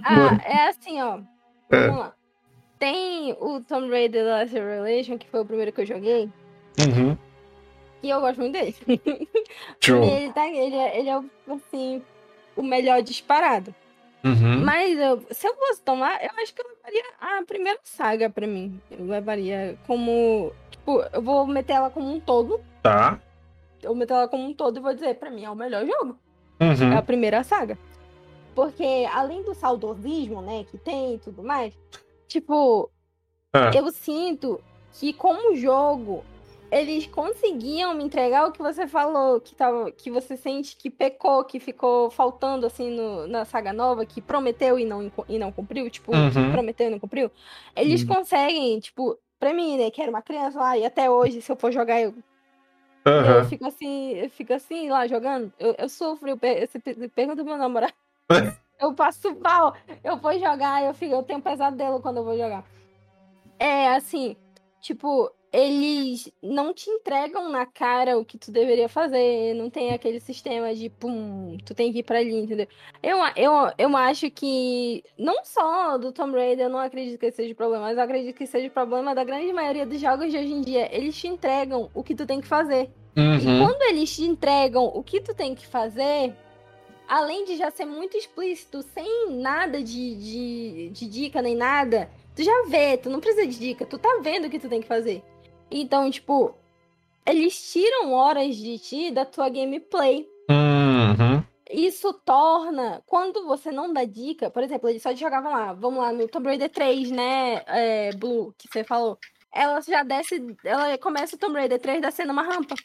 Ah, 0.03 0.39
é 0.43 0.69
assim, 0.69 1.01
ó. 1.01 1.19
É. 1.69 1.87
Vamos 1.87 1.99
lá. 1.99 2.13
Tem 2.79 3.33
o 3.39 3.61
Tomb 3.61 3.89
Raider 3.89 4.23
The 4.23 4.31
Last 4.31 4.53
Revelation, 4.53 5.17
que 5.17 5.29
foi 5.29 5.41
o 5.41 5.45
primeiro 5.45 5.71
que 5.71 5.81
eu 5.81 5.85
joguei. 5.85 6.29
Uhum. 6.79 7.17
E 8.03 8.09
eu 8.09 8.19
gosto 8.19 8.39
muito 8.39 8.53
dele. 8.53 8.75
Show. 9.83 10.03
ele, 10.03 10.33
tá, 10.33 10.47
ele, 10.47 10.75
é, 10.75 10.99
ele 10.99 11.09
é, 11.09 11.21
assim, 11.53 12.01
o 12.55 12.61
melhor 12.61 13.01
disparado. 13.01 13.73
Uhum. 14.25 14.65
Mas 14.65 14.97
eu- 14.97 15.23
se 15.31 15.47
eu 15.47 15.55
fosse 15.55 15.81
tomar, 15.83 16.21
eu 16.23 16.31
acho 16.41 16.53
que 16.53 16.61
eu 16.61 16.65
levaria 16.67 17.03
a 17.19 17.43
primeira 17.45 17.79
saga 17.83 18.29
pra 18.29 18.47
mim. 18.47 18.81
Eu 18.89 19.05
levaria 19.05 19.77
como. 19.85 20.51
Tipo, 20.71 21.03
eu 21.13 21.21
vou 21.21 21.45
meter 21.45 21.73
ela 21.73 21.89
como 21.91 22.11
um 22.11 22.19
todo. 22.19 22.59
Tá. 22.81 23.19
Eu 23.83 23.89
vou 23.89 23.95
meter 23.95 24.13
ela 24.13 24.27
como 24.27 24.43
um 24.45 24.53
todo 24.53 24.77
e 24.77 24.81
vou 24.81 24.93
dizer, 24.93 25.15
pra 25.15 25.29
mim 25.29 25.43
é 25.45 25.49
o 25.49 25.55
melhor 25.55 25.85
jogo. 25.85 26.17
É 26.59 26.65
Uhum. 26.65 26.97
a 26.97 27.01
primeira 27.01 27.43
saga. 27.43 27.77
Porque 28.55 29.05
além 29.13 29.43
do 29.43 29.53
saudosismo, 29.53 30.41
né, 30.41 30.63
que 30.63 30.77
tem 30.77 31.15
e 31.15 31.19
tudo 31.19 31.43
mais, 31.43 31.77
tipo, 32.27 32.89
Ah. 33.53 33.69
eu 33.75 33.91
sinto 33.91 34.59
que 34.93 35.11
como 35.13 35.55
jogo, 35.55 36.23
eles 36.71 37.05
conseguiam 37.07 37.93
me 37.93 38.03
entregar 38.03 38.47
o 38.47 38.51
que 38.51 38.59
você 38.61 38.87
falou, 38.87 39.39
que, 39.39 39.55
tava, 39.55 39.91
que 39.91 40.09
você 40.11 40.35
sente 40.35 40.75
que 40.75 40.89
pecou, 40.89 41.43
que 41.45 41.59
ficou 41.59 42.09
faltando 42.09 42.65
assim 42.65 42.89
no- 42.91 43.27
na 43.27 43.45
saga 43.45 43.71
nova, 43.71 44.05
que 44.05 44.21
prometeu 44.21 44.77
e 44.79 44.85
não, 44.85 45.11
e 45.29 45.39
não 45.39 45.51
cumpriu, 45.51 45.89
tipo, 45.89 46.11
Uhum. 46.11 46.51
prometeu 46.51 46.87
e 46.87 46.89
não 46.89 46.99
cumpriu. 46.99 47.31
Eles 47.75 48.01
Uhum. 48.01 48.07
conseguem, 48.07 48.79
tipo, 48.79 49.17
pra 49.39 49.53
mim, 49.53 49.77
né, 49.77 49.89
que 49.91 50.01
era 50.01 50.09
uma 50.09 50.21
criança 50.21 50.59
lá, 50.59 50.77
e 50.77 50.85
até 50.85 51.09
hoje, 51.09 51.41
se 51.41 51.51
eu 51.51 51.55
for 51.55 51.71
jogar, 51.71 52.01
eu 52.01 52.13
eu 53.07 53.11
Aham. 53.21 53.43
fico 53.45 53.67
assim, 53.67 54.13
eu 54.13 54.29
fico 54.31 54.51
assim 54.51 54.89
lá 54.89 55.05
jogando. 55.07 55.53
Eu, 55.59 55.75
eu 55.77 55.87
sofro, 55.87 56.27
eu 56.27 56.37
pe- 56.37 56.65
você 56.65 56.79
pe- 56.79 57.07
pergunta 57.09 57.43
pro 57.43 57.45
meu 57.51 57.57
namorado. 57.57 57.93
eu 58.79 58.93
passo 58.95 59.35
mal. 59.39 59.75
Eu 60.03 60.17
vou 60.17 60.33
jogar, 60.39 60.83
eu 60.83 60.93
fico, 60.93 61.13
eu 61.13 61.21
tenho 61.21 61.39
pesadelo 61.39 62.01
quando 62.01 62.17
eu 62.17 62.23
vou 62.23 62.35
jogar. 62.35 62.65
É 63.59 63.89
assim, 63.89 64.35
tipo, 64.81 65.31
eles 65.55 66.29
não 66.43 66.73
te 66.73 66.89
entregam 66.89 67.49
na 67.49 67.65
cara 67.65 68.17
o 68.17 68.25
que 68.25 68.37
tu 68.37 68.51
deveria 68.51 68.89
fazer. 68.89 69.53
Não 69.55 69.69
tem 69.69 69.93
aquele 69.93 70.19
sistema 70.19 70.75
de 70.75 70.89
pum, 70.89 71.57
tu 71.65 71.73
tem 71.73 71.93
que 71.93 71.99
ir 71.99 72.03
pra 72.03 72.19
ali, 72.19 72.35
entendeu? 72.35 72.67
Eu, 73.01 73.17
eu, 73.37 73.53
eu 73.77 73.95
acho 73.97 74.29
que 74.29 75.01
não 75.17 75.45
só 75.45 75.97
do 75.97 76.11
Tomb 76.11 76.37
Raider, 76.37 76.65
eu 76.65 76.69
não 76.69 76.79
acredito 76.79 77.17
que 77.17 77.31
seja 77.31 77.53
o 77.53 77.55
problema, 77.55 77.85
mas 77.85 77.97
eu 77.97 78.03
acredito 78.03 78.35
que 78.35 78.45
seja 78.45 78.67
o 78.67 78.71
problema 78.71 79.15
da 79.15 79.23
grande 79.23 79.53
maioria 79.53 79.85
dos 79.85 80.01
jogos 80.01 80.29
de 80.29 80.37
hoje 80.37 80.51
em 80.51 80.61
dia. 80.61 80.89
Eles 80.93 81.15
te 81.15 81.27
entregam 81.27 81.89
o 81.93 82.03
que 82.03 82.13
tu 82.13 82.25
tem 82.25 82.41
que 82.41 82.47
fazer. 82.47 82.89
E 83.15 83.19
Uhum. 83.21 83.65
quando 83.65 83.81
eles 83.83 84.13
te 84.13 84.23
entregam 84.23 84.83
o 84.93 85.01
que 85.01 85.21
tu 85.21 85.33
tem 85.33 85.55
que 85.55 85.65
fazer, 85.65 86.33
além 87.07 87.45
de 87.45 87.55
já 87.55 87.71
ser 87.71 87.85
muito 87.85 88.17
explícito, 88.17 88.81
sem 88.81 89.31
nada 89.31 89.81
de, 89.81 90.15
de, 90.15 90.89
de 90.89 91.07
dica 91.07 91.41
nem 91.41 91.55
nada, 91.55 92.09
tu 92.35 92.43
já 92.43 92.65
vê, 92.67 92.97
tu 92.97 93.09
não 93.09 93.21
precisa 93.21 93.47
de 93.47 93.57
dica, 93.57 93.85
tu 93.85 93.97
tá 93.97 94.19
vendo 94.21 94.47
o 94.47 94.49
que 94.49 94.59
tu 94.59 94.67
tem 94.67 94.81
que 94.81 94.87
fazer. 94.87 95.23
Então, 95.69 96.09
tipo, 96.11 96.55
eles 97.25 97.71
tiram 97.71 98.13
horas 98.13 98.55
de 98.55 98.77
ti 98.79 99.11
da 99.11 99.25
tua 99.25 99.49
gameplay. 99.49 100.27
Uhum. 100.49 101.43
Isso 101.71 102.13
torna, 102.23 103.01
quando 103.07 103.45
você 103.45 103.71
não 103.71 103.91
dá 103.91 104.03
dica, 104.05 104.51
por 104.51 104.61
exemplo, 104.61 104.87
eles 104.87 105.01
só 105.01 105.13
jogavam 105.15 105.51
lá, 105.51 105.73
vamos 105.73 105.99
lá, 105.99 106.11
no 106.13 106.27
Tomb 106.27 106.47
Raider 106.47 106.69
3, 106.69 107.09
né, 107.09 107.63
é, 107.65 108.11
Blue, 108.13 108.53
que 108.57 108.67
você 108.71 108.83
falou. 108.83 109.17
Ela 109.51 109.81
já 109.81 110.03
desce, 110.03 110.45
ela 110.63 110.95
começa 110.97 111.35
o 111.35 111.39
Tomb 111.39 111.57
Raider 111.57 111.79
3 111.79 112.01
descendo 112.01 112.31
uma 112.31 112.43
rampa. 112.43 112.75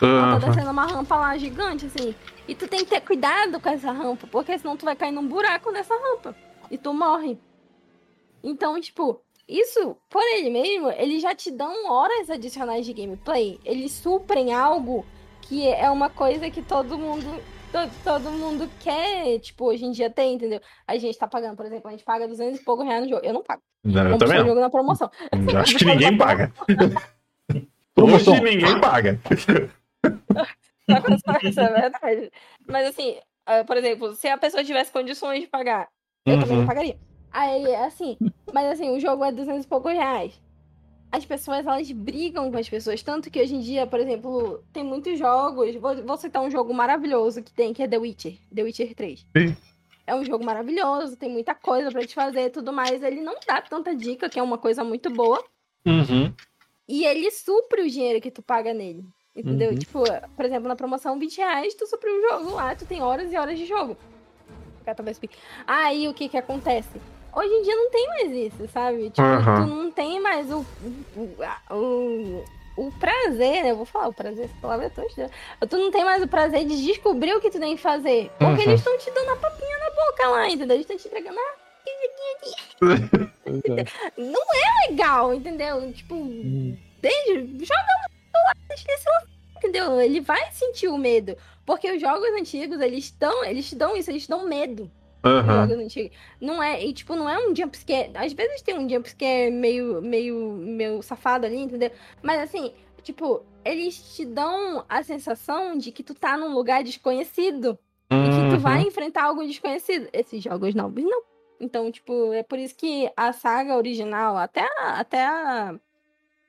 Ela 0.00 0.38
tá 0.38 0.46
Uhum. 0.46 0.52
descendo 0.52 0.70
uma 0.70 0.86
rampa 0.86 1.16
lá 1.16 1.36
gigante, 1.36 1.86
assim. 1.86 2.14
E 2.46 2.54
tu 2.54 2.68
tem 2.68 2.80
que 2.80 2.90
ter 2.90 3.00
cuidado 3.00 3.58
com 3.60 3.68
essa 3.68 3.90
rampa, 3.90 4.26
porque 4.28 4.56
senão 4.58 4.76
tu 4.76 4.84
vai 4.84 4.94
cair 4.94 5.12
num 5.12 5.26
buraco 5.26 5.70
nessa 5.72 5.94
rampa. 5.94 6.34
E 6.70 6.78
tu 6.78 6.92
morre. 6.94 7.38
Então, 8.42 8.80
tipo, 8.80 9.20
isso, 9.48 9.96
por 10.08 10.22
ele 10.36 10.50
mesmo, 10.50 10.90
eles 10.92 11.20
já 11.22 11.34
te 11.34 11.50
dão 11.50 11.90
horas 11.90 12.30
adicionais 12.30 12.86
de 12.86 12.92
gameplay. 12.92 13.58
Eles 13.64 13.92
suprem 13.92 14.52
algo 14.54 15.04
que 15.42 15.66
é 15.68 15.90
uma 15.90 16.08
coisa 16.08 16.48
que 16.50 16.62
todo 16.62 16.96
mundo. 16.98 17.24
to- 17.72 17.90
Todo 18.04 18.30
mundo 18.30 18.70
quer, 18.80 19.38
tipo, 19.40 19.64
hoje 19.66 19.84
em 19.84 19.90
dia 19.92 20.08
tem, 20.10 20.34
entendeu? 20.34 20.60
A 20.86 20.96
gente 20.98 21.18
tá 21.18 21.26
pagando, 21.26 21.56
por 21.56 21.64
exemplo, 21.66 21.88
a 21.88 21.90
gente 21.90 22.04
paga 22.04 22.28
200 22.28 22.60
e 22.60 22.64
pouco 22.64 22.82
reais 22.82 23.02
no 23.02 23.08
jogo. 23.08 23.24
Eu 23.24 23.32
não 23.32 23.42
pago. 23.42 23.62
Não, 23.84 24.10
eu 24.10 24.18
também 24.18 24.38
jogo 24.44 24.60
na 24.60 24.68
promoção. 24.70 25.10
Acho 25.60 25.76
que 25.78 25.84
ninguém 25.84 26.16
paga. 26.16 26.52
Promoção. 27.94 28.34
Hoje 28.34 28.42
ninguém 28.42 28.80
paga. 28.80 29.18
Isso 31.42 31.60
é 31.60 31.68
verdade. 31.80 32.30
Mas 32.68 32.86
assim, 32.88 33.16
ah, 33.46 33.64
por 33.64 33.76
exemplo, 33.76 34.14
se 34.14 34.28
a 34.28 34.38
pessoa 34.38 34.64
tivesse 34.64 34.92
condições 34.92 35.40
de 35.40 35.46
pagar, 35.46 35.88
eu 36.26 36.38
também 36.38 36.52
Uhum. 36.54 36.60
não 36.60 36.66
pagaria. 36.66 36.96
Aí, 37.32 37.74
assim, 37.76 38.16
mas 38.52 38.72
assim, 38.72 38.90
o 38.90 39.00
jogo 39.00 39.24
é 39.24 39.32
200 39.32 39.64
e 39.64 39.68
poucos 39.68 39.92
reais. 39.92 40.40
As 41.10 41.24
pessoas, 41.24 41.66
elas 41.66 41.90
brigam 41.90 42.50
com 42.50 42.58
as 42.58 42.68
pessoas. 42.68 43.02
Tanto 43.02 43.30
que 43.30 43.40
hoje 43.40 43.54
em 43.54 43.60
dia, 43.60 43.86
por 43.86 44.00
exemplo, 44.00 44.62
tem 44.72 44.82
muitos 44.82 45.18
jogos. 45.18 45.74
Vou, 45.76 46.02
vou 46.02 46.16
citar 46.16 46.42
um 46.42 46.50
jogo 46.50 46.72
maravilhoso 46.72 47.42
que 47.42 47.52
tem, 47.52 47.72
que 47.72 47.82
é 47.82 47.88
The 47.88 47.98
Witcher. 47.98 48.38
The 48.54 48.62
Witcher 48.62 48.94
3. 48.94 49.26
Sim. 49.36 49.56
É 50.06 50.14
um 50.14 50.24
jogo 50.24 50.44
maravilhoso, 50.44 51.16
tem 51.16 51.30
muita 51.30 51.54
coisa 51.54 51.90
pra 51.90 52.04
te 52.04 52.14
fazer 52.14 52.46
e 52.46 52.50
tudo 52.50 52.72
mais. 52.72 53.02
Ele 53.02 53.20
não 53.20 53.36
dá 53.46 53.60
tanta 53.60 53.94
dica, 53.94 54.28
que 54.28 54.38
é 54.38 54.42
uma 54.42 54.58
coisa 54.58 54.82
muito 54.82 55.10
boa. 55.10 55.42
Uhum. 55.86 56.32
E 56.88 57.04
ele 57.04 57.30
supre 57.30 57.82
o 57.82 57.90
dinheiro 57.90 58.20
que 58.20 58.30
tu 58.30 58.42
paga 58.42 58.74
nele. 58.74 59.04
Entendeu? 59.34 59.70
Uhum. 59.70 59.78
Tipo, 59.78 60.02
por 60.36 60.44
exemplo, 60.44 60.68
na 60.68 60.76
promoção 60.76 61.18
20 61.18 61.38
reais, 61.38 61.74
tu 61.74 61.86
supre 61.86 62.10
o 62.10 62.28
jogo 62.28 62.54
lá, 62.54 62.74
tu 62.74 62.84
tem 62.84 63.00
horas 63.02 63.32
e 63.32 63.36
horas 63.36 63.58
de 63.58 63.64
jogo. 63.64 63.96
Aí 65.66 66.08
o 66.08 66.14
que 66.14 66.28
que 66.28 66.36
acontece? 66.36 67.00
Hoje 67.34 67.48
em 67.52 67.62
dia 67.62 67.74
não 67.76 67.90
tem 67.90 68.06
mais 68.08 68.30
isso, 68.32 68.68
sabe? 68.72 69.10
Tipo, 69.10 69.22
Aham. 69.22 69.66
tu 69.66 69.74
não 69.74 69.90
tem 69.90 70.20
mais 70.20 70.50
o, 70.50 70.66
o, 71.16 71.36
a- 71.42 71.74
o, 71.74 72.44
o 72.76 72.92
prazer, 72.92 73.62
né? 73.62 73.70
Eu 73.70 73.76
vou 73.76 73.86
falar 73.86 74.08
o 74.08 74.12
prazer, 74.12 74.44
essa 74.44 74.54
palavra 74.60 74.86
é 74.86 74.90
tão 74.90 75.04
estranha. 75.06 75.30
Tu 75.68 75.76
não 75.78 75.90
tem 75.90 76.04
mais 76.04 76.22
o 76.22 76.28
prazer 76.28 76.64
de 76.66 76.84
descobrir 76.84 77.34
o 77.34 77.40
que 77.40 77.50
tu 77.50 77.58
tem 77.58 77.74
que 77.76 77.82
fazer. 77.82 78.30
Porque 78.38 78.62
Uhum. 78.62 78.68
eles 78.68 78.80
estão 78.80 78.98
te 78.98 79.10
dando 79.10 79.30
a 79.30 79.36
papinha 79.36 79.78
na 79.78 79.90
boca 79.90 80.28
lá, 80.28 80.48
entendeu? 80.48 80.76
Eles 80.76 80.84
estão 80.90 80.96
te 80.96 81.08
entregando 81.08 81.38
é. 81.38 81.62
Não 84.16 84.40
é 84.54 84.90
legal, 84.90 85.32
entendeu? 85.34 85.92
Tipo, 85.92 86.14
Hum. 86.14 86.76
desde 87.00 87.64
joga 87.64 87.86
lá, 88.34 88.52
entendeu? 89.56 90.00
Ele 90.00 90.20
vai 90.20 90.50
sentir 90.52 90.88
o 90.88 90.98
medo, 90.98 91.36
porque 91.64 91.90
os 91.90 92.00
jogos 92.00 92.28
antigos 92.38 92.80
eles 92.80 93.04
estão, 93.04 93.44
eles 93.44 93.68
te 93.68 93.74
dão 93.76 93.96
isso, 93.96 94.10
eles 94.10 94.24
te 94.24 94.28
dão 94.28 94.46
medo. 94.48 94.90
Antigos. 95.24 96.10
Não 96.40 96.62
é, 96.62 96.84
e 96.84 96.92
tipo, 96.92 97.14
não 97.14 97.28
é 97.28 97.38
um 97.38 97.54
jumpscare. 97.54 98.10
Às 98.14 98.32
vezes 98.32 98.62
tem 98.62 98.78
um 98.78 98.88
jumpscare 98.88 99.50
meio, 99.50 100.02
meio, 100.02 100.52
meio 100.52 101.02
safado 101.02 101.46
ali, 101.46 101.58
entendeu? 101.58 101.90
Mas 102.22 102.40
assim, 102.40 102.72
tipo, 103.02 103.42
eles 103.64 104.16
te 104.16 104.24
dão 104.24 104.84
a 104.88 105.02
sensação 105.02 105.76
de 105.78 105.92
que 105.92 106.02
tu 106.02 106.14
tá 106.14 106.36
num 106.36 106.52
lugar 106.54 106.82
desconhecido 106.82 107.78
e 108.10 108.30
que 108.30 108.48
tu 108.48 108.54
Uhum. 108.56 108.58
vai 108.58 108.82
enfrentar 108.82 109.24
algo 109.24 109.44
desconhecido. 109.46 110.08
Esses 110.12 110.42
jogos 110.42 110.74
novos 110.74 111.02
não. 111.04 111.22
Então, 111.60 111.90
tipo, 111.92 112.32
é 112.32 112.42
por 112.42 112.58
isso 112.58 112.74
que 112.74 113.08
a 113.16 113.32
saga 113.32 113.76
original, 113.76 114.36
até 114.36 114.62
a, 114.78 114.98
até 114.98 115.24
a, 115.24 115.74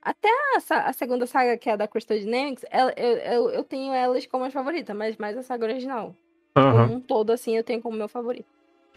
até 0.02 0.28
a, 0.28 0.88
a 0.88 0.92
segunda 0.92 1.24
saga, 1.26 1.56
que 1.56 1.70
é 1.70 1.72
a 1.74 1.76
da 1.76 1.86
Crystal 1.88 2.18
Dynamics, 2.18 2.64
ela- 2.70 2.92
eu, 2.96 3.16
eu, 3.18 3.50
eu 3.50 3.64
tenho 3.64 3.92
elas 3.94 4.26
como 4.26 4.44
as 4.44 4.52
favoritas, 4.52 4.94
mas 4.96 5.16
mais 5.16 5.36
a 5.38 5.42
saga 5.44 5.64
original. 5.66 6.14
Aham. 6.56 6.72
Como 6.88 6.94
um 6.96 7.00
todo, 7.00 7.30
assim, 7.30 7.56
eu 7.56 7.62
tenho 7.64 7.80
como 7.80 7.96
meu 7.96 8.08
favorito. 8.08 8.46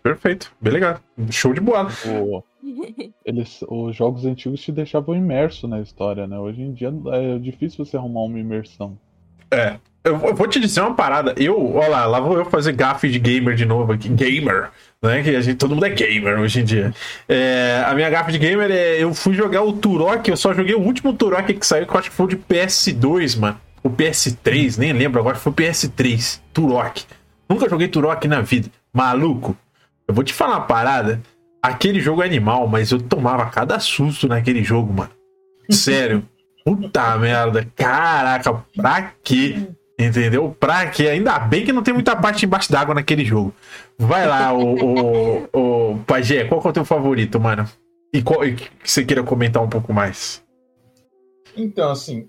Perfeito. 0.03 0.52
Bem 0.61 0.74
legal. 0.74 0.99
Show 1.32 1.53
de 1.53 1.60
bola. 1.61 1.90
O- 2.06 2.44
eles, 3.26 3.60
os 3.68 3.95
jogos 3.95 4.26
antigos 4.26 4.61
te 4.61 4.72
deixavam 4.72 5.15
imerso 5.15 5.68
na 5.68 5.80
história, 5.82 6.28
né? 6.28 6.38
Hoje 6.38 6.61
em 6.61 6.74
dia 6.74 6.94
é 7.14 7.38
difícil 7.40 7.84
você 7.86 7.98
arrumar 7.98 8.22
uma 8.22 8.40
imersão. 8.40 8.98
É. 9.52 9.76
Eu 10.03 10.18
vou- 10.18 10.48
te 10.48 10.60
dizer 10.60 10.80
uma 10.82 10.94
parada. 10.94 11.34
Eu, 11.38 11.76
olha 11.76 11.90
lá, 11.90 12.06
lá 12.06 12.19
vou 12.22 12.38
eu 12.38 12.45
fazer 12.45 12.72
gafe 12.72 13.10
de 13.10 13.19
gamer 13.19 13.56
de 13.56 13.65
novo 13.65 13.91
aqui. 13.91 14.07
Gamer. 14.07 14.69
Né? 15.02 15.22
Que 15.22 15.36
a 15.36 15.41
gente, 15.41 15.57
todo 15.57 15.74
mundo 15.76 15.86
é 15.86 15.90
gamer 15.90 16.40
hoje 16.40 16.61
em 16.61 16.64
dia. 16.64 16.94
É, 17.28 17.84
a 17.86 17.94
minha 17.94 18.10
gafe 18.10 18.32
de 18.32 18.38
gamer 18.38 18.72
é. 18.72 19.03
Eu 19.03 19.14
fui 19.14 19.34
jogar 19.34 19.64
o 19.64 19.74
Turok, 19.74 20.30
eu 20.30 20.38
só 20.38 20.53
joguei 20.53 20.76
o 20.76 20.80
último 20.82 21.11
Turok 21.14 21.53
que 21.53 21.65
saiu, 21.68 21.86
que 21.86 21.94
eu 21.94 21.99
acho 21.99 22.10
que 22.10 22.15
foi 22.15 22.26
o 22.26 22.30
de 22.30 22.38
PS2, 22.38 23.36
mano. 23.38 23.60
O 23.84 23.90
PS3, 23.90 24.78
nem 24.78 24.94
lembro 24.94 25.19
agora, 25.19 25.36
foi 25.36 25.52
o 25.52 25.56
PS3. 25.56 26.41
Turok. 26.53 27.06
Nunca 27.49 27.68
joguei 27.69 27.88
Turok 27.90 28.28
na 28.28 28.40
vida. 28.41 28.69
Maluco. 28.94 29.56
Eu 30.08 30.14
vou 30.14 30.24
te 30.24 30.34
falar 30.34 30.56
uma 30.56 30.66
parada. 30.66 31.22
Aquele 31.62 32.00
jogo 32.00 32.22
é 32.22 32.26
animal, 32.26 32.68
mas 32.68 32.92
eu 32.92 33.02
tomava 33.02 33.50
cada 33.50 33.80
susto 33.80 34.28
naquele 34.28 34.64
jogo, 34.64 34.94
mano. 34.94 35.12
Sério. 35.70 36.24
Puta 36.64 37.18
merda. 37.18 37.68
Caraca, 37.76 38.64
pra 38.76 39.14
quê? 39.24 39.68
Entendeu? 40.00 40.56
Pra 40.60 40.88
quê? 40.88 41.08
Ainda 41.08 41.40
bem 41.40 41.66
que 41.66 41.74
não 41.74 41.82
tem 41.82 41.94
muita 41.94 42.16
parte 42.16 42.46
embaixo 42.46 42.72
d'água 42.72 42.94
naquele 42.94 43.26
jogo. 43.26 43.54
Vai 43.98 44.28
lá, 44.28 44.54
o, 44.54 44.76
o, 44.76 45.92
o 45.94 45.98
Pajé, 46.06 46.46
qual 46.46 46.62
que 46.62 46.68
é 46.68 46.70
o 46.70 46.74
teu 46.74 46.86
favorito, 46.86 47.40
mano? 47.40 47.68
E 48.14 48.22
qual 48.22 48.46
e 48.46 48.56
que 48.56 48.70
você 48.84 49.04
queira 49.04 49.24
comentar 49.24 49.64
um 49.64 49.70
pouco 49.70 49.92
mais? 49.92 50.44
Então, 51.56 51.90
assim, 51.92 52.28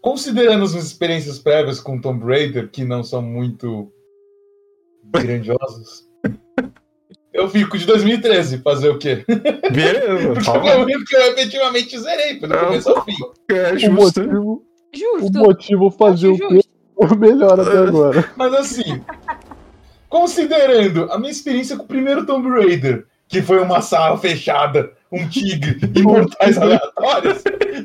considerando 0.00 0.64
as 0.64 0.70
minhas 0.70 0.86
experiências 0.86 1.38
prévias 1.38 1.80
com 1.80 2.00
Tomb 2.00 2.24
Raider, 2.24 2.68
que 2.70 2.84
não 2.84 3.02
são 3.02 3.20
muito 3.20 3.92
grandiosas, 5.10 6.08
eu 7.36 7.48
fico 7.48 7.76
de 7.78 7.86
2013, 7.86 8.58
fazer 8.58 8.88
o 8.90 8.98
quê? 8.98 9.24
Beleza, 9.72 10.28
Porque 10.34 10.44
fala. 10.44 10.62
foi 10.62 10.76
o 10.76 10.82
único 10.82 11.04
que 11.04 11.16
eu 11.16 11.20
efetivamente 11.32 11.98
zerei, 11.98 12.34
pelo 12.40 12.54
Ah, 12.54 12.64
começo 12.66 12.90
ao 12.90 13.04
fim. 13.04 13.14
É 13.50 13.72
O 13.72 13.78
justo. 13.78 14.20
motivo, 14.22 14.52
o 14.52 14.62
Justo. 14.96 15.38
motivo 15.38 15.90
fazer 15.90 16.28
o 16.28 16.38
quê? 16.38 16.60
É 17.00 17.04
o 17.04 17.16
melhor 17.18 17.60
até 17.60 17.78
agora. 17.78 18.30
Mas 18.36 18.54
assim, 18.54 19.02
considerando 20.08 21.10
a 21.12 21.18
minha 21.18 21.30
experiência 21.30 21.76
com 21.76 21.84
o 21.84 21.86
primeiro 21.88 22.24
Tomb 22.26 22.48
Raider, 22.48 23.06
que 23.28 23.42
foi 23.42 23.60
uma 23.60 23.80
sala 23.80 24.16
fechada, 24.16 24.90
um 25.12 25.28
tigre 25.28 25.78
e 25.94 26.02
mortais 26.02 26.56
aleatórios, 26.58 27.42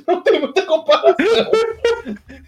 não 0.07 0.22
tem 0.22 0.40
muita 0.40 0.61
comparação. 0.64 1.52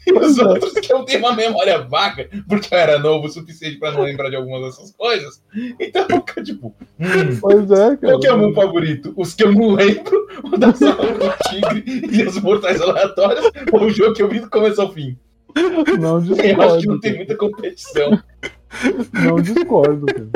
E 0.06 0.12
os 0.18 0.38
outros 0.38 0.74
que 0.74 0.92
eu 0.92 1.04
tenho 1.04 1.20
uma 1.20 1.34
memória 1.36 1.82
vaga, 1.82 2.30
porque 2.48 2.74
eu 2.74 2.78
era 2.78 3.00
novo 3.00 3.28
o 3.28 3.30
suficiente 3.30 3.78
pra 3.80 3.92
não 3.92 4.02
lembrar 4.02 4.30
de 4.30 4.36
algumas 4.36 4.62
dessas 4.64 4.92
coisas. 4.96 5.42
Então, 5.80 6.06
fica 6.08 6.44
tipo, 6.44 6.76
hum, 7.00 7.38
Pois 7.42 7.72
é, 7.72 7.76
cara. 7.76 7.98
qual 8.00 8.20
que 8.20 8.28
é 8.28 8.34
o 8.34 8.38
meu 8.38 8.54
favorito? 8.54 9.14
Os 9.16 9.34
que 9.34 9.44
eu 9.44 9.52
não 9.52 9.72
lembro, 9.74 10.28
o 10.44 10.58
da 10.58 10.74
sala 10.74 10.96
do 10.96 11.50
tigre 11.50 12.08
e 12.12 12.24
os 12.24 12.40
mortais 12.42 12.82
aleatórios, 12.82 13.50
ou 13.72 13.84
o 13.84 13.90
jogo 13.90 14.14
que 14.14 14.22
eu 14.24 14.30
vi 14.30 14.40
do 14.40 14.50
começo 14.50 14.82
ao 14.82 14.92
fim? 14.92 15.18
Não 16.00 16.18
Eu 16.18 16.18
acho 16.18 16.36
que 16.36 16.44
discordo. 16.44 16.86
não 16.88 17.00
tem 17.00 17.16
muita 17.16 17.36
competição. 17.38 18.20
Não 19.14 19.36
discordo, 19.42 20.06
cara. 20.08 20.30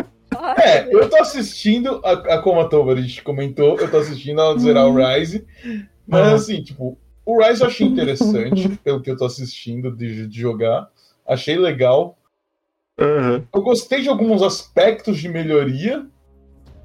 É, 0.62 0.94
eu 0.94 1.10
tô 1.10 1.18
assistindo, 1.18 2.00
a, 2.06 2.12
a 2.36 2.42
como 2.42 2.60
a 2.62 2.66
Tovarit 2.68 3.24
comentou, 3.24 3.78
eu 3.80 3.90
tô 3.90 3.98
assistindo 3.98 4.40
ela 4.40 4.58
zerar 4.60 4.86
o 4.88 4.96
Rise. 4.96 5.46
Mas 6.08 6.28
Uhum. 6.28 6.36
assim, 6.36 6.64
tipo, 6.64 6.98
o 7.34 7.42
Rise 7.44 7.62
eu 7.62 7.68
achei 7.68 7.86
interessante, 7.88 8.70
pelo 8.84 9.02
que 9.02 9.10
eu 9.12 9.18
tô 9.18 9.26
assistindo 9.26 9.92
de, 9.96 10.28
de 10.28 10.40
jogar. 10.40 10.90
Achei 11.28 11.58
legal. 11.58 12.18
Aham, 13.00 13.44
Eu 13.54 13.62
gostei 13.62 14.02
de 14.02 14.10
alguns 14.10 14.42
aspectos 14.42 15.18
de 15.18 15.30
melhoria, 15.30 16.06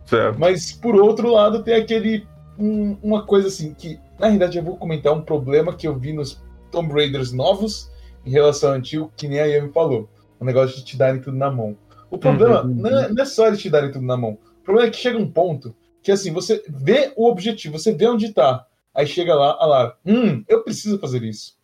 certo. 0.04 0.38
mas 0.38 0.72
por 0.72 0.94
outro 0.96 1.30
lado 1.30 1.62
tem 1.62 1.74
aquele. 1.74 2.26
um- 2.58 2.96
uma 3.02 3.24
coisa 3.24 3.48
assim, 3.48 3.72
que 3.72 3.98
na 4.18 4.26
realidade 4.26 4.58
eu 4.58 4.62
vou 4.64 4.76
comentar 4.76 5.12
um 5.12 5.22
problema 5.22 5.74
que 5.74 5.86
eu 5.88 5.98
vi 5.98 6.12
nos 6.12 6.42
Tomb 6.70 6.92
Raiders 6.92 7.32
novos 7.32 7.90
em 8.26 8.30
relação 8.30 8.70
ao 8.70 8.76
antigo, 8.76 9.10
que 9.16 9.26
nem 9.26 9.40
a 9.40 9.46
Yami 9.46 9.72
falou. 9.72 10.08
O 10.38 10.44
negócio 10.44 10.76
de 10.76 10.84
te 10.84 10.96
darem 10.96 11.20
tudo 11.20 11.36
na 11.36 11.50
mão. 11.50 11.76
O 12.10 12.18
problema 12.18 12.62
Uhum. 12.62 12.74
não, 12.74 12.90
é, 13.00 13.08
não 13.08 13.22
é 13.22 13.24
só 13.26 13.46
eles 13.46 13.60
te 13.60 13.70
darem 13.70 13.90
tudo 13.90 14.04
na 14.04 14.16
mão. 14.16 14.32
O 14.60 14.64
problema 14.64 14.88
é 14.88 14.90
que 14.90 14.98
chega 14.98 15.16
um 15.18 15.30
ponto 15.30 15.74
que 16.02 16.12
assim, 16.12 16.30
você 16.32 16.62
vê 16.68 17.12
o 17.16 17.26
objetivo, 17.28 17.78
você 17.78 17.92
vê 17.94 18.06
onde 18.06 18.32
tá. 18.32 18.66
Aí 18.94 19.06
chega 19.06 19.34
lá, 19.34 19.56
a 19.58 19.66
Lara, 19.66 19.96
hum, 20.04 20.44
eu 20.48 20.62
preciso 20.62 20.98
fazer 20.98 21.22
isso. 21.22 21.54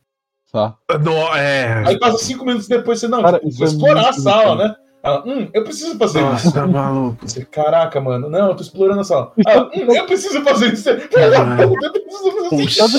Tá. 0.51 0.77
No, 1.01 1.13
é. 1.37 1.85
Aí 1.87 1.99
passa 1.99 2.19
cinco 2.19 2.45
minutos 2.45 2.67
depois, 2.69 2.99
você 2.99 3.07
não, 3.07 3.23
Cara, 3.23 3.39
tipo, 3.39 3.53
vou 3.53 3.67
é 3.67 3.71
explorar 3.71 4.01
a 4.01 4.05
muito 4.05 4.23
sala, 4.23 4.57
né? 4.57 4.77
Ela, 5.03 5.23
hum, 5.27 5.49
eu 5.53 5.63
preciso 5.63 5.97
fazer 5.97 6.21
isso. 6.21 6.47
Nossa, 6.47 6.67
maluco. 6.67 7.29
Você, 7.29 7.45
Caraca, 7.45 8.01
mano, 8.01 8.29
não, 8.29 8.49
eu 8.49 8.55
tô 8.55 8.63
explorando 8.63 9.01
a 9.01 9.05
sala. 9.05 9.33
Ah, 9.47 9.71
hum, 9.75 9.93
eu 9.95 10.07
preciso 10.07 10.43
fazer 10.43 10.73
isso. 10.73 10.91
Puta, 10.95 11.19
eu 11.63 11.93
preciso 11.93 12.31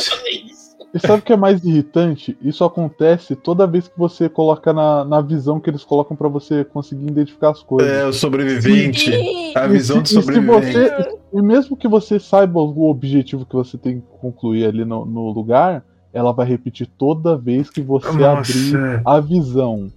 fazer 0.01 0.30
isso. 0.30 0.59
E 0.93 0.99
sabe 0.99 1.19
o 1.19 1.21
que 1.21 1.31
é 1.33 1.37
mais 1.37 1.63
irritante? 1.63 2.35
Isso 2.41 2.63
acontece 2.63 3.35
toda 3.35 3.67
vez 3.67 3.87
que 3.87 3.97
você 3.97 4.27
coloca 4.27 4.73
na, 4.73 5.05
na 5.05 5.21
visão 5.21 5.59
que 5.59 5.69
eles 5.69 5.83
colocam 5.83 6.17
pra 6.17 6.27
você 6.27 6.63
conseguir 6.63 7.05
identificar 7.07 7.51
as 7.51 7.61
coisas. 7.61 7.91
É, 7.91 8.05
o 8.05 8.13
sobrevivente. 8.13 9.11
Sim. 9.11 9.53
A 9.55 9.67
visão 9.67 9.97
se- 9.97 10.15
do 10.15 10.19
e 10.19 10.23
se 10.23 10.27
sobrevivente. 10.27 10.73
você- 10.73 11.19
E 11.31 11.41
mesmo 11.43 11.77
que 11.77 11.87
você 11.87 12.19
saiba 12.19 12.59
o 12.59 12.89
objetivo 12.89 13.45
que 13.45 13.55
você 13.55 13.77
tem 13.77 13.99
que 13.99 14.05
concluir 14.19 14.65
ali 14.65 14.83
no, 14.83 15.05
no 15.05 15.29
lugar, 15.31 15.83
ela 16.11 16.31
vai 16.31 16.47
repetir 16.47 16.87
toda 16.97 17.37
vez 17.37 17.69
que 17.69 17.81
você 17.81 18.07
abrir 18.23 18.73
Nossa. 18.73 19.01
a 19.05 19.19
visão. 19.19 19.91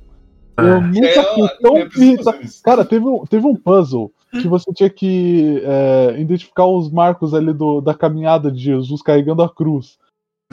Ah. 0.58 0.62
Eu 0.62 0.80
nunca 0.82 1.06
É, 1.06 1.34
fui 1.34 1.48
tão 1.62 1.78
irritado. 2.02 2.38
Cara, 2.62 2.84
teve 2.84 3.06
um, 3.06 3.24
teve 3.24 3.46
um 3.46 3.56
puzzle 3.56 4.12
que 4.30 4.46
você 4.46 4.70
tinha 4.74 4.90
que 4.90 5.62
é, 5.64 6.16
identificar 6.20 6.66
os 6.66 6.90
marcos 6.90 7.32
ali 7.32 7.54
do, 7.54 7.80
da 7.80 7.94
caminhada 7.94 8.52
de 8.52 8.60
Jesus 8.62 9.00
carregando 9.00 9.42
a 9.42 9.48
cruz. 9.48 9.96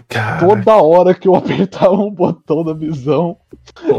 Cara, 0.07 0.47
Toda 0.47 0.75
hora 0.77 1.13
que 1.13 1.27
eu 1.27 1.35
apertava 1.35 1.93
um 1.93 2.11
botão 2.11 2.63
da 2.63 2.73
visão, 2.73 3.37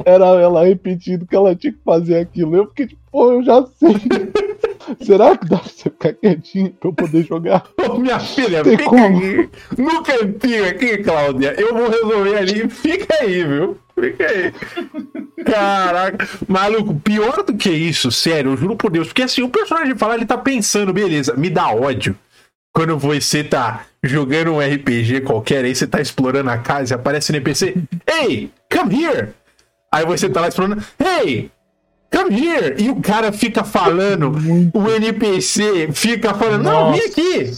era 0.05 0.27
ela 0.27 0.65
repetindo 0.65 1.27
que 1.27 1.37
ela 1.37 1.55
tinha 1.55 1.73
que 1.73 1.81
fazer 1.85 2.17
aquilo. 2.19 2.57
Eu 2.57 2.67
fiquei 2.69 2.87
tipo, 2.89 3.01
pô, 3.11 3.33
eu 3.33 3.43
já 3.43 3.65
sei. 3.79 3.95
Será 5.03 5.37
que 5.37 5.47
dá 5.49 5.59
pra 5.59 5.69
você 5.69 5.85
ficar 5.91 6.13
quietinho 6.15 6.71
pra 6.81 6.89
eu 6.89 6.93
poder 6.93 7.25
jogar? 7.25 7.65
Ô, 7.89 7.99
minha 7.99 8.19
filha, 8.19 8.63
Tem 8.65 8.77
fica 8.77 8.89
como? 8.91 9.19
aqui 9.19 9.49
no 9.79 10.03
cantinho 10.03 10.69
aqui, 10.69 10.99
Cláudia. 10.99 11.55
Eu 11.57 11.75
vou 11.75 11.89
resolver 11.89 12.37
ali. 12.37 12.69
Fica 12.69 13.15
aí, 13.21 13.45
viu? 13.45 13.79
Fica 13.95 14.27
aí. 14.27 14.53
Caraca, 15.45 16.29
maluco, 16.49 16.95
pior 16.95 17.43
do 17.45 17.55
que 17.55 17.71
isso, 17.71 18.11
sério, 18.11 18.53
eu 18.53 18.57
juro 18.57 18.75
por 18.77 18.91
Deus. 18.91 19.09
Porque 19.09 19.23
assim, 19.23 19.43
o 19.43 19.49
personagem 19.49 19.97
fala, 19.97 20.15
ele 20.15 20.27
tá 20.27 20.37
pensando, 20.37 20.93
beleza, 20.93 21.35
me 21.37 21.49
dá 21.51 21.69
ódio. 21.71 22.17
Quando 22.73 22.97
você 22.97 23.43
tá 23.45 23.85
jogando 24.03 24.53
um 24.53 24.61
RPG 24.61 25.23
qualquer, 25.23 25.65
aí 25.65 25.75
você 25.75 25.87
tá 25.87 26.01
explorando 26.01 26.51
a 26.51 26.59
casa 26.59 26.95
e 26.95 26.97
aparece 26.97 27.33
um 27.33 27.37
NPC. 27.37 27.75
Hey, 28.09 28.51
come 28.73 29.05
here! 29.05 29.31
Aí 29.93 30.05
você 30.07 30.29
tá 30.29 30.41
lá 30.43 30.49
explorando. 30.49 30.83
Hey, 30.99 31.51
come 32.13 32.35
here! 32.47 32.77
E 32.83 32.89
o 32.91 32.97
cara 33.01 33.33
fica 33.33 33.65
falando, 33.65 34.33
o 34.73 34.89
NPC 34.91 35.91
fica 35.93 36.33
falando, 36.35 36.63
não, 36.63 36.93
vem 36.93 37.03
aqui! 37.07 37.51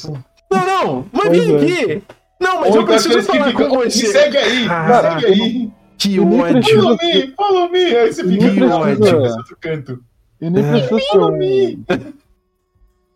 Não, 0.51 0.67
não, 0.67 1.07
mas 1.13 1.27
Pois 1.29 1.39
vem 1.39 1.55
é. 1.55 1.57
aqui! 1.63 2.03
Não, 2.41 2.61
mas 2.61 2.71
Ou 2.71 2.77
eu 2.77 2.83
então 2.83 2.85
preciso 2.87 3.19
que 3.19 3.23
falar 3.39 3.51
ficam, 3.51 3.69
com 3.69 3.79
me 3.79 3.85
você. 3.85 4.07
segue 4.07 4.37
aí, 4.39 4.67
Caraca. 4.67 5.15
me 5.15 5.21
segue 5.23 5.43
aí. 5.43 5.71
Que 5.99 6.17
Eu 6.17 6.33
ódio. 6.41 6.63
Follow 6.75 6.97
me, 7.01 7.35
follow 7.37 7.71
me. 7.71 7.85
Aí 7.97 8.13
você 8.13 8.25
fica 8.27 8.55
com 8.55 8.69
ódio 8.71 9.19
outro 9.21 9.57
canto. 9.61 10.01
E 10.41 10.51
nem 10.51 10.65
É. 10.65 10.81
precisa 10.89 11.01
ser 11.13 11.19
um... 11.19 11.85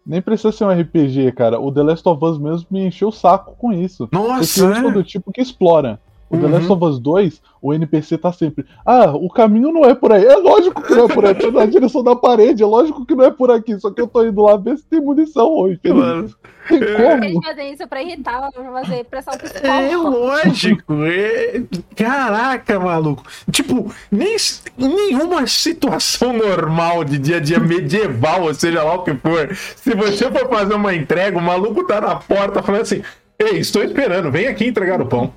Nem 0.07 0.23
precisa 0.23 0.53
ser 0.53 0.65
um 0.65 0.70
RPG, 0.70 1.33
cara. 1.33 1.59
O 1.59 1.73
The 1.73 1.83
Last 1.83 2.09
of 2.09 2.24
Us 2.24 2.39
mesmo 2.39 2.66
me 2.70 2.87
encheu 2.87 3.09
o 3.09 3.12
saco 3.12 3.57
com 3.57 3.73
isso. 3.73 4.09
Nossa, 4.12 4.61
eu 4.61 4.74
sou 4.77 4.93
do 4.93 5.03
tipo 5.03 5.33
que 5.33 5.41
explora. 5.41 6.01
O 6.28 6.36
The 6.36 6.47
Uhum. 6.47 6.53
Last 6.53 6.73
of 6.73 6.85
Us 6.85 6.98
2, 6.98 7.40
o 7.62 7.73
NPC 7.73 8.19
tá 8.19 8.32
sempre. 8.32 8.65
Ah, 8.85 9.12
o 9.15 9.28
caminho 9.28 9.70
não 9.73 9.85
é 9.85 9.94
por 9.94 10.12
aí. 10.12 10.24
É 10.24 10.35
lógico 10.36 10.82
que 10.82 10.93
não 10.94 11.05
é 11.05 11.09
por 11.09 11.24
aí, 11.24 11.35
tá 11.35 11.51
na 11.53 11.66
direção 11.66 12.03
da 12.03 12.16
parede. 12.16 12.62
É 12.65 12.66
lógico 12.66 13.07
que 13.07 13.15
não 13.15 13.24
é 13.24 13.31
por 13.31 13.51
aqui. 13.51 13.78
Só 13.78 13.90
que 13.93 14.01
eu 14.01 14.09
tô 14.09 14.24
indo 14.24 14.43
lá 14.43 14.57
ver 14.57 14.77
se 14.77 14.85
tem 14.86 15.01
munição 15.01 15.48
hoje. 15.48 15.78
Mano, 15.86 16.28
Tem 16.69 16.78
Eles 16.82 16.97
como? 17.31 17.43
fazem 17.44 17.73
isso 17.73 17.86
pra 17.86 18.03
irritar, 18.03 18.51
pra 18.51 18.65
fazer 18.73 19.05
pressão 19.05 19.35
É 19.35 19.39
psicológica. 19.39 19.98
lógico. 19.98 20.94
É... 21.05 21.62
Caraca, 21.94 22.81
maluco. 22.81 23.23
Tipo, 23.53 23.93
nem 24.11 24.36
nenhuma 24.77 25.47
situação 25.47 26.32
normal 26.32 27.05
de 27.05 27.19
dia 27.19 27.36
a 27.36 27.40
dia 27.40 27.61
medieval, 27.61 28.43
ou 28.43 28.53
seja 28.55 28.82
lá 28.82 28.94
o 28.94 29.05
que 29.05 29.15
for. 29.15 29.55
Se 29.55 29.94
você 29.94 30.28
for 30.31 30.48
fazer 30.48 30.74
uma 30.74 30.93
entrega, 30.93 31.39
o 31.39 31.43
maluco 31.43 31.85
tá 31.86 32.01
na 32.01 32.16
porta 32.16 32.62
falando 32.62 32.82
assim: 32.82 33.01
Ei, 33.39 33.59
estou 33.59 33.82
esperando, 33.85 34.31
vem 34.31 34.48
aqui 34.48 34.66
entregar 34.66 35.01
o 35.01 35.07
pão. 35.07 35.32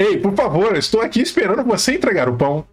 Ei, 0.00 0.16
por 0.16 0.34
favor, 0.34 0.74
estou 0.78 1.02
aqui 1.02 1.20
esperando 1.20 1.62
você 1.62 1.92
entregar 1.94 2.26
o 2.26 2.34
pão. 2.34 2.64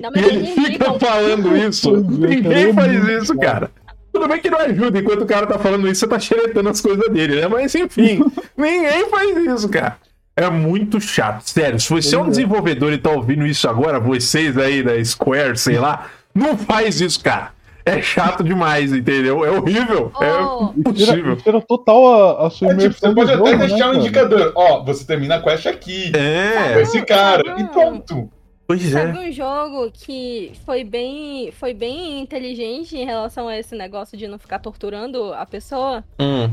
Não, 0.00 0.10
E 0.16 0.18
ele 0.18 0.46
fica 0.46 0.68
ligam. 0.68 0.98
falando 0.98 1.56
isso. 1.56 1.96
Ninguém 1.96 2.74
faz 2.74 3.08
isso, 3.22 3.38
cara. 3.38 3.70
Tudo 4.12 4.26
bem 4.26 4.40
que 4.40 4.50
não 4.50 4.58
ajuda 4.58 4.98
enquanto 4.98 5.22
o 5.22 5.26
cara 5.26 5.46
tá 5.46 5.58
falando 5.60 5.86
isso, 5.86 6.00
você 6.00 6.08
tá 6.08 6.18
xeretando 6.18 6.68
as 6.68 6.80
coisas 6.80 7.08
dele, 7.08 7.40
né? 7.40 7.46
Mas 7.46 7.72
enfim, 7.74 8.20
ninguém 8.58 9.08
faz 9.08 9.36
isso, 9.36 9.68
cara. 9.68 9.96
É 10.34 10.50
muito 10.50 11.00
chato. 11.00 11.48
Sério, 11.48 11.78
se 11.78 11.88
você 11.88 12.16
é 12.16 12.18
um 12.18 12.26
é. 12.26 12.30
desenvolvedor 12.30 12.92
e 12.92 12.98
tá 12.98 13.10
ouvindo 13.10 13.46
isso 13.46 13.68
agora, 13.68 14.00
vocês 14.00 14.58
aí 14.58 14.82
da 14.82 15.02
Square, 15.02 15.56
sei 15.56 15.78
lá, 15.78 16.10
não 16.34 16.58
faz 16.58 17.00
isso, 17.00 17.22
cara. 17.22 17.52
É 17.88 18.02
chato 18.02 18.42
demais, 18.42 18.92
entendeu? 18.92 19.44
É 19.44 19.50
horrível. 19.50 20.10
Oh. 20.14 20.24
É 20.24 20.28
E 20.28 20.92
tira, 20.92 21.12
impossível. 21.12 21.36
tira 21.36 21.60
total 21.62 22.06
a, 22.42 22.46
a 22.48 22.50
sua 22.50 22.72
É, 22.72 22.76
tipo, 22.76 22.94
você 22.94 23.14
pode 23.14 23.14
no 23.14 23.22
até 23.22 23.50
jogo, 23.52 23.58
deixar 23.58 23.76
né, 23.76 23.84
um 23.84 23.90
cara? 23.92 23.96
indicador. 23.98 24.52
Ó, 24.56 24.84
você 24.84 25.04
termina 25.06 25.36
a 25.36 25.40
quest 25.42 25.66
aqui. 25.66 26.10
Com 26.10 26.18
É, 26.18 26.82
esse 26.82 27.00
cara. 27.06 27.42
Sabe 27.46 27.60
E 27.60 27.64
um- 27.64 27.68
pronto. 27.68 28.30
pois 28.66 28.84
é. 28.92 29.06
Sabe 29.06 29.18
um 29.28 29.30
jogo 29.32 29.90
que 29.92 30.50
foi 30.66 30.82
bem, 30.82 31.52
foi 31.52 31.72
bem 31.72 32.20
inteligente 32.20 32.96
em 32.96 33.04
relação 33.04 33.46
a 33.46 33.56
esse 33.56 33.76
negócio 33.76 34.18
de 34.18 34.26
não 34.26 34.38
ficar 34.38 34.58
torturando 34.58 35.32
a 35.32 35.46
pessoa? 35.46 36.02
Hum. 36.18 36.50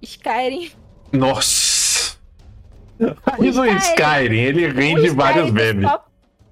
Skyrim. 0.00 0.70
Nossa. 1.12 2.16
Aí 3.26 3.50
no 3.50 3.64
Skyrim- 3.66 3.76
Skyrim, 3.78 4.38
ele 4.38 4.66
O 4.66 4.72
rende 4.74 5.00
Skyrim 5.06 5.16
vários 5.16 5.50
memes. 5.50 5.88
Só 5.90 6.04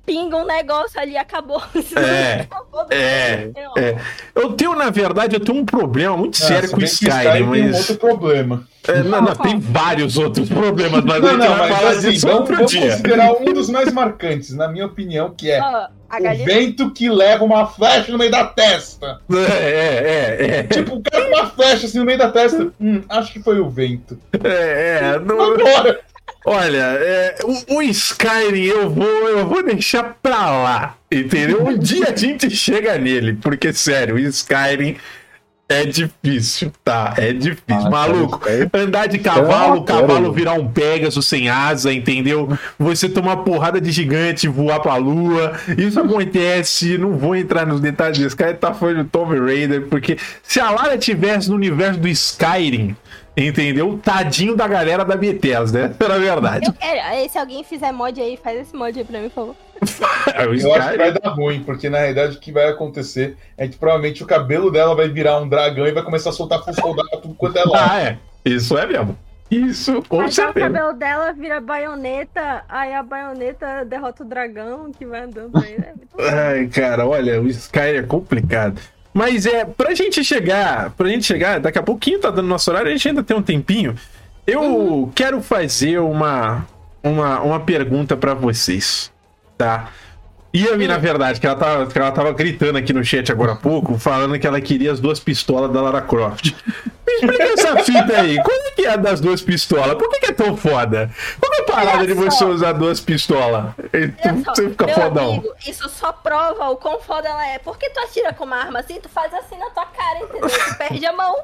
pinga 0.06 0.36
um 0.36 0.46
negócio 0.46 0.98
ali 1.00 1.12
e 1.12 1.18
acabou. 1.18 1.60
É, 1.96 2.42
Acabou. 2.42 2.86
é, 2.90 3.50
é. 3.76 3.96
Eu 4.34 4.52
tenho, 4.52 4.74
na 4.76 4.88
verdade, 4.90 5.34
eu 5.36 5.40
tenho 5.40 5.58
um 5.58 5.64
problema 5.64 6.16
muito 6.16 6.36
Ah, 6.42 6.46
sério 6.46 6.70
com 6.70 6.76
o 6.76 6.78
bem 6.80 6.88
que 6.88 6.94
Skyrim, 6.94 7.32
tem 7.32 7.42
um 7.42 7.66
mas. 7.70 7.76
outro 7.90 7.96
problema. 7.96 8.68
É, 8.88 9.02
não, 9.02 9.20
não, 9.20 9.34
tem 9.34 9.58
vários 9.58 10.16
outros 10.16 10.48
problemas, 10.48 11.02
mas 11.04 11.16
a 11.16 11.20
Não, 11.20 11.30
gente 11.30 11.38
não, 11.40 11.56
vai 11.56 11.68
mas 11.70 11.78
falar 11.78 11.90
assim, 11.90 12.10
disso 12.10 12.28
outro 12.28 12.54
vamos 12.54 12.70
dia. 12.70 12.90
considerar 12.92 13.32
um 13.32 13.44
dos 13.52 13.68
mais 13.68 13.92
marcantes, 13.92 14.54
na 14.54 14.68
minha 14.68 14.86
opinião, 14.86 15.30
que 15.36 15.50
é 15.50 15.60
Ó, 15.60 15.88
a 16.08 16.18
o 16.18 16.22
galinha 16.22 16.44
vento 16.44 16.90
que 16.92 17.08
leva 17.10 17.42
uma 17.42 17.66
flecha 17.66 18.12
no 18.12 18.18
meio 18.18 18.30
da 18.30 18.44
testa. 18.44 19.20
É, 19.28 20.36
é, 20.44 20.46
é, 20.58 20.62
Tipo, 20.62 20.96
o 20.96 21.02
cara 21.02 21.24
com 21.24 21.30
uma 21.36 21.46
flecha 21.48 21.86
assim 21.86 21.98
no 21.98 22.04
meio 22.04 22.18
da 22.18 22.30
testa. 22.30 22.72
Hum, 22.80 23.02
acho 23.08 23.32
que 23.32 23.42
foi 23.42 23.58
o 23.58 23.68
vento. 23.68 24.16
é, 24.44 25.14
é, 25.14 25.18
não- 25.18 25.40
Agora! 25.40 25.98
Olha, 26.48 26.78
é, 27.00 27.36
o, 27.42 27.76
o 27.78 27.82
Skyrim 27.82 28.62
eu 28.66 28.88
vou, 28.88 29.04
eu 29.28 29.46
vou 29.48 29.64
deixar 29.64 30.16
pra 30.22 30.48
lá, 30.50 30.96
entendeu? 31.10 31.66
Um 31.66 31.76
dia 31.76 32.10
a 32.12 32.16
gente 32.16 32.48
chega 32.50 32.96
nele, 32.96 33.32
porque 33.42 33.72
sério, 33.72 34.14
o 34.14 34.18
Skyrim 34.20 34.96
é 35.68 35.84
difícil, 35.84 36.70
tá? 36.84 37.14
É 37.16 37.32
difícil, 37.32 37.86
Ah, 37.86 37.90
maluco. 37.90 38.40
isso 38.48 38.70
Andar 38.72 39.08
de 39.08 39.16
é 39.16 39.18
cavalo, 39.18 39.80
o 39.80 39.82
cavalo 39.82 40.32
virar 40.32 40.52
um 40.52 40.68
Pegasus 40.68 41.26
sem 41.26 41.48
asa, 41.48 41.92
entendeu? 41.92 42.56
Você 42.78 43.08
tomar 43.08 43.38
porrada 43.38 43.80
de 43.80 43.90
gigante, 43.90 44.46
voar 44.46 44.78
pra 44.78 44.94
lua. 44.94 45.54
Isso 45.76 45.98
acontece, 45.98 46.96
não 46.96 47.14
vou 47.18 47.34
entrar 47.34 47.66
nos 47.66 47.80
detalhes 47.80 48.20
desse 48.20 48.36
cara, 48.36 48.54
tá 48.54 48.72
falando 48.72 49.02
do 49.02 49.10
Tomb 49.10 49.36
Raider, 49.40 49.82
porque 49.88 50.16
se 50.44 50.60
a 50.60 50.70
Lara 50.70 50.96
tivesse 50.96 51.48
no 51.50 51.56
universo 51.56 51.98
do 51.98 52.06
Skyrim, 52.06 52.94
entendeu? 53.36 53.98
Tadinho 54.02 54.56
da 54.56 54.66
galera 54.66 55.04
da 55.04 55.16
Bethesda, 55.16 55.88
né? 55.88 55.94
Era 56.00 56.18
verdade. 56.18 56.66
Eu 56.66 56.72
quero. 56.72 57.30
Se 57.30 57.38
alguém 57.38 57.62
fizer 57.64 57.92
mod 57.92 58.20
aí, 58.20 58.36
faz 58.36 58.60
esse 58.60 58.74
mod 58.76 58.98
aí 58.98 59.04
pra 59.04 59.20
mim, 59.20 59.28
por 59.28 59.34
favor. 59.34 59.56
É, 60.34 60.44
Eu 60.44 60.74
acho 60.74 60.90
que 60.90 60.96
vai 60.96 61.12
dar 61.12 61.28
ruim, 61.30 61.62
porque 61.62 61.88
na 61.88 61.98
realidade 61.98 62.36
o 62.36 62.40
que 62.40 62.50
vai 62.50 62.68
acontecer 62.68 63.36
é 63.56 63.68
que 63.68 63.76
provavelmente 63.76 64.22
o 64.22 64.26
cabelo 64.26 64.70
dela 64.70 64.94
vai 64.96 65.08
virar 65.08 65.38
um 65.38 65.48
dragão 65.48 65.86
e 65.86 65.92
vai 65.92 66.02
começar 66.02 66.30
a 66.30 66.32
soltar 66.32 66.62
soldado 66.74 67.08
pra 67.10 67.20
tudo 67.20 67.34
quanto 67.34 67.58
é 67.58 67.64
lá. 67.64 67.92
Ah, 67.92 68.00
é. 68.02 68.18
Isso 68.44 68.76
é 68.76 68.86
mesmo. 68.86 69.16
Isso, 69.50 70.02
com 70.08 70.16
aí 70.20 70.24
tá 70.24 70.28
o 70.28 70.32
certeza. 70.32 70.66
cabelo 70.66 70.92
dela 70.94 71.32
vira 71.32 71.60
baioneta, 71.60 72.64
aí 72.68 72.92
a 72.92 73.02
baioneta 73.02 73.84
derrota 73.84 74.24
o 74.24 74.26
dragão 74.26 74.90
que 74.92 75.06
vai 75.06 75.20
andando 75.20 75.56
aí. 75.58 75.78
né? 75.78 75.94
Ai, 76.18 76.66
cara, 76.66 77.06
olha, 77.06 77.40
o 77.40 77.46
Skyrim 77.46 77.98
é 77.98 78.02
complicado. 78.02 78.80
Mas 79.16 79.46
é, 79.46 79.64
pra 79.64 79.94
gente 79.94 80.22
chegar, 80.22 80.90
pra 80.90 81.08
gente 81.08 81.24
chegar, 81.24 81.58
daqui 81.58 81.78
a 81.78 81.82
pouquinho 81.82 82.20
tá 82.20 82.30
dando 82.30 82.48
nosso 82.48 82.70
horário, 82.70 82.88
a 82.88 82.92
gente 82.92 83.08
ainda 83.08 83.22
tem 83.22 83.34
um 83.34 83.40
tempinho. 83.40 83.96
Eu 84.46 85.10
quero 85.14 85.40
fazer 85.40 86.00
uma, 86.00 86.66
uma, 87.02 87.40
uma 87.40 87.58
pergunta 87.58 88.14
pra 88.14 88.34
vocês, 88.34 89.10
tá? 89.56 89.88
Yami, 90.64 90.86
na 90.88 90.96
verdade, 90.98 91.40
que 91.40 91.46
ela, 91.46 91.56
tava, 91.56 91.86
que 91.86 91.98
ela 91.98 92.12
tava 92.12 92.32
gritando 92.32 92.78
aqui 92.78 92.92
no 92.92 93.04
chat 93.04 93.30
agora 93.32 93.52
há 93.52 93.56
pouco, 93.56 93.98
falando 93.98 94.38
que 94.38 94.46
ela 94.46 94.60
queria 94.60 94.92
as 94.92 95.00
duas 95.00 95.18
pistolas 95.20 95.70
da 95.72 95.80
Lara 95.82 96.00
Croft. 96.02 96.52
Me 97.06 97.12
explica 97.14 97.44
essa 97.44 97.76
fita 97.78 98.20
aí. 98.20 98.36
Qual 98.42 98.56
é 98.56 98.70
que 98.72 98.86
é 98.86 98.90
a 98.92 98.96
das 98.96 99.20
duas 99.20 99.40
pistolas? 99.42 99.94
Por 99.94 100.08
que, 100.10 100.20
que 100.20 100.26
é 100.26 100.32
tão 100.32 100.56
foda? 100.56 101.10
Qual 101.40 101.52
é 101.54 101.60
a 101.60 101.64
parada 101.64 102.06
de 102.06 102.14
você 102.14 102.38
só. 102.38 102.46
usar 102.48 102.72
duas 102.72 103.00
pistolas? 103.00 103.66
Só, 104.44 104.54
Você 104.54 104.68
fica 104.70 104.88
fodão. 104.88 105.28
amigo, 105.34 105.48
isso 105.66 105.88
só 105.88 106.12
prova 106.12 106.68
o 106.70 106.76
quão 106.76 106.98
foda 107.00 107.28
ela 107.28 107.46
é. 107.48 107.58
Porque 107.58 107.88
tu 107.90 108.00
atira 108.00 108.32
com 108.32 108.44
uma 108.44 108.56
arma 108.56 108.80
assim, 108.80 108.98
tu 109.00 109.08
faz 109.08 109.32
assim 109.34 109.56
na 109.58 109.70
tua 109.70 109.86
cara, 109.86 110.18
entendeu? 110.20 110.48
Tu 110.48 110.74
perde 110.78 111.06
a 111.06 111.12
mão. 111.12 111.36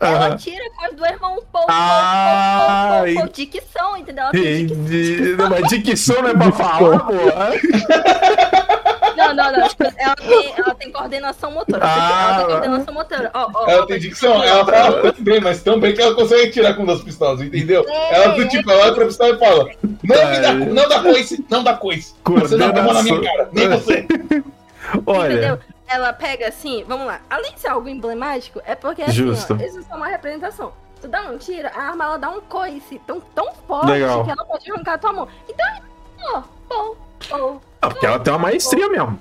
Ela 0.00 0.26
Aham. 0.26 0.34
atira 0.34 0.64
com 0.76 0.84
as 0.86 0.92
duas 0.96 1.20
mãos, 1.20 1.40
pô, 1.52 1.60
pô, 1.60 1.64
Ah, 1.68 3.02
pô, 3.04 3.12
pô, 3.14 3.14
pô, 3.14 3.26
pô, 3.28 3.32
dicção, 3.32 3.96
entendeu? 3.96 4.24
Ela 4.24 4.32
tem 4.32 4.66
dicção. 4.66 5.36
Não, 5.36 5.48
mas 5.50 5.68
dicção 5.68 6.22
não 6.22 6.28
é 6.30 6.34
pra 6.34 6.52
falar, 6.52 6.98
porra. 6.98 7.50
Não, 9.16 9.34
não, 9.34 9.52
não. 9.52 9.68
Ela 9.96 10.16
tem, 10.16 10.54
ela 10.56 10.74
tem 10.74 10.92
coordenação 10.92 11.50
motora. 11.50 11.80
Ah. 11.82 12.26
ela 12.28 12.36
tem 12.36 12.46
coordenação 12.46 12.94
motora. 12.94 13.30
Ó, 13.34 13.50
ó, 13.54 13.70
Ela 13.70 13.86
tem 13.86 13.98
dicção, 13.98 14.42
ela 14.42 14.64
fala 14.64 15.12
tão 15.12 15.24
bem, 15.24 15.40
mas 15.40 15.62
tão 15.62 15.80
bem 15.80 15.94
que 15.94 16.02
ela 16.02 16.14
consegue 16.14 16.50
tirar 16.50 16.74
com 16.74 16.84
duas 16.84 17.02
pistolas, 17.02 17.40
entendeu? 17.40 17.84
É, 17.88 18.14
Ela 18.14 18.34
do 18.34 18.48
tipo, 18.48 18.70
ela 18.70 18.84
olha 18.84 18.94
pra 18.94 19.06
pistola 19.06 19.34
e 19.34 19.38
fala: 19.38 19.70
Não 19.82 20.30
me 20.30 20.40
dá, 20.40 20.52
não 20.54 20.88
dá 20.88 21.00
coice, 21.02 21.44
não 21.48 21.64
dá 21.64 21.74
coice. 21.74 22.14
Você 22.24 22.56
não 22.56 22.70
dá 22.72 22.82
mão 22.82 22.94
na 22.94 23.02
minha 23.02 23.22
cara, 23.22 23.48
nem 23.52 23.68
você. 23.68 24.06
Olha, 25.06 25.32
Entendeu? 25.32 25.58
Ela 25.86 26.12
pega 26.12 26.48
assim, 26.48 26.84
vamos 26.86 27.06
lá. 27.06 27.20
Além 27.28 27.52
de 27.54 27.60
ser 27.60 27.68
algo 27.68 27.88
emblemático, 27.88 28.60
é 28.66 28.74
porque 28.74 29.02
assim, 29.02 29.12
Justo. 29.12 29.54
ó, 29.54 29.64
isso 29.64 29.78
é 29.78 29.82
só 29.82 29.96
uma 29.96 30.08
representação. 30.08 30.72
Tu 31.00 31.08
dá 31.08 31.22
um 31.22 31.36
tiro, 31.36 31.68
a 31.68 31.82
arma 31.82 32.04
ela 32.04 32.16
dá 32.16 32.30
um 32.30 32.40
coice 32.40 33.00
tão, 33.06 33.20
tão 33.34 33.52
forte 33.66 33.90
Legal. 33.90 34.24
que 34.24 34.30
ela 34.30 34.44
pode 34.44 34.70
arrancar 34.70 34.94
a 34.94 34.98
tua 34.98 35.12
mão. 35.12 35.28
Então, 35.48 35.66
ah, 37.80 37.88
porque 37.88 38.06
ela 38.06 38.18
tem 38.18 38.32
uma 38.32 38.38
maestria 38.38 38.88
mesmo. 38.88 39.18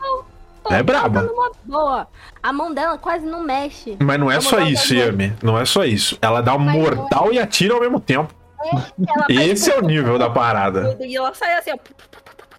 É 0.69 0.81
braba. 0.81 1.27
tá 1.27 1.51
boa. 1.65 2.07
A 2.41 2.53
mão 2.53 2.73
dela 2.73 2.97
quase 2.97 3.25
não 3.25 3.41
mexe. 3.43 3.97
Mas 3.99 4.19
não 4.19 4.31
é 4.31 4.39
só 4.39 4.57
um 4.57 4.67
isso. 4.67 4.93
Yami. 4.93 5.33
Não 5.43 5.59
é 5.59 5.65
só 5.65 5.83
isso. 5.83 6.17
Ela 6.21 6.41
dá 6.41 6.55
um 6.55 6.59
Mas 6.59 6.75
é. 6.75 6.79
mortal 6.79 7.33
e 7.33 7.39
atira 7.39 7.73
ao 7.73 7.81
mesmo 7.81 7.99
tempo. 7.99 8.33
Esse 9.27 9.71
é 9.71 9.77
o 9.77 9.81
nível 9.81 10.17
da 10.17 10.29
parada. 10.29 10.97
E 11.01 11.15
ela 11.15 11.33
sai 11.33 11.53
assim, 11.57 11.71
ó. 11.71 11.77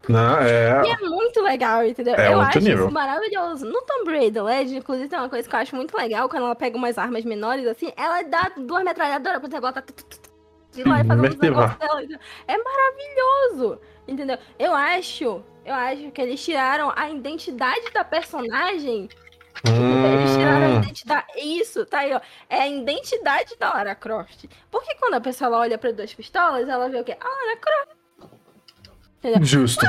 Não, 0.07 0.39
E 0.43 0.51
é. 0.51 0.91
é 0.91 0.97
muito 0.99 1.41
legal, 1.41 1.83
entendeu? 1.83 2.15
É 2.15 2.33
eu 2.33 2.41
acho 2.41 2.61
nível. 2.61 2.85
isso 2.85 2.93
maravilhoso. 2.93 3.65
No 3.65 3.81
Tomb 3.83 4.11
Raider 4.11 4.45
Legend, 4.45 4.77
inclusive, 4.77 5.09
tem 5.09 5.19
uma 5.19 5.31
coisa 5.31 5.49
que 5.49 5.55
eu 5.55 5.61
acho 5.61 5.75
muito 5.75 5.97
legal, 5.97 6.29
quando 6.29 6.45
ela 6.45 6.55
pega 6.55 6.77
umas 6.77 6.99
armas 6.99 7.25
menores, 7.25 7.67
assim, 7.67 7.91
ela 7.97 8.21
dá 8.23 8.51
duas 8.55 8.85
metralhadoras, 8.85 9.41
por 9.41 9.49
exemplo, 9.49 9.67
ela 9.67 9.73
tá... 9.73 9.83
ir 10.77 10.87
lá 10.87 11.01
e 11.01 11.05
Mertivar. 11.05 11.79
negócios 11.79 11.79
dela. 11.79 12.21
É 12.47 12.57
maravilhoso, 12.59 13.81
entendeu? 14.07 14.39
Eu 14.59 14.75
acho, 14.75 15.45
eu 15.65 15.75
acho 15.75 16.11
que 16.11 16.21
eles 16.21 16.45
tiraram 16.45 16.93
a 16.95 17.11
identidade 17.11 17.91
da 17.93 18.05
personagem. 18.05 19.09
Eles 20.03 20.37
tiraram 20.37 20.67
a 20.67 20.71
Hum, 20.71 20.77
identidade. 20.79 21.27
Isso, 21.37 21.87
tá 21.87 22.01
aí, 22.01 22.15
ó. 22.15 22.21
É 22.49 22.61
a 22.61 22.69
identidade 22.69 23.57
da 23.59 23.71
Lara 23.73 23.95
Croft. 23.95 24.45
Porque 24.71 24.95
quando 24.97 25.15
a 25.15 25.21
pessoa 25.21 25.59
olha 25.59 25.79
para 25.79 25.93
duas 25.93 26.13
pistolas, 26.15 26.69
ela 26.69 26.89
vê 26.89 27.01
o 27.01 27.05
quê? 27.05 27.17
A 27.21 27.25
Lara 27.29 27.57
Croft. 27.57 28.04
Justo. 29.43 29.85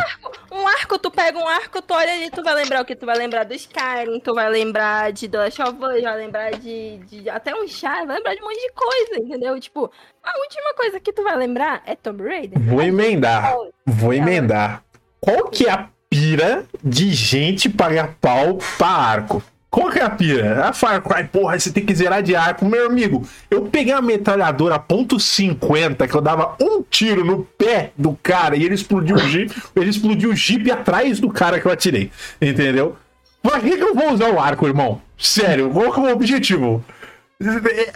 Um 0.52 0.68
arco, 0.68 0.98
tu 0.98 1.12
pega 1.12 1.38
um 1.38 1.48
arco, 1.48 1.82
tu 1.82 1.94
olha 1.94 2.14
ali, 2.14 2.30
tu 2.30 2.42
vai 2.44 2.56
lembrar 2.56 2.82
o 2.82 2.86
que? 2.86 2.96
Tu 2.96 3.06
vai 3.06 3.18
lembrar 3.18 3.44
do 3.44 3.54
Skyrim, 3.54 4.20
tu 4.20 4.34
vai 4.34 4.50
lembrar 4.50 5.12
de 5.12 5.28
The 5.28 5.38
Last 5.38 5.62
of 5.62 5.72
Us, 5.74 6.02
vai 6.02 6.18
lembrar 6.18 6.52
de, 6.52 6.98
de 7.00 7.30
até 7.30 7.54
um 7.54 7.68
chá, 7.68 8.06
vai 8.06 8.18
lembrar 8.18 8.36
de 8.36 8.42
um 8.42 8.46
monte 8.46 8.62
de 8.62 8.74
coisa, 8.74 9.24
entendeu? 9.24 9.60
Tipo, 9.60 9.92
a 10.24 10.40
última 10.40 10.74
coisa 10.76 11.00
que 11.00 11.12
tu 11.12 11.24
vai 11.24 11.36
lembrar 11.36 11.84
é 11.86 11.96
Tomb 11.96 12.24
Raider. 12.24 12.60
Vou 12.60 12.82
emendar. 12.82 13.54
Vou 13.86 14.14
emendar. 14.14 14.84
Qual 15.20 15.50
que 15.50 15.68
é 15.68 15.72
a 15.72 15.90
pira 16.10 16.66
de 16.84 17.14
gente 17.14 17.70
pagar 17.70 18.16
pau 18.22 18.58
pra 18.78 18.88
arco? 18.88 19.44
Qual 19.76 19.92
que 19.92 20.00
é 20.00 20.04
a 20.04 20.10
pira? 20.10 20.70
A 20.70 20.72
Far 20.72 21.02
Cry, 21.02 21.28
porra, 21.28 21.60
você 21.60 21.70
tem 21.70 21.86
que 21.86 21.94
zerar 21.94 22.24
de 22.24 22.34
arco. 22.34 22.64
Meu 22.64 22.86
amigo, 22.86 23.28
eu 23.52 23.64
peguei 23.64 23.94
uma 23.94 24.02
metralhadora 24.02 24.80
ponto 24.80 25.18
.50 25.18 26.08
que 26.08 26.16
eu 26.16 26.22
dava 26.22 26.56
um 26.62 26.82
tiro 26.82 27.26
no 27.26 27.44
pé 27.44 27.92
do 27.98 28.18
cara 28.24 28.56
e 28.56 28.64
ele 28.64 28.74
explodiu 28.74 29.18
o 29.18 29.20
jeep, 29.20 29.54
ele 29.76 29.90
explodiu 29.90 30.30
o 30.30 30.36
jeep 30.36 30.72
atrás 30.72 31.20
do 31.20 31.30
cara 31.30 31.60
que 31.60 31.66
eu 31.66 31.72
atirei. 31.74 32.10
Entendeu? 32.42 32.96
Pra 33.44 33.60
que, 33.60 33.76
que 33.76 33.84
eu 33.84 33.94
vou 33.94 34.14
usar 34.14 34.30
o 34.32 34.40
arco, 34.40 34.66
irmão? 34.66 35.02
Sério, 35.18 35.70
qual 35.70 35.92
que 35.92 36.00
é 36.00 36.04
o 36.04 36.14
objetivo? 36.14 36.82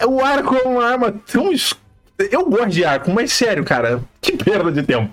O 0.06 0.22
arco 0.22 0.56
é 0.56 0.68
uma 0.68 0.84
arma 0.84 1.14
tão. 1.32 1.50
Eu 2.30 2.44
gosto 2.44 2.68
de 2.68 2.84
arco, 2.84 3.10
mas 3.10 3.32
sério, 3.32 3.64
cara, 3.64 4.02
que 4.20 4.36
perda 4.36 4.70
de 4.70 4.82
tempo. 4.82 5.10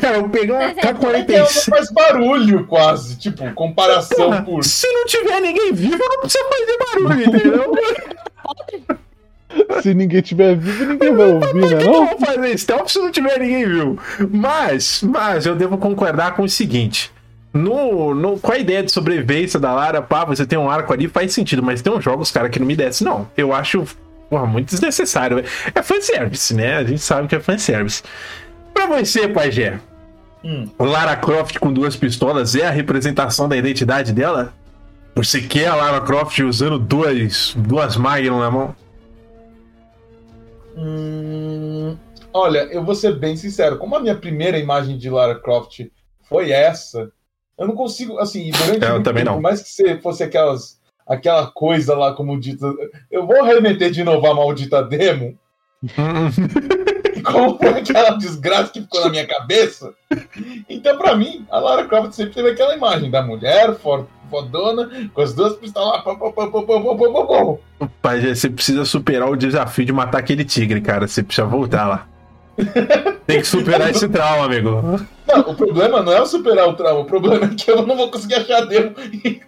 Cara, 0.00 0.16
eu 0.16 0.28
peguei 0.28 0.50
uma 0.50 0.58
Mas 0.60 0.68
é- 0.68 0.70
É 0.70 0.74
que 0.74 0.86
ela 0.86 0.92
não 1.18 1.24
K-47. 1.26 1.70
faz 1.70 1.90
barulho 1.90 2.66
quase, 2.66 3.16
tipo, 3.16 3.50
comparação 3.52 4.16
Porra, 4.30 4.42
por. 4.42 4.64
Se 4.64 4.86
não 4.90 5.04
tiver 5.06 5.40
ninguém 5.40 5.72
vivo, 5.72 5.94
eu 6.02 6.08
não 6.08 6.20
preciso 6.20 6.44
fazer 6.44 6.78
barulho, 6.78 7.24
entendeu? 7.26 7.72
Se 9.82 9.94
ninguém 9.94 10.20
tiver 10.20 10.56
vivo, 10.56 10.84
ninguém 10.84 11.14
vai 11.14 11.28
ouvir, 11.32 11.50
Por 11.52 11.60
né? 11.60 11.68
que 11.68 11.74
eu 11.74 11.92
Não? 11.92 12.06
vou 12.06 12.18
fazer 12.18 12.58
stealth 12.58 12.88
se 12.88 12.98
não 12.98 13.10
tiver 13.10 13.38
ninguém 13.38 13.66
vivo? 13.68 13.98
Mas, 14.32 15.02
mas 15.02 15.46
eu 15.46 15.54
devo 15.54 15.78
concordar 15.78 16.34
com 16.34 16.42
o 16.42 16.48
seguinte. 16.48 17.12
No, 17.52 18.14
no, 18.14 18.36
com 18.38 18.50
a 18.50 18.58
ideia 18.58 18.82
de 18.82 18.90
sobrevivência 18.90 19.60
da 19.60 19.72
Lara, 19.72 20.02
pá, 20.02 20.24
você 20.24 20.44
tem 20.44 20.58
um 20.58 20.68
arco 20.68 20.92
ali, 20.92 21.06
faz 21.06 21.32
sentido, 21.32 21.62
mas 21.62 21.80
tem 21.82 21.92
uns 21.92 22.02
jogos, 22.02 22.32
cara, 22.32 22.48
que 22.48 22.58
não 22.58 22.66
me 22.66 22.74
desce, 22.74 23.04
não. 23.04 23.28
Eu 23.36 23.52
acho, 23.54 23.84
porra, 24.28 24.44
muito 24.44 24.70
desnecessário. 24.70 25.44
É 25.72 25.80
fanservice, 25.82 26.52
né? 26.52 26.78
A 26.78 26.82
gente 26.84 27.00
sabe 27.00 27.28
que 27.28 27.36
é 27.36 27.40
fanservice. 27.40 28.02
Pra 28.74 28.86
você, 28.86 29.26
Pajé, 29.28 29.80
Hum. 30.44 30.68
Lara 30.78 31.16
Croft 31.16 31.58
com 31.58 31.72
duas 31.72 31.96
pistolas 31.96 32.54
é 32.54 32.66
a 32.66 32.70
representação 32.70 33.48
da 33.48 33.56
identidade 33.56 34.12
dela? 34.12 34.52
Você 35.16 35.40
quer 35.40 35.68
a 35.68 35.74
Lara 35.74 36.00
Croft 36.02 36.38
usando 36.40 36.78
duas, 36.78 37.54
duas 37.56 37.96
Magnum 37.96 38.40
na 38.40 38.50
mão? 38.50 38.76
Hum, 40.76 41.96
olha, 42.32 42.64
eu 42.70 42.84
vou 42.84 42.94
ser 42.94 43.18
bem 43.18 43.36
sincero. 43.36 43.78
Como 43.78 43.96
a 43.96 44.00
minha 44.00 44.14
primeira 44.16 44.58
imagem 44.58 44.98
de 44.98 45.08
Lara 45.08 45.36
Croft 45.36 45.80
foi 46.28 46.50
essa, 46.50 47.10
eu 47.56 47.66
não 47.66 47.74
consigo, 47.74 48.18
assim, 48.18 48.50
durante 48.50 48.84
Eu 48.84 48.90
muito 48.92 49.04
também 49.04 49.22
tempo, 49.24 49.30
não. 49.30 49.34
por 49.36 49.42
mais 49.42 49.62
que 49.62 49.68
você 49.70 49.96
fosse 49.98 50.22
aquelas, 50.24 50.78
aquela 51.06 51.46
coisa 51.46 51.96
lá 51.96 52.12
como 52.12 52.38
dita, 52.38 52.66
eu 53.10 53.26
vou 53.26 53.42
remeter 53.44 53.90
de 53.90 54.02
novo 54.04 54.26
a 54.26 54.34
maldita 54.34 54.82
demo, 54.82 55.38
como 57.34 57.54
então, 57.54 57.58
foi 57.72 57.80
aquela 57.80 58.10
desgraça 58.10 58.72
que 58.72 58.80
ficou 58.80 59.02
na 59.02 59.10
minha 59.10 59.26
cabeça. 59.26 59.92
Então, 60.68 60.96
para 60.96 61.16
mim, 61.16 61.44
a 61.50 61.58
Lara 61.58 61.84
Croft 61.84 62.12
sempre 62.12 62.34
teve 62.34 62.50
aquela 62.50 62.76
imagem 62.76 63.10
da 63.10 63.22
mulher 63.22 63.74
forte, 63.74 64.08
fodona, 64.30 64.88
com 65.12 65.20
as 65.20 65.34
duas 65.34 65.56
pistolas. 65.56 66.02
Pô, 66.02 66.16
pô, 66.16 66.32
pô, 66.32 66.50
pô, 66.50 66.62
pô, 66.62 66.80
pô, 66.80 66.96
pô, 66.96 67.26
pô. 67.26 67.86
Pai, 68.00 68.34
você 68.34 68.48
precisa 68.48 68.84
superar 68.84 69.28
o 69.28 69.36
desafio 69.36 69.84
de 69.84 69.92
matar 69.92 70.18
aquele 70.18 70.44
tigre, 70.44 70.80
cara. 70.80 71.06
Você 71.06 71.22
precisa 71.22 71.46
voltar 71.46 71.86
lá. 71.86 72.08
Tem 73.26 73.40
que 73.40 73.46
superar 73.46 73.90
esse 73.90 74.08
trauma, 74.08 74.44
amigo. 74.44 75.00
Não, 75.26 75.40
o 75.40 75.54
problema 75.56 76.02
não 76.02 76.12
é 76.12 76.24
superar 76.24 76.68
o 76.68 76.74
trauma, 76.74 77.00
o 77.00 77.04
problema 77.04 77.46
é 77.46 77.48
que 77.48 77.68
eu 77.68 77.84
não 77.84 77.96
vou 77.96 78.10
conseguir 78.10 78.36
achar 78.36 78.60
demo 78.66 78.94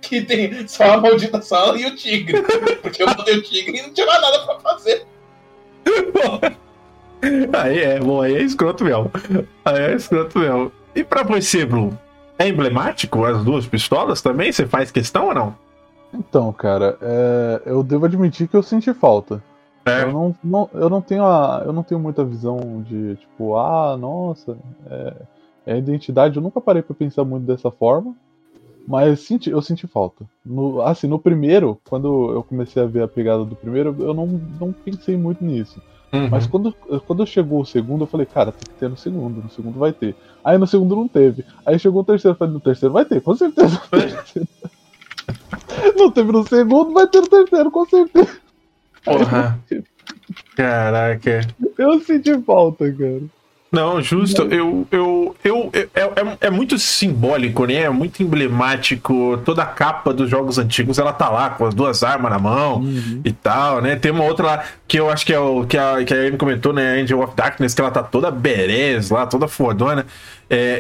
que 0.01 0.23
tem 0.23 0.67
só 0.67 0.95
a 0.95 0.97
maldita 0.97 1.41
sala 1.41 1.79
e 1.79 1.87
o 1.87 1.95
tigre. 1.95 2.43
Porque 2.83 3.03
eu 3.03 3.07
matei 3.07 3.37
o 3.37 3.43
tigre 3.43 3.79
e 3.79 3.83
não 3.83 3.95
tinha 3.95 4.07
mais 4.07 4.21
nada 4.21 4.39
pra 4.41 4.59
fazer. 4.59 5.07
Porra. 6.13 6.66
Aí 7.53 7.79
é, 7.81 7.99
bom, 8.01 8.21
aí 8.23 8.35
é 8.37 8.43
escroto 8.43 8.85
mesmo. 8.85 9.11
Aí 9.65 9.79
é 9.79 9.95
escroto 9.95 10.39
mesmo. 10.39 10.71
E 10.95 11.03
pra 11.05 11.23
você, 11.23 11.65
Blue? 11.65 11.97
É 12.39 12.49
emblemático 12.49 13.25
as 13.25 13.43
duas 13.45 13.67
pistolas 13.67 14.21
também? 14.21 14.53
Você 14.53 14.67
faz 14.67 14.91
questão 14.91 15.29
ou 15.29 15.35
não? 15.35 15.55
Então, 16.13 16.53
cara, 16.53 16.97
é, 17.01 17.63
eu 17.67 17.83
devo 17.83 18.07
admitir 18.07 18.49
que 18.49 18.57
eu 18.57 18.63
senti 18.63 18.93
falta. 18.95 19.43
É. 19.85 20.03
Eu 20.03 20.13
não, 20.13 20.37
não- 20.43 20.71
eu 20.75 20.91
não 20.91 21.01
tenho 21.01 21.25
a, 21.25 21.63
eu 21.65 21.73
não 21.73 21.83
tenho 21.83 22.01
muita 22.01 22.25
visão 22.25 22.83
de 22.87 23.17
tipo, 23.17 23.57
ah, 23.57 23.97
nossa, 23.97 24.57
é, 24.91 25.15
é 25.67 25.73
a 25.75 25.79
identidade. 25.79 26.37
Eu 26.37 26.43
nunca 26.43 26.61
parei 26.61 26.83
pra 26.83 26.95
pensar 26.95 27.25
muito 27.25 27.45
dessa 27.47 27.71
forma, 27.71 28.15
mas 28.87 29.21
senti, 29.21 29.51
eu 29.51 29.63
senti 29.63 29.87
falta. 29.87 30.25
No, 30.45 30.83
assim, 30.83 31.07
no 31.07 31.19
primeiro, 31.19 31.79
quando 31.89 32.33
eu 32.33 32.43
comecei 32.43 32.83
a 32.83 32.87
ver 32.87 33.03
a 33.03 33.09
pegada 33.09 33.45
do 33.45 33.57
primeiro, 33.57 33.95
eu 33.99 34.13
não, 34.15 34.27
não 34.61 34.73
pensei 34.73 35.17
muito 35.17 35.45
nisso. 35.45 35.81
Uhum. 36.13 36.29
Mas 36.31 36.47
quando, 36.47 36.73
quando 37.07 37.27
chegou 37.27 37.61
o 37.61 37.67
segundo, 37.67 38.05
eu 38.05 38.07
falei, 38.07 38.27
cara, 38.27 38.53
tem 38.53 38.73
que 38.73 38.79
ter 38.79 38.89
no 38.89 38.97
segundo, 38.97 39.43
no 39.43 39.51
segundo 39.51 39.79
vai 39.79 39.93
ter. 39.93 40.15
Aí 40.45 40.57
no 40.57 40.67
segundo 40.67 40.97
não 40.97 41.09
teve. 41.09 41.45
Aí 41.65 41.79
chegou 41.79 42.03
o 42.03 42.05
terceiro, 42.05 42.35
eu 42.35 42.39
falei, 42.39 42.55
no 42.55 42.61
terceiro 42.61 42.93
vai 42.93 43.05
ter, 43.05 43.21
com 43.21 43.35
certeza. 43.35 43.81
não 45.97 46.11
teve 46.11 46.33
no 46.33 46.47
segundo, 46.47 46.93
vai 46.93 47.07
ter 47.07 47.21
no 47.21 47.29
terceiro, 47.29 47.71
com 47.71 47.85
certeza. 47.85 48.39
Porra. 49.05 49.59
Caraca. 50.57 51.41
Eu 51.79 52.01
senti 52.01 52.37
falta, 52.43 52.93
cara. 52.93 53.23
Não, 53.71 54.01
justo. 54.01 54.43
Eu, 54.43 54.87
eu, 54.91 55.37
eu, 55.43 55.71
eu- 55.75 55.91
é, 55.95 56.01
é, 56.03 56.37
é 56.43 56.51
muito 56.51 56.79
simbólico, 56.79 57.67
né? 57.67 57.75
É 57.83 57.91
muito 57.91 58.23
emblemático. 58.23 59.39
Toda 59.45 59.63
a 59.63 59.67
capa 59.67 60.15
dos 60.15 60.31
jogos 60.31 60.57
antigos, 60.59 60.99
ela 60.99 61.13
tá 61.13 61.29
lá 61.29 61.51
com 61.51 61.67
as 61.67 61.75
duas 61.75 62.03
armas 62.03 62.31
na 62.31 62.39
mão 62.39 62.83
e 63.25 63.33
tal, 63.33 63.83
né? 63.83 63.97
Tem 63.97 64.13
uma 64.13 64.25
outra 64.25 64.47
lá 64.47 64.65
que 64.87 64.99
eu 64.99 65.11
acho 65.11 65.27
que 65.27 65.33
é 65.33 65.39
o 65.39 65.65
que 65.67 65.77
a, 65.77 66.05
que 66.05 66.15
a 66.15 66.17
Amy 66.29 66.37
comentou, 66.39 66.73
né? 66.73 67.01
Angel 67.01 67.21
of 67.21 67.35
Darkness, 67.37 67.75
que 67.75 67.81
ela 67.81 67.91
tá 67.91 68.03
toda 68.03 68.31
berez 68.31 69.11
lá, 69.11 69.27
toda 69.27 69.49
fodona. 69.49 70.07
É, 70.49 70.79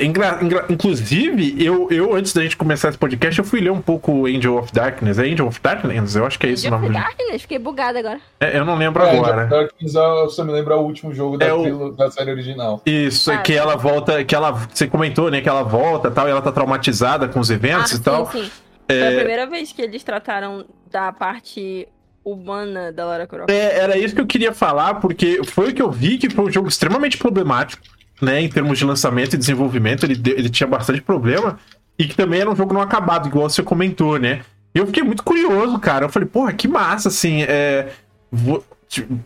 inclusive, 0.70 1.56
eu, 1.62 1.88
eu, 1.90 2.14
antes 2.14 2.32
da 2.32 2.42
gente 2.42 2.56
começar 2.56 2.88
esse 2.88 2.98
podcast, 2.98 3.38
eu 3.38 3.44
fui 3.44 3.60
ler 3.60 3.70
um 3.72 3.80
pouco 3.82 4.26
Angel 4.26 4.56
of 4.58 4.72
Darkness. 4.72 5.18
É 5.18 5.22
Angel 5.24 5.46
of 5.46 5.60
Darkness? 5.60 6.14
Eu 6.14 6.24
acho 6.24 6.38
que 6.38 6.46
é 6.46 6.50
esse 6.50 6.66
o 6.66 6.68
Eu 6.68 6.70
nome. 6.72 6.86
fui 6.86 6.94
Darkness, 6.94 7.42
fiquei 7.42 7.58
bugada 7.58 7.98
agora. 7.98 8.20
É, 8.38 8.58
eu 8.58 8.64
não 8.64 8.76
lembro 8.76 9.02
É, 9.02 9.10
agora. 9.18 9.46
Darkness, 9.46 9.96
ah, 9.96 10.22
você 10.24 10.44
me 10.44 10.52
lembra 10.52 10.76
o 10.76 10.82
último 10.84 11.12
jogo 11.12 11.36
da, 11.36 11.46
É 11.46 11.52
o- 11.52 11.90
da 11.90 12.10
série 12.10 12.30
original. 12.30 12.80
Isso, 12.86 13.30
é 13.30 13.34
Ah, 13.34 13.38
que 13.38 13.52
sim. 13.54 13.58
ela 13.58 13.76
volta, 13.76 14.24
que 14.24 14.34
ela. 14.34 14.52
Você 14.52 14.86
comentou, 14.86 15.30
né? 15.30 15.40
Que 15.40 15.48
ela 15.48 15.62
volta 15.64 16.10
tal, 16.10 16.28
e 16.28 16.30
ela 16.30 16.42
tá 16.42 16.52
traumatizada 16.52 17.26
com 17.28 17.40
os 17.40 17.50
eventos 17.50 17.92
e 17.92 18.00
tal. 18.02 18.22
Ah, 18.22 18.26
sim, 18.32 18.44
sim. 18.44 18.50
Foi 18.88 19.08
a 19.14 19.16
primeira 19.16 19.46
vez 19.46 19.72
que 19.72 19.82
eles 19.82 20.04
trataram 20.04 20.64
da 20.92 21.12
parte 21.12 21.88
humana 22.24 22.92
da 22.92 23.04
Lara 23.04 23.26
Croft. 23.26 23.50
É, 23.50 23.78
era 23.80 23.98
isso 23.98 24.14
que 24.14 24.20
eu 24.20 24.26
queria 24.26 24.52
falar, 24.52 24.94
porque 24.94 25.40
foi 25.44 25.70
o 25.70 25.74
que 25.74 25.82
eu 25.82 25.90
vi 25.90 26.18
que 26.18 26.30
foi 26.30 26.44
um 26.44 26.50
jogo 26.52 26.68
extremamente 26.68 27.16
problemático, 27.18 27.82
né? 28.20 28.40
Em 28.42 28.48
termos 28.48 28.78
de 28.78 28.84
lançamento 28.84 29.34
e 29.34 29.38
desenvolvimento, 29.38 30.04
ele, 30.04 30.20
ele 30.30 30.48
tinha 30.50 30.66
bastante 30.66 31.00
problema. 31.00 31.58
E 31.98 32.06
que 32.06 32.14
também 32.16 32.40
era 32.40 32.50
um 32.50 32.56
jogo 32.56 32.74
não 32.74 32.82
acabado, 32.82 33.28
igual 33.28 33.48
você 33.48 33.62
comentou, 33.62 34.18
né? 34.18 34.40
Eu 34.74 34.86
fiquei 34.86 35.02
muito 35.02 35.22
curioso, 35.22 35.78
cara. 35.78 36.04
Eu 36.04 36.08
falei, 36.10 36.28
porra, 36.28 36.52
que 36.52 36.68
massa, 36.68 37.08
assim. 37.08 37.42
É... 37.42 37.88
vou- 38.30 38.62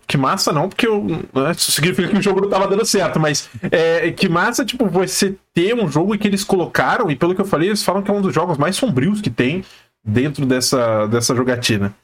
Que 0.06 0.16
massa 0.16 0.52
não, 0.52 0.68
porque 0.68 0.86
eu, 0.86 1.04
né, 1.04 1.52
isso 1.56 1.70
significa 1.72 2.08
que 2.08 2.16
o 2.16 2.22
jogo 2.22 2.40
não 2.40 2.48
tava 2.48 2.66
dando 2.66 2.84
certo, 2.86 3.20
mas 3.20 3.50
é, 3.70 4.10
que 4.10 4.26
massa, 4.28 4.64
tipo, 4.64 4.86
você 4.86 5.34
ter 5.52 5.74
um 5.74 5.86
jogo 5.86 6.16
que 6.16 6.26
eles 6.26 6.42
colocaram, 6.42 7.10
e 7.10 7.16
pelo 7.16 7.34
que 7.34 7.40
eu 7.40 7.44
falei, 7.44 7.68
eles 7.68 7.82
falam 7.82 8.02
que 8.02 8.10
é 8.10 8.14
um 8.14 8.22
dos 8.22 8.34
jogos 8.34 8.56
mais 8.56 8.76
sombrios 8.76 9.20
que 9.20 9.28
tem 9.28 9.62
dentro 10.02 10.46
dessa, 10.46 11.06
dessa 11.08 11.34
jogatina. 11.36 11.94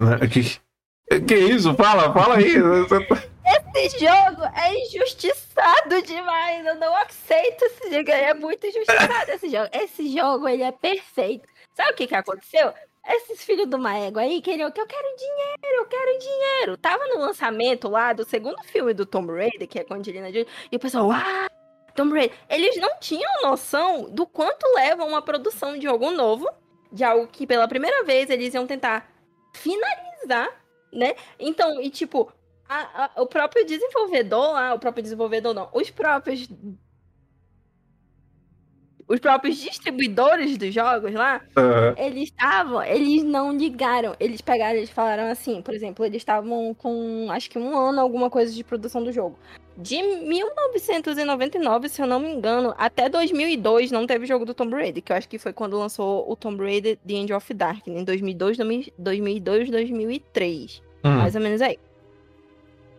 Né? 0.00 0.16
Que, 0.28 1.20
que 1.20 1.34
isso? 1.34 1.74
Fala, 1.74 2.12
fala 2.14 2.36
aí. 2.36 2.54
Esse 3.74 3.98
jogo 3.98 4.44
é 4.54 4.74
injustiçado 4.84 6.02
demais. 6.02 6.64
Eu 6.64 6.76
não 6.76 6.94
aceito 6.96 7.64
esse 7.64 7.90
jogo. 7.90 8.10
É 8.10 8.34
muito 8.34 8.66
injustiçado 8.66 9.30
esse 9.30 9.48
jogo. 9.48 9.68
Esse 9.72 10.16
jogo, 10.16 10.48
ele 10.48 10.62
é 10.62 10.72
perfeito. 10.72 11.48
Sabe 11.74 11.92
o 11.92 11.94
que 11.94 12.06
que 12.06 12.14
aconteceu? 12.14 12.72
Esses 13.04 13.42
filhos 13.42 13.68
uma 13.72 13.96
égua 13.96 14.22
aí 14.22 14.40
queriam 14.40 14.70
que 14.70 14.80
eu 14.80 14.86
quero 14.86 15.16
dinheiro, 15.16 15.80
eu 15.80 15.86
quero 15.86 16.18
dinheiro. 16.18 16.76
Tava 16.76 17.04
no 17.08 17.18
lançamento 17.18 17.88
lá 17.88 18.12
do 18.12 18.24
segundo 18.24 18.62
filme 18.62 18.94
do 18.94 19.04
Tomb 19.04 19.32
Raider, 19.32 19.66
que 19.66 19.80
é 19.80 19.84
com 19.84 19.94
Angelina 19.94 20.28
Jolie, 20.28 20.46
e 20.70 20.76
o 20.76 20.78
pessoal, 20.78 21.10
ah, 21.10 21.48
Tomb 21.96 22.14
Raider. 22.14 22.36
Eles 22.48 22.76
não 22.76 23.00
tinham 23.00 23.42
noção 23.42 24.08
do 24.08 24.24
quanto 24.24 24.64
leva 24.74 25.04
uma 25.04 25.20
produção 25.20 25.76
de 25.76 25.86
algo 25.88 26.12
novo, 26.12 26.48
de 26.92 27.02
algo 27.02 27.26
que 27.26 27.44
pela 27.44 27.66
primeira 27.66 28.04
vez 28.04 28.30
eles 28.30 28.54
iam 28.54 28.68
tentar 28.68 29.10
finalizar, 29.52 30.48
né? 30.92 31.16
Então, 31.40 31.80
e 31.80 31.90
tipo, 31.90 32.32
a- 32.72 33.10
a- 33.16 33.22
o 33.22 33.26
próprio 33.26 33.64
desenvolvedor 33.66 34.52
lá, 34.52 34.74
o 34.74 34.78
próprio 34.78 35.02
desenvolvedor 35.02 35.52
não, 35.54 35.68
os 35.72 35.90
próprios. 35.90 36.48
Os 39.08 39.18
próprios 39.20 39.56
distribuidores 39.58 40.56
dos 40.56 40.72
jogos 40.72 41.12
lá, 41.12 41.42
Aham. 41.56 41.94
eles 41.98 42.24
estavam, 42.30 42.82
eles 42.82 43.22
não 43.22 43.52
ligaram. 43.52 44.14
Eles 44.18 44.40
pegaram, 44.40 44.76
eles 44.78 44.88
falaram 44.90 45.24
assim, 45.24 45.60
por 45.60 45.74
exemplo, 45.74 46.04
eles 46.04 46.18
estavam 46.22 46.72
com 46.72 47.26
acho 47.30 47.50
que 47.50 47.58
um 47.58 47.76
ano, 47.76 48.00
alguma 48.00 48.30
coisa 48.30 48.50
de 48.54 48.64
produção 48.64 49.02
do 49.02 49.12
jogo. 49.12 49.36
De 49.76 50.00
1999, 50.00 51.88
se 51.88 52.00
eu 52.00 52.06
não 52.06 52.20
me 52.20 52.28
engano, 52.32 52.74
até 52.78 53.08
2002 53.08 53.90
não 53.90 54.06
teve 54.06 54.24
jogo 54.24 54.46
do 54.46 54.54
Tomb 54.54 54.74
Raider, 54.74 55.02
que 55.02 55.12
eu 55.12 55.16
acho 55.16 55.28
que 55.28 55.38
foi 55.38 55.52
quando 55.52 55.78
lançou 55.78 56.30
o 56.30 56.36
Tomb 56.36 56.62
Raider 56.62 56.96
The 57.06 57.14
End 57.14 57.32
of 57.34 57.52
Dark, 57.52 57.86
em 57.88 58.04
2002, 58.04 58.56
2002, 58.96 59.68
2003. 59.70 60.80
Hum. 61.04 61.10
Mais 61.16 61.34
ou 61.34 61.40
menos 61.40 61.60
aí. 61.60 61.78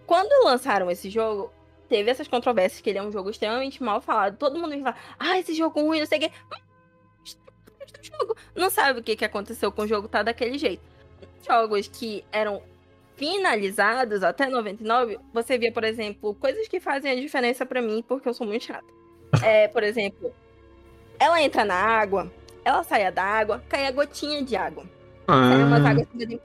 Quando 0.06 0.46
lançaram 0.46 0.90
esse 0.92 1.10
jogo, 1.10 1.52
teve 1.88 2.10
essas 2.10 2.28
controvérsias, 2.28 2.82
que 2.82 2.90
ele 2.90 3.00
é 3.00 3.04
um 3.04 3.12
jogo 3.12 3.30
extremamente 3.30 3.82
mal 3.82 4.02
falado. 4.02 4.38
Todo 4.38 4.60
mundo 4.60 4.78
fala, 4.80 4.96
ah, 5.20 5.40
esse 5.40 5.54
jogo 5.54 5.82
ruim, 5.82 6.00
não 6.00 6.06
sei 6.06 6.18
o 6.18 6.22
quê. 6.22 6.32
Jogo. 8.02 8.36
Não 8.56 8.70
sabe 8.70 9.00
o 9.00 9.04
que, 9.04 9.16
que 9.16 9.26
aconteceu 9.26 9.72
com 9.72 9.84
o 9.84 9.88
jogo, 9.88 10.08
tá 10.08 10.24
daquele 10.24 10.58
jeito. 10.58 10.82
Jogos 11.48 11.88
que 11.88 12.24
eram 12.32 12.62
finalizados 13.16 14.24
até 14.24 14.48
99, 14.48 15.20
você 15.34 15.58
via, 15.58 15.72
por 15.72 15.84
exemplo, 15.84 16.34
coisas 16.36 16.68
que 16.68 16.80
fazem 16.80 17.12
a 17.12 17.16
diferença 17.16 17.66
pra 17.66 17.82
mim, 17.82 18.04
porque 18.08 18.28
eu 18.28 18.34
sou 18.34 18.48
muito 18.48 18.66
chata. 18.66 18.86
É, 19.44 19.68
por 19.68 19.82
exemplo, 19.82 20.32
ela 21.20 21.42
entra 21.42 21.66
na 21.66 21.74
água, 21.74 22.32
ela 22.64 22.84
sai 22.84 23.12
da 23.12 23.24
água, 23.24 23.64
cai 23.68 23.88
a 23.88 23.92
gotinha 23.92 24.44
de 24.44 24.56
água. 24.56 24.86
Umas 25.28 25.86
Ah, 25.86 25.90
águas 25.90 26.08
assim. 26.16 26.40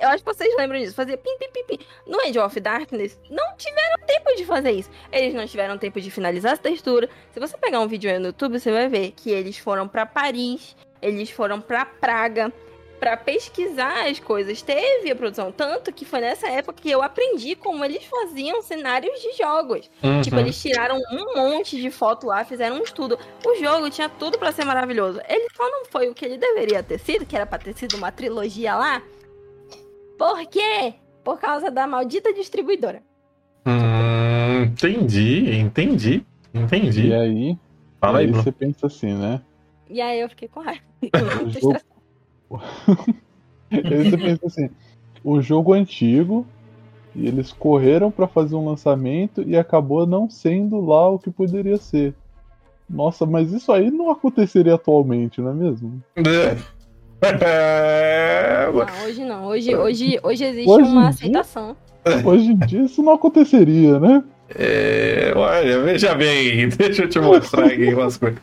Eu 0.00 0.08
acho 0.08 0.24
que 0.24 0.34
vocês 0.34 0.56
lembram 0.56 0.78
disso. 0.80 0.94
Fazia 0.94 1.16
pim, 1.16 1.36
pim, 1.38 1.48
pim, 1.52 1.64
pim. 1.64 1.84
No 2.06 2.20
Age 2.20 2.38
of 2.38 2.58
Darkness, 2.60 3.18
não 3.28 3.54
tiveram 3.56 3.96
tempo 4.06 4.34
de 4.36 4.44
fazer 4.44 4.70
isso. 4.72 4.90
Eles 5.12 5.34
não 5.34 5.46
tiveram 5.46 5.76
tempo 5.76 6.00
de 6.00 6.10
finalizar 6.10 6.52
essa 6.52 6.62
textura. 6.62 7.08
Se 7.32 7.40
você 7.40 7.56
pegar 7.58 7.80
um 7.80 7.86
vídeo 7.88 8.10
aí 8.10 8.18
no 8.18 8.26
YouTube, 8.26 8.58
você 8.58 8.70
vai 8.72 8.88
ver 8.88 9.12
que 9.12 9.30
eles 9.30 9.58
foram 9.58 9.86
pra 9.86 10.06
Paris, 10.06 10.76
eles 11.02 11.30
foram 11.30 11.60
pra 11.60 11.84
Praga, 11.84 12.52
pra 13.00 13.16
pesquisar 13.16 14.06
as 14.06 14.20
coisas. 14.20 14.60
Teve 14.60 15.10
a 15.10 15.16
produção. 15.16 15.50
Tanto 15.50 15.90
que 15.92 16.04
foi 16.04 16.20
nessa 16.20 16.46
época 16.48 16.82
que 16.82 16.90
eu 16.90 17.02
aprendi 17.02 17.56
como 17.56 17.82
eles 17.82 18.04
faziam 18.04 18.62
cenários 18.62 19.18
de 19.20 19.38
jogos. 19.38 19.90
uhum. 20.02 20.20
Tipo, 20.20 20.36
eles 20.36 20.60
tiraram 20.60 21.00
um 21.10 21.34
monte 21.34 21.80
de 21.80 21.90
foto 21.90 22.26
lá, 22.26 22.44
fizeram 22.44 22.76
um 22.76 22.82
estudo. 22.82 23.18
O 23.44 23.54
jogo 23.56 23.88
tinha 23.88 24.08
tudo 24.08 24.38
pra 24.38 24.52
ser 24.52 24.66
maravilhoso. 24.66 25.20
Ele 25.26 25.48
só 25.56 25.68
não 25.68 25.86
foi 25.86 26.08
o 26.08 26.14
que 26.14 26.24
ele 26.24 26.36
deveria 26.36 26.82
ter 26.82 26.98
sido, 26.98 27.24
que 27.24 27.34
era 27.34 27.46
pra 27.46 27.58
ter 27.58 27.74
sido 27.74 27.96
uma 27.96 28.12
trilogia 28.12 28.76
lá. 28.76 29.02
Por 30.18 30.46
quê? 30.46 30.94
Por 31.24 31.40
causa 31.40 31.70
da 31.70 31.86
maldita 31.86 32.32
distribuidora. 32.34 33.02
Hum, 33.66 34.64
entendi, 34.64 35.58
entendi. 35.58 36.24
Entendi. 36.52 37.08
E 37.08 37.14
aí, 37.14 37.58
Fala 37.98 38.18
aí, 38.18 38.26
aí 38.26 38.32
você 38.32 38.52
pensa 38.52 38.86
assim, 38.86 39.14
né? 39.14 39.40
E 39.88 40.00
aí 40.00 40.20
eu 40.20 40.28
fiquei 40.28 40.48
com 40.48 40.60
raiva. 40.60 40.82
O 41.42 41.50
jogo... 41.50 41.80
aí 43.70 44.04
você 44.04 44.18
pensa 44.18 44.46
assim, 44.46 44.70
o 45.22 45.40
jogo 45.40 45.72
antigo, 45.72 46.46
e 47.14 47.26
eles 47.26 47.52
correram 47.52 48.10
pra 48.10 48.26
fazer 48.28 48.54
um 48.54 48.66
lançamento 48.66 49.42
e 49.42 49.56
acabou 49.56 50.06
não 50.06 50.30
sendo 50.30 50.80
lá 50.80 51.08
o 51.08 51.18
que 51.18 51.30
poderia 51.30 51.76
ser. 51.76 52.14
Nossa, 52.88 53.24
mas 53.24 53.52
isso 53.52 53.70
aí 53.72 53.90
não 53.90 54.10
aconteceria 54.10 54.74
atualmente, 54.74 55.40
não 55.40 55.50
é 55.50 55.54
mesmo? 55.54 56.02
É, 57.22 58.70
Não, 58.72 59.04
hoje 59.04 59.24
não. 59.24 59.46
Hoje, 59.46 59.76
hoje, 59.76 60.20
hoje 60.22 60.44
existe 60.44 60.68
Hoje 60.68 60.88
uma 60.88 61.02
dia? 61.02 61.10
aceitação. 61.10 61.76
Hoje 62.24 62.52
em 62.52 62.56
dia 62.58 62.82
isso 62.82 63.02
não 63.02 63.12
aconteceria, 63.12 64.00
né? 64.00 64.24
é, 64.54 65.32
olha, 65.36 65.80
veja 65.82 66.14
bem, 66.14 66.68
deixa 66.76 67.02
eu 67.04 67.08
te 67.08 67.20
mostrar 67.20 67.66
aqui 67.66 67.92
umas 67.94 68.16
coisas. 68.16 68.40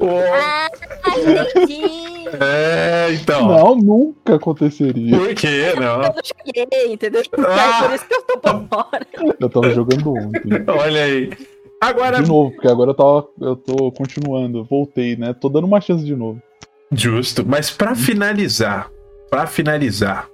Ah, 0.00 0.68
entendi! 1.08 2.28
é, 2.40 3.12
então. 3.12 3.46
Não, 3.48 3.76
nunca 3.76 4.36
aconteceria. 4.36 5.16
Por 5.16 5.34
que 5.34 5.74
não? 5.74 6.02
Eu 6.02 6.14
não 6.14 6.22
joguei, 6.24 6.92
entendeu? 6.92 7.22
Ah. 7.46 7.78
É 7.78 7.86
por 7.86 7.94
isso 7.94 8.06
que 8.06 8.14
eu 8.14 8.22
tô 8.22 8.38
por 8.38 8.68
fora. 8.68 9.06
Eu 9.38 9.50
tava 9.50 9.70
jogando 9.70 10.14
ontem. 10.14 10.50
Olha 10.68 11.04
aí. 11.04 11.30
Agora, 11.80 12.22
De 12.22 12.28
novo, 12.28 12.52
porque 12.52 12.68
agora 12.68 12.90
eu, 12.90 12.94
tava, 12.94 13.28
eu 13.40 13.56
tô 13.56 13.90
continuando, 13.90 14.64
voltei, 14.64 15.16
né? 15.16 15.34
Tô 15.34 15.48
dando 15.48 15.66
uma 15.66 15.80
chance 15.80 16.04
de 16.04 16.14
novo. 16.14 16.40
Justo, 16.92 17.44
mas 17.44 17.70
pra 17.70 17.96
finalizar, 17.96 18.88
pra 19.28 19.46
finalizar, 19.46 20.28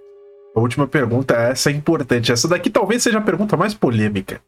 a 0.54 0.60
última 0.60 0.86
pergunta, 0.86 1.34
essa 1.34 1.70
é 1.70 1.72
importante. 1.72 2.30
Essa 2.30 2.48
daqui 2.48 2.68
talvez 2.68 3.02
seja 3.02 3.18
a 3.18 3.22
pergunta 3.22 3.56
mais 3.56 3.72
polêmica 3.72 4.42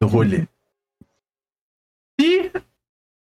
do 0.00 0.08
rolê. 0.08 0.46
Se 2.18 2.50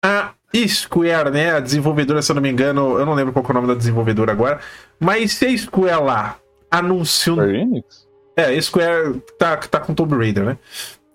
a 0.03 0.33
Square, 0.67 1.31
né, 1.31 1.51
a 1.51 1.59
desenvolvedora, 1.59 2.21
se 2.21 2.31
eu 2.31 2.35
não 2.35 2.41
me 2.41 2.49
engano, 2.49 2.99
eu 2.99 3.05
não 3.05 3.13
lembro 3.13 3.31
qual 3.33 3.45
é 3.45 3.51
o 3.51 3.53
nome 3.53 3.67
da 3.67 3.75
desenvolvedora 3.75 4.31
agora, 4.31 4.59
mas 4.99 5.33
se 5.33 5.45
a 5.45 5.57
Square 5.57 6.03
lá 6.03 6.37
um 6.83 7.03
Square 7.35 7.57
Enix? 7.57 8.07
é, 8.35 8.45
a 8.45 8.61
Square 8.61 9.21
tá, 9.37 9.57
tá 9.57 9.79
com 9.79 9.93
Tomb 9.93 10.15
Raider, 10.15 10.45
né? 10.45 10.57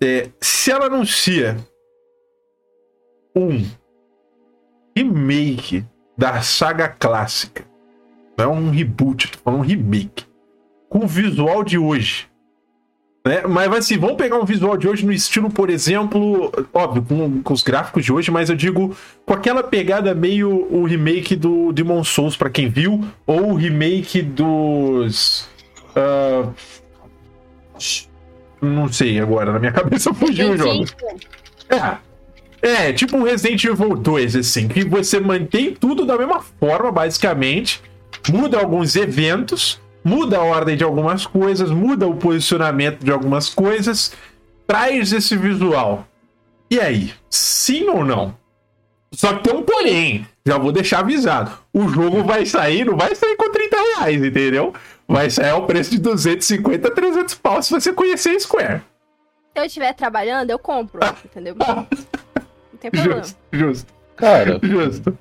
É, 0.03 0.29
se 0.41 0.71
ela 0.71 0.87
anuncia 0.87 1.57
um 3.35 3.65
remake 4.97 5.85
da 6.17 6.41
saga 6.41 6.89
clássica, 6.89 7.65
não 8.37 8.45
é 8.45 8.49
um 8.49 8.71
reboot, 8.71 9.31
tô 9.33 9.39
falando 9.39 9.61
um 9.61 9.65
remake, 9.65 10.27
com 10.89 11.01
o 11.01 11.09
visual 11.09 11.63
de 11.63 11.79
hoje, 11.79 12.29
né? 13.27 13.43
Mas 13.47 13.73
assim, 13.73 13.99
vamos 13.99 14.17
pegar 14.17 14.39
um 14.39 14.45
visual 14.45 14.77
de 14.77 14.89
hoje 14.89 15.05
no 15.05 15.13
estilo, 15.13 15.51
por 15.51 15.69
exemplo, 15.69 16.53
óbvio, 16.73 17.03
com, 17.03 17.43
com 17.43 17.53
os 17.53 17.63
gráficos 17.63 18.05
de 18.05 18.13
hoje, 18.13 18.31
mas 18.31 18.49
eu 18.49 18.55
digo 18.55 18.97
com 19.25 19.35
aquela 19.35 19.65
pegada 19.65 20.15
meio 20.15 20.67
o 20.71 20.85
remake 20.85 21.35
do 21.35 21.73
Demon 21.73 22.05
Souls, 22.05 22.37
pra 22.37 22.49
quem 22.49 22.69
viu, 22.69 23.05
ou 23.27 23.51
o 23.51 23.55
remake 23.55 24.23
dos. 24.23 25.49
ah, 25.97 26.49
não 28.63 28.91
sei 28.91 29.19
agora, 29.19 29.53
na 29.53 29.59
minha 29.59 29.73
cabeça 29.75 30.15
fugiu 30.15 30.53
o 30.53 30.57
jogo. 30.57 30.85
É. 31.69 32.07
É, 32.63 32.93
tipo 32.93 33.17
um 33.17 33.23
Resident 33.23 33.63
Evil 33.65 33.97
2, 33.97 34.37
assim, 34.37 34.67
que 34.67 34.85
você 34.85 35.21
mantém 35.21 35.75
tudo 35.75 36.07
da 36.07 36.17
mesma 36.17 36.41
forma, 36.41 36.91
basicamente, 36.91 37.83
muda 38.29 38.59
alguns 38.59 38.97
eventos, 38.97 39.81
muda 40.07 40.39
a 40.39 40.45
ordem 40.45 40.77
de 40.77 40.85
algumas 40.85 41.27
coisas, 41.27 41.69
muda 41.69 42.07
o 42.07 42.15
posicionamento 42.15 43.03
de 43.03 43.11
algumas 43.11 43.53
coisas, 43.53 44.13
traz 44.65 45.13
esse 45.13 45.37
visual. 45.37 46.07
E 46.71 46.79
aí, 46.79 47.13
sim 47.29 47.89
ou 47.89 48.05
não? 48.05 48.37
Só 49.13 49.35
que 49.35 49.43
tem 49.43 49.59
um 49.59 49.65
porém, 49.65 50.25
já 50.47 50.59
vou 50.59 50.71
deixar 50.71 51.01
avisado. 51.01 51.51
O 51.73 51.89
jogo 51.89 52.23
vai 52.23 52.47
sair, 52.47 52.85
não 52.85 52.97
vai 52.97 53.17
sair 53.17 53.35
com 53.37 53.51
30 53.51 53.77
reais, 53.77 54.23
entendeu? 54.23 54.73
Vai 55.09 55.29
sair 55.29 55.51
ao 55.51 55.67
preço 55.67 55.91
de 55.91 55.99
250, 55.99 56.89
300 56.89 57.35
pau 57.35 57.61
se 57.61 57.73
você 57.73 57.93
conhecer 57.93 58.37
a 58.37 58.41
Square. 58.41 58.83
Se 59.55 59.61
eu 59.61 59.65
estiver 59.65 59.93
trabalhando, 59.93 60.51
eu 60.51 60.59
compro, 60.59 61.01
entendeu? 61.25 61.57
Não 61.59 62.79
tem 62.79 62.93
problema. 62.93 63.25
Justo, 63.25 63.39
justo, 63.53 63.95
Cara, 64.15 64.61
justo. 64.63 65.19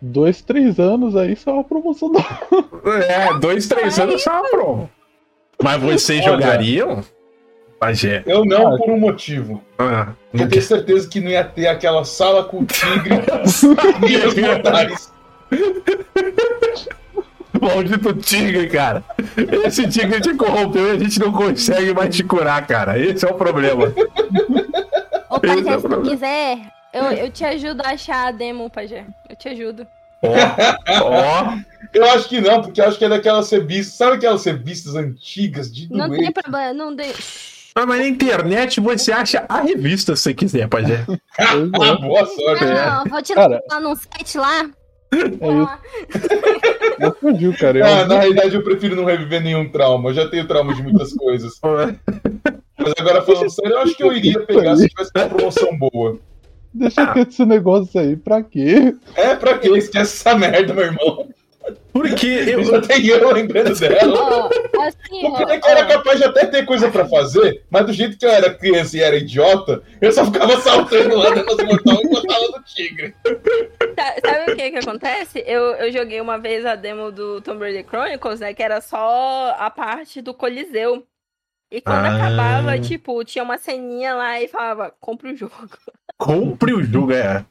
Dois, 0.00 0.40
três 0.42 0.78
anos 0.78 1.14
aí 1.16 1.36
só 1.36 1.50
é 1.50 1.54
uma 1.54 1.64
promoção 1.64 2.10
da. 2.12 2.20
É, 3.04 3.38
dois, 3.38 3.66
três 3.68 3.98
anos 3.98 4.22
só 4.22 4.40
uma 4.40 4.48
promo. 4.50 4.90
Mas 5.62 5.80
vocês 5.82 6.20
Olha. 6.22 6.32
jogariam? 6.32 7.04
Pajé. 7.78 8.22
Eu 8.26 8.44
não 8.44 8.74
Ah. 8.74 8.76
por 8.78 8.90
um 8.90 8.98
motivo. 8.98 9.62
Ah, 9.78 10.08
Eu 10.34 10.48
tenho 10.48 10.62
certeza 10.62 11.08
que 11.08 11.20
não 11.20 11.30
ia 11.30 11.44
ter 11.44 11.66
aquela 11.66 12.04
sala 12.04 12.44
com 12.44 12.64
tigre 12.64 13.14
e 14.08 14.16
os 14.26 14.34
mortais. 14.36 15.12
Maldito 17.60 18.12
tigre, 18.14 18.68
cara. 18.68 19.02
Esse 19.64 19.86
tigre 19.88 20.20
te 20.20 20.34
corrompeu 20.34 20.88
e 20.88 20.90
a 20.96 20.98
gente 20.98 21.18
não 21.20 21.32
consegue 21.32 21.92
mais 21.92 22.14
te 22.14 22.22
curar, 22.22 22.66
cara. 22.66 22.98
Esse 22.98 23.26
é 23.26 23.28
o 23.30 23.34
problema. 23.34 23.92
Ô, 25.28 25.36
é 25.36 25.40
Pajé, 25.40 25.76
o 25.76 25.80
se 25.80 25.88
problema. 25.88 26.02
quiser, 26.10 26.58
eu, 26.92 27.04
eu 27.12 27.30
te 27.30 27.44
ajudo 27.44 27.82
a 27.84 27.90
achar 27.90 28.28
a 28.28 28.32
demo, 28.32 28.68
Pajé. 28.70 29.06
Eu 29.28 29.36
te 29.36 29.48
ajudo. 29.48 29.86
Ó, 30.22 30.28
ó. 31.02 31.54
Eu 31.92 32.04
acho 32.04 32.28
que 32.28 32.40
não, 32.40 32.62
porque 32.62 32.80
eu 32.80 32.84
acho 32.86 32.96
que 32.98 33.04
é 33.04 33.08
daquelas 33.08 33.50
revistas. 33.50 33.96
Sabe 33.96 34.14
aquelas 34.16 34.44
revistas 34.44 34.94
antigas 34.94 35.72
de 35.74 35.90
Não 35.90 36.06
doente? 36.08 36.22
tem 36.22 36.32
problema, 36.32 36.72
não 36.72 36.94
tem. 36.94 37.10
Ah, 37.74 37.84
mas 37.84 37.98
na 38.00 38.06
internet 38.06 38.78
você 38.80 39.10
acha 39.10 39.44
a 39.48 39.60
revista 39.62 40.14
se 40.14 40.22
você 40.22 40.34
quiser, 40.34 40.68
Pajé. 40.68 41.04
Ah, 41.36 41.94
boa 41.96 42.24
sorte. 42.26 42.64
Não, 42.64 43.04
vou 43.06 43.20
te 43.22 43.34
Cara. 43.34 43.60
lá 43.68 43.80
num 43.80 43.96
site 43.96 44.38
lá. 44.38 44.70
É. 45.12 47.06
Eu 47.06 47.14
fugiu, 47.16 47.52
cara. 47.58 47.78
Eu, 47.78 47.84
Ah, 47.86 48.06
na 48.06 48.18
realidade, 48.20 48.54
eu 48.54 48.62
prefiro 48.62 48.94
não 48.94 49.04
reviver 49.04 49.42
nenhum 49.42 49.68
trauma. 49.68 50.10
Eu 50.10 50.14
já 50.14 50.28
tenho 50.28 50.46
trauma 50.46 50.72
de 50.74 50.82
muitas 50.82 51.12
coisas. 51.14 51.54
Mas 52.78 52.92
agora, 52.98 53.22
falando 53.22 53.50
sério, 53.50 53.72
eu 53.72 53.80
acho 53.80 53.96
que 53.96 54.02
eu 54.04 54.12
iria 54.12 54.40
pegar 54.46 54.76
se 54.76 54.88
tivesse 54.88 55.10
uma 55.16 55.26
promoção 55.28 55.76
boa. 55.76 56.18
Deixa 56.72 57.06
quieto 57.12 57.30
esse 57.30 57.44
negócio 57.44 58.00
aí, 58.00 58.16
pra 58.16 58.42
quê? 58.42 58.94
É, 59.16 59.34
pra 59.34 59.58
quê? 59.58 59.68
Esquece 59.70 60.16
essa 60.16 60.36
merda, 60.36 60.72
meu 60.72 60.84
irmão. 60.84 61.28
Porque 61.92 62.26
eu. 62.26 62.64
Já 62.64 62.80
tem 62.80 63.06
eu 63.06 63.30
lembrando 63.32 63.78
dela. 63.78 64.18
Ó, 64.18 64.48
assim, 64.82 65.26
O 65.26 65.34
que 65.60 65.68
era 65.68 65.84
capaz 65.86 66.18
de 66.18 66.24
até 66.24 66.46
ter 66.46 66.64
coisa 66.64 66.90
pra 66.90 67.06
fazer, 67.06 67.64
mas 67.68 67.84
do 67.86 67.92
jeito 67.92 68.16
que 68.16 68.24
eu 68.24 68.30
era 68.30 68.52
criança 68.54 68.96
e 68.96 69.00
era 69.02 69.16
idiota, 69.16 69.82
eu 70.00 70.10
só 70.10 70.24
ficava 70.24 70.56
saltando 70.60 71.16
lá 71.16 71.30
dentro 71.30 71.54
dos 71.56 71.64
mortal 71.66 72.00
e 72.02 72.08
botava 72.08 72.46
no 72.56 72.62
tigre. 72.64 73.14
Sa- 73.24 74.14
Sabe 74.24 74.52
o 74.52 74.56
que 74.56 74.70
que 74.70 74.78
acontece? 74.78 75.44
Eu, 75.46 75.62
eu 75.74 75.92
joguei 75.92 76.20
uma 76.20 76.38
vez 76.38 76.64
a 76.64 76.74
demo 76.76 77.12
do 77.12 77.40
Tomb 77.42 77.60
Raider 77.60 77.84
Chronicles, 77.86 78.40
né? 78.40 78.54
Que 78.54 78.62
era 78.62 78.80
só 78.80 79.54
a 79.58 79.68
parte 79.70 80.22
do 80.22 80.32
Coliseu. 80.32 81.04
E 81.72 81.80
quando 81.80 82.06
Ah. 82.06 82.16
acabava, 82.16 82.78
tipo, 82.80 83.22
tinha 83.24 83.44
uma 83.44 83.58
ceninha 83.58 84.14
lá 84.14 84.40
e 84.40 84.48
falava, 84.48 84.92
compra 84.98 85.30
o 85.32 85.36
jogo. 85.36 85.52
Compre 86.20 86.74
o 86.74 86.82
jogo, 86.82 87.12
é. 87.12 87.42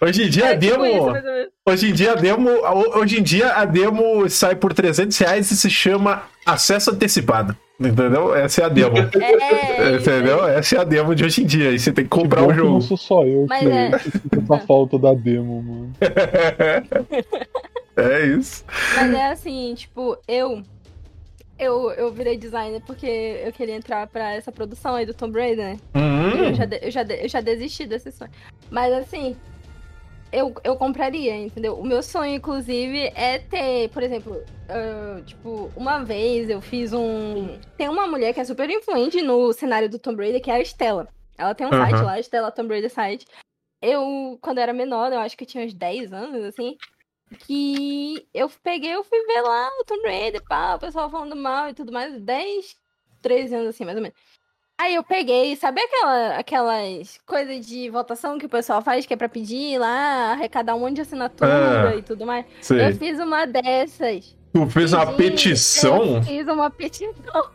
Hoje 0.00 0.24
em 0.24 0.28
dia 0.30 0.46
a 0.46 0.48
É 0.52 0.56
tipo 0.56 0.72
demo. 0.72 0.86
isso, 0.86 0.98
ou 1.04 1.12
menos. 1.12 1.48
Hoje 1.68 1.90
em 1.90 1.92
dia 1.92 2.12
a 2.12 2.14
demo. 2.14 2.48
Hoje 2.96 3.18
em 3.18 3.22
dia 3.22 3.52
a 3.52 3.64
demo 3.64 4.28
sai 4.30 4.56
por 4.56 4.72
300 4.72 5.16
reais 5.18 5.50
e 5.50 5.56
se 5.56 5.68
chama 5.70 6.22
acesso 6.44 6.90
antecipado. 6.90 7.56
Entendeu? 7.78 8.34
Essa 8.34 8.62
é 8.62 8.64
a 8.64 8.68
demo. 8.68 8.96
É, 9.20 9.96
isso. 9.96 10.00
Entendeu? 10.10 10.46
Essa 10.46 10.76
é 10.76 10.78
a 10.80 10.84
demo 10.84 11.14
de 11.14 11.24
hoje 11.24 11.42
em 11.42 11.46
dia. 11.46 11.70
E 11.72 11.78
você 11.78 11.92
tem 11.92 12.04
que 12.04 12.10
Que 12.10 12.16
comprar 12.22 12.40
bom 12.42 12.46
o 12.48 12.50
que 12.52 12.56
não 12.58 12.64
jogo. 12.66 12.80
sou 12.82 12.96
só 12.96 13.24
eu 13.24 13.46
Mas 13.48 13.60
que, 13.60 13.68
é. 13.70 13.90
que 13.90 14.38
essa 14.42 14.58
falta 14.66 14.98
da 14.98 15.12
demo, 15.14 15.62
mano. 15.62 15.92
é 17.96 18.26
isso. 18.26 18.64
Mas 18.96 19.12
é 19.14 19.26
assim, 19.30 19.74
tipo, 19.74 20.16
eu. 20.28 20.62
Eu, 21.58 21.90
eu 21.92 22.12
virei 22.12 22.36
designer 22.36 22.82
porque 22.86 23.06
eu 23.06 23.52
queria 23.52 23.74
entrar 23.74 24.06
pra 24.08 24.32
essa 24.34 24.52
produção 24.52 24.94
aí 24.94 25.06
do 25.06 25.14
Tomb 25.14 25.38
Raider, 25.38 25.64
né? 25.74 25.76
Eu, 25.94 26.50
Hum, 26.50 26.54
já 26.54 26.64
de- 26.66 26.80
eu, 26.82 26.90
já 26.90 27.02
de- 27.02 27.22
eu 27.24 27.28
já 27.28 27.40
desisti 27.40 27.86
desse 27.86 28.12
sonho. 28.12 28.30
Mas 28.70 28.92
assim, 28.92 29.34
eu, 30.30 30.52
eu 30.62 30.76
compraria, 30.76 31.34
entendeu? 31.34 31.78
O 31.78 31.84
meu 31.86 32.02
sonho, 32.02 32.34
inclusive, 32.34 33.10
é 33.14 33.38
ter, 33.38 33.88
por 33.90 34.02
exemplo, 34.02 34.42
ah, 34.68 35.22
tipo, 35.24 35.70
uma 35.74 36.02
vez 36.04 36.50
eu 36.50 36.60
fiz 36.60 36.92
um. 36.92 37.58
Tem 37.78 37.88
uma 37.88 38.06
mulher 38.06 38.34
que 38.34 38.40
é 38.40 38.44
super 38.44 38.68
influente 38.68 39.22
no 39.22 39.50
cenário 39.54 39.88
do 39.88 39.98
Tomb 39.98 40.22
Raider, 40.22 40.42
que 40.42 40.50
é 40.50 40.54
a 40.56 40.60
Estela. 40.60 41.08
Ela 41.38 41.54
tem 41.54 41.66
um 41.66 41.70
Aham. 41.70 41.86
site 41.86 42.02
lá, 42.04 42.20
Estela 42.20 42.50
Tomb 42.50 42.68
Raider 42.74 42.90
site. 42.90 43.26
Eu, 43.80 44.38
quando 44.42 44.58
eu 44.58 44.62
era 44.62 44.72
menor, 44.74 45.10
eu 45.12 45.20
acho 45.20 45.36
que 45.36 45.44
eu 45.44 45.48
tinha 45.48 45.64
uns 45.64 45.72
10 45.72 46.12
anos, 46.12 46.42
assim. 46.44 46.76
Que 47.40 48.26
eu 48.32 48.48
peguei, 48.62 48.94
eu 48.94 49.02
fui 49.04 49.18
ver 49.26 49.40
lá 49.42 49.68
o 49.80 49.84
Tomb 49.84 50.02
Raider, 50.08 50.42
pá, 50.48 50.76
o 50.76 50.78
pessoal 50.78 51.10
falando 51.10 51.34
mal 51.34 51.68
e 51.68 51.74
tudo 51.74 51.92
mais, 51.92 52.20
10, 52.20 52.76
13 53.20 53.54
anos 53.54 53.68
assim, 53.68 53.84
mais 53.84 53.96
ou 53.96 54.02
menos. 54.02 54.16
Aí 54.78 54.94
eu 54.94 55.02
peguei, 55.02 55.56
sabe 55.56 55.80
aquela, 55.80 56.36
aquelas 56.36 57.18
coisas 57.26 57.66
de 57.66 57.88
votação 57.90 58.38
que 58.38 58.44
o 58.46 58.48
pessoal 58.48 58.82
faz, 58.82 59.06
que 59.06 59.14
é 59.14 59.16
pra 59.16 59.28
pedir 59.28 59.78
lá, 59.78 60.32
arrecadar 60.32 60.74
um 60.74 60.80
monte 60.80 60.96
de 60.96 61.00
assinatura 61.00 61.92
Ah, 61.92 61.96
e 61.96 62.02
tudo 62.02 62.26
mais? 62.26 62.44
sei. 62.60 62.88
Eu 62.90 62.94
fiz 62.94 63.18
uma 63.18 63.46
dessas. 63.46 64.36
Tu 64.52 64.66
fez 64.70 64.92
uma 64.92 65.06
petição 65.14 66.16
Eu 66.16 66.22
fiz 66.22 66.46
uma 66.46 66.70
petição. 66.70 67.50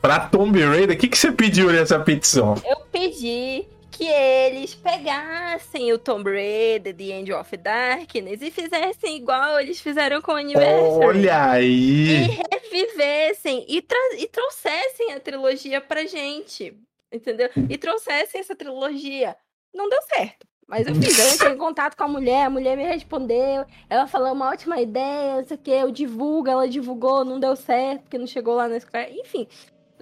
pra 0.00 0.20
Tomb 0.28 0.62
Raider. 0.62 0.96
O 0.96 0.98
que, 1.00 1.08
que 1.08 1.18
você 1.18 1.32
pediu 1.32 1.72
nessa 1.72 1.98
petição? 2.00 2.54
Eu 2.64 2.76
pedi 2.92 3.66
que 3.98 4.06
eles 4.06 4.76
pegassem 4.76 5.92
o 5.92 5.98
Tomb 5.98 6.30
Raider, 6.30 6.94
The 6.94 7.02
End 7.02 7.32
of 7.32 7.56
Darkness 7.56 8.40
e 8.40 8.48
fizessem 8.48 9.16
igual 9.16 9.58
eles 9.58 9.80
fizeram 9.80 10.22
com 10.22 10.30
o 10.30 10.36
Anniversary. 10.36 11.04
Olha 11.04 11.26
E 11.26 11.28
aí! 11.28 12.38
revivessem 12.62 13.66
e, 13.68 13.84
e 14.18 14.26
trouxessem 14.28 15.14
a 15.14 15.18
trilogia 15.18 15.80
pra 15.80 16.06
gente. 16.06 16.78
Entendeu? 17.10 17.50
E 17.68 17.76
trouxessem 17.76 18.40
essa 18.40 18.54
trilogia. 18.54 19.34
Não 19.74 19.88
deu 19.88 20.00
certo. 20.02 20.46
Mas 20.68 20.86
eu 20.86 20.94
fiz, 20.94 21.18
eu 21.18 21.34
entrei 21.34 21.52
em 21.54 21.58
contato 21.58 21.96
com 21.96 22.04
a 22.04 22.08
mulher, 22.08 22.44
a 22.44 22.50
mulher 22.50 22.76
me 22.76 22.84
respondeu, 22.84 23.64
ela 23.90 24.06
falou 24.06 24.32
uma 24.32 24.50
ótima 24.50 24.80
ideia, 24.80 25.36
não 25.36 25.44
sei 25.44 25.56
o 25.56 25.60
que, 25.60 25.70
eu 25.70 25.90
divulgo, 25.90 26.48
ela 26.48 26.68
divulgou, 26.68 27.24
não 27.24 27.40
deu 27.40 27.56
certo, 27.56 28.02
porque 28.02 28.18
não 28.18 28.26
chegou 28.28 28.54
lá 28.54 28.68
na 28.68 28.78
Square. 28.78 29.18
Enfim, 29.18 29.48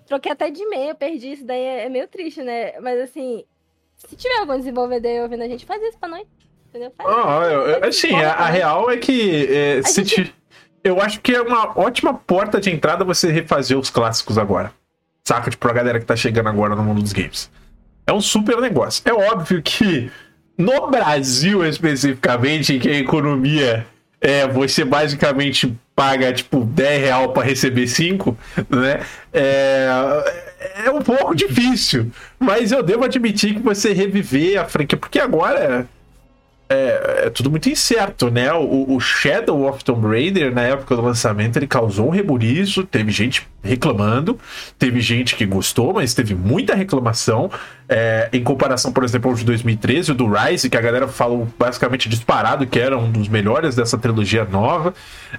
troquei 0.05 0.33
até 0.33 0.51
de 0.51 0.61
e-mail, 0.61 0.95
perdi 0.97 1.33
isso 1.33 1.47
daí, 1.47 1.61
é 1.63 1.85
é 1.85 1.89
meio 1.89 2.09
triste, 2.09 2.43
né? 2.43 2.79
Mas 2.81 3.01
assim, 3.01 3.45
se 3.97 4.17
tiver 4.17 4.39
algum 4.39 4.57
desenvolvedor 4.57 5.23
ouvindo 5.23 5.43
a 5.43 5.49
gente, 5.49 5.65
faz 5.67 5.83
isso 5.83 5.99
pra 5.99 6.09
nós. 6.09 6.27
Entendeu? 6.69 6.93
Faz 6.97 7.09
Ah, 7.09 7.45
eu- 7.47 7.89
assim, 7.89 8.15
a, 8.17 8.33
a 8.33 8.47
real 8.47 8.91
é 8.91 8.97
que 8.97 9.47
é, 9.51 9.83
se 9.83 10.05
gente- 10.05 10.35
eu 10.85 11.01
acho 11.01 11.21
que 11.21 11.35
é 11.35 11.41
uma 11.41 11.79
ótima 11.79 12.13
porta 12.15 12.61
de 12.61 12.71
entrada 12.71 13.05
você 13.05 13.31
refazer 13.31 13.79
os 13.79 13.91
clássicos 13.91 14.37
agora. 14.39 14.73
Saca? 15.25 15.51
Tipo, 15.51 15.67
pra 15.67 15.73
galera 15.75 15.99
que 15.99 16.05
tá 16.07 16.15
chegando 16.15 16.49
agora 16.49 16.77
no 16.77 16.83
mundo 16.85 17.03
dos 17.03 17.13
games. 17.13 17.51
É 18.07 18.13
um 18.13 18.21
super 18.21 18.61
negócio. 18.61 19.03
É 19.05 19.13
óbvio 19.13 19.61
que 19.63 20.11
no 20.57 20.87
Brasil, 20.89 21.65
especificamente, 21.67 22.75
em 22.75 22.79
que 22.79 22.89
a 22.89 22.99
economia 22.99 23.87
é, 24.21 24.47
você 24.47 24.85
basicamente 24.85 25.77
paga, 25.95 26.33
tipo, 26.33 26.65
10 26.65 27.01
real 27.03 27.33
pra 27.33 27.43
receber 27.43 27.87
5, 27.89 28.37
né? 28.71 29.01
É, 29.33 30.46
é 30.59 30.91
um 30.91 31.03
pouco 31.03 31.35
difícil. 31.35 32.11
Mas 32.39 32.73
eu 32.73 32.83
devo 32.83 33.05
admitir 33.05 33.55
que 33.55 33.61
você 33.61 33.93
reviver 33.93 34.59
a 34.59 34.65
franquia, 34.65 34.99
porque 34.99 35.19
agora 35.19 35.87
é 36.69 37.31
tudo 37.31 37.49
muito 37.51 37.69
incerto, 37.69 38.29
né? 38.29 38.53
O, 38.53 38.95
o 38.95 39.01
Shadow 39.01 39.69
of 39.69 39.85
Tomb 39.85 40.07
Raider, 40.09 40.53
na 40.53 40.63
época 40.63 40.97
do 40.97 41.03
lançamento, 41.03 41.57
ele 41.57 41.67
causou 41.67 42.09
um 42.09 42.11
rebuliço, 42.11 42.83
teve 42.83 43.13
gente 43.13 43.47
reclamando, 43.63 44.39
teve 44.79 45.01
gente 45.01 45.37
que 45.37 45.47
gostou, 45.47 45.95
mas 45.95 46.13
teve 46.13 46.35
muita 46.35 46.75
reclamação. 46.75 47.51
é, 47.89 48.29
em 48.33 48.43
comparação, 48.43 48.93
por 48.93 49.05
exemplo, 49.05 49.31
ao 49.31 49.37
de 49.37 49.45
2013, 49.45 50.11
o 50.11 50.15
do 50.15 50.29
Rise, 50.29 50.69
que 50.69 50.77
a 50.77 50.81
galera 50.81 51.07
falou 51.07 51.49
basicamente 51.57 52.09
disparado 52.09 52.67
que 52.67 52.81
era 52.81 52.99
um 52.99 53.11
dos 53.11 53.29
melhores 53.29 53.77
dessa 53.77 53.97
trilogia 53.97 54.45
nova. 54.45 54.93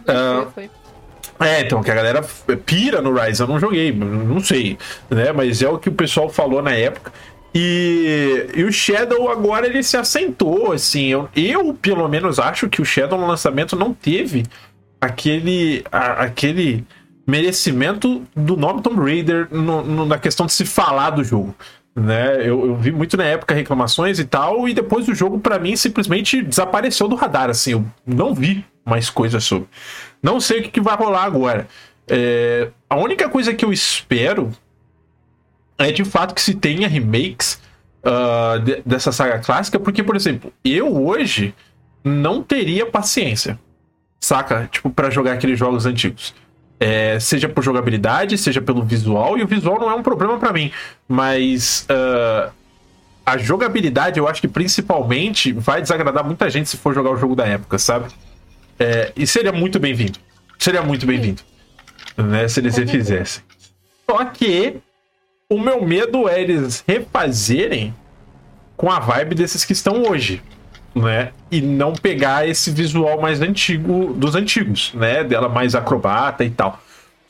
Ah, 0.07 0.47
Foi, 0.53 0.67
foi. 0.67 0.86
É, 1.39 1.61
então, 1.61 1.81
que 1.83 1.91
a 1.91 1.95
galera 1.95 2.21
pira 2.65 3.01
no 3.01 3.13
Rise, 3.13 3.41
eu 3.41 3.47
não 3.47 3.59
joguei, 3.59 3.91
não 3.91 4.39
sei, 4.39 4.77
né? 5.09 5.31
Mas 5.31 5.61
é 5.61 5.69
o 5.69 5.77
que 5.77 5.89
o 5.89 5.91
pessoal 5.93 6.29
falou 6.29 6.61
na 6.61 6.71
época. 6.71 7.11
E, 7.53 8.47
e 8.55 8.63
o 8.63 8.71
Shadow 8.71 9.29
agora 9.31 9.65
ele 9.65 9.81
se 9.81 9.97
assentou, 9.97 10.71
assim. 10.73 11.07
Eu, 11.07 11.29
eu, 11.35 11.73
pelo 11.73 12.07
menos, 12.07 12.39
acho 12.39 12.69
que 12.69 12.81
o 12.81 12.85
Shadow 12.85 13.19
no 13.19 13.25
lançamento 13.27 13.75
não 13.75 13.93
teve 13.93 14.43
aquele, 15.01 15.83
a- 15.91 16.23
aquele 16.23 16.83
merecimento 17.25 18.23
do 18.35 18.55
nome 18.55 18.81
Tomb 18.81 18.99
Raider 19.01 19.47
no- 19.51 19.83
no- 19.83 20.05
na 20.05 20.17
questão 20.17 20.45
de 20.45 20.53
se 20.53 20.65
falar 20.65 21.11
do 21.11 21.23
jogo. 21.23 21.53
Né? 21.95 22.41
Eu, 22.41 22.67
eu 22.67 22.75
vi 22.75 22.91
muito 22.91 23.17
na 23.17 23.23
época 23.23 23.55
reclamações 23.55 24.19
e 24.19 24.25
tal, 24.25 24.69
e 24.69 24.73
depois 24.73 25.07
o 25.07 25.15
jogo, 25.15 25.39
pra 25.39 25.57
mim, 25.57 25.75
simplesmente 25.75 26.41
desapareceu 26.43 27.07
do 27.07 27.15
radar. 27.15 27.49
Assim, 27.49 27.71
eu 27.71 27.85
não 28.05 28.33
vi 28.35 28.63
mais 28.85 29.09
coisas 29.09 29.43
sobre. 29.43 29.67
Não 30.21 30.39
sei 30.39 30.59
o 30.59 30.63
que, 30.63 30.69
que 30.69 30.81
vai 30.81 30.95
rolar 30.95 31.23
agora. 31.23 31.67
É, 32.07 32.69
a 32.89 32.95
única 32.95 33.27
coisa 33.29 33.53
que 33.53 33.63
eu 33.65 33.71
espero 33.71 34.51
é 35.77 35.91
de 35.91 36.03
fato 36.05 36.33
que 36.33 36.41
se 36.41 36.55
tenha 36.55 36.87
remakes 36.87 37.61
ah, 38.03 38.57
de- 38.63 38.81
dessa 38.85 39.11
saga 39.11 39.39
clássica, 39.39 39.79
porque, 39.79 40.03
por 40.03 40.15
exemplo, 40.15 40.51
eu 40.63 41.05
hoje 41.05 41.53
não 42.03 42.41
teria 42.41 42.85
paciência, 42.85 43.59
saca? 44.19 44.67
Tipo, 44.71 44.89
pra 44.89 45.09
jogar 45.09 45.33
aqueles 45.33 45.59
jogos 45.59 45.85
antigos. 45.85 46.33
É, 46.79 47.19
seja 47.19 47.49
por 47.49 47.63
jogabilidade, 47.63 48.37
seja 48.37 48.61
pelo 48.61 48.83
visual, 48.83 49.37
e 49.37 49.43
o 49.43 49.47
visual 49.47 49.79
não 49.79 49.89
é 49.89 49.95
um 49.95 50.03
problema 50.03 50.37
pra 50.37 50.53
mim, 50.53 50.71
mas 51.07 51.85
ah, 51.89 52.51
a 53.25 53.37
jogabilidade 53.37 54.19
eu 54.19 54.27
acho 54.27 54.39
que 54.39 54.47
principalmente 54.47 55.51
vai 55.51 55.81
desagradar 55.81 56.23
muita 56.23 56.49
gente 56.49 56.69
se 56.69 56.77
for 56.77 56.93
jogar 56.93 57.09
o 57.11 57.17
jogo 57.17 57.35
da 57.35 57.45
época, 57.45 57.77
sabe? 57.77 58.05
É, 58.79 59.11
e 59.15 59.25
seria 59.25 59.51
muito 59.51 59.79
bem-vindo. 59.79 60.19
Seria 60.59 60.81
muito 60.81 61.05
bem-vindo. 61.05 61.41
Né, 62.17 62.47
se 62.47 62.59
eles 62.59 62.75
refizessem. 62.75 63.43
Só 64.09 64.25
que 64.25 64.77
o 65.49 65.59
meu 65.59 65.85
medo 65.85 66.27
é 66.27 66.41
eles 66.41 66.83
refazerem 66.87 67.93
com 68.75 68.91
a 68.91 68.99
vibe 68.99 69.35
desses 69.35 69.63
que 69.63 69.73
estão 69.73 70.03
hoje, 70.03 70.41
né? 70.95 71.31
E 71.51 71.61
não 71.61 71.93
pegar 71.93 72.47
esse 72.47 72.71
visual 72.71 73.21
mais 73.21 73.41
antigo 73.41 74.13
dos 74.13 74.35
antigos, 74.35 74.93
né? 74.93 75.23
Dela 75.23 75.49
mais 75.49 75.75
acrobata 75.75 76.43
e 76.43 76.49
tal. 76.49 76.81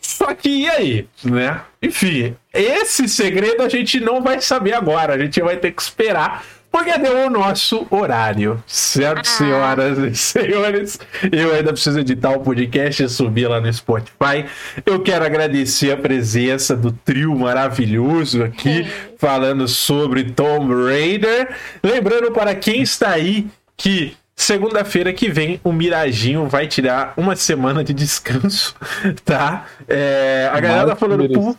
Só 0.02 0.34
que 0.34 0.50
e 0.50 0.70
aí, 0.70 1.08
né? 1.24 1.62
Enfim, 1.82 2.36
esse 2.54 3.08
segredo 3.08 3.62
a 3.62 3.70
gente 3.70 4.00
não 4.00 4.22
vai 4.22 4.42
saber 4.42 4.74
agora, 4.74 5.14
a 5.14 5.20
gente 5.20 5.42
vai 5.42 5.58
ter 5.58 5.72
que 5.72 5.82
esperar. 5.82 6.44
Porque 6.72 6.98
deu 6.98 7.26
o 7.26 7.30
nosso 7.30 7.88
horário, 7.90 8.62
certo, 8.68 9.22
Ah. 9.22 9.24
senhoras 9.24 9.98
e 9.98 10.16
senhores? 10.16 11.00
Eu 11.32 11.54
ainda 11.56 11.72
preciso 11.74 12.00
editar 12.00 12.32
o 12.32 12.42
podcast 12.42 13.04
e 13.04 13.10
subir 13.10 13.48
lá 13.48 13.60
no 13.60 13.72
Spotify. 13.74 14.46
Eu 14.86 15.02
quero 15.02 15.26
agradecer 15.26 15.92
a 15.92 15.98
presença 15.98 16.76
do 16.76 16.92
trio 16.92 17.36
maravilhoso 17.36 18.44
aqui, 18.44 18.86
falando 19.18 19.68
sobre 19.68 20.26
Tomb 20.26 20.74
Raider. 20.86 21.50
Lembrando 21.82 22.32
para 22.32 22.54
quem 22.54 22.82
está 22.82 23.10
aí 23.10 23.48
que 23.76 24.16
segunda-feira 24.40 25.12
que 25.12 25.30
vem 25.30 25.60
o 25.64 25.74
Mirajinho 25.74 26.48
vai 26.48 26.68
tirar 26.68 27.14
uma 27.18 27.36
semana 27.36 27.84
de 27.84 27.92
descanso, 27.94 28.76
tá? 29.26 29.66
É, 29.88 30.50
a 30.54 30.60
galera 30.60 30.88
tá 30.90 30.96
falando, 30.96 31.28
pô, 31.28 31.56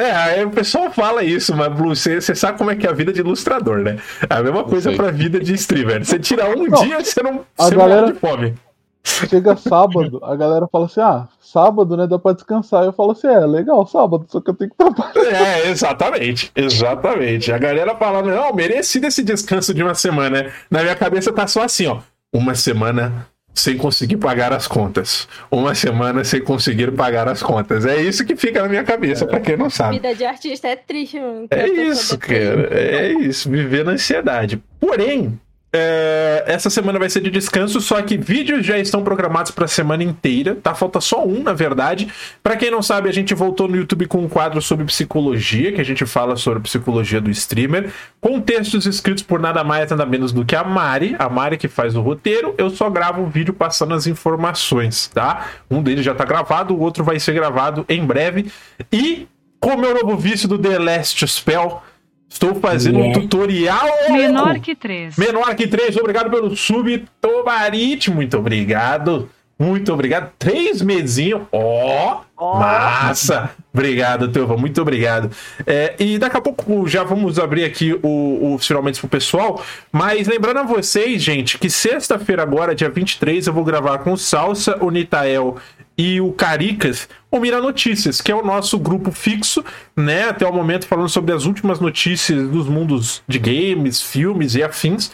é, 0.00 0.12
aí 0.12 0.44
o 0.44 0.50
pessoal 0.50 0.90
fala 0.92 1.24
isso, 1.24 1.54
mas 1.56 1.72
Blue, 1.72 1.94
você, 1.94 2.20
você 2.20 2.34
sabe 2.34 2.56
como 2.56 2.70
é 2.70 2.76
que 2.76 2.86
é 2.86 2.90
a 2.90 2.94
vida 2.94 3.12
de 3.12 3.20
ilustrador, 3.20 3.78
né? 3.78 3.98
É 4.28 4.34
a 4.34 4.42
mesma 4.42 4.62
coisa 4.64 4.92
pra 4.92 5.10
vida 5.10 5.40
de 5.40 5.52
streamer. 5.54 6.04
Você 6.04 6.18
tira 6.20 6.48
um 6.48 6.66
Não, 6.68 6.82
dia, 6.84 7.00
você 7.04 7.20
não 7.22 7.44
a 7.58 7.64
você 7.64 7.74
galera- 7.74 8.00
morre 8.02 8.12
de 8.12 8.18
fome. 8.20 8.54
chega 9.02 9.56
sábado, 9.56 10.20
a 10.22 10.36
galera 10.36 10.68
fala 10.70 10.86
assim: 10.86 11.00
ah, 11.00 11.26
sábado, 11.40 11.96
né? 11.96 12.06
Dá 12.06 12.18
pra 12.18 12.32
descansar. 12.32 12.84
Eu 12.84 12.92
falo 12.92 13.10
assim: 13.12 13.26
é, 13.26 13.40
legal, 13.46 13.84
sábado, 13.86 14.24
só 14.28 14.40
que 14.40 14.50
eu 14.50 14.54
tenho 14.54 14.70
que 14.70 14.76
trabalhar. 14.76 15.10
É, 15.30 15.68
exatamente. 15.68 16.50
Exatamente. 16.54 17.50
A 17.52 17.58
galera 17.58 17.94
fala: 17.96 18.22
não, 18.22 18.54
merecido 18.54 19.06
esse 19.06 19.22
descanso 19.22 19.74
de 19.74 19.82
uma 19.82 19.94
semana. 19.94 20.50
Na 20.70 20.82
minha 20.82 20.94
cabeça 20.94 21.32
tá 21.32 21.46
só 21.46 21.62
assim, 21.64 21.86
ó. 21.86 21.98
Uma 22.32 22.54
semana 22.54 23.26
sem 23.54 23.76
conseguir 23.76 24.16
pagar 24.16 24.52
as 24.52 24.66
contas. 24.66 25.28
Uma 25.50 25.74
semana 25.74 26.24
sem 26.24 26.40
conseguir 26.40 26.92
pagar 26.92 27.28
as 27.28 27.42
contas. 27.42 27.84
É 27.84 28.00
isso 28.00 28.24
que 28.24 28.36
fica 28.36 28.62
na 28.62 28.68
minha 28.68 28.84
cabeça, 28.84 29.26
para 29.26 29.40
quem 29.40 29.56
não 29.56 29.68
sabe. 29.68 29.96
Vida 29.96 30.14
de 30.14 30.24
artista 30.24 30.68
é 30.68 30.76
triste, 30.76 31.18
mano. 31.18 31.46
É 31.50 31.68
isso, 31.68 32.16
cara. 32.18 32.68
É 32.72 33.12
isso, 33.12 33.50
viver 33.50 33.84
na 33.84 33.92
ansiedade. 33.92 34.62
Porém, 34.78 35.38
é, 35.72 36.44
essa 36.46 36.68
semana 36.68 36.98
vai 36.98 37.08
ser 37.08 37.20
de 37.20 37.30
descanso, 37.30 37.80
só 37.80 38.02
que 38.02 38.16
vídeos 38.16 38.66
já 38.66 38.76
estão 38.76 39.04
programados 39.04 39.52
para 39.52 39.66
a 39.66 39.68
semana 39.68 40.02
inteira, 40.02 40.56
tá? 40.56 40.74
Falta 40.74 41.00
só 41.00 41.24
um, 41.24 41.42
na 41.42 41.52
verdade. 41.52 42.08
Para 42.42 42.56
quem 42.56 42.70
não 42.70 42.82
sabe, 42.82 43.08
a 43.08 43.12
gente 43.12 43.34
voltou 43.34 43.68
no 43.68 43.76
YouTube 43.76 44.06
com 44.06 44.18
um 44.18 44.28
quadro 44.28 44.60
sobre 44.60 44.84
psicologia, 44.84 45.72
que 45.72 45.80
a 45.80 45.84
gente 45.84 46.04
fala 46.04 46.34
sobre 46.34 46.60
psicologia 46.60 47.20
do 47.20 47.30
streamer, 47.30 47.92
com 48.20 48.40
textos 48.40 48.84
escritos 48.84 49.22
por 49.22 49.40
nada 49.40 49.62
mais 49.62 49.90
nada 49.90 50.04
menos 50.04 50.32
do 50.32 50.44
que 50.44 50.56
a 50.56 50.64
Mari, 50.64 51.14
a 51.18 51.28
Mari 51.28 51.56
que 51.56 51.68
faz 51.68 51.94
o 51.94 52.00
roteiro. 52.00 52.54
Eu 52.58 52.70
só 52.70 52.90
gravo 52.90 53.22
o 53.22 53.26
vídeo 53.28 53.54
passando 53.54 53.94
as 53.94 54.08
informações, 54.08 55.08
tá? 55.08 55.46
Um 55.70 55.82
deles 55.82 56.04
já 56.04 56.14
tá 56.14 56.24
gravado, 56.24 56.74
o 56.74 56.80
outro 56.80 57.04
vai 57.04 57.20
ser 57.20 57.32
gravado 57.32 57.84
em 57.88 58.04
breve. 58.04 58.50
E 58.92 59.28
com 59.60 59.74
o 59.74 59.78
meu 59.78 59.94
novo 59.94 60.16
vício 60.16 60.48
do 60.48 60.58
The 60.58 60.78
Last 60.78 61.26
Spell, 61.28 61.82
Estou 62.30 62.54
fazendo 62.54 63.00
yeah. 63.00 63.18
um 63.18 63.22
tutorial. 63.22 63.88
Menor 64.08 64.60
que 64.60 64.76
3. 64.76 65.16
Menor 65.16 65.54
que 65.56 65.66
3. 65.66 65.96
Obrigado 65.96 66.30
pelo 66.30 66.56
sub, 66.56 67.04
Tomarite. 67.20 68.08
Muito 68.08 68.38
obrigado. 68.38 69.28
Muito 69.58 69.92
obrigado. 69.92 70.32
Três 70.38 70.80
mesinhos. 70.80 71.42
Ó, 71.52 72.22
oh, 72.38 72.44
oh. 72.46 72.54
massa. 72.54 73.50
Obrigado, 73.74 74.28
Teuva. 74.28 74.56
Muito 74.56 74.80
obrigado. 74.80 75.30
É, 75.66 75.94
e 75.98 76.18
daqui 76.18 76.36
a 76.36 76.40
pouco 76.40 76.88
já 76.88 77.04
vamos 77.04 77.38
abrir 77.38 77.64
aqui 77.64 77.92
o, 78.02 78.54
o 78.54 78.58
finalmente 78.58 79.00
pro 79.00 79.08
pessoal. 79.08 79.62
Mas 79.92 80.26
lembrando 80.26 80.60
a 80.60 80.62
vocês, 80.62 81.22
gente, 81.22 81.58
que 81.58 81.68
sexta-feira 81.68 82.42
agora, 82.42 82.74
dia 82.74 82.88
23, 82.88 83.48
eu 83.48 83.52
vou 83.52 83.64
gravar 83.64 83.98
com 83.98 84.12
o 84.12 84.16
Salsa, 84.16 84.78
o 84.80 84.90
Nitael 84.90 85.58
e 86.00 86.18
o 86.18 86.32
Caricas, 86.32 87.06
o 87.30 87.38
Mira 87.38 87.60
Notícias, 87.60 88.22
que 88.22 88.32
é 88.32 88.34
o 88.34 88.42
nosso 88.42 88.78
grupo 88.78 89.12
fixo, 89.12 89.62
né? 89.94 90.30
Até 90.30 90.46
o 90.46 90.52
momento 90.52 90.86
falando 90.86 91.10
sobre 91.10 91.34
as 91.34 91.44
últimas 91.44 91.78
notícias 91.78 92.48
dos 92.48 92.66
mundos 92.66 93.22
de 93.28 93.38
games, 93.38 94.00
filmes 94.00 94.54
e 94.54 94.62
afins. 94.62 95.12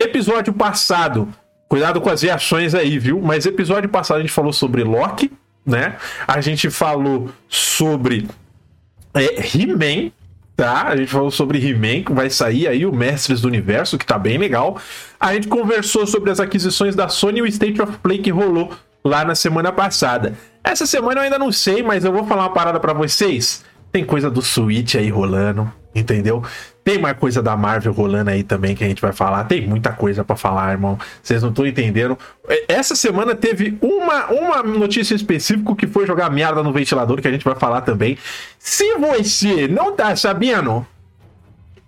Episódio 0.00 0.54
passado, 0.54 1.28
cuidado 1.68 2.00
com 2.00 2.08
as 2.08 2.22
reações 2.22 2.74
aí, 2.74 2.98
viu? 2.98 3.20
Mas 3.20 3.44
episódio 3.44 3.90
passado 3.90 4.16
a 4.16 4.20
gente 4.20 4.32
falou 4.32 4.54
sobre 4.54 4.82
Loki, 4.82 5.30
né? 5.66 5.96
A 6.26 6.40
gente 6.40 6.70
falou 6.70 7.28
sobre 7.46 8.26
é, 9.12 9.38
He-Man, 9.54 10.12
tá? 10.56 10.84
A 10.84 10.96
gente 10.96 11.10
falou 11.10 11.30
sobre 11.30 11.58
He-Man, 11.58 12.04
que 12.04 12.12
vai 12.14 12.30
sair 12.30 12.68
aí, 12.68 12.86
o 12.86 12.92
Mestres 12.92 13.42
do 13.42 13.48
Universo, 13.48 13.98
que 13.98 14.06
tá 14.06 14.18
bem 14.18 14.38
legal. 14.38 14.78
A 15.20 15.34
gente 15.34 15.46
conversou 15.46 16.06
sobre 16.06 16.30
as 16.30 16.40
aquisições 16.40 16.94
da 16.96 17.10
Sony 17.10 17.40
e 17.40 17.42
o 17.42 17.46
State 17.46 17.82
of 17.82 17.98
Play 17.98 18.16
que 18.16 18.30
rolou 18.30 18.72
lá 19.04 19.24
na 19.24 19.34
semana 19.34 19.72
passada. 19.72 20.34
Essa 20.62 20.86
semana 20.86 21.20
eu 21.20 21.24
ainda 21.24 21.38
não 21.38 21.50
sei, 21.50 21.82
mas 21.82 22.04
eu 22.04 22.12
vou 22.12 22.24
falar 22.24 22.42
uma 22.44 22.52
parada 22.52 22.78
para 22.78 22.92
vocês. 22.92 23.64
Tem 23.90 24.04
coisa 24.04 24.30
do 24.30 24.40
Switch 24.40 24.94
aí 24.94 25.10
rolando, 25.10 25.70
entendeu? 25.94 26.42
Tem 26.84 26.98
mais 26.98 27.16
coisa 27.16 27.42
da 27.42 27.56
Marvel 27.56 27.92
rolando 27.92 28.30
aí 28.30 28.42
também 28.42 28.74
que 28.74 28.82
a 28.82 28.88
gente 28.88 29.02
vai 29.02 29.12
falar. 29.12 29.44
Tem 29.44 29.66
muita 29.66 29.92
coisa 29.92 30.24
para 30.24 30.34
falar, 30.34 30.72
irmão. 30.72 30.98
Vocês 31.22 31.42
não 31.42 31.50
estão 31.50 31.66
entendendo. 31.66 32.18
Essa 32.66 32.94
semana 32.94 33.34
teve 33.34 33.78
uma, 33.80 34.26
uma 34.26 34.62
notícia 34.62 35.14
específica 35.14 35.74
que 35.76 35.86
foi 35.86 36.06
jogar 36.06 36.30
merda 36.30 36.62
no 36.62 36.72
ventilador, 36.72 37.20
que 37.20 37.28
a 37.28 37.32
gente 37.32 37.44
vai 37.44 37.54
falar 37.54 37.82
também. 37.82 38.16
Se 38.58 38.96
você 38.96 39.68
não 39.68 39.94
tá 39.94 40.16
sabendo, 40.16 40.86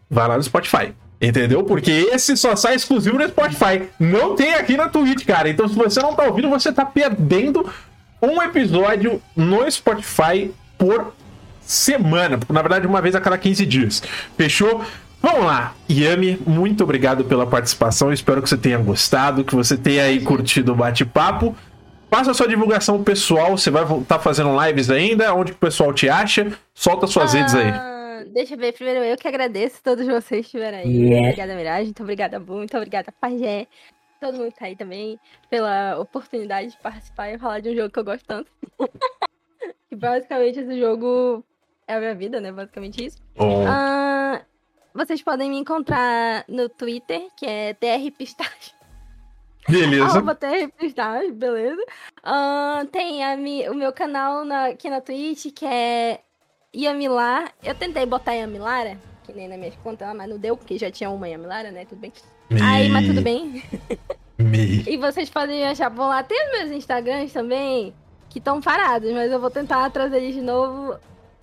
vai 0.09 0.29
lá 0.29 0.37
no 0.37 0.43
Spotify. 0.43 0.95
Entendeu? 1.25 1.65
Porque 1.65 1.91
esse 2.13 2.37
só 2.37 2.55
sai 2.55 2.75
exclusivo 2.75 3.19
no 3.19 3.27
Spotify. 3.27 3.89
Não 3.99 4.35
tem 4.35 4.55
aqui 4.55 4.77
na 4.77 4.89
Twitch, 4.89 5.25
cara. 5.25 5.49
Então, 5.49 5.67
se 5.67 5.75
você 5.75 6.01
não 6.01 6.15
tá 6.15 6.25
ouvindo, 6.25 6.49
você 6.51 6.71
tá 6.71 6.85
perdendo 6.85 7.67
um 8.21 8.43
episódio 8.43 9.23
no 9.35 9.71
Spotify 9.71 10.51
por 10.77 11.15
semana. 11.63 12.39
Na 12.49 12.61
verdade, 12.61 12.87
uma 12.87 13.01
vez 13.01 13.15
a 13.15 13.21
cada 13.21 13.39
15 13.39 13.65
dias. 13.65 14.03
Fechou? 14.37 14.83
Vamos 15.23 15.47
lá, 15.47 15.73
Yami, 15.91 16.39
muito 16.47 16.85
obrigado 16.85 17.25
pela 17.25 17.47
participação. 17.47 18.13
Espero 18.13 18.43
que 18.43 18.49
você 18.49 18.59
tenha 18.59 18.77
gostado, 18.77 19.43
que 19.43 19.55
você 19.55 19.75
tenha 19.75 20.03
aí 20.03 20.21
curtido 20.21 20.73
o 20.73 20.75
bate-papo. 20.75 21.57
Faça 22.11 22.35
sua 22.35 22.47
divulgação 22.47 23.03
pessoal. 23.03 23.57
Você 23.57 23.71
vai 23.71 23.85
estar 24.01 24.19
fazendo 24.19 24.51
lives 24.63 24.91
ainda? 24.91 25.33
Onde 25.33 25.53
o 25.53 25.55
pessoal 25.55 25.95
te 25.95 26.11
acha? 26.11 26.53
Solta 26.75 27.07
suas 27.07 27.35
ah... 27.35 27.39
redes 27.39 27.55
aí 27.55 27.94
deixa 28.35 28.55
eu 28.55 28.59
ver. 28.59 28.73
Primeiro, 28.73 29.05
eu 29.05 29.17
que 29.17 29.29
agradeço 29.29 29.83
todos 29.83 30.05
vocês 30.05 30.41
que 30.41 30.59
estiveram 30.59 30.79
aí. 30.79 30.91
Yeah. 30.91 31.29
Obrigada, 31.29 31.55
Mirage. 31.55 31.85
Muito 31.85 32.03
obrigada, 32.03 32.41
Bu. 32.41 32.55
Muito 32.55 32.77
obrigada, 32.77 33.13
Pajé. 33.13 33.67
Todo 34.21 34.37
mundo 34.37 34.53
que 34.53 34.59
tá 34.59 34.67
aí 34.67 34.77
também. 34.77 35.19
Pela 35.49 35.99
oportunidade 35.99 36.73
de 36.73 36.79
participar 36.79 37.31
e 37.31 37.39
falar 37.39 37.61
de 37.61 37.71
um 37.71 37.77
jogo 37.77 37.91
que 37.91 37.99
eu 37.99 38.05
gosto 38.05 38.25
tanto. 38.27 38.51
que 39.89 39.97
basicamente 39.97 40.59
esse 40.59 40.81
jogo 40.81 41.45
é 41.87 41.95
a 41.95 42.01
minha 42.01 42.15
vida, 42.15 42.41
né? 42.41 42.51
Basicamente 42.51 43.05
isso. 43.05 43.23
Oh. 43.37 43.63
Uh, 43.63 44.45
vocês 44.93 45.23
podem 45.23 45.51
me 45.51 45.59
encontrar 45.59 46.45
no 46.49 46.69
Twitter, 46.69 47.29
que 47.37 47.47
é 47.47 47.75
trpistache. 47.75 48.73
Beleza. 49.69 50.05
Arroba 50.19 50.35
trpistache, 50.35 51.31
beleza. 51.31 51.83
Uh, 52.19 52.87
tem 52.89 53.25
a 53.25 53.37
mi, 53.37 53.69
o 53.69 53.75
meu 53.75 53.93
canal 53.93 54.45
na, 54.45 54.67
aqui 54.67 54.91
na 54.91 55.01
Twitch, 55.01 55.53
que 55.55 55.65
é 55.65 56.21
Yamilar, 56.75 57.53
eu 57.63 57.75
tentei 57.75 58.05
botar 58.05 58.33
Yamilara, 58.33 58.99
que 59.23 59.33
nem 59.33 59.49
na 59.49 59.57
minha 59.57 59.73
conta, 59.83 60.13
mas 60.13 60.29
não 60.29 60.39
deu, 60.39 60.57
porque 60.57 60.77
já 60.77 60.91
tinha 60.91 61.09
uma 61.09 61.29
Yamilara, 61.29 61.71
né? 61.71 61.85
Tudo 61.85 62.01
bem. 62.01 62.13
Me... 62.51 62.61
Aí, 62.61 62.89
mas 62.89 63.07
tudo 63.07 63.23
bem. 63.23 63.63
Me... 64.39 64.83
e 64.89 64.97
vocês 64.97 65.31
podem 65.31 65.61
me 65.61 65.65
achar 65.65 65.91
por 65.91 66.07
lá. 66.07 66.23
Tem 66.23 66.47
os 66.47 66.59
meus 66.59 66.71
Instagrams 66.73 67.33
também, 67.33 67.95
que 68.29 68.39
estão 68.39 68.61
parados, 68.61 69.11
mas 69.13 69.31
eu 69.31 69.41
vou 69.41 69.51
tentar 69.51 69.89
trazer 69.91 70.17
eles 70.17 70.35
de 70.35 70.43
novo. 70.43 70.97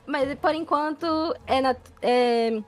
Mas 0.05 0.33
por 0.35 0.53
enquanto 0.53 1.05
é 1.47 1.61
na, 1.61 1.75
é, 2.01 2.61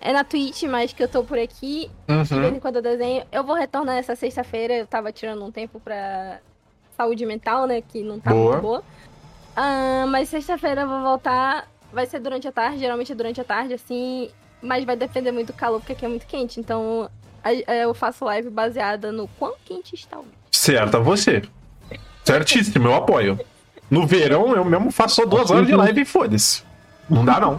é 0.00 0.12
na 0.12 0.22
Twitch, 0.22 0.62
mas 0.64 0.92
que 0.92 1.02
eu 1.02 1.08
tô 1.08 1.24
por 1.24 1.38
aqui. 1.38 1.90
Uhum. 2.08 2.22
De 2.22 2.40
vez 2.40 2.54
em 2.54 2.60
quando 2.60 2.76
eu 2.76 2.82
desenho. 2.82 3.24
Eu 3.32 3.42
vou 3.42 3.56
retornar 3.56 3.96
essa 3.96 4.14
sexta-feira. 4.14 4.74
Eu 4.74 4.86
tava 4.86 5.10
tirando 5.10 5.44
um 5.44 5.50
tempo 5.50 5.80
pra 5.80 6.38
saúde 6.96 7.26
mental, 7.26 7.66
né? 7.66 7.80
Que 7.80 8.02
não 8.02 8.20
tá 8.20 8.30
boa. 8.30 8.52
muito 8.52 8.62
boa. 8.62 8.84
Uh, 9.56 10.06
mas 10.08 10.28
sexta-feira 10.28 10.82
eu 10.82 10.88
vou 10.88 11.00
voltar 11.00 11.68
vai 11.94 12.04
ser 12.06 12.18
durante 12.18 12.46
a 12.48 12.52
tarde, 12.52 12.78
geralmente 12.78 13.12
é 13.12 13.14
durante 13.14 13.40
a 13.40 13.44
tarde, 13.44 13.74
assim, 13.74 14.28
mas 14.60 14.84
vai 14.84 14.96
depender 14.96 15.32
muito 15.32 15.52
do 15.52 15.52
calor, 15.52 15.78
porque 15.78 15.92
aqui 15.92 16.04
é 16.04 16.08
muito 16.08 16.26
quente. 16.26 16.58
Então, 16.60 17.08
eu 17.68 17.94
faço 17.94 18.24
live 18.24 18.50
baseada 18.50 19.12
no 19.12 19.28
quão 19.38 19.54
quente 19.64 19.94
está 19.94 20.18
o 20.18 20.24
Certo, 20.50 21.00
você. 21.02 21.42
Certíssimo, 22.24 22.88
eu 22.88 22.94
apoio. 22.94 23.38
No 23.90 24.06
verão, 24.06 24.54
eu 24.54 24.64
mesmo 24.64 24.90
faço 24.90 25.16
só 25.16 25.26
duas 25.26 25.50
horas 25.50 25.66
de 25.66 25.74
live 25.74 26.00
e 26.00 26.04
foda-se. 26.04 26.62
Não 27.08 27.24
dá, 27.24 27.38
não. 27.38 27.58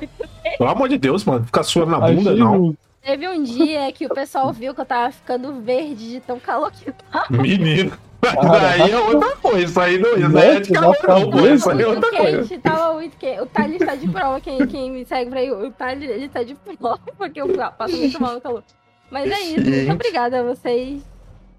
Pelo 0.57 0.69
amor 0.69 0.89
de 0.89 0.97
Deus, 0.97 1.23
mano. 1.23 1.45
Ficar 1.45 1.63
suando 1.63 1.91
na 1.91 1.99
bunda, 1.99 2.35
não. 2.35 2.75
Teve 3.01 3.29
um 3.29 3.43
dia 3.43 3.91
que 3.91 4.07
o 4.07 4.09
pessoal 4.09 4.51
viu 4.51 4.73
que 4.73 4.81
eu 4.81 4.85
tava 4.85 5.11
ficando 5.11 5.61
verde 5.61 6.09
de 6.09 6.19
tão 6.19 6.39
calor 6.39 6.71
que 6.71 6.91
tava. 6.91 7.27
Menino. 7.29 7.91
Daí 8.33 8.91
é 8.91 8.99
outra 8.99 9.35
coisa, 9.37 9.65
isso 9.65 9.79
aí 9.79 9.99
não, 9.99 10.17
isso 10.17 10.37
aí 10.37 10.55
é 10.55 10.59
de 10.59 10.71
calor 10.71 10.97
não, 11.07 11.29
pô, 11.29 11.39
isso 11.47 11.69
aí 11.69 11.81
é 11.81 11.87
outra 11.87 12.11
coisa. 12.11 12.59
Tava 12.59 12.93
muito 12.93 13.17
quente, 13.17 13.41
o 13.41 13.45
Thales 13.45 13.79
tá 13.79 13.95
de 13.95 14.07
prova, 14.07 14.41
quem, 14.41 14.67
quem 14.67 14.91
me 14.91 15.05
segue 15.05 15.29
pra 15.29 15.39
aí, 15.39 15.51
o 15.51 15.71
Thales, 15.71 16.09
ele 16.09 16.29
tá 16.29 16.43
de 16.43 16.55
prova, 16.55 16.99
porque 17.17 17.41
eu 17.41 17.47
passo 17.77 17.95
muito 17.95 18.21
mal 18.21 18.33
no 18.33 18.41
calor. 18.41 18.63
Mas 19.11 19.31
é 19.31 19.39
isso, 19.41 19.69
muito 19.69 19.91
obrigada 19.91 20.39
a 20.39 20.43
vocês, 20.43 21.03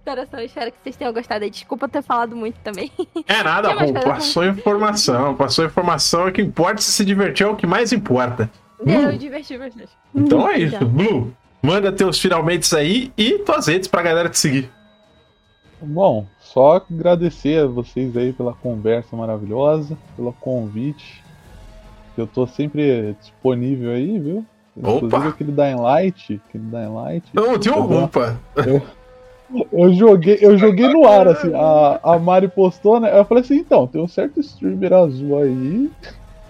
coração, 0.05 0.41
espero 0.41 0.73
que 0.73 0.79
vocês 0.83 0.97
tenham 0.97 1.13
gostado 1.13 1.45
aí, 1.45 1.51
desculpa 1.51 1.89
ter 1.89 2.03
falado 2.03 2.37
muito 2.37 2.59
também. 2.61 2.91
É 3.27 3.43
nada, 3.43 3.75
pô, 3.75 3.93
passou 3.93 4.45
informação, 4.45 5.35
passou 5.35 5.65
informação, 5.65 6.29
o 6.29 6.33
que 6.33 6.43
importa 6.43 6.81
se 6.81 6.93
se 6.93 7.05
divertir 7.05 7.45
é 7.45 7.49
o 7.49 7.57
que 7.57 7.67
mais 7.67 7.93
importa. 7.93 8.51
Deu, 8.85 9.11
eu 9.11 9.19
diverti 9.19 9.57
bastante. 9.59 9.91
Então 10.15 10.49
é 10.49 10.59
isso, 10.59 10.85
Blue, 10.85 11.35
manda 11.63 11.91
teus 11.91 12.21
finalmente 12.21 12.75
aí 12.77 13.13
e 13.17 13.39
tuas 13.41 13.67
redes 13.67 13.89
pra 13.89 14.03
galera 14.03 14.29
te 14.29 14.39
seguir. 14.39 14.71
Bom, 15.81 16.27
só 16.57 16.77
agradecer 16.77 17.65
a 17.65 17.67
vocês 17.67 18.17
aí 18.17 18.33
pela 18.33 18.55
conversa 18.55 19.15
maravilhosa, 19.15 19.95
pelo 20.17 20.33
convite. 20.33 21.23
Eu 22.17 22.27
tô 22.27 22.47
sempre 22.47 23.15
disponível 23.21 23.91
aí, 23.91 24.19
viu? 24.19 24.43
Opa. 24.75 24.91
Inclusive 24.97 25.29
aquele 25.29 25.53
Dying 25.53 25.75
Light. 25.75 26.41
Aquele 26.49 26.65
Dying 26.65 26.95
Light. 26.95 27.25
Não, 27.35 27.59
tem 27.59 27.71
um 27.71 28.05
opa. 28.05 28.41
Eu, 28.57 28.83
eu, 29.71 29.93
joguei, 29.93 30.39
eu 30.41 30.57
joguei 30.57 30.89
no 30.89 31.07
ar, 31.07 31.29
assim. 31.29 31.53
A, 31.53 32.01
a 32.03 32.19
Mari 32.19 32.49
postou, 32.49 33.01
né? 33.01 33.11
Eu 33.15 33.27
falei 33.27 33.45
assim, 33.45 33.57
então, 33.57 33.87
tem 33.87 34.01
um 34.01 34.09
certo 34.09 34.41
streamer 34.41 34.95
azul 34.95 35.39
aí. 35.39 35.91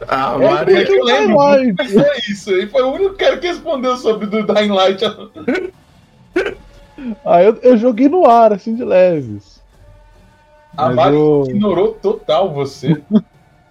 Ah, 0.07 0.37
é, 0.41 0.49
Mari, 0.49 0.73
é, 0.73 0.89
eu 0.89 1.05
lembro. 1.05 1.37
Foi 1.85 2.19
isso. 2.31 2.53
Ele 2.53 2.69
foi 2.69 2.83
o 2.83 2.93
único 2.93 3.17
cara 3.17 3.39
que 3.39 3.49
respondeu 3.49 3.97
sobre 3.97 4.27
o 4.27 4.47
Dying 4.47 4.69
Light. 4.71 5.03
Aí 7.27 7.45
eu, 7.45 7.57
eu 7.57 7.77
joguei 7.77 8.09
no 8.09 8.25
ar, 8.25 8.55
assim, 8.55 8.75
de 8.75 8.83
leves. 8.83 9.56
A 10.77 10.87
Mas 10.87 10.97
Mari 10.97 11.17
eu- 11.17 11.43
ignorou 11.51 11.95
total 12.01 12.53
você. 12.53 13.05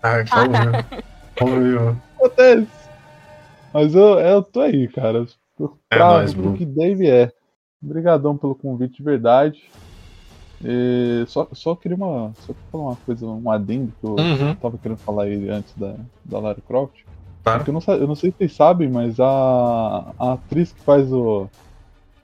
Ai, 0.01 0.23
calma. 0.29 0.89
Calma. 1.35 2.01
Acontece. 2.17 2.89
Mas 3.73 3.93
eu, 3.95 4.19
eu 4.19 4.43
tô 4.43 4.61
aí, 4.61 4.87
cara. 4.89 5.25
É 5.91 5.97
Pra 5.97 6.07
nóis, 6.07 6.31
o 6.33 6.35
Blue. 6.37 6.57
que 6.57 6.65
Dave 6.65 7.07
é. 7.09 7.31
Obrigadão 7.83 8.37
pelo 8.37 8.55
convite 8.55 8.97
de 8.97 9.03
verdade. 9.03 9.61
E 10.63 11.25
só, 11.27 11.47
só 11.53 11.75
queria 11.75 11.95
uma. 11.97 12.35
Só 12.39 12.53
queria 12.53 12.69
falar 12.71 12.83
uma 12.85 12.97
coisa, 12.97 13.25
um 13.27 13.49
adendo 13.51 13.91
que 13.99 14.05
eu 14.05 14.15
Uhum, 14.17 14.55
tava 14.55 14.77
querendo 14.79 14.99
falar 15.05 15.25
aí 15.25 15.49
antes 15.49 15.75
da, 15.77 15.97
da 16.23 16.39
Lara 16.39 16.61
Croft. 16.61 16.95
Claro. 17.43 17.59
Porque 17.59 17.69
eu 17.71 17.73
não, 17.73 17.95
eu 18.01 18.07
não 18.07 18.15
sei 18.15 18.31
se 18.31 18.37
vocês 18.37 18.55
sabem, 18.55 18.89
mas 18.89 19.19
a, 19.19 20.13
a 20.17 20.33
atriz 20.33 20.71
que 20.73 20.81
faz 20.83 21.11
o, 21.11 21.49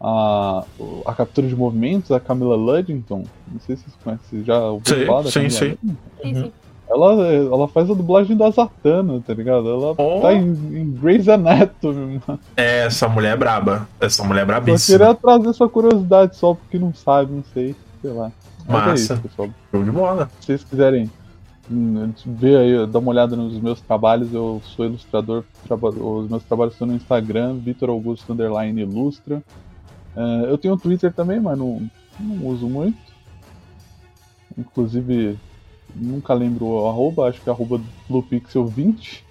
a, 0.01 0.63
a 1.05 1.13
captura 1.13 1.47
de 1.47 1.55
movimentos, 1.55 2.11
a 2.11 2.19
Camila 2.19 2.55
Luddington, 2.55 3.23
não 3.51 3.59
sei 3.59 3.75
se 3.75 3.83
vocês 3.83 3.95
conhecem, 4.03 4.43
já 4.43 4.59
ouviram 4.59 4.97
Sim, 4.99 5.05
falar 5.05 5.21
da 5.21 5.29
sim, 5.29 5.39
Camila 5.41 5.51
sim. 5.51 5.77
Sim. 6.43 6.51
Ela, 6.89 7.25
ela 7.25 7.67
faz 7.69 7.89
a 7.89 7.93
dublagem 7.93 8.35
da 8.35 8.49
Zatanna, 8.49 9.21
tá 9.25 9.33
ligado? 9.33 9.69
Ela 9.69 9.95
Oh. 9.97 10.19
tá 10.21 10.33
em, 10.33 10.41
em 10.49 10.91
Grey's 10.91 11.29
Anatomy, 11.29 12.19
mano. 12.27 12.39
É, 12.57 12.85
essa 12.85 13.07
mulher 13.07 13.33
é 13.33 13.37
braba. 13.37 13.87
Essa 13.99 14.23
mulher 14.25 14.41
é 14.41 14.45
Só 14.45 14.47
brabíssima. 14.47 14.97
queria 14.97 15.15
trazer 15.15 15.49
essa 15.49 15.69
curiosidade 15.69 16.35
só 16.35 16.53
porque 16.53 16.77
não 16.77 16.93
sabe, 16.93 17.31
não 17.31 17.43
sei, 17.53 17.73
sei 18.01 18.11
lá. 18.11 18.29
Mas 18.67 18.81
é 18.83 18.89
Massa. 18.89 19.13
isso, 19.13 19.21
pessoal. 19.21 19.49
Show 19.71 19.83
de 19.85 19.91
bola. 19.91 20.29
Se 20.41 20.47
vocês 20.47 20.63
quiserem 20.65 21.09
hum, 21.71 22.11
ver 22.25 22.57
aí, 22.57 22.87
dar 22.87 22.99
uma 22.99 23.11
olhada 23.11 23.37
nos 23.37 23.57
meus 23.61 23.79
trabalhos, 23.79 24.33
eu 24.33 24.61
sou 24.75 24.83
ilustrador, 24.85 25.45
traba- 25.65 25.89
os 25.89 26.29
meus 26.29 26.43
trabalhos 26.43 26.73
estão 26.73 26.87
no 26.87 26.93
Instagram, 26.95 27.55
Vitor 27.55 27.89
Augusto 27.89 28.33
Underline 28.33 28.81
Ilustra. 28.81 29.41
Eh, 30.15 30.45
eu 30.49 30.57
tenho 30.57 30.77
Twitter 30.77 31.13
também, 31.13 31.39
mas 31.39 31.57
não, 31.57 31.81
não 32.19 32.47
uso 32.47 32.67
muito. 32.67 32.97
Inclusive, 34.57 35.37
nunca 35.95 36.33
lembro 36.33 36.65
o 36.65 36.87
arroba, 36.87 37.27
acho 37.29 37.41
que 37.41 37.49
é 37.49 37.53
arroba 37.53 37.79
BluePixel20. 38.09 39.23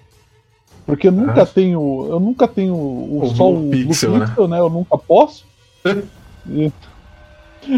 Porque 0.85 1.07
eu 1.07 1.11
nunca 1.11 1.43
Ah. 1.43 1.45
tenho. 1.45 2.07
Eu 2.09 2.19
nunca 2.19 2.47
tenho 2.47 2.73
o, 2.75 3.21
O 3.23 3.27
só 3.35 3.49
Blue 3.51 3.67
o 3.67 3.69
Pixel, 3.69 4.11
Blue 4.11 4.25
Pixel, 4.25 4.47
né? 4.47 4.59
Eu 4.59 4.69
nunca 4.69 4.97
posso. 4.97 5.45
e, 6.47 6.71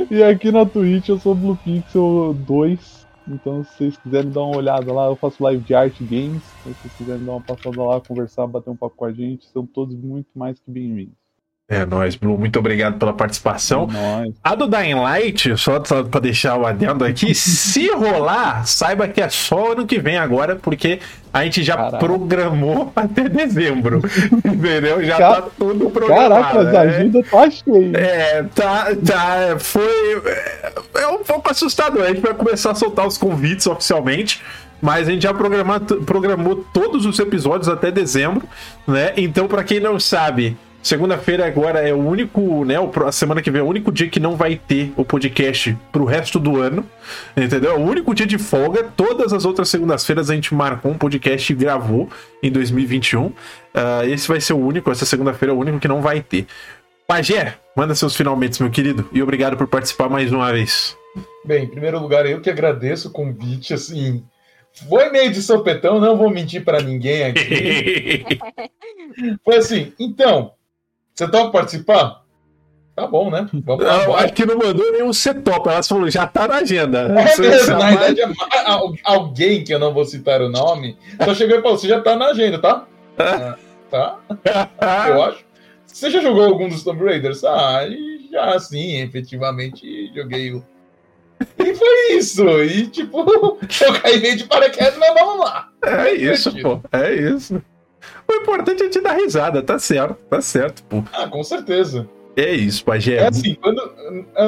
e 0.09 0.23
aqui 0.23 0.51
na 0.51 0.65
Twitch 0.65 1.09
eu 1.09 1.19
sou 1.19 1.35
Blue 1.35 1.57
Pixel 1.57 2.33
2. 2.47 3.03
Então 3.27 3.63
se 3.63 3.73
vocês 3.77 3.97
quiserem 3.97 4.31
dar 4.31 4.43
uma 4.43 4.57
olhada 4.57 4.91
lá, 4.91 5.05
eu 5.07 5.15
faço 5.15 5.43
live 5.43 5.63
de 5.63 5.73
arte 5.75 6.03
games. 6.03 6.43
Se 6.43 6.69
vocês 6.73 6.93
quiserem 6.97 7.25
dar 7.25 7.33
uma 7.33 7.41
passada 7.41 7.83
lá, 7.83 7.99
conversar, 8.01 8.47
bater 8.47 8.69
um 8.69 8.75
papo 8.75 8.95
com 8.95 9.05
a 9.05 9.11
gente, 9.11 9.45
são 9.47 9.65
todos 9.65 9.95
muito 9.95 10.27
mais 10.33 10.57
que 10.59 10.71
bem-vindos. 10.71 11.22
É 11.73 11.85
nóis, 11.85 12.15
Blue. 12.15 12.37
Muito 12.37 12.59
obrigado 12.59 12.99
pela 12.99 13.13
participação. 13.13 13.87
Nós. 13.87 14.33
A 14.43 14.53
do 14.53 14.67
Dying 14.67 14.95
Light, 14.95 15.57
só 15.57 15.83
só 15.83 16.03
pra 16.03 16.19
deixar 16.19 16.55
o 16.57 16.65
adendo 16.65 17.03
aqui, 17.03 17.33
se 17.33 17.89
rolar, 17.91 18.65
saiba 18.67 19.07
que 19.07 19.19
é 19.21 19.27
só 19.29 19.71
ano 19.71 19.85
que 19.87 19.97
vem 19.99 20.17
agora, 20.17 20.55
porque 20.55 20.99
a 21.33 21.43
gente 21.43 21.63
já 21.63 21.75
Caraca. 21.75 21.97
programou 21.97 22.91
até 22.95 23.27
dezembro. 23.27 24.01
Entendeu? 24.45 25.03
Já 25.03 25.17
Ca- 25.17 25.41
tá 25.41 25.47
tudo 25.57 25.89
programado. 25.89 26.29
Caraca, 26.29 26.63
mas 26.63 26.75
a 26.75 26.85
é. 26.85 26.87
agenda 26.89 27.23
tá 27.23 27.49
cheia. 27.49 27.97
É, 27.97 28.43
tá, 28.53 28.87
tá, 29.05 29.55
foi, 29.59 30.21
é, 30.27 30.73
é 31.01 31.07
um 31.07 31.23
pouco 31.23 31.49
assustador, 31.49 32.03
a 32.03 32.07
gente 32.09 32.21
vai 32.21 32.33
começar 32.35 32.71
a 32.71 32.75
soltar 32.75 33.07
os 33.07 33.17
convites 33.17 33.65
oficialmente, 33.65 34.41
mas 34.81 35.07
a 35.07 35.11
gente 35.11 35.23
já 35.23 35.33
programou, 35.33 35.79
programou 36.05 36.55
todos 36.73 37.05
os 37.05 37.17
episódios 37.17 37.67
até 37.67 37.89
dezembro, 37.89 38.47
né, 38.85 39.13
então 39.17 39.47
pra 39.47 39.63
quem 39.63 39.79
não 39.79 39.99
sabe, 39.99 40.55
segunda-feira 40.83 41.47
agora 41.47 41.79
é 41.79 41.93
o 41.93 41.97
único, 41.97 42.63
né, 42.65 42.75
a 43.05 43.11
semana 43.11 43.41
que 43.41 43.49
vem 43.49 43.61
é 43.61 43.63
o 43.63 43.67
único 43.67 43.91
dia 43.91 44.09
que 44.09 44.19
não 44.19 44.35
vai 44.35 44.55
ter 44.55 44.93
o 44.95 45.03
podcast 45.03 45.75
pro 45.91 46.05
resto 46.05 46.39
do 46.39 46.61
ano, 46.61 46.85
entendeu? 47.35 47.71
É 47.71 47.75
o 47.75 47.81
único 47.81 48.13
dia 48.13 48.27
de 48.27 48.37
folga, 48.37 48.83
todas 48.83 49.33
as 49.33 49.45
outras 49.45 49.69
segundas-feiras 49.69 50.29
a 50.29 50.35
gente 50.35 50.53
marcou 50.53 50.91
um 50.91 50.97
podcast 50.97 51.51
e 51.51 51.55
gravou 51.55 52.09
em 52.43 52.51
2021, 52.51 53.31
Ah, 53.73 54.05
esse 54.05 54.27
vai 54.27 54.39
ser 54.39 54.53
o 54.53 54.57
único, 54.57 54.91
essa 54.91 55.05
segunda-feira 55.05 55.51
é 55.51 55.55
o 55.55 55.59
único 55.59 55.79
que 55.79 55.87
não 55.87 56.01
vai 56.01 56.21
ter. 56.21 56.45
Pajé, 57.07 57.55
manda 57.75 57.95
seus 57.95 58.15
finalmente, 58.15 58.61
meu 58.61 58.71
querido, 58.71 59.09
e 59.11 59.21
obrigado 59.21 59.57
por 59.57 59.67
participar 59.67 60.09
mais 60.09 60.31
uma 60.31 60.51
vez. 60.51 60.95
Bem, 61.45 61.65
em 61.65 61.69
primeiro 61.69 61.99
lugar, 61.99 62.25
eu 62.25 62.41
que 62.41 62.49
agradeço 62.49 63.09
o 63.09 63.11
convite, 63.11 63.73
assim. 63.73 64.23
Foi 64.89 65.09
meio 65.09 65.31
de 65.31 65.41
sopetão, 65.41 65.99
não 65.99 66.17
vou 66.17 66.29
mentir 66.29 66.63
pra 66.63 66.81
ninguém 66.81 67.25
aqui. 67.25 68.25
Foi 69.45 69.57
assim, 69.57 69.93
então, 69.99 70.53
você 71.13 71.27
topa 71.27 71.51
participar? 71.51 72.21
Tá 72.95 73.07
bom, 73.07 73.31
né? 73.31 73.47
Vamos 73.51 73.83
lá. 73.83 74.03
Eu 74.03 74.15
acho 74.15 74.33
que 74.33 74.45
não 74.45 74.57
mandou 74.57 74.91
nenhum 74.91 75.11
setup, 75.11 75.67
ela 75.67 75.81
falou, 75.81 76.09
já 76.11 76.27
tá 76.27 76.47
na 76.47 76.57
agenda. 76.57 76.99
É 77.19 77.27
Você- 77.27 77.41
mesmo, 77.41 77.59
você 77.65 77.71
na 77.71 77.77
vai- 77.79 77.97
verdade, 77.97 78.21
é 78.21 78.27
ma- 78.27 78.71
al- 78.71 78.93
alguém 79.03 79.63
que 79.63 79.73
eu 79.73 79.79
não 79.79 79.91
vou 79.93 80.05
citar 80.05 80.41
o 80.41 80.49
nome, 80.49 80.95
só 81.25 81.33
chegou 81.33 81.57
e 81.57 81.61
falou: 81.61 81.77
você 81.77 81.87
já 81.87 81.99
tá 82.01 82.15
na 82.15 82.27
agenda, 82.27 82.59
tá? 82.59 82.85
Ah, 83.17 83.55
tá, 83.89 84.19
eu 85.09 85.23
acho. 85.23 85.39
Você 85.87 86.09
já 86.11 86.19
jogou 86.21 86.43
algum 86.45 86.67
dos 86.69 86.83
Tomb 86.83 87.03
Raiders? 87.03 87.43
Ah, 87.43 87.81
já 88.31 88.59
sim, 88.59 89.01
efetivamente 89.01 90.11
joguei 90.15 90.53
o. 90.53 90.63
E 91.59 91.73
foi 91.75 92.13
isso. 92.17 92.47
E 92.63 92.87
tipo, 92.87 93.19
eu 93.85 94.01
caí 94.01 94.19
meio 94.19 94.37
de 94.37 94.45
paraquedas, 94.45 94.97
mas 94.97 95.13
vamos 95.13 95.39
lá. 95.45 95.69
É 95.83 96.13
isso, 96.13 96.51
divertido. 96.51 96.81
pô, 96.91 96.97
é 96.97 97.13
isso. 97.13 97.61
O 98.33 98.41
importante 98.43 98.83
é 98.83 98.89
te 98.89 98.99
dar 99.01 99.13
risada, 99.13 99.61
tá 99.61 99.77
certo, 99.79 100.15
tá 100.29 100.41
certo, 100.41 100.83
pô. 100.83 101.03
Ah, 101.13 101.27
com 101.27 101.43
certeza. 101.43 102.07
É 102.35 102.51
isso, 102.53 102.83
Pajé. 102.83 103.15
É 103.17 103.27
assim, 103.27 103.55
quando. 103.55 103.79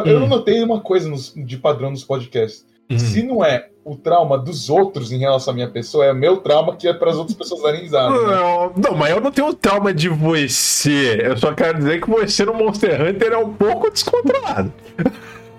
Eu, 0.05 0.23
Hum. 0.23 0.27
notei 0.27 0.61
uma 0.63 0.79
coisa 0.81 1.07
nos- 1.07 1.33
de 1.35 1.57
padrão 1.57 1.91
nos 1.91 2.03
podcasts. 2.03 2.65
Hum. 2.89 2.97
Se 2.99 3.21
não 3.23 3.43
é 3.45 3.69
o 3.83 3.95
trauma 3.95 4.37
dos 4.37 4.69
outros 4.69 5.11
em 5.11 5.17
relação 5.19 5.51
à 5.51 5.55
minha 5.55 5.69
pessoa, 5.69 6.05
é 6.05 6.11
o 6.11 6.15
meu 6.15 6.37
trauma 6.37 6.75
que 6.75 6.87
é 6.87 6.93
para 6.93 7.11
as 7.11 7.17
outras 7.17 7.37
pessoas 7.37 7.61
darem 7.61 7.81
risada. 7.81 8.09
né? 8.09 8.35
Não, 8.35 8.73
não, 8.75 8.95
mas 8.97 9.11
eu 9.11 9.21
não 9.21 9.31
tenho 9.31 9.53
trauma 9.53 9.93
de 9.93 10.09
você. 10.09 11.19
Eu 11.23 11.37
só 11.37 11.53
quero 11.53 11.77
dizer 11.77 12.01
que 12.01 12.09
você 12.09 12.43
no 12.45 12.53
Monster 12.55 12.99
Hunter 13.01 13.33
é 13.33 13.37
um 13.37 13.53
pouco 13.53 13.91
descontrolado. 13.91 14.73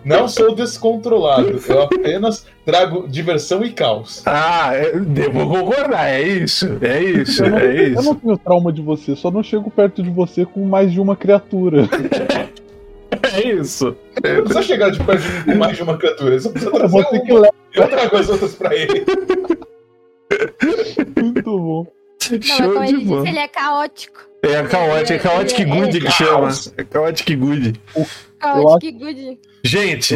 Não 0.07 0.29
sou 0.29 0.55
descontrolado, 0.55 1.61
eu 1.69 1.83
apenas 1.83 2.47
trago 2.65 3.09
diversão 3.09 3.65
e 3.65 3.73
caos. 3.73 4.23
Ah, 4.25 4.71
devo 5.05 5.49
concordar, 5.49 6.09
é 6.09 6.23
isso, 6.23 6.79
é 6.81 7.03
isso, 7.03 7.45
Eu 7.45 7.51
não, 7.51 7.59
é 7.59 7.89
eu 7.89 7.93
não 7.95 8.01
isso. 8.03 8.15
tenho 8.15 8.39
trauma 8.39 8.73
de 8.73 8.81
você, 8.81 9.17
só 9.17 9.31
não 9.33 9.43
chego 9.43 9.69
perto 9.69 10.03
de 10.05 10.11
você 10.11 10.47
com 10.47 10.65
mais 10.65 10.93
de 10.93 11.01
uma 11.01 11.17
criatura. 11.17 11.89
É 13.33 13.41
isso. 13.49 13.97
Não 14.23 14.43
precisa 14.43 14.63
chegar 14.63 14.91
de 14.91 15.03
perto 15.03 15.23
de 15.23 15.29
mim 15.33 15.45
com 15.45 15.55
mais 15.59 15.77
de 15.77 15.83
uma 15.83 15.97
criatura, 15.97 16.39
só 16.41 16.51
precisa 16.51 16.71
É 16.71 16.75
trazer 16.79 16.93
você 17.03 17.21
que 17.21 17.33
leva. 17.33 17.55
Eu 17.73 17.89
trago 17.89 18.17
as 18.17 18.29
outras 18.29 18.55
pra 18.55 18.75
ele. 18.75 19.05
Muito 21.23 21.59
bom. 21.59 21.87
Não, 22.31 22.39
mas 22.39 22.47
Show 22.47 22.73
como 22.73 22.85
de 22.87 22.95
ele 22.95 23.05
bola. 23.05 23.21
disse, 23.23 23.33
ele 23.33 23.39
é 23.39 23.49
caótico. 23.49 24.21
É 24.49 24.63
caótico, 24.63 25.13
é 25.13 25.19
caótico 25.19 25.61
Ele 25.63 25.71
é- 25.71 25.75
good 25.75 26.01
que 26.01 26.11
chama. 26.11 26.49
É 26.77 26.85
caótico 26.85 27.37
good. 27.37 27.81
Chaotic 28.41 28.99
good. 28.99 29.41
Gente, 29.65 30.15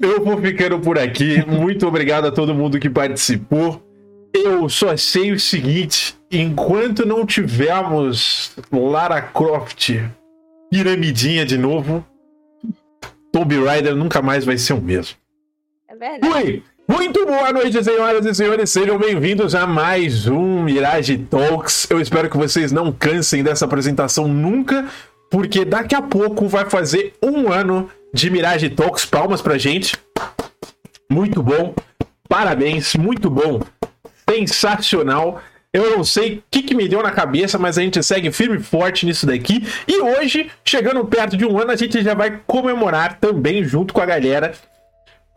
Eu 0.00 0.24
vou 0.24 0.36
ficando 0.40 0.78
por 0.80 0.98
aqui. 0.98 1.44
Muito 1.46 1.86
obrigado 1.86 2.26
a 2.26 2.32
todo 2.32 2.54
mundo 2.54 2.78
que 2.78 2.90
participou. 2.90 3.82
Eu 4.34 4.68
só 4.68 4.96
sei 4.96 5.32
o 5.32 5.40
seguinte: 5.40 6.16
enquanto 6.30 7.06
não 7.06 7.24
tivermos 7.24 8.52
Lara 8.72 9.22
Croft 9.22 9.90
piramidinha 10.70 11.46
de 11.46 11.56
novo, 11.56 12.04
Tomb 13.32 13.64
Raider 13.64 13.94
nunca 13.96 14.20
mais 14.20 14.44
vai 14.44 14.58
ser 14.58 14.74
o 14.74 14.80
mesmo. 14.80 15.16
É 15.88 15.96
verdade. 15.96 16.34
Oi! 16.34 16.62
Muito 16.90 17.26
boa 17.26 17.52
noite, 17.52 17.84
senhoras 17.84 18.24
e 18.24 18.34
senhores. 18.34 18.70
Sejam 18.70 18.96
bem-vindos 18.96 19.54
a 19.54 19.66
mais 19.66 20.26
um 20.26 20.62
Mirage 20.62 21.18
Talks. 21.18 21.86
Eu 21.90 22.00
espero 22.00 22.30
que 22.30 22.36
vocês 22.38 22.72
não 22.72 22.90
cansem 22.90 23.42
dessa 23.42 23.66
apresentação 23.66 24.26
nunca, 24.26 24.86
porque 25.30 25.66
daqui 25.66 25.94
a 25.94 26.00
pouco 26.00 26.48
vai 26.48 26.64
fazer 26.70 27.12
um 27.22 27.52
ano 27.52 27.90
de 28.14 28.30
Mirage 28.30 28.70
Talks. 28.70 29.04
Palmas 29.04 29.42
pra 29.42 29.58
gente. 29.58 29.98
Muito 31.10 31.42
bom. 31.42 31.74
Parabéns, 32.26 32.94
muito 32.96 33.28
bom. 33.28 33.60
Sensacional. 34.26 35.42
Eu 35.70 35.94
não 35.94 36.02
sei 36.02 36.38
o 36.38 36.42
que, 36.50 36.62
que 36.62 36.74
me 36.74 36.88
deu 36.88 37.02
na 37.02 37.10
cabeça, 37.10 37.58
mas 37.58 37.76
a 37.76 37.82
gente 37.82 38.02
segue 38.02 38.32
firme 38.32 38.56
e 38.56 38.62
forte 38.62 39.04
nisso 39.04 39.26
daqui. 39.26 39.62
E 39.86 40.00
hoje, 40.00 40.50
chegando 40.64 41.04
perto 41.04 41.36
de 41.36 41.44
um 41.44 41.58
ano, 41.58 41.70
a 41.70 41.76
gente 41.76 42.02
já 42.02 42.14
vai 42.14 42.40
comemorar 42.46 43.18
também, 43.20 43.62
junto 43.62 43.92
com 43.92 44.00
a 44.00 44.06
galera, 44.06 44.54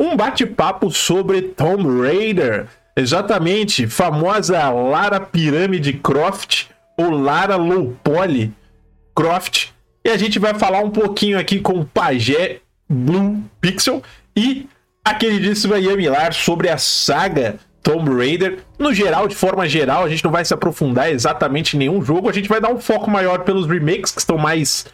um 0.01 0.17
bate-papo 0.17 0.89
sobre 0.89 1.43
Tomb 1.43 2.01
Raider. 2.01 2.65
Exatamente, 2.95 3.85
famosa 3.85 4.67
Lara 4.69 5.19
Pirâmide 5.19 5.93
Croft 5.93 6.65
ou 6.97 7.11
Lara 7.11 7.55
Low 7.55 7.95
Poly 8.03 8.51
Croft. 9.15 9.67
E 10.03 10.09
a 10.09 10.17
gente 10.17 10.39
vai 10.39 10.55
falar 10.55 10.79
um 10.79 10.89
pouquinho 10.89 11.37
aqui 11.37 11.59
com 11.59 11.73
o 11.73 11.85
Pajé 11.85 12.61
Blue 12.89 13.43
Pixel 13.61 14.01
e 14.35 14.67
a 15.05 15.13
queridíssima 15.13 15.77
Yamilar 15.77 16.33
sobre 16.33 16.67
a 16.67 16.79
saga 16.79 17.59
Tomb 17.83 18.09
Raider. 18.11 18.57
No 18.79 18.91
geral, 18.95 19.27
de 19.27 19.35
forma 19.35 19.69
geral, 19.69 20.03
a 20.03 20.09
gente 20.09 20.23
não 20.23 20.31
vai 20.31 20.43
se 20.43 20.53
aprofundar 20.53 21.11
exatamente 21.11 21.75
em 21.75 21.79
nenhum 21.79 22.03
jogo, 22.03 22.27
a 22.27 22.33
gente 22.33 22.49
vai 22.49 22.59
dar 22.59 22.71
um 22.71 22.79
foco 22.79 23.09
maior 23.09 23.43
pelos 23.43 23.67
remakes 23.67 24.11
que 24.11 24.19
estão 24.19 24.37
mais 24.37 24.87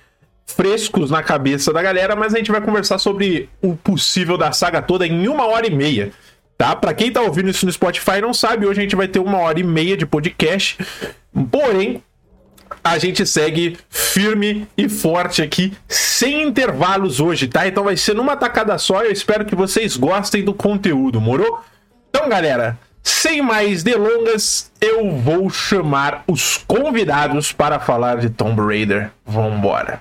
frescos 0.47 1.11
na 1.11 1.21
cabeça 1.21 1.71
da 1.73 1.81
galera, 1.81 2.15
mas 2.15 2.33
a 2.33 2.37
gente 2.37 2.51
vai 2.51 2.61
conversar 2.61 2.97
sobre 2.97 3.49
o 3.61 3.75
possível 3.75 4.37
da 4.37 4.51
saga 4.51 4.81
toda 4.81 5.05
em 5.05 5.27
uma 5.27 5.45
hora 5.45 5.67
e 5.67 5.71
meia. 5.71 6.11
tá? 6.57 6.75
Pra 6.75 6.93
quem 6.93 7.11
tá 7.11 7.21
ouvindo 7.21 7.49
isso 7.49 7.65
no 7.65 7.71
Spotify 7.71 8.19
não 8.21 8.33
sabe, 8.33 8.65
hoje 8.65 8.79
a 8.79 8.83
gente 8.83 8.95
vai 8.95 9.07
ter 9.07 9.19
uma 9.19 9.37
hora 9.37 9.59
e 9.59 9.63
meia 9.63 9.95
de 9.95 10.05
podcast. 10.05 10.77
Porém, 11.51 12.01
a 12.83 12.97
gente 12.97 13.25
segue 13.25 13.77
firme 13.89 14.67
e 14.75 14.89
forte 14.89 15.41
aqui, 15.41 15.73
sem 15.87 16.41
intervalos 16.43 17.19
hoje, 17.19 17.47
tá? 17.47 17.67
Então 17.67 17.83
vai 17.83 17.95
ser 17.95 18.15
numa 18.15 18.35
tacada 18.35 18.77
só. 18.77 19.03
Eu 19.03 19.11
espero 19.11 19.45
que 19.45 19.55
vocês 19.55 19.95
gostem 19.97 20.43
do 20.43 20.53
conteúdo, 20.53 21.21
moro? 21.21 21.59
Então, 22.09 22.27
galera, 22.27 22.79
sem 23.03 23.41
mais 23.41 23.83
delongas, 23.83 24.71
eu 24.81 25.11
vou 25.11 25.49
chamar 25.49 26.23
os 26.27 26.57
convidados 26.57 27.51
para 27.51 27.79
falar 27.79 28.17
de 28.17 28.29
Tomb 28.29 28.59
Raider. 28.61 29.11
Vambora! 29.25 29.95